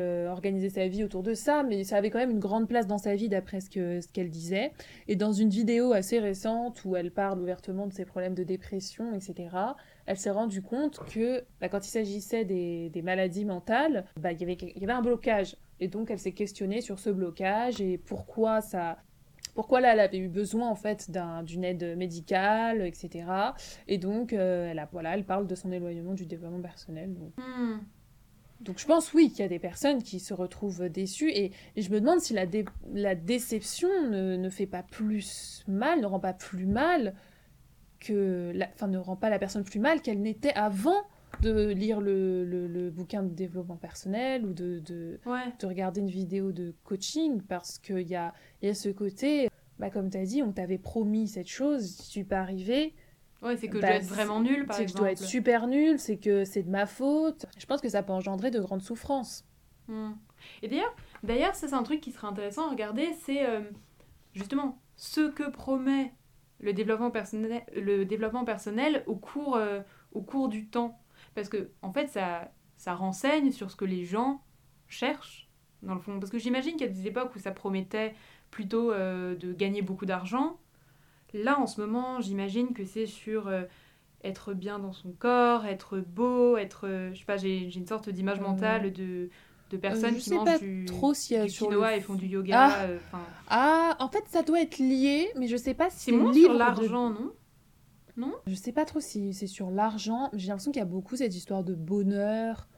euh, 0.00 0.30
organisait 0.30 0.70
sa 0.70 0.86
vie 0.88 1.04
autour 1.04 1.22
de 1.22 1.34
ça, 1.34 1.62
mais 1.62 1.84
ça 1.84 1.96
avait 1.96 2.10
quand 2.10 2.18
même 2.18 2.30
une 2.30 2.38
grande 2.38 2.68
place 2.68 2.86
dans 2.86 2.98
sa 2.98 3.14
vie 3.16 3.28
d'après 3.28 3.60
ce 3.60 4.08
qu'elle 4.12 4.30
disait. 4.30 4.72
Et 5.08 5.16
dans 5.16 5.32
une 5.32 5.50
vidéo 5.50 5.92
assez 5.92 6.18
récente 6.18 6.84
où 6.84 6.96
elle 6.96 7.10
parle 7.10 7.40
ouvertement 7.40 7.86
de 7.86 7.92
ses 7.92 8.04
problèmes 8.04 8.34
de 8.34 8.44
dépression, 8.44 9.12
etc., 9.14 9.48
elle 10.06 10.16
s'est 10.18 10.30
rendue 10.30 10.62
compte 10.62 11.00
que 11.12 11.44
bah, 11.60 11.68
quand 11.68 11.86
il 11.86 11.90
s'agissait 11.90 12.44
des, 12.44 12.90
des 12.90 13.02
maladies 13.02 13.44
mentales, 13.44 14.04
bah, 14.20 14.32
il 14.32 14.40
y 14.40 14.44
avait, 14.44 14.58
il 14.60 14.80
y 14.80 14.84
avait 14.84 14.92
un 14.92 15.02
blocage. 15.02 15.56
Et 15.80 15.88
donc 15.88 16.10
elle 16.10 16.18
s'est 16.18 16.32
questionnée 16.32 16.80
sur 16.80 16.98
ce 16.98 17.10
blocage 17.10 17.80
et 17.80 17.98
pourquoi 17.98 18.60
ça... 18.60 18.98
Pourquoi 19.54 19.82
là 19.82 19.92
elle 19.92 20.00
avait 20.00 20.16
eu 20.18 20.28
besoin 20.28 20.68
en 20.70 20.74
fait 20.74 21.10
d'un- 21.10 21.42
d'une 21.42 21.62
aide 21.62 21.94
médicale, 21.98 22.80
etc. 22.86 23.26
Et 23.86 23.98
donc 23.98 24.32
euh, 24.32 24.70
elle, 24.70 24.78
a, 24.78 24.88
voilà, 24.90 25.14
elle 25.14 25.24
parle 25.26 25.46
de 25.46 25.54
son 25.54 25.70
éloignement 25.72 26.14
du 26.14 26.24
développement 26.24 26.62
personnel. 26.62 27.12
Donc, 27.12 27.32
Hmm. 27.36 27.80
donc 28.60 28.78
je 28.78 28.86
pense 28.86 29.12
oui 29.12 29.28
qu'il 29.30 29.40
y 29.40 29.42
a 29.42 29.48
des 29.48 29.58
personnes 29.58 30.02
qui 30.02 30.20
se 30.20 30.32
retrouvent 30.32 30.88
déçues 30.88 31.30
et, 31.32 31.52
et 31.76 31.82
je 31.82 31.90
me 31.90 32.00
demande 32.00 32.20
si 32.20 32.32
la, 32.32 32.46
dé- 32.46 32.64
la 32.94 33.14
déception 33.14 33.88
ne, 34.08 34.36
ne 34.36 34.48
fait 34.48 34.66
pas 34.66 34.84
plus 34.84 35.64
mal, 35.68 36.00
ne 36.00 36.06
rend 36.06 36.20
pas 36.20 36.32
plus 36.32 36.64
mal 36.66 37.14
que... 38.02 38.52
la- 38.54 38.86
ne 38.88 38.98
rend 38.98 39.16
pas 39.16 39.30
la 39.30 39.38
personne 39.38 39.64
plus 39.64 39.80
mal 39.80 40.02
qu'elle 40.02 40.20
n'était 40.20 40.52
avant 40.54 41.02
de 41.40 41.68
lire 41.72 42.00
le, 42.00 42.44
le- 42.44 42.66
le 42.66 42.90
bouquin 42.90 43.22
de 43.22 43.32
développement 43.34 43.76
personnel 43.76 44.44
ou 44.44 44.52
de, 44.52 44.80
de, 44.80 45.18
Ouais. 45.26 45.52
de 45.58 45.66
regarder 45.66 46.00
une 46.00 46.10
vidéo 46.10 46.52
de 46.52 46.74
coaching 46.84 47.40
parce 47.42 47.78
qu'il 47.78 48.06
y 48.08 48.14
a, 48.16 48.34
y 48.60 48.68
a 48.68 48.74
ce 48.74 48.90
côté, 48.90 49.48
bah, 49.78 49.88
comme 49.90 50.10
tu 50.10 50.18
as 50.18 50.24
dit, 50.24 50.42
on 50.42 50.52
t'avait 50.52 50.78
promis 50.78 51.28
cette 51.28 51.48
chose, 51.48 51.96
je 51.98 52.02
suis 52.02 52.24
pas 52.24 52.40
arrivée, 52.40 52.94
Ouais, 53.42 53.56
c'est 53.56 53.66
que 53.66 53.78
Bah, 53.78 53.88
je 53.88 53.92
dois 53.92 53.96
être 53.96 54.04
vraiment 54.06 54.40
nul, 54.40 54.66
par 54.66 54.76
c'est 54.76 54.82
que 54.84 54.88
je 54.90 54.92
exemple. 54.92 55.00
dois 55.00 55.10
être 55.12 55.22
super 55.24 55.66
nulle, 55.66 55.98
c'est 55.98 56.16
que 56.16 56.44
c'est 56.44 56.62
de 56.62 56.70
ma 56.70 56.86
faute. 56.86 57.46
Je 57.58 57.66
pense 57.66 57.80
que 57.80 57.88
ça 57.88 58.02
peut 58.04 58.12
engendrer 58.12 58.52
de 58.52 58.60
grandes 58.60 58.82
souffrances. 58.82 59.44
Hmm. 59.88 60.12
Et 60.62 60.68
d'ailleurs, 60.68 60.94
d'ailleurs, 61.24 61.54
ça 61.56 61.66
c'est 61.66 61.74
un 61.74 61.82
truc 61.82 62.00
qui 62.00 62.12
serait 62.12 62.28
intéressant 62.28 62.68
à 62.68 62.70
regarder, 62.70 63.08
c'est 63.24 63.44
euh, 63.44 63.62
justement 64.32 64.78
ce 64.94 65.28
que 65.28 65.50
promet 65.50 66.12
le 66.62 66.72
développement 66.72 67.10
personnel, 67.10 67.64
le 67.76 68.04
développement 68.04 68.44
personnel 68.44 69.02
au 69.06 69.16
cours, 69.16 69.56
euh, 69.56 69.80
au 70.12 70.22
cours 70.22 70.48
du 70.48 70.68
temps. 70.68 70.98
Parce 71.34 71.48
que 71.48 71.70
en 71.82 71.92
fait, 71.92 72.08
ça, 72.08 72.50
ça 72.76 72.94
renseigne 72.94 73.50
sur 73.50 73.70
ce 73.70 73.76
que 73.76 73.84
les 73.84 74.04
gens 74.04 74.42
cherchent 74.88 75.50
dans 75.82 75.94
le 75.94 76.00
fond. 76.00 76.18
Parce 76.18 76.30
que 76.30 76.38
j'imagine 76.38 76.72
qu'il 76.72 76.86
y 76.86 76.90
a 76.90 76.92
des 76.92 77.06
époques 77.06 77.34
où 77.34 77.38
ça 77.38 77.50
promettait 77.50 78.14
plutôt 78.50 78.92
euh, 78.92 79.34
de 79.34 79.52
gagner 79.52 79.82
beaucoup 79.82 80.06
d'argent. 80.06 80.58
Là, 81.34 81.58
en 81.58 81.66
ce 81.66 81.80
moment, 81.80 82.20
j'imagine 82.20 82.72
que 82.74 82.84
c'est 82.84 83.06
sur 83.06 83.48
euh, 83.48 83.62
être 84.22 84.54
bien 84.54 84.78
dans 84.78 84.92
son 84.92 85.12
corps, 85.12 85.66
être 85.66 85.98
beau, 85.98 86.56
être, 86.56 86.86
je 87.12 87.18
sais 87.18 87.24
pas, 87.24 87.38
j'ai 87.38 87.74
une 87.74 87.86
sorte 87.86 88.08
d'image 88.08 88.38
Euh, 88.38 88.42
mentale 88.42 88.92
de 88.92 89.30
de 89.72 89.76
personnes 89.78 90.14
je 90.14 90.20
qui 90.20 90.30
mangent 90.34 90.44
pas 90.44 90.58
du, 90.58 90.84
trop 90.84 91.12
du 91.12 91.18
sur 91.18 91.68
quinoa 91.68 91.90
le- 91.92 91.96
et 91.96 92.00
font 92.00 92.14
du 92.14 92.26
yoga. 92.26 92.68
Ah. 92.70 92.82
euh, 92.84 92.98
Ah, 93.48 93.96
en 93.98 94.08
fait, 94.08 94.22
ça 94.28 94.42
doit 94.42 94.60
être 94.60 94.78
lié, 94.78 95.28
mais 95.36 95.48
je 95.48 95.56
sais 95.56 95.74
pas 95.74 95.90
si 95.90 95.98
c'est 95.98 96.12
moins 96.12 96.32
sur 96.32 96.52
de- 96.52 96.58
l'argent, 96.58 97.10
non? 97.10 97.32
Je 98.46 98.54
sais 98.54 98.72
pas 98.72 98.84
trop 98.84 99.00
si 99.00 99.32
c'est 99.32 99.46
sur 99.46 99.70
l'argent. 99.70 100.28
J'ai 100.34 100.48
l'impression 100.48 100.70
qu'il 100.70 100.80
y 100.80 100.82
a 100.82 100.86
beaucoup 100.86 101.16
cette 101.16 101.34
histoire 101.34 101.64
de 101.64 101.74
bonheur, 101.74 102.68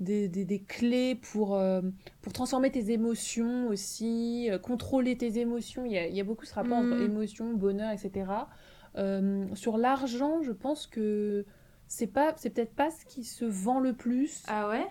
des, 0.00 0.28
des, 0.28 0.44
des 0.44 0.60
clés 0.62 1.14
pour, 1.14 1.56
euh, 1.56 1.82
pour 2.22 2.32
transformer 2.32 2.70
tes 2.70 2.90
émotions 2.92 3.68
aussi, 3.68 4.48
euh, 4.50 4.58
contrôler 4.58 5.16
tes 5.18 5.38
émotions. 5.40 5.84
Il 5.84 5.92
y 5.92 5.98
a, 5.98 6.06
il 6.06 6.14
y 6.16 6.20
a 6.20 6.24
beaucoup 6.24 6.46
ce 6.46 6.54
rapport 6.54 6.78
entre 6.78 6.94
Mhm. 6.94 7.02
émotions, 7.02 7.52
bonheur, 7.52 7.90
etc. 7.90 8.30
Euh, 8.96 9.44
sur 9.54 9.76
l'argent, 9.76 10.40
je 10.42 10.52
pense 10.52 10.86
que 10.86 11.44
c'est 11.86 12.06
pas, 12.06 12.32
c'est 12.36 12.50
peut-être 12.50 12.74
pas 12.74 12.90
ce 12.90 13.04
qui 13.04 13.24
se 13.24 13.44
vend 13.44 13.80
le 13.80 13.92
plus. 13.92 14.42
Ah 14.46 14.68
ouais? 14.70 14.86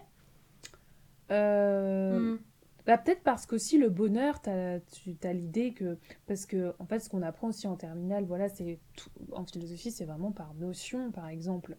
Euh, 1.32 2.20
Hmm. 2.20 2.38
bah, 2.86 2.98
peut-être 2.98 3.24
parce 3.24 3.46
qu'aussi 3.46 3.78
le 3.78 3.90
bonheur, 3.90 4.42
t'as, 4.42 4.80
tu 4.80 5.18
as 5.24 5.34
l'idée 5.34 5.74
que... 5.74 5.98
Parce 6.28 6.46
que, 6.46 6.74
en 6.80 6.86
fait, 6.86 7.00
ce 7.00 7.10
qu'on 7.10 7.22
apprend 7.22 7.50
aussi 7.50 7.68
en 7.68 7.76
terminale, 7.76 8.26
voilà, 8.26 8.50
c'est 8.50 8.80
en 9.34 9.46
philosophie, 9.46 9.92
c'est 9.92 10.06
vraiment 10.06 10.32
par 10.32 10.54
notion, 10.56 11.12
par 11.12 11.28
exemple. 11.30 11.78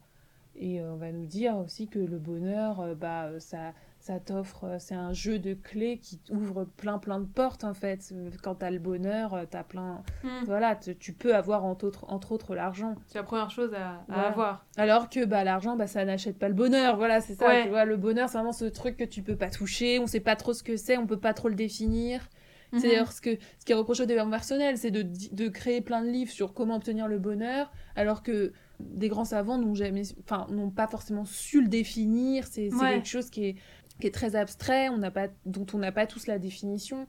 Et 0.56 0.80
euh, 0.80 0.92
on 0.94 0.96
va 0.96 1.12
nous 1.12 1.26
dire 1.26 1.56
aussi 1.58 1.88
que 1.88 1.98
le 1.98 2.18
bonheur, 2.18 2.80
euh, 2.80 2.94
bah, 2.94 3.38
ça, 3.40 3.74
ça 4.00 4.20
t'offre... 4.20 4.64
euh, 4.64 4.76
C'est 4.78 4.94
un 4.94 5.12
jeu 5.12 5.38
de 5.38 5.54
clés 5.54 5.98
qui 5.98 6.20
ouvre 6.30 6.64
plein, 6.64 6.98
plein 6.98 7.18
de 7.20 7.26
portes, 7.26 7.64
en 7.64 7.74
fait. 7.74 8.12
Quand 8.42 8.54
t'as 8.56 8.70
le 8.70 8.78
bonheur, 8.78 9.34
euh, 9.34 9.44
t'as 9.50 9.62
plein... 9.64 10.02
Hmm. 10.22 10.44
Voilà, 10.46 10.76
tu 10.76 11.12
peux 11.12 11.34
avoir, 11.34 11.64
entre 11.64 11.86
autres, 11.86 12.04
entre 12.08 12.32
autres, 12.32 12.54
l'argent. 12.54 12.94
C'est 13.06 13.18
la 13.18 13.24
première 13.24 13.50
chose 13.50 13.72
à, 13.74 14.02
avoir. 14.28 14.66
Alors 14.76 15.10
que 15.10 15.24
bah, 15.24 15.44
l'argent, 15.44 15.76
bah, 15.76 15.86
ça 15.86 16.04
n'achète 16.04 16.38
pas 16.38 16.48
le 16.48 16.54
bonheur. 16.54 16.96
Voilà, 16.96 17.20
c'est 17.20 17.34
ça. 17.34 17.46
Ouais. 17.46 17.64
Tu 17.64 17.68
vois, 17.70 17.84
le 17.84 17.96
bonheur, 17.96 18.28
c'est 18.28 18.38
vraiment 18.38 18.52
ce 18.52 18.64
truc 18.66 18.96
que 18.96 19.04
tu 19.04 19.22
peux 19.22 19.36
pas 19.36 19.50
toucher. 19.50 19.98
On 19.98 20.06
sait 20.06 20.20
pas 20.20 20.36
trop 20.36 20.52
ce 20.54 20.62
que 20.62 20.76
c'est, 20.76 20.96
on 20.96 21.06
peut 21.06 21.18
pas 21.20 21.34
trop 21.34 21.48
le 21.48 21.54
définir. 21.56 22.28
C'est 22.72 22.76
Mhm. 22.76 22.82
d'ailleurs 22.82 23.12
ce, 23.12 23.22
que, 23.22 23.30
ce 23.58 23.64
qui 23.64 23.72
est 23.72 23.74
reproché 23.74 24.02
au 24.02 24.06
développement 24.06 24.30
personnel, 24.32 24.76
c'est 24.76 24.90
de, 24.90 25.00
de 25.32 25.48
créer 25.48 25.80
plein 25.80 26.02
de 26.02 26.08
livres 26.10 26.30
sur 26.30 26.52
comment 26.52 26.76
obtenir 26.76 27.08
le 27.08 27.18
bonheur, 27.18 27.72
alors 27.96 28.22
que 28.22 28.52
des 28.78 29.08
grands 29.08 29.24
savants 29.24 29.56
n'ont 29.56 29.74
jamais, 29.74 30.02
enfin, 30.22 30.46
n'ont 30.50 30.68
pas 30.68 30.86
forcément 30.86 31.24
su 31.24 31.62
le 31.62 31.68
définir. 31.68 32.46
C'est 32.46 32.68
c'est 32.68 32.76
Ouais. 32.76 32.94
quelque 32.96 33.08
chose 33.08 33.30
qui 33.30 33.46
est, 33.46 33.56
qui 34.00 34.06
est 34.06 34.14
très 34.14 34.36
abstrait, 34.36 34.88
on 34.88 35.00
pas, 35.10 35.28
dont 35.46 35.66
on 35.74 35.78
n'a 35.78 35.92
pas 35.92 36.06
tous 36.06 36.26
la 36.26 36.38
définition. 36.38 37.06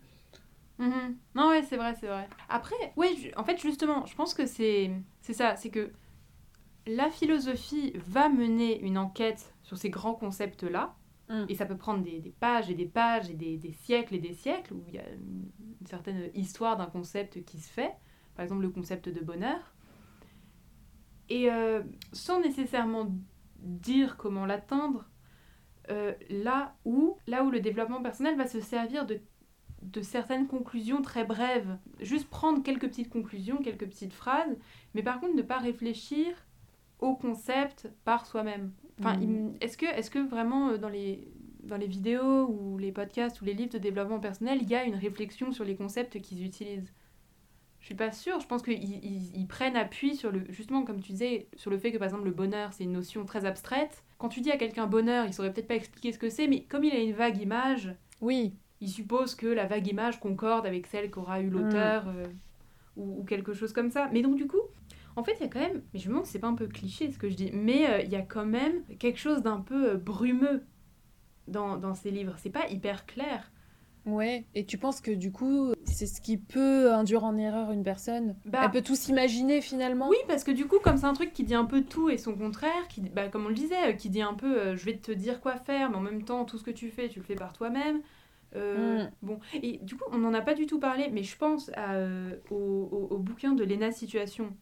Mhm. 0.78 1.18
Non, 1.36 1.50
ouais, 1.50 1.64
c'est 1.64 1.78
vrai, 1.78 1.96
c'est 2.00 2.08
vrai. 2.08 2.28
Après, 2.48 2.76
ouais, 2.96 3.14
en 3.36 3.44
fait, 3.44 3.60
justement, 3.62 4.06
je 4.06 4.16
pense 4.16 4.34
que 4.34 4.46
c'est 4.46 4.92
c'est 5.22 5.34
ça, 5.34 5.56
c'est 5.56 5.70
que 5.70 5.92
la 6.88 7.10
philosophie 7.10 7.94
va 8.08 8.30
mener 8.30 8.80
une 8.82 8.98
enquête 8.98 9.54
sur 9.64 9.78
ces 9.78 9.90
grands 9.90 10.16
concepts-là, 10.16 10.96
Mm. 11.30 11.46
et 11.48 11.56
ça 11.56 11.66
peut 11.66 11.78
prendre 11.78 12.04
des, 12.04 12.20
des 12.20 12.32
pages 12.32 12.70
et 12.72 12.74
des 12.74 12.88
pages 12.88 13.30
et 13.30 13.36
des, 13.36 13.58
des 13.58 13.72
siècles 13.72 14.16
et 14.16 14.20
des 14.20 14.34
siècles, 14.34 14.74
où 14.74 14.84
il 14.88 14.96
y 14.96 14.98
a 14.98 15.08
une, 15.10 15.52
une 15.80 15.88
certaine 15.88 16.32
histoire 16.34 16.76
d'un 16.76 16.88
concept 16.88 17.46
qui 17.46 17.60
se 17.60 17.70
fait, 17.72 17.94
par 18.36 18.44
exemple 18.44 18.64
le 18.64 18.70
concept 18.70 19.10
de 19.10 19.20
bonheur, 19.20 19.76
et 21.30 21.52
euh, 21.52 21.84
sans 22.12 22.42
nécessairement 22.42 23.08
dire 23.58 24.18
comment 24.18 24.46
l'atteindre, 24.48 25.06
euh, 25.90 26.14
là, 26.30 26.76
où, 26.86 27.18
là 27.28 27.44
où 27.44 27.52
le 27.52 27.60
développement 27.60 28.02
personnel 28.02 28.36
va 28.38 28.48
se 28.48 28.60
servir 28.62 29.06
de 29.06 29.20
de 29.82 30.02
certaines 30.02 30.48
conclusions 30.48 31.02
très 31.02 31.24
brèves. 31.24 31.78
Juste 32.02 32.30
prendre 32.30 32.62
quelques 32.64 32.88
petites 32.90 33.10
conclusions, 33.10 33.58
quelques 33.58 33.88
petites 33.88 34.14
phrases, 34.14 34.58
mais 34.94 35.04
par 35.04 35.20
contre 35.22 35.36
ne 35.36 35.42
pas 35.42 35.58
réfléchir 35.58 36.28
au 37.00 37.16
concept 37.16 37.90
par 38.04 38.26
soi-même. 38.26 38.74
Enfin, 39.00 39.16
Mm. 39.18 39.54
est-ce 39.62 39.78
que, 39.78 39.86
est 39.86 40.10
que 40.10 40.20
vraiment 40.20 40.70
euh, 40.72 40.78
dans 40.78 40.90
les, 40.90 41.32
dans 41.64 41.78
les 41.78 41.88
vidéos 41.88 42.48
ou 42.48 42.78
les 42.78 42.92
podcasts 42.92 43.42
ou 43.42 43.46
les 43.46 43.54
livres 43.54 43.72
de 43.72 43.78
développement 43.78 44.20
personnel, 44.20 44.60
il 44.62 44.70
y 44.70 44.76
a 44.76 44.84
une 44.84 44.96
réflexion 44.96 45.52
sur 45.54 45.64
les 45.64 45.76
concepts 45.78 46.20
qu'ils 46.20 46.44
utilisent? 46.46 46.92
Je 47.80 47.86
suis 47.86 47.96
pas 47.96 48.12
sûre. 48.12 48.42
Je 48.42 48.48
pense 48.48 48.62
qu'ils 48.62 48.84
ils, 48.84 49.34
ils 49.34 49.48
prennent 49.48 49.78
appui 49.78 50.16
sur 50.18 50.32
le, 50.32 50.44
justement, 50.50 50.84
comme 50.84 51.00
tu 51.00 51.14
disais, 51.14 51.48
sur 51.56 51.72
le 51.72 51.78
fait 51.78 51.94
que 51.94 51.98
par 51.98 52.08
exemple 52.08 52.26
le 52.26 52.32
bonheur 52.32 52.74
c'est 52.74 52.84
une 52.84 52.92
notion 52.92 53.24
très 53.26 53.46
abstraite 53.46 54.04
quand 54.20 54.30
tu 54.30 54.42
dis 54.42 54.52
à 54.52 54.58
quelqu'un 54.58 54.86
bonheur, 54.86 55.26
il 55.26 55.34
saurait 55.34 55.52
peut-être 55.52 55.68
pas 55.68 55.76
expliquer 55.76 56.12
ce 56.12 56.20
que 56.20 56.30
c'est, 56.30 56.48
mais 56.48 56.62
comme 56.66 56.84
il 56.84 56.94
a 56.94 57.00
une 57.00 57.14
vague 57.14 57.42
image, 57.42 57.96
Oui, 58.22 58.54
il 58.82 58.90
suppose 58.90 59.34
que 59.34 59.48
la 59.48 59.66
vague 59.66 59.88
image 59.88 60.20
concorde 60.20 60.68
avec 60.68 60.86
celle 60.86 61.10
qu'aura 61.10 61.42
eu 61.42 61.50
l'auteur 61.50 62.08
euh, 62.08 62.26
ou, 62.96 63.22
ou 63.22 63.24
quelque 63.24 63.54
chose 63.54 63.74
comme 63.74 63.90
ça. 63.90 64.10
Mais 64.14 64.22
donc 64.22 64.36
du 64.36 64.46
coup, 64.46 64.62
en 65.16 65.24
fait, 65.24 65.34
il 65.40 65.42
y 65.42 65.46
a 65.46 65.48
quand 65.48 65.60
même, 65.60 65.82
mais 65.94 66.00
je 66.00 66.08
me 66.08 66.12
demande 66.14 66.26
si 66.26 66.34
c'est 66.34 66.40
pas 66.40 66.48
un 66.48 66.54
peu 66.54 66.68
cliché 66.68 67.12
ce 67.12 67.18
que 67.18 67.30
je 67.30 67.36
dis, 67.36 67.50
mais 67.54 67.90
euh, 67.90 68.02
il 68.02 68.10
y 68.10 68.16
a 68.16 68.22
quand 68.22 68.46
même 68.46 68.84
quelque 69.00 69.20
chose 69.20 69.42
d'un 69.42 69.62
peu 69.62 69.92
euh, 69.92 69.96
brumeux 69.98 70.64
dans, 71.48 71.78
dans 71.78 71.96
ces 71.96 72.12
livres. 72.12 72.36
C'est 72.38 72.52
pas 72.52 72.68
hyper 72.70 73.06
clair. 73.06 73.52
Ouais. 74.06 74.46
Et 74.56 74.66
tu 74.66 74.78
penses 74.78 75.02
que 75.02 75.12
du 75.12 75.32
coup, 75.32 75.74
c'est 75.86 76.08
ce 76.08 76.22
qui 76.22 76.38
peut 76.38 76.92
induire 76.94 77.24
en 77.24 77.38
erreur 77.38 77.72
une 77.72 77.84
personne? 77.84 78.36
Bah, 78.46 78.62
Elle 78.64 78.72
peut 78.72 78.82
tout 78.82 78.96
s'imaginer 78.96 79.62
finalement? 79.62 80.10
Oui, 80.10 80.18
parce 80.28 80.44
que 80.44 80.52
du 80.52 80.66
coup, 80.66 80.80
comme 80.80 80.98
c'est 80.98 81.06
un 81.06 81.14
truc 81.14 81.34
qui 81.34 81.44
dit 81.44 81.56
un 81.56 81.66
peu 81.66 81.82
tout 81.82 82.10
et 82.10 82.18
son 82.18 82.36
contraire, 82.36 82.88
qui, 82.90 83.02
bah, 83.02 83.28
comme 83.28 83.46
on 83.46 83.50
le 83.50 83.56
disait, 83.56 83.90
euh, 83.90 83.94
qui 83.94 84.10
dit 84.10 84.22
un 84.22 84.34
peu 84.34 84.58
euh, 84.60 84.76
je 84.76 84.86
vais 84.86 84.98
te 84.98 85.12
dire 85.12 85.42
quoi 85.42 85.56
faire, 85.58 85.90
mais 85.90 85.98
en 85.98 86.02
même 86.02 86.24
temps, 86.24 86.46
tout 86.46 86.58
ce 86.58 86.64
que 86.64 86.72
tu 86.72 86.90
fais, 86.90 87.10
tu 87.10 87.20
le 87.20 87.26
fais 87.26 87.36
par 87.36 87.54
toi-même. 87.54 88.02
Euh, 88.56 89.04
Mm. 89.06 89.12
Bon, 89.22 89.40
et 89.62 89.78
du 89.84 89.96
coup, 89.96 90.06
on 90.12 90.18
n'en 90.18 90.34
a 90.34 90.42
pas 90.42 90.56
du 90.56 90.66
tout 90.66 90.80
parlé, 90.80 91.10
mais 91.12 91.22
je 91.24 91.38
pense 91.38 91.70
à, 91.76 91.94
euh, 91.96 92.36
au, 92.50 92.56
au- 92.56 93.08
au 93.16 93.18
bouquin 93.20 93.54
de 93.54 93.64
Lena 93.64 93.92
Situation. 93.92 94.56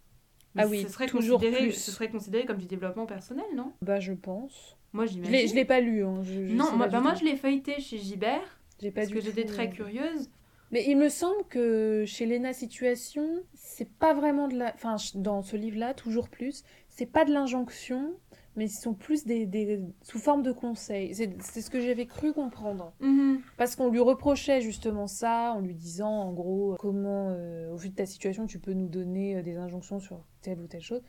Mais 0.55 0.63
Ah 0.63 0.67
oui, 0.67 0.81
ce 0.81 0.89
serait, 0.89 1.05
toujours 1.05 1.39
considéré, 1.39 1.67
plus. 1.67 1.73
ce 1.79 1.91
serait 1.91 2.09
considéré 2.09 2.45
comme 2.45 2.57
du 2.57 2.65
développement 2.65 3.05
personnel, 3.05 3.45
non? 3.55 3.71
Bah, 3.81 3.99
je 3.99 4.11
pense. 4.13 4.75
Moi, 4.91 5.05
j'imagine. 5.05 5.47
je 5.47 5.55
l'ai 5.55 5.65
pas 5.65 5.79
lu. 5.79 6.03
hein, 6.03 6.21
je- 6.23 6.47
je 6.47 6.53
Non, 6.53 6.71
moi, 6.75 6.87
pas 6.87 6.93
bah, 6.93 7.01
moi 7.01 7.13
je 7.13 7.23
l'ai 7.23 7.35
feuilleté 7.35 7.79
chez 7.79 7.97
Gibert, 7.97 8.56
J'ai 8.79 8.91
pas 8.91 9.01
parce 9.01 9.13
que 9.13 9.21
j'étais 9.21 9.45
très 9.45 9.67
euh, 9.67 9.71
curieuse. 9.71 10.29
Mais 10.71 10.83
il 10.87 10.97
me 10.97 11.07
semble 11.09 11.43
que 11.49 12.03
chez 12.05 12.25
Lena 12.25 12.51
Situation, 12.53 13.25
c'est 13.55 13.89
pas 13.89 14.13
vraiment 14.13 14.47
de 14.47 14.57
la. 14.57 14.73
Enfin, 14.73 14.97
dans 15.15 15.41
ce 15.41 15.55
livre-là, 15.55 15.93
toujours 15.93 16.27
plus, 16.29 16.63
c'est 16.89 17.05
pas 17.05 17.23
de 17.23 17.31
l'injonction, 17.31 18.13
mais 18.57 18.67
ce 18.67 18.81
sont 18.81 18.93
plus 18.93 19.25
des, 19.25 19.45
des... 19.45 19.79
sous 20.01 20.19
forme 20.19 20.43
de 20.43 20.51
conseils. 20.51 21.15
C'est 21.15 21.61
ce 21.61 21.69
que 21.69 21.79
j'avais 21.79 22.05
cru 22.05 22.33
comprendre. 22.33 22.91
Mhm. 22.99 23.39
Parce 23.55 23.75
qu'on 23.77 23.89
lui 23.89 24.01
reprochait 24.01 24.59
justement 24.59 25.07
ça, 25.07 25.53
en 25.55 25.61
lui 25.61 25.73
disant 25.73 26.11
en 26.11 26.33
gros 26.33 26.75
comment, 26.79 27.29
euh, 27.29 27.71
au 27.71 27.77
vu 27.77 27.89
de 27.89 27.95
ta 27.95 28.05
situation, 28.05 28.45
tu 28.45 28.59
peux 28.59 28.73
nous 28.73 28.89
donner 28.89 29.37
euh, 29.37 29.41
des 29.41 29.55
injonctions 29.55 29.99
sur 30.01 30.19
telle 30.41 30.59
ou 30.59 30.67
telle 30.67 30.81
chose. 30.81 31.01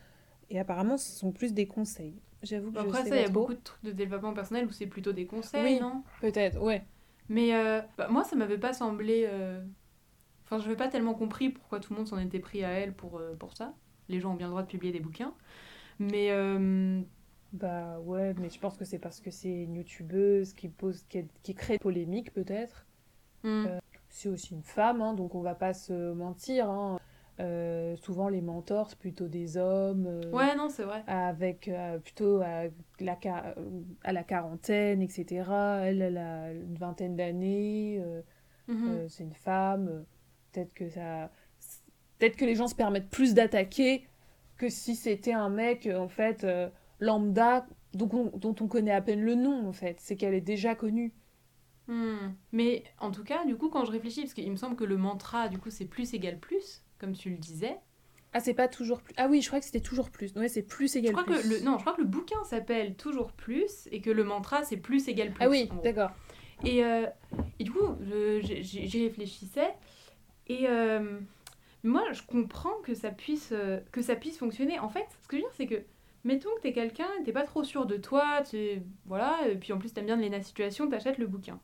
Et 0.50 0.60
apparemment, 0.60 0.96
ce 0.96 1.10
sont 1.18 1.32
plus 1.32 1.52
des 1.52 1.66
conseils. 1.66 2.14
J'avoue 2.44 2.70
que 2.70 2.78
je 2.78 2.84
Après, 2.84 3.02
sais 3.02 3.08
ça, 3.08 3.16
il 3.16 3.22
y 3.22 3.24
a 3.24 3.28
trop. 3.28 3.40
beaucoup 3.40 3.54
de 3.54 3.60
trucs 3.60 3.82
de 3.82 3.90
développement 3.90 4.32
personnel 4.32 4.66
où 4.66 4.70
c'est 4.70 4.86
plutôt 4.86 5.12
des 5.12 5.26
conseils, 5.26 5.64
Oui. 5.64 5.80
non? 5.80 6.04
Peut-être, 6.20 6.62
ouais. 6.62 6.84
Mais 7.28 7.54
euh, 7.54 7.80
bah, 7.96 8.08
moi, 8.08 8.24
ça 8.24 8.36
m'avait 8.36 8.58
pas 8.58 8.72
semblé. 8.72 9.24
euh, 9.28 9.62
Enfin, 10.44 10.58
je 10.58 10.64
n'avais 10.64 10.76
pas 10.76 10.88
tellement 10.88 11.14
compris 11.14 11.50
pourquoi 11.50 11.80
tout 11.80 11.92
le 11.92 11.98
monde 11.98 12.08
s'en 12.08 12.18
était 12.18 12.40
pris 12.40 12.64
à 12.64 12.70
elle 12.70 12.94
pour, 12.94 13.18
euh, 13.18 13.34
pour 13.36 13.54
ça. 13.56 13.74
Les 14.08 14.20
gens 14.20 14.32
ont 14.32 14.36
bien 14.36 14.46
le 14.48 14.52
droit 14.52 14.62
de 14.62 14.68
publier 14.68 14.92
des 14.92 15.00
bouquins. 15.00 15.34
Mais 16.00 16.30
Bah 17.52 17.98
ouais, 18.00 18.34
mais 18.34 18.50
je 18.50 18.58
pense 18.60 18.76
que 18.76 18.84
c'est 18.84 18.98
parce 18.98 19.20
que 19.20 19.30
c'est 19.30 19.48
une 19.64 19.76
youtubeuse 19.76 20.52
qui 20.52 20.68
pose, 20.68 21.02
qui, 21.08 21.24
qui 21.42 21.54
crée 21.54 21.78
polémique 21.78 22.32
peut-être. 22.32 22.86
hmm, 23.42 23.66
C'est 24.10 24.28
aussi 24.28 24.52
une 24.54 24.62
femme, 24.62 25.00
hein, 25.00 25.14
donc 25.14 25.34
on 25.34 25.40
va 25.40 25.54
pas 25.54 25.72
se 25.74 26.12
mentir. 26.12 26.68
hein. 26.68 26.98
Euh, 27.40 27.94
souvent 27.96 28.28
les 28.28 28.40
mentors 28.40 28.90
c'est 28.90 28.98
plutôt 28.98 29.28
des 29.28 29.56
hommes. 29.56 30.06
euh, 30.06 30.30
ouais, 30.32 30.56
non, 30.56 30.68
c'est 30.68 30.82
vrai. 30.82 31.04
avec 31.06 31.68
euh, 31.68 31.98
plutôt 31.98 32.40
à 32.40 32.64
la, 32.98 33.16
à 34.02 34.12
la 34.12 34.24
quarantaine, 34.24 35.00
etc. 35.02 35.50
Elle, 35.84 36.02
elle 36.02 36.18
a 36.18 36.52
une 36.52 36.74
vingtaine 36.76 37.14
d'années, 37.16 38.02
Mhm. 38.66 39.08
c'est 39.08 39.22
une 39.22 39.34
femme. 39.34 40.04
Peut-être 40.52 40.74
que 40.74 40.88
ça, 40.88 41.30
peut-être 42.18 42.36
que 42.36 42.44
les 42.44 42.54
gens 42.56 42.66
se 42.68 42.74
permettent 42.74 43.10
plus 43.10 43.34
d'attaquer 43.34 44.06
que 44.56 44.68
si 44.68 44.96
c'était 44.96 45.32
un 45.32 45.48
mec 45.48 45.86
en 45.94 46.08
fait 46.08 46.46
lambda 47.00 47.66
dont 47.94 48.08
on, 48.12 48.36
dont 48.36 48.54
on 48.60 48.66
connaît 48.66 48.90
à 48.92 49.00
peine 49.00 49.20
le 49.22 49.36
nom 49.36 49.68
en 49.68 49.72
fait. 49.72 50.00
C'est 50.00 50.16
qu'elle 50.16 50.34
est 50.34 50.40
déjà 50.40 50.74
connue. 50.74 51.14
Hmm. 51.86 52.32
Mais 52.52 52.84
en 52.98 53.10
tout 53.10 53.24
cas, 53.24 53.44
du 53.46 53.56
coup, 53.56 53.70
quand 53.70 53.84
je 53.84 53.92
réfléchis, 53.92 54.20
parce 54.22 54.34
qu'il 54.34 54.50
me 54.50 54.56
semble 54.56 54.76
que 54.76 54.84
le 54.84 54.96
mantra, 54.98 55.48
du 55.48 55.58
coup, 55.58 55.70
c'est 55.70 55.86
plus 55.86 56.12
égal 56.12 56.38
plus, 56.38 56.82
comme 56.98 57.12
tu 57.14 57.30
le 57.30 57.36
disais. 57.36 57.76
Ah 58.34 58.40
c'est 58.40 58.54
pas 58.54 58.68
toujours 58.68 59.00
plus. 59.00 59.14
Ah 59.16 59.26
oui, 59.28 59.40
je 59.40 59.46
crois 59.48 59.58
que 59.58 59.64
c'était 59.64 59.80
toujours 59.80 60.10
plus. 60.10 60.34
Ouais, 60.36 60.48
c'est 60.48 60.62
plus 60.62 60.92
Je 60.92 60.98
égal 60.98 61.12
crois 61.12 61.24
plus. 61.24 61.42
que 61.42 61.48
le, 61.48 61.60
non, 61.60 61.78
je 61.78 61.82
crois 61.82 61.94
que 61.94 62.02
le 62.02 62.06
bouquin 62.06 62.42
s'appelle 62.44 62.94
toujours 62.94 63.32
plus 63.32 63.88
et 63.90 64.00
que 64.02 64.10
le 64.10 64.22
mantra, 64.24 64.64
c'est 64.64 64.76
plus 64.76 65.08
égal 65.08 65.30
plus. 65.32 65.44
Ah 65.44 65.48
oui, 65.48 65.70
d'accord. 65.82 66.10
Et, 66.64 66.84
euh, 66.84 67.06
et 67.58 67.64
du 67.64 67.70
coup, 67.72 67.96
je- 68.02 68.58
j'y 68.62 69.02
réfléchissais. 69.04 69.72
Et 70.48 70.66
euh, 70.68 71.18
moi, 71.84 72.02
je 72.12 72.22
comprends 72.22 72.74
que 72.82 72.94
ça, 72.94 73.10
puisse, 73.10 73.50
euh, 73.52 73.80
que 73.92 74.02
ça 74.02 74.14
puisse 74.16 74.36
fonctionner. 74.38 74.78
En 74.78 74.88
fait, 74.90 75.06
ce 75.22 75.28
que 75.28 75.36
je 75.36 75.42
veux 75.42 75.48
dire, 75.48 75.54
c'est 75.56 75.66
que, 75.66 75.82
mettons 76.24 76.50
que 76.56 76.62
t'es 76.62 76.72
quelqu'un, 76.72 77.08
t'es 77.24 77.32
pas 77.32 77.44
trop 77.44 77.64
sûr 77.64 77.86
de 77.86 77.96
toi, 77.96 78.42
tu, 78.48 78.82
voilà, 79.06 79.38
et 79.48 79.56
puis 79.56 79.72
en 79.72 79.78
plus 79.78 79.92
t'aimes 79.94 80.06
bien 80.06 80.16
Léna 80.16 80.42
Situation, 80.42 80.88
t'achètes 80.88 81.18
le 81.18 81.26
bouquin. 81.26 81.60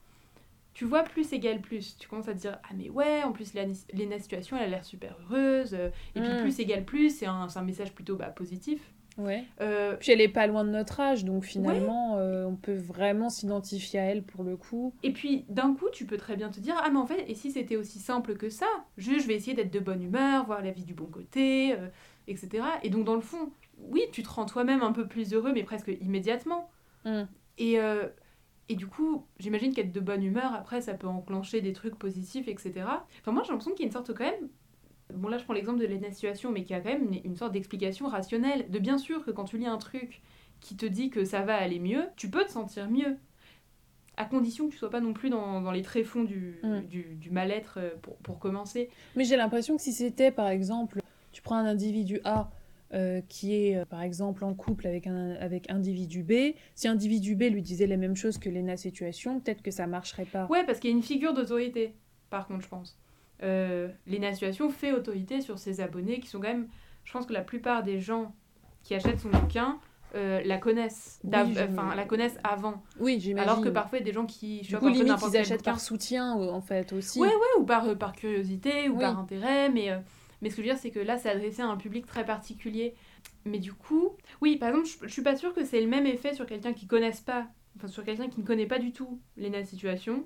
Tu 0.75 0.85
vois 0.85 1.03
plus 1.05 1.33
égale 1.33 1.61
plus. 1.61 1.97
Tu 1.97 2.09
commences 2.09 2.29
à 2.29 2.35
te 2.35 2.39
dire, 2.39 2.59
ah 2.65 2.73
mais 2.77 2.91
ouais, 2.91 3.23
en 3.23 3.33
plus 3.33 3.55
Léna 3.55 4.19
Situation, 4.19 4.57
elle 4.57 4.65
a 4.65 4.69
l'air 4.69 4.85
super 4.85 5.17
heureuse. 5.31 5.73
euh, 5.75 5.91
Et 6.17 6.21
puis 6.21 6.33
Mm. 6.33 6.37
plus 6.41 6.59
égale 6.61 6.85
plus, 6.85 7.11
c'est 7.17 7.27
un, 7.27 7.47
un 7.55 7.63
message 7.63 7.93
plutôt 7.95 8.17
bah, 8.17 8.27
positif. 8.31 8.93
Ouais. 9.17 9.45
Euh, 9.61 9.95
Puis 10.01 10.11
elle 10.11 10.21
est 10.21 10.29
pas 10.29 10.49
loin 10.49 10.65
de 10.65 10.71
notre 10.71 10.99
âge, 10.99 11.25
donc 11.25 11.45
finalement, 11.45 12.19
euh, 12.19 12.45
on 12.47 12.57
peut 12.57 12.75
vraiment 12.75 13.31
s'identifier 13.31 14.01
à 14.01 14.03
elle 14.07 14.25
pour 14.25 14.43
le 14.43 14.57
coup. 14.57 14.93
Et 15.05 15.13
puis 15.13 15.45
d'un 15.49 15.73
coup, 15.75 15.87
tu 15.93 16.05
peux 16.05 16.17
très 16.17 16.35
bien 16.35 16.51
te 16.51 16.59
dire 16.59 16.75
Ah, 16.83 16.91
mais 16.91 16.99
en 16.99 17.07
fait, 17.07 17.25
et 17.29 17.35
si 17.37 17.53
c'était 17.53 17.77
aussi 17.77 18.01
simple 18.01 18.35
que 18.37 18.51
ça? 18.51 18.67
Juste, 18.97 19.23
je 19.23 19.29
vais 19.29 19.35
essayer 19.37 19.55
d'être 19.55 19.73
de 19.73 19.79
bonne 19.79 20.03
humeur, 20.03 20.45
voir 20.47 20.63
la 20.63 20.73
vie 20.73 20.83
du 20.85 20.95
bon 20.95 21.07
côté, 21.07 21.75
euh, 21.75 21.87
etc. 22.27 22.65
Et 22.83 22.91
donc, 22.91 23.05
dans 23.05 23.15
le 23.15 23.21
fond, 23.21 23.53
oui, 23.79 24.03
tu 24.11 24.25
te 24.25 24.29
rends 24.29 24.47
toi-même 24.47 24.83
un 24.83 24.91
peu 24.93 25.07
plus 25.07 25.33
heureux, 25.33 25.53
mais 25.53 25.63
presque 25.63 25.93
immédiatement. 26.01 26.69
Mm. 27.05 27.23
Et, 27.59 27.79
et 28.69 28.77
du 28.77 28.87
coup, 28.87 29.27
j'imagine 29.39 29.75
qu'être 29.75 29.93
de 29.93 30.01
bonne 30.01 30.23
humeur, 30.25 30.55
après, 30.55 30.81
ça 30.81 30.95
peut 30.95 31.07
enclencher 31.07 31.61
des 31.61 31.73
trucs 31.73 31.97
positifs, 31.97 32.49
etc. 32.49 32.73
Enfin, 33.21 33.33
moi, 33.33 33.43
j'ai 33.45 33.51
l'impression 33.51 33.73
qu'il 33.73 33.81
y 33.81 33.85
a 33.85 33.87
une 33.89 33.93
sorte 33.93 34.15
quand 34.15 34.25
même. 34.25 34.49
Bon, 35.13 35.29
là, 35.29 35.37
je 35.39 35.45
prends 35.45 35.53
l'exemple 35.53 35.79
de 35.81 35.87
la 35.87 36.11
situation, 36.11 36.51
mais 36.51 36.65
qui 36.65 36.73
a 36.73 36.81
quand 36.81 36.89
même 36.89 37.13
une, 37.13 37.21
une 37.25 37.37
sorte 37.37 37.53
d'explication 37.53 38.07
rationnelle. 38.09 38.71
De 38.71 38.79
bien 38.79 38.97
sûr 38.99 39.25
que 39.25 39.31
quand 39.31 39.45
tu 39.45 39.59
lis 39.59 39.67
un 39.67 39.77
truc 39.77 40.23
qui 40.61 40.77
te 40.77 40.87
dit 40.87 41.11
que 41.11 41.25
ça 41.27 41.43
va 41.43 41.57
aller 41.57 41.79
mieux, 41.79 42.05
tu 42.17 42.31
peux 42.31 42.45
te 42.45 42.51
sentir 42.51 42.89
mieux. 42.89 43.17
À 44.17 44.25
condition 44.25 44.67
que 44.69 44.73
tu 44.73 44.79
sois 44.79 44.91
pas 44.91 45.01
non 45.01 45.13
plus 45.13 45.29
dans, 45.29 45.61
dans 45.61 45.73
les 45.73 45.83
tréfonds 45.83 46.23
du, 46.25 46.61
Mm. 46.63 46.81
du, 46.89 47.03
du 47.17 47.31
mal-être 47.31 47.75
euh, 47.79 47.91
pour, 48.01 48.17
pour 48.19 48.39
commencer. 48.39 48.89
Mais 49.17 49.25
j'ai 49.25 49.37
l'impression 49.37 49.77
que 49.77 49.83
si 49.83 49.93
c'était, 49.93 50.31
par 50.31 50.49
exemple, 50.49 51.01
tu 51.33 51.43
prends 51.43 51.57
un 51.57 51.67
individu 51.67 52.21
A 52.25 52.49
euh, 52.95 53.21
qui 53.29 53.55
est, 53.55 53.77
euh, 53.77 53.85
par 53.85 54.03
exemple, 54.03 54.45
en 54.45 54.55
couple 54.55 54.87
avec 54.87 55.07
un 55.07 55.33
avec 55.33 55.71
individu 55.71 56.23
B, 56.23 56.55
si 56.75 56.87
individu 56.87 57.35
B 57.35 57.43
lui 57.51 57.61
disait 57.63 57.87
les 57.87 57.97
mêmes 57.97 58.15
choses 58.17 58.39
que 58.39 58.49
Lena 58.49 58.77
Situation, 58.77 59.41
peut-être 59.41 59.63
que 59.63 59.71
ça 59.71 59.87
marcherait 59.87 60.27
pas. 60.27 60.47
Ouais, 60.47 60.65
parce 60.65 60.79
qu'il 60.79 60.91
y 60.91 60.93
a 60.93 60.97
une 60.97 61.03
figure 61.03 61.35
d'autorité, 61.35 61.95
par 62.31 62.47
contre, 62.47 62.63
je 62.63 62.69
pense. 62.69 62.97
Euh, 63.43 63.89
Léna 64.07 64.31
Situation 64.33 64.71
fait 64.71 64.93
autorité 64.93 65.41
sur 65.41 65.59
ses 65.59 65.81
abonnés 65.81 66.21
qui 66.21 66.29
sont 66.29 66.39
quand 66.39 66.49
même. 66.49 66.69
Je 67.05 67.13
pense 67.13 67.27
que 67.27 67.33
la 67.33 67.43
plupart 67.43 67.83
des 67.83 68.01
gens 68.01 68.33
qui 68.83 68.95
achètent 68.95 69.21
son 69.21 69.29
bouquin 69.31 69.79
euh, 70.15 70.41
la 70.45 70.59
connaissent. 70.59 71.21
Oui, 71.25 71.33
Enfin, 71.33 71.95
la 71.97 72.05
connaissent 72.05 72.39
avant. 72.45 72.85
Oui, 73.01 73.19
j'imagine. 73.19 73.51
Alors 73.51 73.61
que 73.61 73.69
parfois, 73.69 73.99
il 73.99 74.03
y 74.03 74.05
a 74.05 74.07
des 74.07 74.13
gens 74.13 74.27
qui 74.27 74.61
du 74.61 74.77
coup, 74.77 74.87
un 74.87 74.93
peu 74.93 74.97
limite, 74.97 75.19
ils 75.33 75.37
achètent 75.37 75.65
par 75.65 75.81
soutien, 75.81 76.35
en 76.35 76.61
fait, 76.61 76.93
aussi. 76.93 77.19
Ouais, 77.21 77.27
ouais, 77.27 77.61
ou 77.61 77.65
par, 77.65 77.99
par 77.99 78.13
curiosité, 78.13 78.89
ou 78.89 78.95
Oui. 78.95 79.01
par 79.01 79.19
intérêt, 79.19 79.69
mais, 79.71 79.91
mais 80.45 80.51
ce 80.51 80.57
que 80.57 80.63
je 80.63 80.69
veux 80.69 80.75
dire, 80.75 80.81
c'est 80.83 80.93
que 80.93 81.01
là, 81.01 81.19
c'est 81.19 81.31
adressé 81.31 81.63
à 81.63 81.67
un 81.69 81.79
public 81.79 82.07
très 82.07 82.27
particulier. 82.27 82.95
Mais 83.47 83.59
du 83.59 83.73
coup, 83.75 84.17
oui, 84.43 84.57
par 84.59 84.69
exemple, 84.71 84.87
je, 84.87 85.09
je 85.09 85.13
suis 85.13 85.23
pas 85.23 85.37
sûre 85.37 85.55
que 85.55 85.65
c'est 85.65 85.81
le 85.81 85.89
même 85.89 86.07
effet 86.07 86.35
sur 86.35 86.47
quelqu'un 86.47 86.75
qui 86.75 86.87
connaisse 86.87 87.21
pas, 87.23 87.49
enfin, 87.77 87.89
sur 87.89 88.05
quelqu'un 88.05 88.29
qui 88.29 88.41
ne 88.43 88.47
connaît 88.47 88.67
pas 88.67 88.79
du 88.81 88.93
tout 88.93 89.21
Lena 89.37 89.65
Situation. 89.65 90.25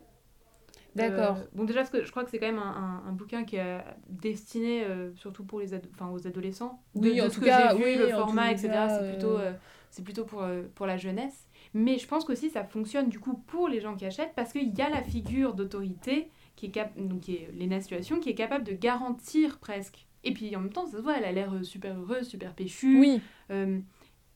D'accord. 0.95 1.37
Euh, 1.39 1.45
bon, 1.55 1.65
déjà, 1.65 1.81
parce 1.81 1.91
que 1.91 2.05
je 2.05 2.11
crois 2.11 2.25
que 2.25 2.31
c'est 2.31 2.39
quand 2.39 2.47
même 2.47 2.59
un, 2.59 3.03
un- 3.07 3.09
un 3.09 3.13
bouquin 3.13 3.45
qui 3.45 3.57
est 3.57 3.79
destiné 4.09 4.85
euh, 4.85 5.15
surtout 5.17 5.45
pour 5.45 5.61
les 5.61 5.75
aux 5.75 6.27
adolescents. 6.27 6.83
De, 6.95 7.11
Oui, 7.11 7.21
en 7.21 7.29
ce 7.29 7.35
tout 7.37 7.41
que 7.41 7.47
cas, 7.47 7.75
vu, 7.75 7.85
oui, 7.85 7.97
le 7.97 8.09
format, 8.09 8.53
etc., 8.53 8.69
c'est 8.89 9.09
plutôt, 9.11 9.37
euh, 9.39 9.53
euh, 9.53 9.53
c'est 9.91 10.03
plutôt 10.03 10.25
pour, 10.25 10.43
euh, 10.43 10.63
pour 10.75 10.87
la 10.87 10.97
jeunesse. 10.97 11.49
Mais 11.75 11.99
je 11.99 12.07
pense 12.09 12.25
qu'aussi 12.25 12.51
ça 12.51 12.65
fonctionne 12.65 13.11
du 13.11 13.21
coup 13.21 13.35
pour 13.47 13.69
les 13.69 13.81
gens 13.81 13.95
qui 13.95 14.07
achètent 14.07 14.35
parce 14.35 14.53
qu'il 14.53 14.75
y 14.77 14.81
a 14.83 14.89
la 14.89 15.03
figure 15.03 15.55
d'autorité 15.55 16.31
qui 16.57 16.67
est, 16.67 16.71
cap- 16.71 16.99
donc, 16.99 17.21
qui 17.21 17.37
est 17.37 17.51
Lena 17.53 17.81
Situation 17.81 18.19
qui 18.21 18.31
est 18.31 18.35
capable 18.35 18.65
de 18.65 18.73
garantir 18.73 19.59
presque. 19.59 20.07
Et 20.29 20.33
puis 20.33 20.55
en 20.57 20.61
même 20.61 20.73
temps, 20.73 20.87
ça 20.87 20.99
se 20.99 21.03
voit, 21.03 21.17
elle 21.19 21.25
a 21.25 21.33
l'air 21.33 21.53
euh, 21.55 21.63
super 21.63 21.99
heureuse, 21.99 22.27
super 22.29 22.55
péchue. 22.55 22.99
Oui. 23.01 23.21
Euh, 23.51 23.79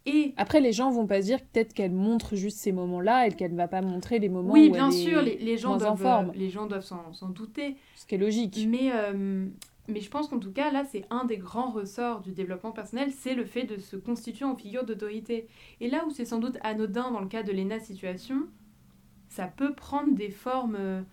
et 0.04 0.34
Après, 0.36 0.60
les 0.60 0.72
gens 0.72 0.90
vont 0.90 1.06
pas 1.06 1.20
se 1.20 1.26
dire 1.26 1.40
peut-être 1.40 1.72
qu'elle 1.74 1.92
montre 1.92 2.34
juste 2.34 2.58
ces 2.58 2.72
moments-là 2.72 3.28
et 3.28 3.30
qu'elle 3.32 3.52
ne 3.52 3.56
va 3.56 3.68
pas 3.68 3.82
montrer 3.82 4.18
les 4.18 4.28
moments 4.28 4.52
oui, 4.52 4.68
où 4.68 4.72
bien 4.72 4.88
elle 4.90 4.94
est- 4.96 5.04
sûr, 5.10 5.22
les, 5.22 5.36
les 5.38 5.56
gens 5.58 5.68
moins 5.68 5.76
en 5.76 5.94
doivent, 5.94 6.00
forme. 6.02 6.28
euh, 6.30 6.32
les 6.34 6.50
gens 6.50 6.66
doivent 6.66 6.84
s'en 6.84 7.28
douter. 7.28 7.76
Ce 7.94 8.04
qui 8.06 8.16
est 8.16 8.18
logique. 8.18 8.66
Mais, 8.68 8.90
euh, 8.92 9.46
mais 9.86 10.00
je 10.00 10.10
pense 10.10 10.26
qu'en 10.26 10.40
tout 10.40 10.50
cas, 10.50 10.72
là, 10.72 10.84
c'est 10.90 11.04
un 11.10 11.24
des 11.24 11.36
grands 11.36 11.70
ressorts 11.70 12.20
du 12.20 12.32
développement 12.32 12.72
personnel, 12.72 13.12
c'est 13.16 13.34
le 13.34 13.44
fait 13.44 13.62
de 13.62 13.78
se 13.78 13.94
constituer 13.94 14.44
en 14.44 14.56
figure 14.56 14.84
d'autorité. 14.84 15.46
Et 15.80 15.88
là 15.88 16.04
où 16.06 16.10
c'est 16.10 16.24
sans 16.24 16.38
doute 16.40 16.58
anodin 16.62 17.12
dans 17.12 17.20
le 17.20 17.28
cas 17.28 17.44
de 17.44 17.52
Lena 17.52 17.78
Situation, 17.78 18.48
ça 19.28 19.46
peut 19.46 19.72
prendre 19.72 20.14
des 20.14 20.30
formes 20.30 21.04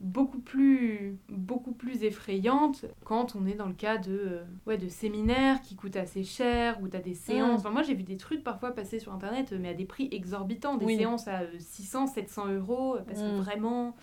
beaucoup 0.00 0.38
plus, 0.38 1.18
beaucoup 1.28 1.72
plus 1.72 2.04
effrayante 2.04 2.84
quand 3.04 3.34
on 3.34 3.46
est 3.46 3.54
dans 3.54 3.66
le 3.66 3.72
cas 3.74 3.98
de, 3.98 4.12
euh, 4.12 4.44
ouais, 4.66 4.78
de 4.78 4.88
séminaires 4.88 5.60
qui 5.60 5.74
coûtent 5.74 5.96
assez 5.96 6.22
cher, 6.22 6.78
où 6.80 6.88
tu 6.88 6.96
as 6.96 7.00
des 7.00 7.14
séances. 7.14 7.50
Mm. 7.64 7.66
Enfin, 7.66 7.70
moi, 7.70 7.82
j'ai 7.82 7.94
vu 7.94 8.04
des 8.04 8.16
trucs 8.16 8.44
parfois 8.44 8.72
passer 8.72 9.00
sur 9.00 9.12
Internet, 9.12 9.52
mais 9.58 9.70
à 9.70 9.74
des 9.74 9.84
prix 9.86 10.08
exorbitants, 10.12 10.76
des 10.76 10.86
Oui. 10.86 10.96
séances 10.96 11.26
à 11.26 11.40
euh, 11.40 11.46
600, 11.58 12.06
700 12.06 12.46
euros, 12.52 12.96
parce 13.08 13.20
que 13.22 13.28
Mm. 13.28 13.40
vraiment, 13.40 13.96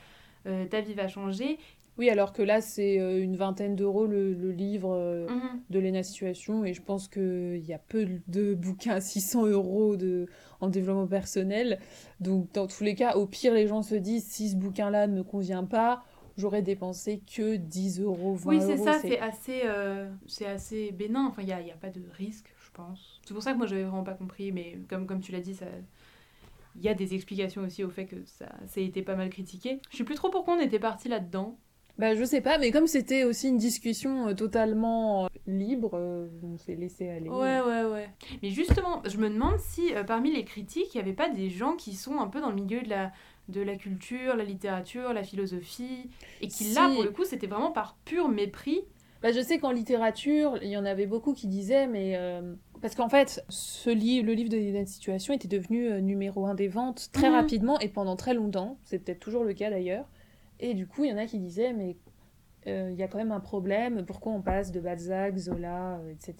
euh, 0.48 0.66
ta 0.66 0.82
vie 0.82 0.94
va 0.94 1.08
changer. 1.08 1.58
Oui, 1.98 2.10
alors 2.10 2.34
que 2.34 2.42
là, 2.42 2.62
c'est 2.62 3.00
euh, 3.00 3.22
une 3.24 3.36
vingtaine 3.38 3.76
d'euros 3.76 4.06
le, 4.06 4.34
le 4.34 4.52
livre 4.52 4.92
euh, 4.94 5.30
Mhm. 5.30 5.62
de 5.70 5.80
Lena 5.80 6.04
Situation, 6.04 6.66
et 6.66 6.74
je 6.74 6.82
pense 6.82 7.08
qu'il 7.08 7.64
y 7.66 7.74
a 7.74 7.80
peu 7.80 8.06
de 8.28 8.54
bouquins 8.56 8.96
à 8.96 9.02
600 9.02 9.46
euros 9.46 9.96
de, 9.96 10.28
en 10.60 10.68
développement 10.70 11.08
personnel. 11.08 11.80
Donc, 12.20 12.52
dans 12.54 12.68
tous 12.68 12.84
les 12.84 12.96
cas, 12.96 13.16
au 13.16 13.26
pire, 13.26 13.54
les 13.54 13.68
gens 13.68 13.82
se 13.82 13.96
disent 13.96 14.26
si 14.28 14.50
ce 14.50 14.56
bouquin-là 14.58 15.08
ne 15.08 15.14
me 15.18 15.24
convient 15.24 15.64
pas, 15.64 16.04
j'aurais 16.38 16.62
dépensé 16.62 17.22
que 17.34 17.56
10 17.56 18.02
euros, 18.02 18.36
20 18.36 18.50
Oui, 18.50 18.62
c'est 18.62 18.78
ça, 18.78 19.00
c'est 19.00 19.20
assez, 19.20 19.62
euh, 19.66 20.12
c'est 20.28 20.46
assez 20.46 20.92
bénin. 20.92 21.26
Enfin, 21.28 21.42
il 21.42 21.46
n'y 21.48 21.54
a, 21.54 21.62
y 21.62 21.72
a 21.72 21.76
pas 21.76 21.90
de 21.90 22.02
risque, 22.18 22.54
je 22.64 22.70
pense. 22.74 23.20
C'est 23.26 23.34
pour 23.34 23.42
ça 23.42 23.54
que 23.54 23.58
moi, 23.58 23.66
j'avais 23.66 23.84
vraiment 23.84 24.04
pas 24.04 24.14
compris, 24.14 24.52
mais 24.52 24.78
comme, 24.90 25.08
comme 25.08 25.22
tu 25.22 25.32
l'as 25.32 25.42
dit, 25.42 25.56
ça. 25.56 25.66
Il 26.76 26.84
y 26.84 26.90
a 26.90 26.94
des 26.94 27.14
explications 27.16 27.62
aussi 27.64 27.84
au 27.84 27.90
fait 27.90 28.06
que 28.06 28.24
ça, 28.26 28.48
ça 28.68 28.80
a 28.80 28.84
été 28.84 29.02
pas 29.02 29.16
mal 29.16 29.30
critiqué. 29.30 29.80
Je 29.92 29.98
sais 29.98 30.04
plus 30.04 30.16
trop 30.16 30.30
pourquoi 30.30 30.56
on 30.56 30.60
était 30.60 30.80
parti 30.80 31.08
là-dedans. 31.08 31.58
Bah, 31.98 32.14
je 32.14 32.24
sais 32.26 32.42
pas, 32.42 32.58
mais 32.58 32.72
comme 32.72 32.88
c'était 32.88 33.24
aussi 33.24 33.48
une 33.48 33.58
discussion 33.58 34.28
euh, 34.28 34.34
totalement 34.34 35.26
euh, 35.26 35.28
libre, 35.48 35.92
euh, 35.94 36.28
on 36.44 36.58
s'est 36.58 36.76
laissé 36.76 37.10
aller. 37.10 37.30
Ouais, 37.30 37.62
ouais, 37.62 37.84
ouais. 37.86 38.10
Mais 38.44 38.50
justement, 38.50 39.02
je 39.06 39.18
me 39.18 39.30
demande 39.30 39.58
si 39.60 39.92
parmi 40.06 40.34
les 40.34 40.44
critiques, 40.44 40.94
il 40.94 40.98
n'y 40.98 41.02
avait 41.02 41.14
pas 41.14 41.30
des 41.30 41.50
gens 41.50 41.76
qui 41.76 41.94
sont 41.94 42.20
un 42.20 42.28
peu 42.28 42.42
dans 42.42 42.50
le 42.50 42.56
milieu 42.56 42.82
de 42.82 42.90
la, 42.90 43.14
de 43.48 43.62
la 43.62 43.76
culture, 43.76 44.36
la 44.36 44.44
littérature, 44.44 45.14
la 45.14 45.24
philosophie, 45.24 46.10
et 46.42 46.50
qui 46.50 46.74
là, 46.74 46.90
pour 46.94 47.04
le 47.04 47.12
coup, 47.12 47.24
c'était 47.24 47.48
vraiment 47.48 47.72
par 47.72 47.96
pur 48.04 48.28
mépris? 48.28 48.82
Bah, 49.22 49.32
je 49.32 49.40
sais 49.40 49.58
qu'en 49.58 49.72
littérature, 49.72 50.60
il 50.62 50.70
y 50.70 50.78
en 50.78 50.86
avait 50.86 51.08
beaucoup 51.08 51.34
qui 51.34 51.48
disaient, 51.48 51.88
mais. 51.88 52.20
Parce 52.82 52.94
qu'en 52.94 53.10
fait, 53.10 53.44
ce 53.50 53.90
livre, 53.90 54.28
le 54.28 54.34
livre 54.34 54.50
de 54.50 54.86
Situation 54.86 55.34
était 55.34 55.48
devenu 55.48 56.02
numéro 56.02 56.46
un 56.46 56.54
des 56.54 56.68
ventes 56.68 57.10
très 57.14 57.30
Mhm. 57.30 57.36
rapidement 57.36 57.80
et 57.80 57.88
pendant 57.88 58.18
très 58.18 58.34
longtemps. 58.34 58.78
C'est 58.84 59.00
peut-être 59.00 59.22
toujours 59.22 59.44
le 59.46 59.54
cas 59.54 59.70
d'ailleurs. 59.70 60.06
Et 60.60 60.74
du 60.74 60.88
coup, 60.88 61.04
il 61.04 61.10
y 61.12 61.14
en 61.14 61.18
a 61.18 61.26
qui 61.26 61.40
disaient, 61.40 61.74
mais 61.74 61.98
euh, 62.68 62.90
il 62.92 62.98
y 62.98 63.04
a 63.04 63.08
quand 63.08 63.18
même 63.20 63.32
un 63.32 63.40
problème. 63.40 64.06
Pourquoi 64.06 64.32
on 64.32 64.42
passe 64.42 64.72
de 64.72 64.80
Balzac, 64.80 65.38
Zola, 65.38 65.98
euh, 66.00 66.10
etc. 66.12 66.36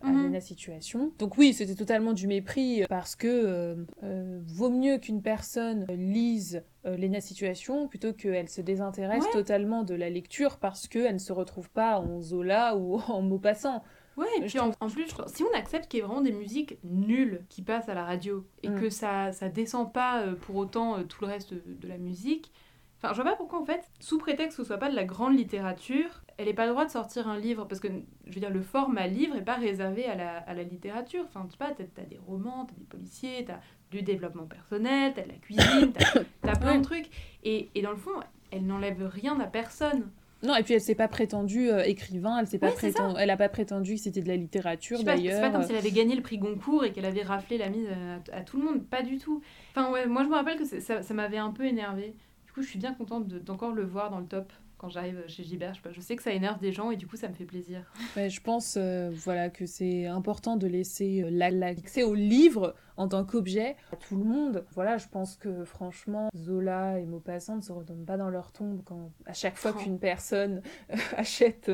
à 0.00 0.10
Mhm. 0.10 0.26
Hélène 0.26 0.40
Situation? 0.40 1.12
Donc 1.18 1.36
oui, 1.36 1.52
c'était 1.52 1.74
totalement 1.74 2.12
du 2.14 2.26
mépris 2.26 2.84
parce 2.88 3.14
que 3.16 3.26
euh, 3.28 3.74
euh, 4.02 4.40
vaut 4.46 4.70
mieux 4.70 4.96
qu'une 4.98 5.20
personne 5.20 5.84
lise 5.90 6.62
euh, 6.86 6.96
Lena 6.96 7.20
Situation 7.20 7.88
plutôt 7.88 8.14
qu'elle 8.14 8.48
se 8.48 8.62
désintéresse 8.62 9.24
Ouais. 9.24 9.30
totalement 9.32 9.82
de 9.82 9.94
la 9.94 10.08
lecture 10.08 10.58
parce 10.58 10.88
qu'elle 10.88 11.14
ne 11.14 11.18
se 11.18 11.32
retrouve 11.32 11.68
pas 11.70 11.98
en 12.00 12.20
Zola 12.22 12.76
ou 12.78 12.94
en 13.08 13.20
Maupassant. 13.20 13.82
Ouais, 14.16 14.26
et 14.38 14.46
puis 14.46 14.58
en, 14.58 14.70
en 14.80 14.88
plus, 14.88 15.06
si 15.28 15.42
on 15.44 15.54
accepte 15.56 15.88
qu'il 15.88 16.00
y 16.00 16.02
ait 16.02 16.06
vraiment 16.06 16.20
des 16.20 16.32
musiques 16.32 16.78
nulles 16.84 17.44
qui 17.48 17.62
passent 17.62 17.88
à 17.88 17.94
la 17.94 18.04
radio 18.04 18.46
et 18.62 18.68
Mm. 18.68 18.80
que 18.80 18.90
ça, 18.90 19.32
ça 19.32 19.48
descend 19.50 19.92
pas 19.92 20.22
euh, 20.22 20.34
pour 20.34 20.56
autant 20.56 20.98
euh, 20.98 21.04
tout 21.04 21.22
le 21.24 21.26
reste 21.30 21.52
de, 21.54 21.62
de 21.66 21.88
la 21.88 21.96
musique, 21.98 22.50
enfin, 23.02 23.12
je 23.14 23.20
vois 23.22 23.30
pas 23.32 23.36
pourquoi 23.36 23.60
en 23.60 23.64
fait, 23.64 23.82
sous 24.00 24.18
prétexte 24.18 24.56
que 24.58 24.62
ce 24.62 24.66
soit 24.66 24.78
pas 24.78 24.90
de 24.90 24.96
la 24.96 25.04
grande 25.04 25.36
littérature, 25.36 26.22
elle 26.38 26.46
n'est 26.46 26.54
pas 26.54 26.64
le 26.66 26.72
droit 26.72 26.84
de 26.84 26.90
sortir 26.90 27.28
un 27.28 27.38
livre 27.38 27.66
parce 27.66 27.80
que, 27.80 27.88
je 28.26 28.32
veux 28.34 28.40
dire, 28.40 28.50
le 28.50 28.62
format 28.62 29.06
livre 29.06 29.36
est 29.36 29.44
pas 29.44 29.56
réservé 29.56 30.06
à 30.06 30.14
la, 30.14 30.38
à 30.38 30.54
la 30.54 30.62
littérature. 30.62 31.24
Enfin, 31.26 31.44
tu 31.46 31.52
sais 31.52 31.56
pas, 31.58 31.70
t'as 31.94 32.02
des 32.04 32.18
romans, 32.26 32.64
t'as 32.66 32.74
des 32.76 32.84
policiers, 32.86 33.44
t'as 33.46 33.60
du 33.90 34.02
développement 34.02 34.44
personnel, 34.46 35.12
t'as 35.14 35.22
de 35.22 35.28
la 35.28 35.34
cuisine, 35.34 35.92
t'as 35.92 36.22
t'as 36.42 36.56
plein 36.56 36.78
de 36.78 36.84
trucs. 36.84 37.08
Et, 37.44 37.68
et 37.74 37.82
dans 37.82 37.90
le 37.90 37.96
fond, 37.96 38.12
elle 38.52 38.64
n'enlève 38.66 39.04
rien 39.06 39.38
à 39.40 39.46
personne. 39.46 40.10
Non, 40.42 40.56
et 40.56 40.62
puis 40.62 40.72
elle 40.72 40.80
s'est 40.80 40.94
pas 40.94 41.08
prétendue 41.08 41.68
euh, 41.70 41.82
écrivain, 41.84 42.38
elle 42.38 42.46
s'est 42.46 42.58
pas 42.58 42.68
Ouais, 42.68 42.72
prétend- 42.74 43.14
elle 43.18 43.28
a 43.28 43.36
pas 43.36 43.50
prétendu 43.50 43.96
que 43.96 44.00
c'était 44.00 44.22
de 44.22 44.28
la 44.28 44.36
littérature 44.36 44.96
pas, 45.04 45.14
C'est 45.16 45.22
d'ailleurs. 45.22 45.40
pas 45.42 45.50
comme 45.50 45.62
si 45.64 45.72
elle 45.72 45.76
avait 45.76 45.90
gagné 45.90 46.16
le 46.16 46.22
prix 46.22 46.38
Goncourt 46.38 46.82
et 46.86 46.92
qu'elle 46.92 47.04
avait 47.04 47.22
raflé 47.22 47.58
la 47.58 47.68
mise 47.68 47.86
à, 48.32 48.36
à 48.38 48.40
tout 48.40 48.56
le 48.56 48.64
monde, 48.64 48.82
pas 48.86 49.02
du 49.02 49.18
tout. 49.18 49.42
Enfin 49.72 49.90
ouais, 49.92 50.06
moi 50.06 50.24
je 50.24 50.28
me 50.30 50.34
rappelle 50.34 50.56
que 50.58 50.64
ça, 50.64 51.02
ça 51.02 51.12
m'avait 51.14 51.36
un 51.36 51.50
peu 51.50 51.64
énervé. 51.66 52.14
Du 52.50 52.54
coup, 52.54 52.62
je 52.62 52.68
suis 52.68 52.80
bien 52.80 52.92
contente 52.94 53.28
de- 53.28 53.38
d'encore 53.38 53.72
le 53.72 53.84
voir 53.84 54.10
dans 54.10 54.18
le 54.18 54.26
top 54.26 54.52
quand 54.80 54.88
j'arrive 54.88 55.22
chez 55.28 55.44
Gilbert. 55.44 55.74
Je, 55.74 55.80
sais 55.80 55.82
pas, 55.88 55.92
je 55.92 56.00
sais 56.00 56.16
que 56.16 56.22
ça 56.22 56.32
énerve 56.32 56.58
des 56.58 56.72
gens 56.72 56.90
et 56.90 56.96
du 56.96 57.06
coup, 57.06 57.16
ça 57.16 57.28
me 57.28 57.34
fait 57.34 57.44
plaisir. 57.44 57.84
Ouais, 58.16 58.30
je 58.30 58.40
pense 58.40 58.76
euh, 58.78 59.10
voilà, 59.12 59.50
que 59.50 59.66
c'est 59.66 60.06
important 60.06 60.56
de 60.56 60.66
laisser 60.66 61.22
euh, 61.22 61.28
la- 61.30 61.50
l'accès 61.50 62.02
au 62.02 62.14
livre 62.14 62.74
en 62.96 63.08
tant 63.08 63.24
qu'objet 63.24 63.76
à 63.92 63.96
tout 63.96 64.16
le 64.16 64.24
monde. 64.24 64.64
Voilà, 64.74 64.96
je 64.98 65.06
pense 65.08 65.36
que 65.36 65.64
franchement, 65.64 66.28
Zola 66.36 66.98
et 66.98 67.04
Maupassant 67.06 67.56
ne 67.56 67.60
se 67.62 67.72
retournent 67.72 68.04
pas 68.04 68.16
dans 68.16 68.28
leur 68.30 68.52
tombe 68.52 68.82
quand 68.84 69.10
à 69.26 69.32
chaque 69.34 69.56
fois 69.56 69.72
Oh. 69.74 69.78
qu'une 69.82 69.98
personne 69.98 70.62
euh, 70.92 70.96
achète 71.16 71.70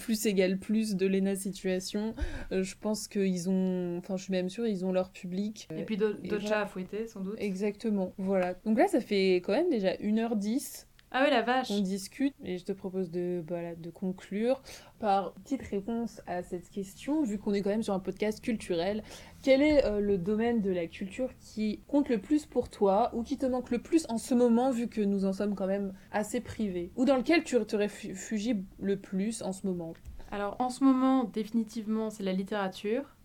plus 0.00 0.26
égale 0.26 0.58
plus 0.58 0.96
de 0.96 1.06
Lena 1.06 1.36
Situation, 1.36 2.14
je 2.50 2.74
pense 2.80 3.08
qu'ils 3.08 3.48
ont, 3.48 3.98
enfin 3.98 4.16
je 4.16 4.24
suis 4.24 4.32
même 4.32 4.48
sûre, 4.50 4.66
ils 4.66 4.84
ont 4.84 4.92
leur 4.92 5.10
public. 5.10 5.68
Et 5.76 5.84
puis 5.84 5.96
d'autres 5.96 6.40
chats 6.40 6.62
à 6.62 6.66
fouetter, 6.66 7.06
sans 7.06 7.20
doute. 7.20 7.36
Exactement, 7.38 8.12
voilà. 8.18 8.54
Donc 8.64 8.78
là, 8.78 8.88
ça 8.88 9.00
fait 9.00 9.36
quand 9.36 9.52
même 9.52 9.70
déjà 9.70 9.94
1h10 9.94 10.86
Ah 11.10 11.22
ouais, 11.22 11.30
la 11.30 11.40
vache 11.40 11.70
on 11.70 11.80
discute 11.80 12.34
et 12.44 12.58
je 12.58 12.64
te 12.64 12.72
propose 12.72 13.10
de, 13.10 13.42
voilà, 13.48 13.74
de 13.74 13.90
conclure 13.90 14.62
par 14.98 15.32
une 15.36 15.42
petite 15.42 15.62
réponse 15.62 16.20
à 16.26 16.42
cette 16.42 16.68
question, 16.68 17.22
vu 17.22 17.38
qu'on 17.38 17.54
est 17.54 17.62
quand 17.62 17.70
même 17.70 17.82
sur 17.82 17.94
un 17.94 17.98
podcast 17.98 18.42
culturel. 18.42 19.02
Quel 19.42 19.62
est 19.62 19.86
euh, 19.86 20.00
le 20.00 20.18
domaine 20.18 20.60
de 20.60 20.70
la 20.70 20.86
culture 20.86 21.30
qui 21.40 21.80
compte 21.88 22.10
le 22.10 22.20
plus 22.20 22.44
pour 22.44 22.68
toi 22.68 23.10
ou 23.14 23.22
qui 23.22 23.38
te 23.38 23.46
manque 23.46 23.70
le 23.70 23.78
plus 23.78 24.06
en 24.10 24.18
ce 24.18 24.34
moment, 24.34 24.70
vu 24.70 24.88
que 24.88 25.00
nous 25.00 25.24
en 25.24 25.32
sommes 25.32 25.54
quand 25.54 25.66
même 25.66 25.94
assez 26.12 26.42
privés? 26.42 26.92
Ou 26.96 27.06
dans 27.06 27.16
lequel 27.16 27.42
tu 27.42 27.56
te 27.64 27.76
réfugies 27.76 28.62
le 28.78 28.98
plus 28.98 29.40
en 29.40 29.52
ce 29.52 29.66
moment? 29.66 29.94
Alors 30.30 30.56
en 30.58 30.68
ce 30.68 30.84
moment, 30.84 31.24
définitivement, 31.24 32.10
c'est 32.10 32.22
la 32.22 32.34
littérature, 32.34 33.16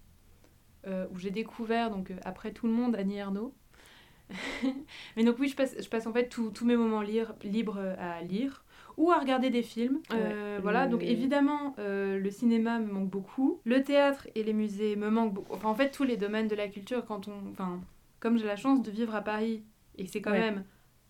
euh, 0.87 1.05
où 1.11 1.17
j'ai 1.17 1.31
découvert, 1.31 1.91
donc 1.91 2.11
euh, 2.11 2.15
après 2.23 2.53
tout 2.53 2.67
le 2.67 2.73
monde, 2.73 2.95
Annie 2.95 3.17
Ernaux. 3.17 3.53
Mais 5.15 5.23
donc 5.23 5.37
oui, 5.39 5.47
je 5.47 5.55
passe, 5.55 5.75
je 5.79 5.89
passe 5.89 6.07
en 6.07 6.13
fait 6.13 6.29
tous 6.29 6.65
mes 6.65 6.75
moments 6.75 7.01
lire, 7.01 7.33
libres 7.43 7.79
à 7.99 8.21
lire 8.21 8.63
ou 8.97 9.11
à 9.11 9.19
regarder 9.19 9.49
des 9.49 9.63
films. 9.63 9.99
Euh, 10.13 10.59
voilà, 10.61 10.87
donc 10.87 11.03
évidemment, 11.03 11.75
euh, 11.79 12.19
le 12.19 12.31
cinéma 12.31 12.79
me 12.79 12.91
manque 12.91 13.09
beaucoup. 13.09 13.59
Le 13.65 13.83
théâtre 13.83 14.27
et 14.35 14.43
les 14.43 14.53
musées 14.53 14.95
me 14.95 15.09
manquent 15.09 15.33
beaucoup. 15.33 15.53
Enfin, 15.53 15.69
en 15.69 15.75
fait, 15.75 15.89
tous 15.91 16.03
les 16.03 16.17
domaines 16.17 16.47
de 16.47 16.55
la 16.55 16.67
culture, 16.67 17.05
quand 17.05 17.27
on... 17.27 17.51
Enfin, 17.51 17.81
comme 18.19 18.37
j'ai 18.37 18.45
la 18.45 18.55
chance 18.55 18.81
de 18.81 18.91
vivre 18.91 19.15
à 19.15 19.21
Paris, 19.21 19.63
et 19.97 20.07
c'est 20.07 20.21
quand 20.21 20.31
Ouais. 20.31 20.39
même 20.39 20.63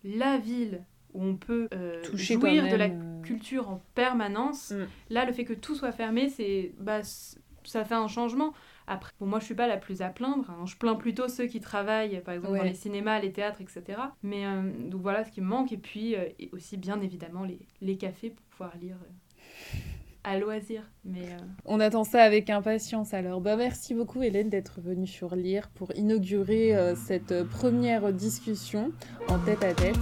la 0.03 0.37
ville 0.37 0.83
où 1.13 1.23
on 1.23 1.35
peut 1.35 1.67
euh, 1.73 2.01
Toucher 2.03 2.35
jouir 2.35 2.67
de 2.67 2.75
la 2.75 2.85
euh, 2.85 3.21
culture 3.21 3.69
en 3.69 3.81
permanence. 3.95 4.71
Mm. 4.71 4.87
Là, 5.11 5.25
le 5.25 5.33
fait 5.33 5.45
que 5.45 5.53
tout 5.53 5.75
soit 5.75 5.91
fermé, 5.91 6.29
c'est 6.29 6.73
bah, 6.79 7.01
ça 7.03 7.85
fait 7.85 7.95
un 7.95 8.07
changement. 8.07 8.53
Après, 8.87 9.11
bon, 9.19 9.25
moi, 9.27 9.39
je 9.39 9.45
suis 9.45 9.55
pas 9.55 9.67
la 9.67 9.77
plus 9.77 10.01
à 10.01 10.09
plaindre. 10.09 10.49
hein. 10.49 10.65
Je 10.65 10.75
plains 10.75 10.95
plutôt 10.95 11.27
ceux 11.27 11.45
qui 11.47 11.59
travaillent, 11.61 12.21
par 12.21 12.33
exemple, 12.33 12.57
dans 12.57 12.63
les 12.63 12.73
cinémas, 12.73 13.19
les 13.19 13.31
théâtres, 13.31 13.61
etc. 13.61 13.99
Mais 14.23 14.45
euh, 14.45 14.61
donc 14.89 15.01
voilà 15.01 15.23
ce 15.23 15.31
qui 15.31 15.41
me 15.41 15.47
manque. 15.47 15.71
Et 15.71 15.77
puis, 15.77 16.15
euh, 16.15 16.25
et 16.39 16.49
aussi, 16.53 16.77
bien 16.77 16.99
évidemment, 17.01 17.43
les, 17.43 17.59
les 17.81 17.97
cafés 17.97 18.29
pour 18.31 18.45
pouvoir 18.47 18.73
lire 18.81 18.95
euh, 19.03 19.77
à 20.25 20.37
loisir. 20.37 20.83
Mais 21.03 21.23
euh, 21.33 21.37
On 21.65 21.79
attend 21.79 22.03
ça 22.03 22.23
avec 22.23 22.49
impatience 22.49 23.13
alors. 23.13 23.41
Bah, 23.41 23.55
merci 23.57 23.93
beaucoup 23.93 24.21
Hélène 24.23 24.49
d'être 24.49 24.79
venue 24.79 25.07
sur 25.07 25.35
Lire 25.35 25.69
pour 25.75 25.93
inaugurer 25.95 26.75
euh, 26.75 26.95
cette 26.95 27.43
première 27.43 28.13
discussion 28.13 28.91
en 29.27 29.37
tête 29.39 29.63
à 29.63 29.73
tête. 29.73 29.97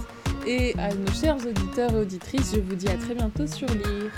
Et 0.46 0.74
à 0.78 0.94
nos 0.94 1.10
chers 1.12 1.44
auditeurs 1.46 1.92
et 1.94 2.00
auditrices, 2.00 2.54
je 2.54 2.60
vous 2.60 2.74
dis 2.76 2.88
à 2.88 2.96
très 2.96 3.14
bientôt 3.14 3.46
sur 3.46 3.68
Lire. 3.68 4.12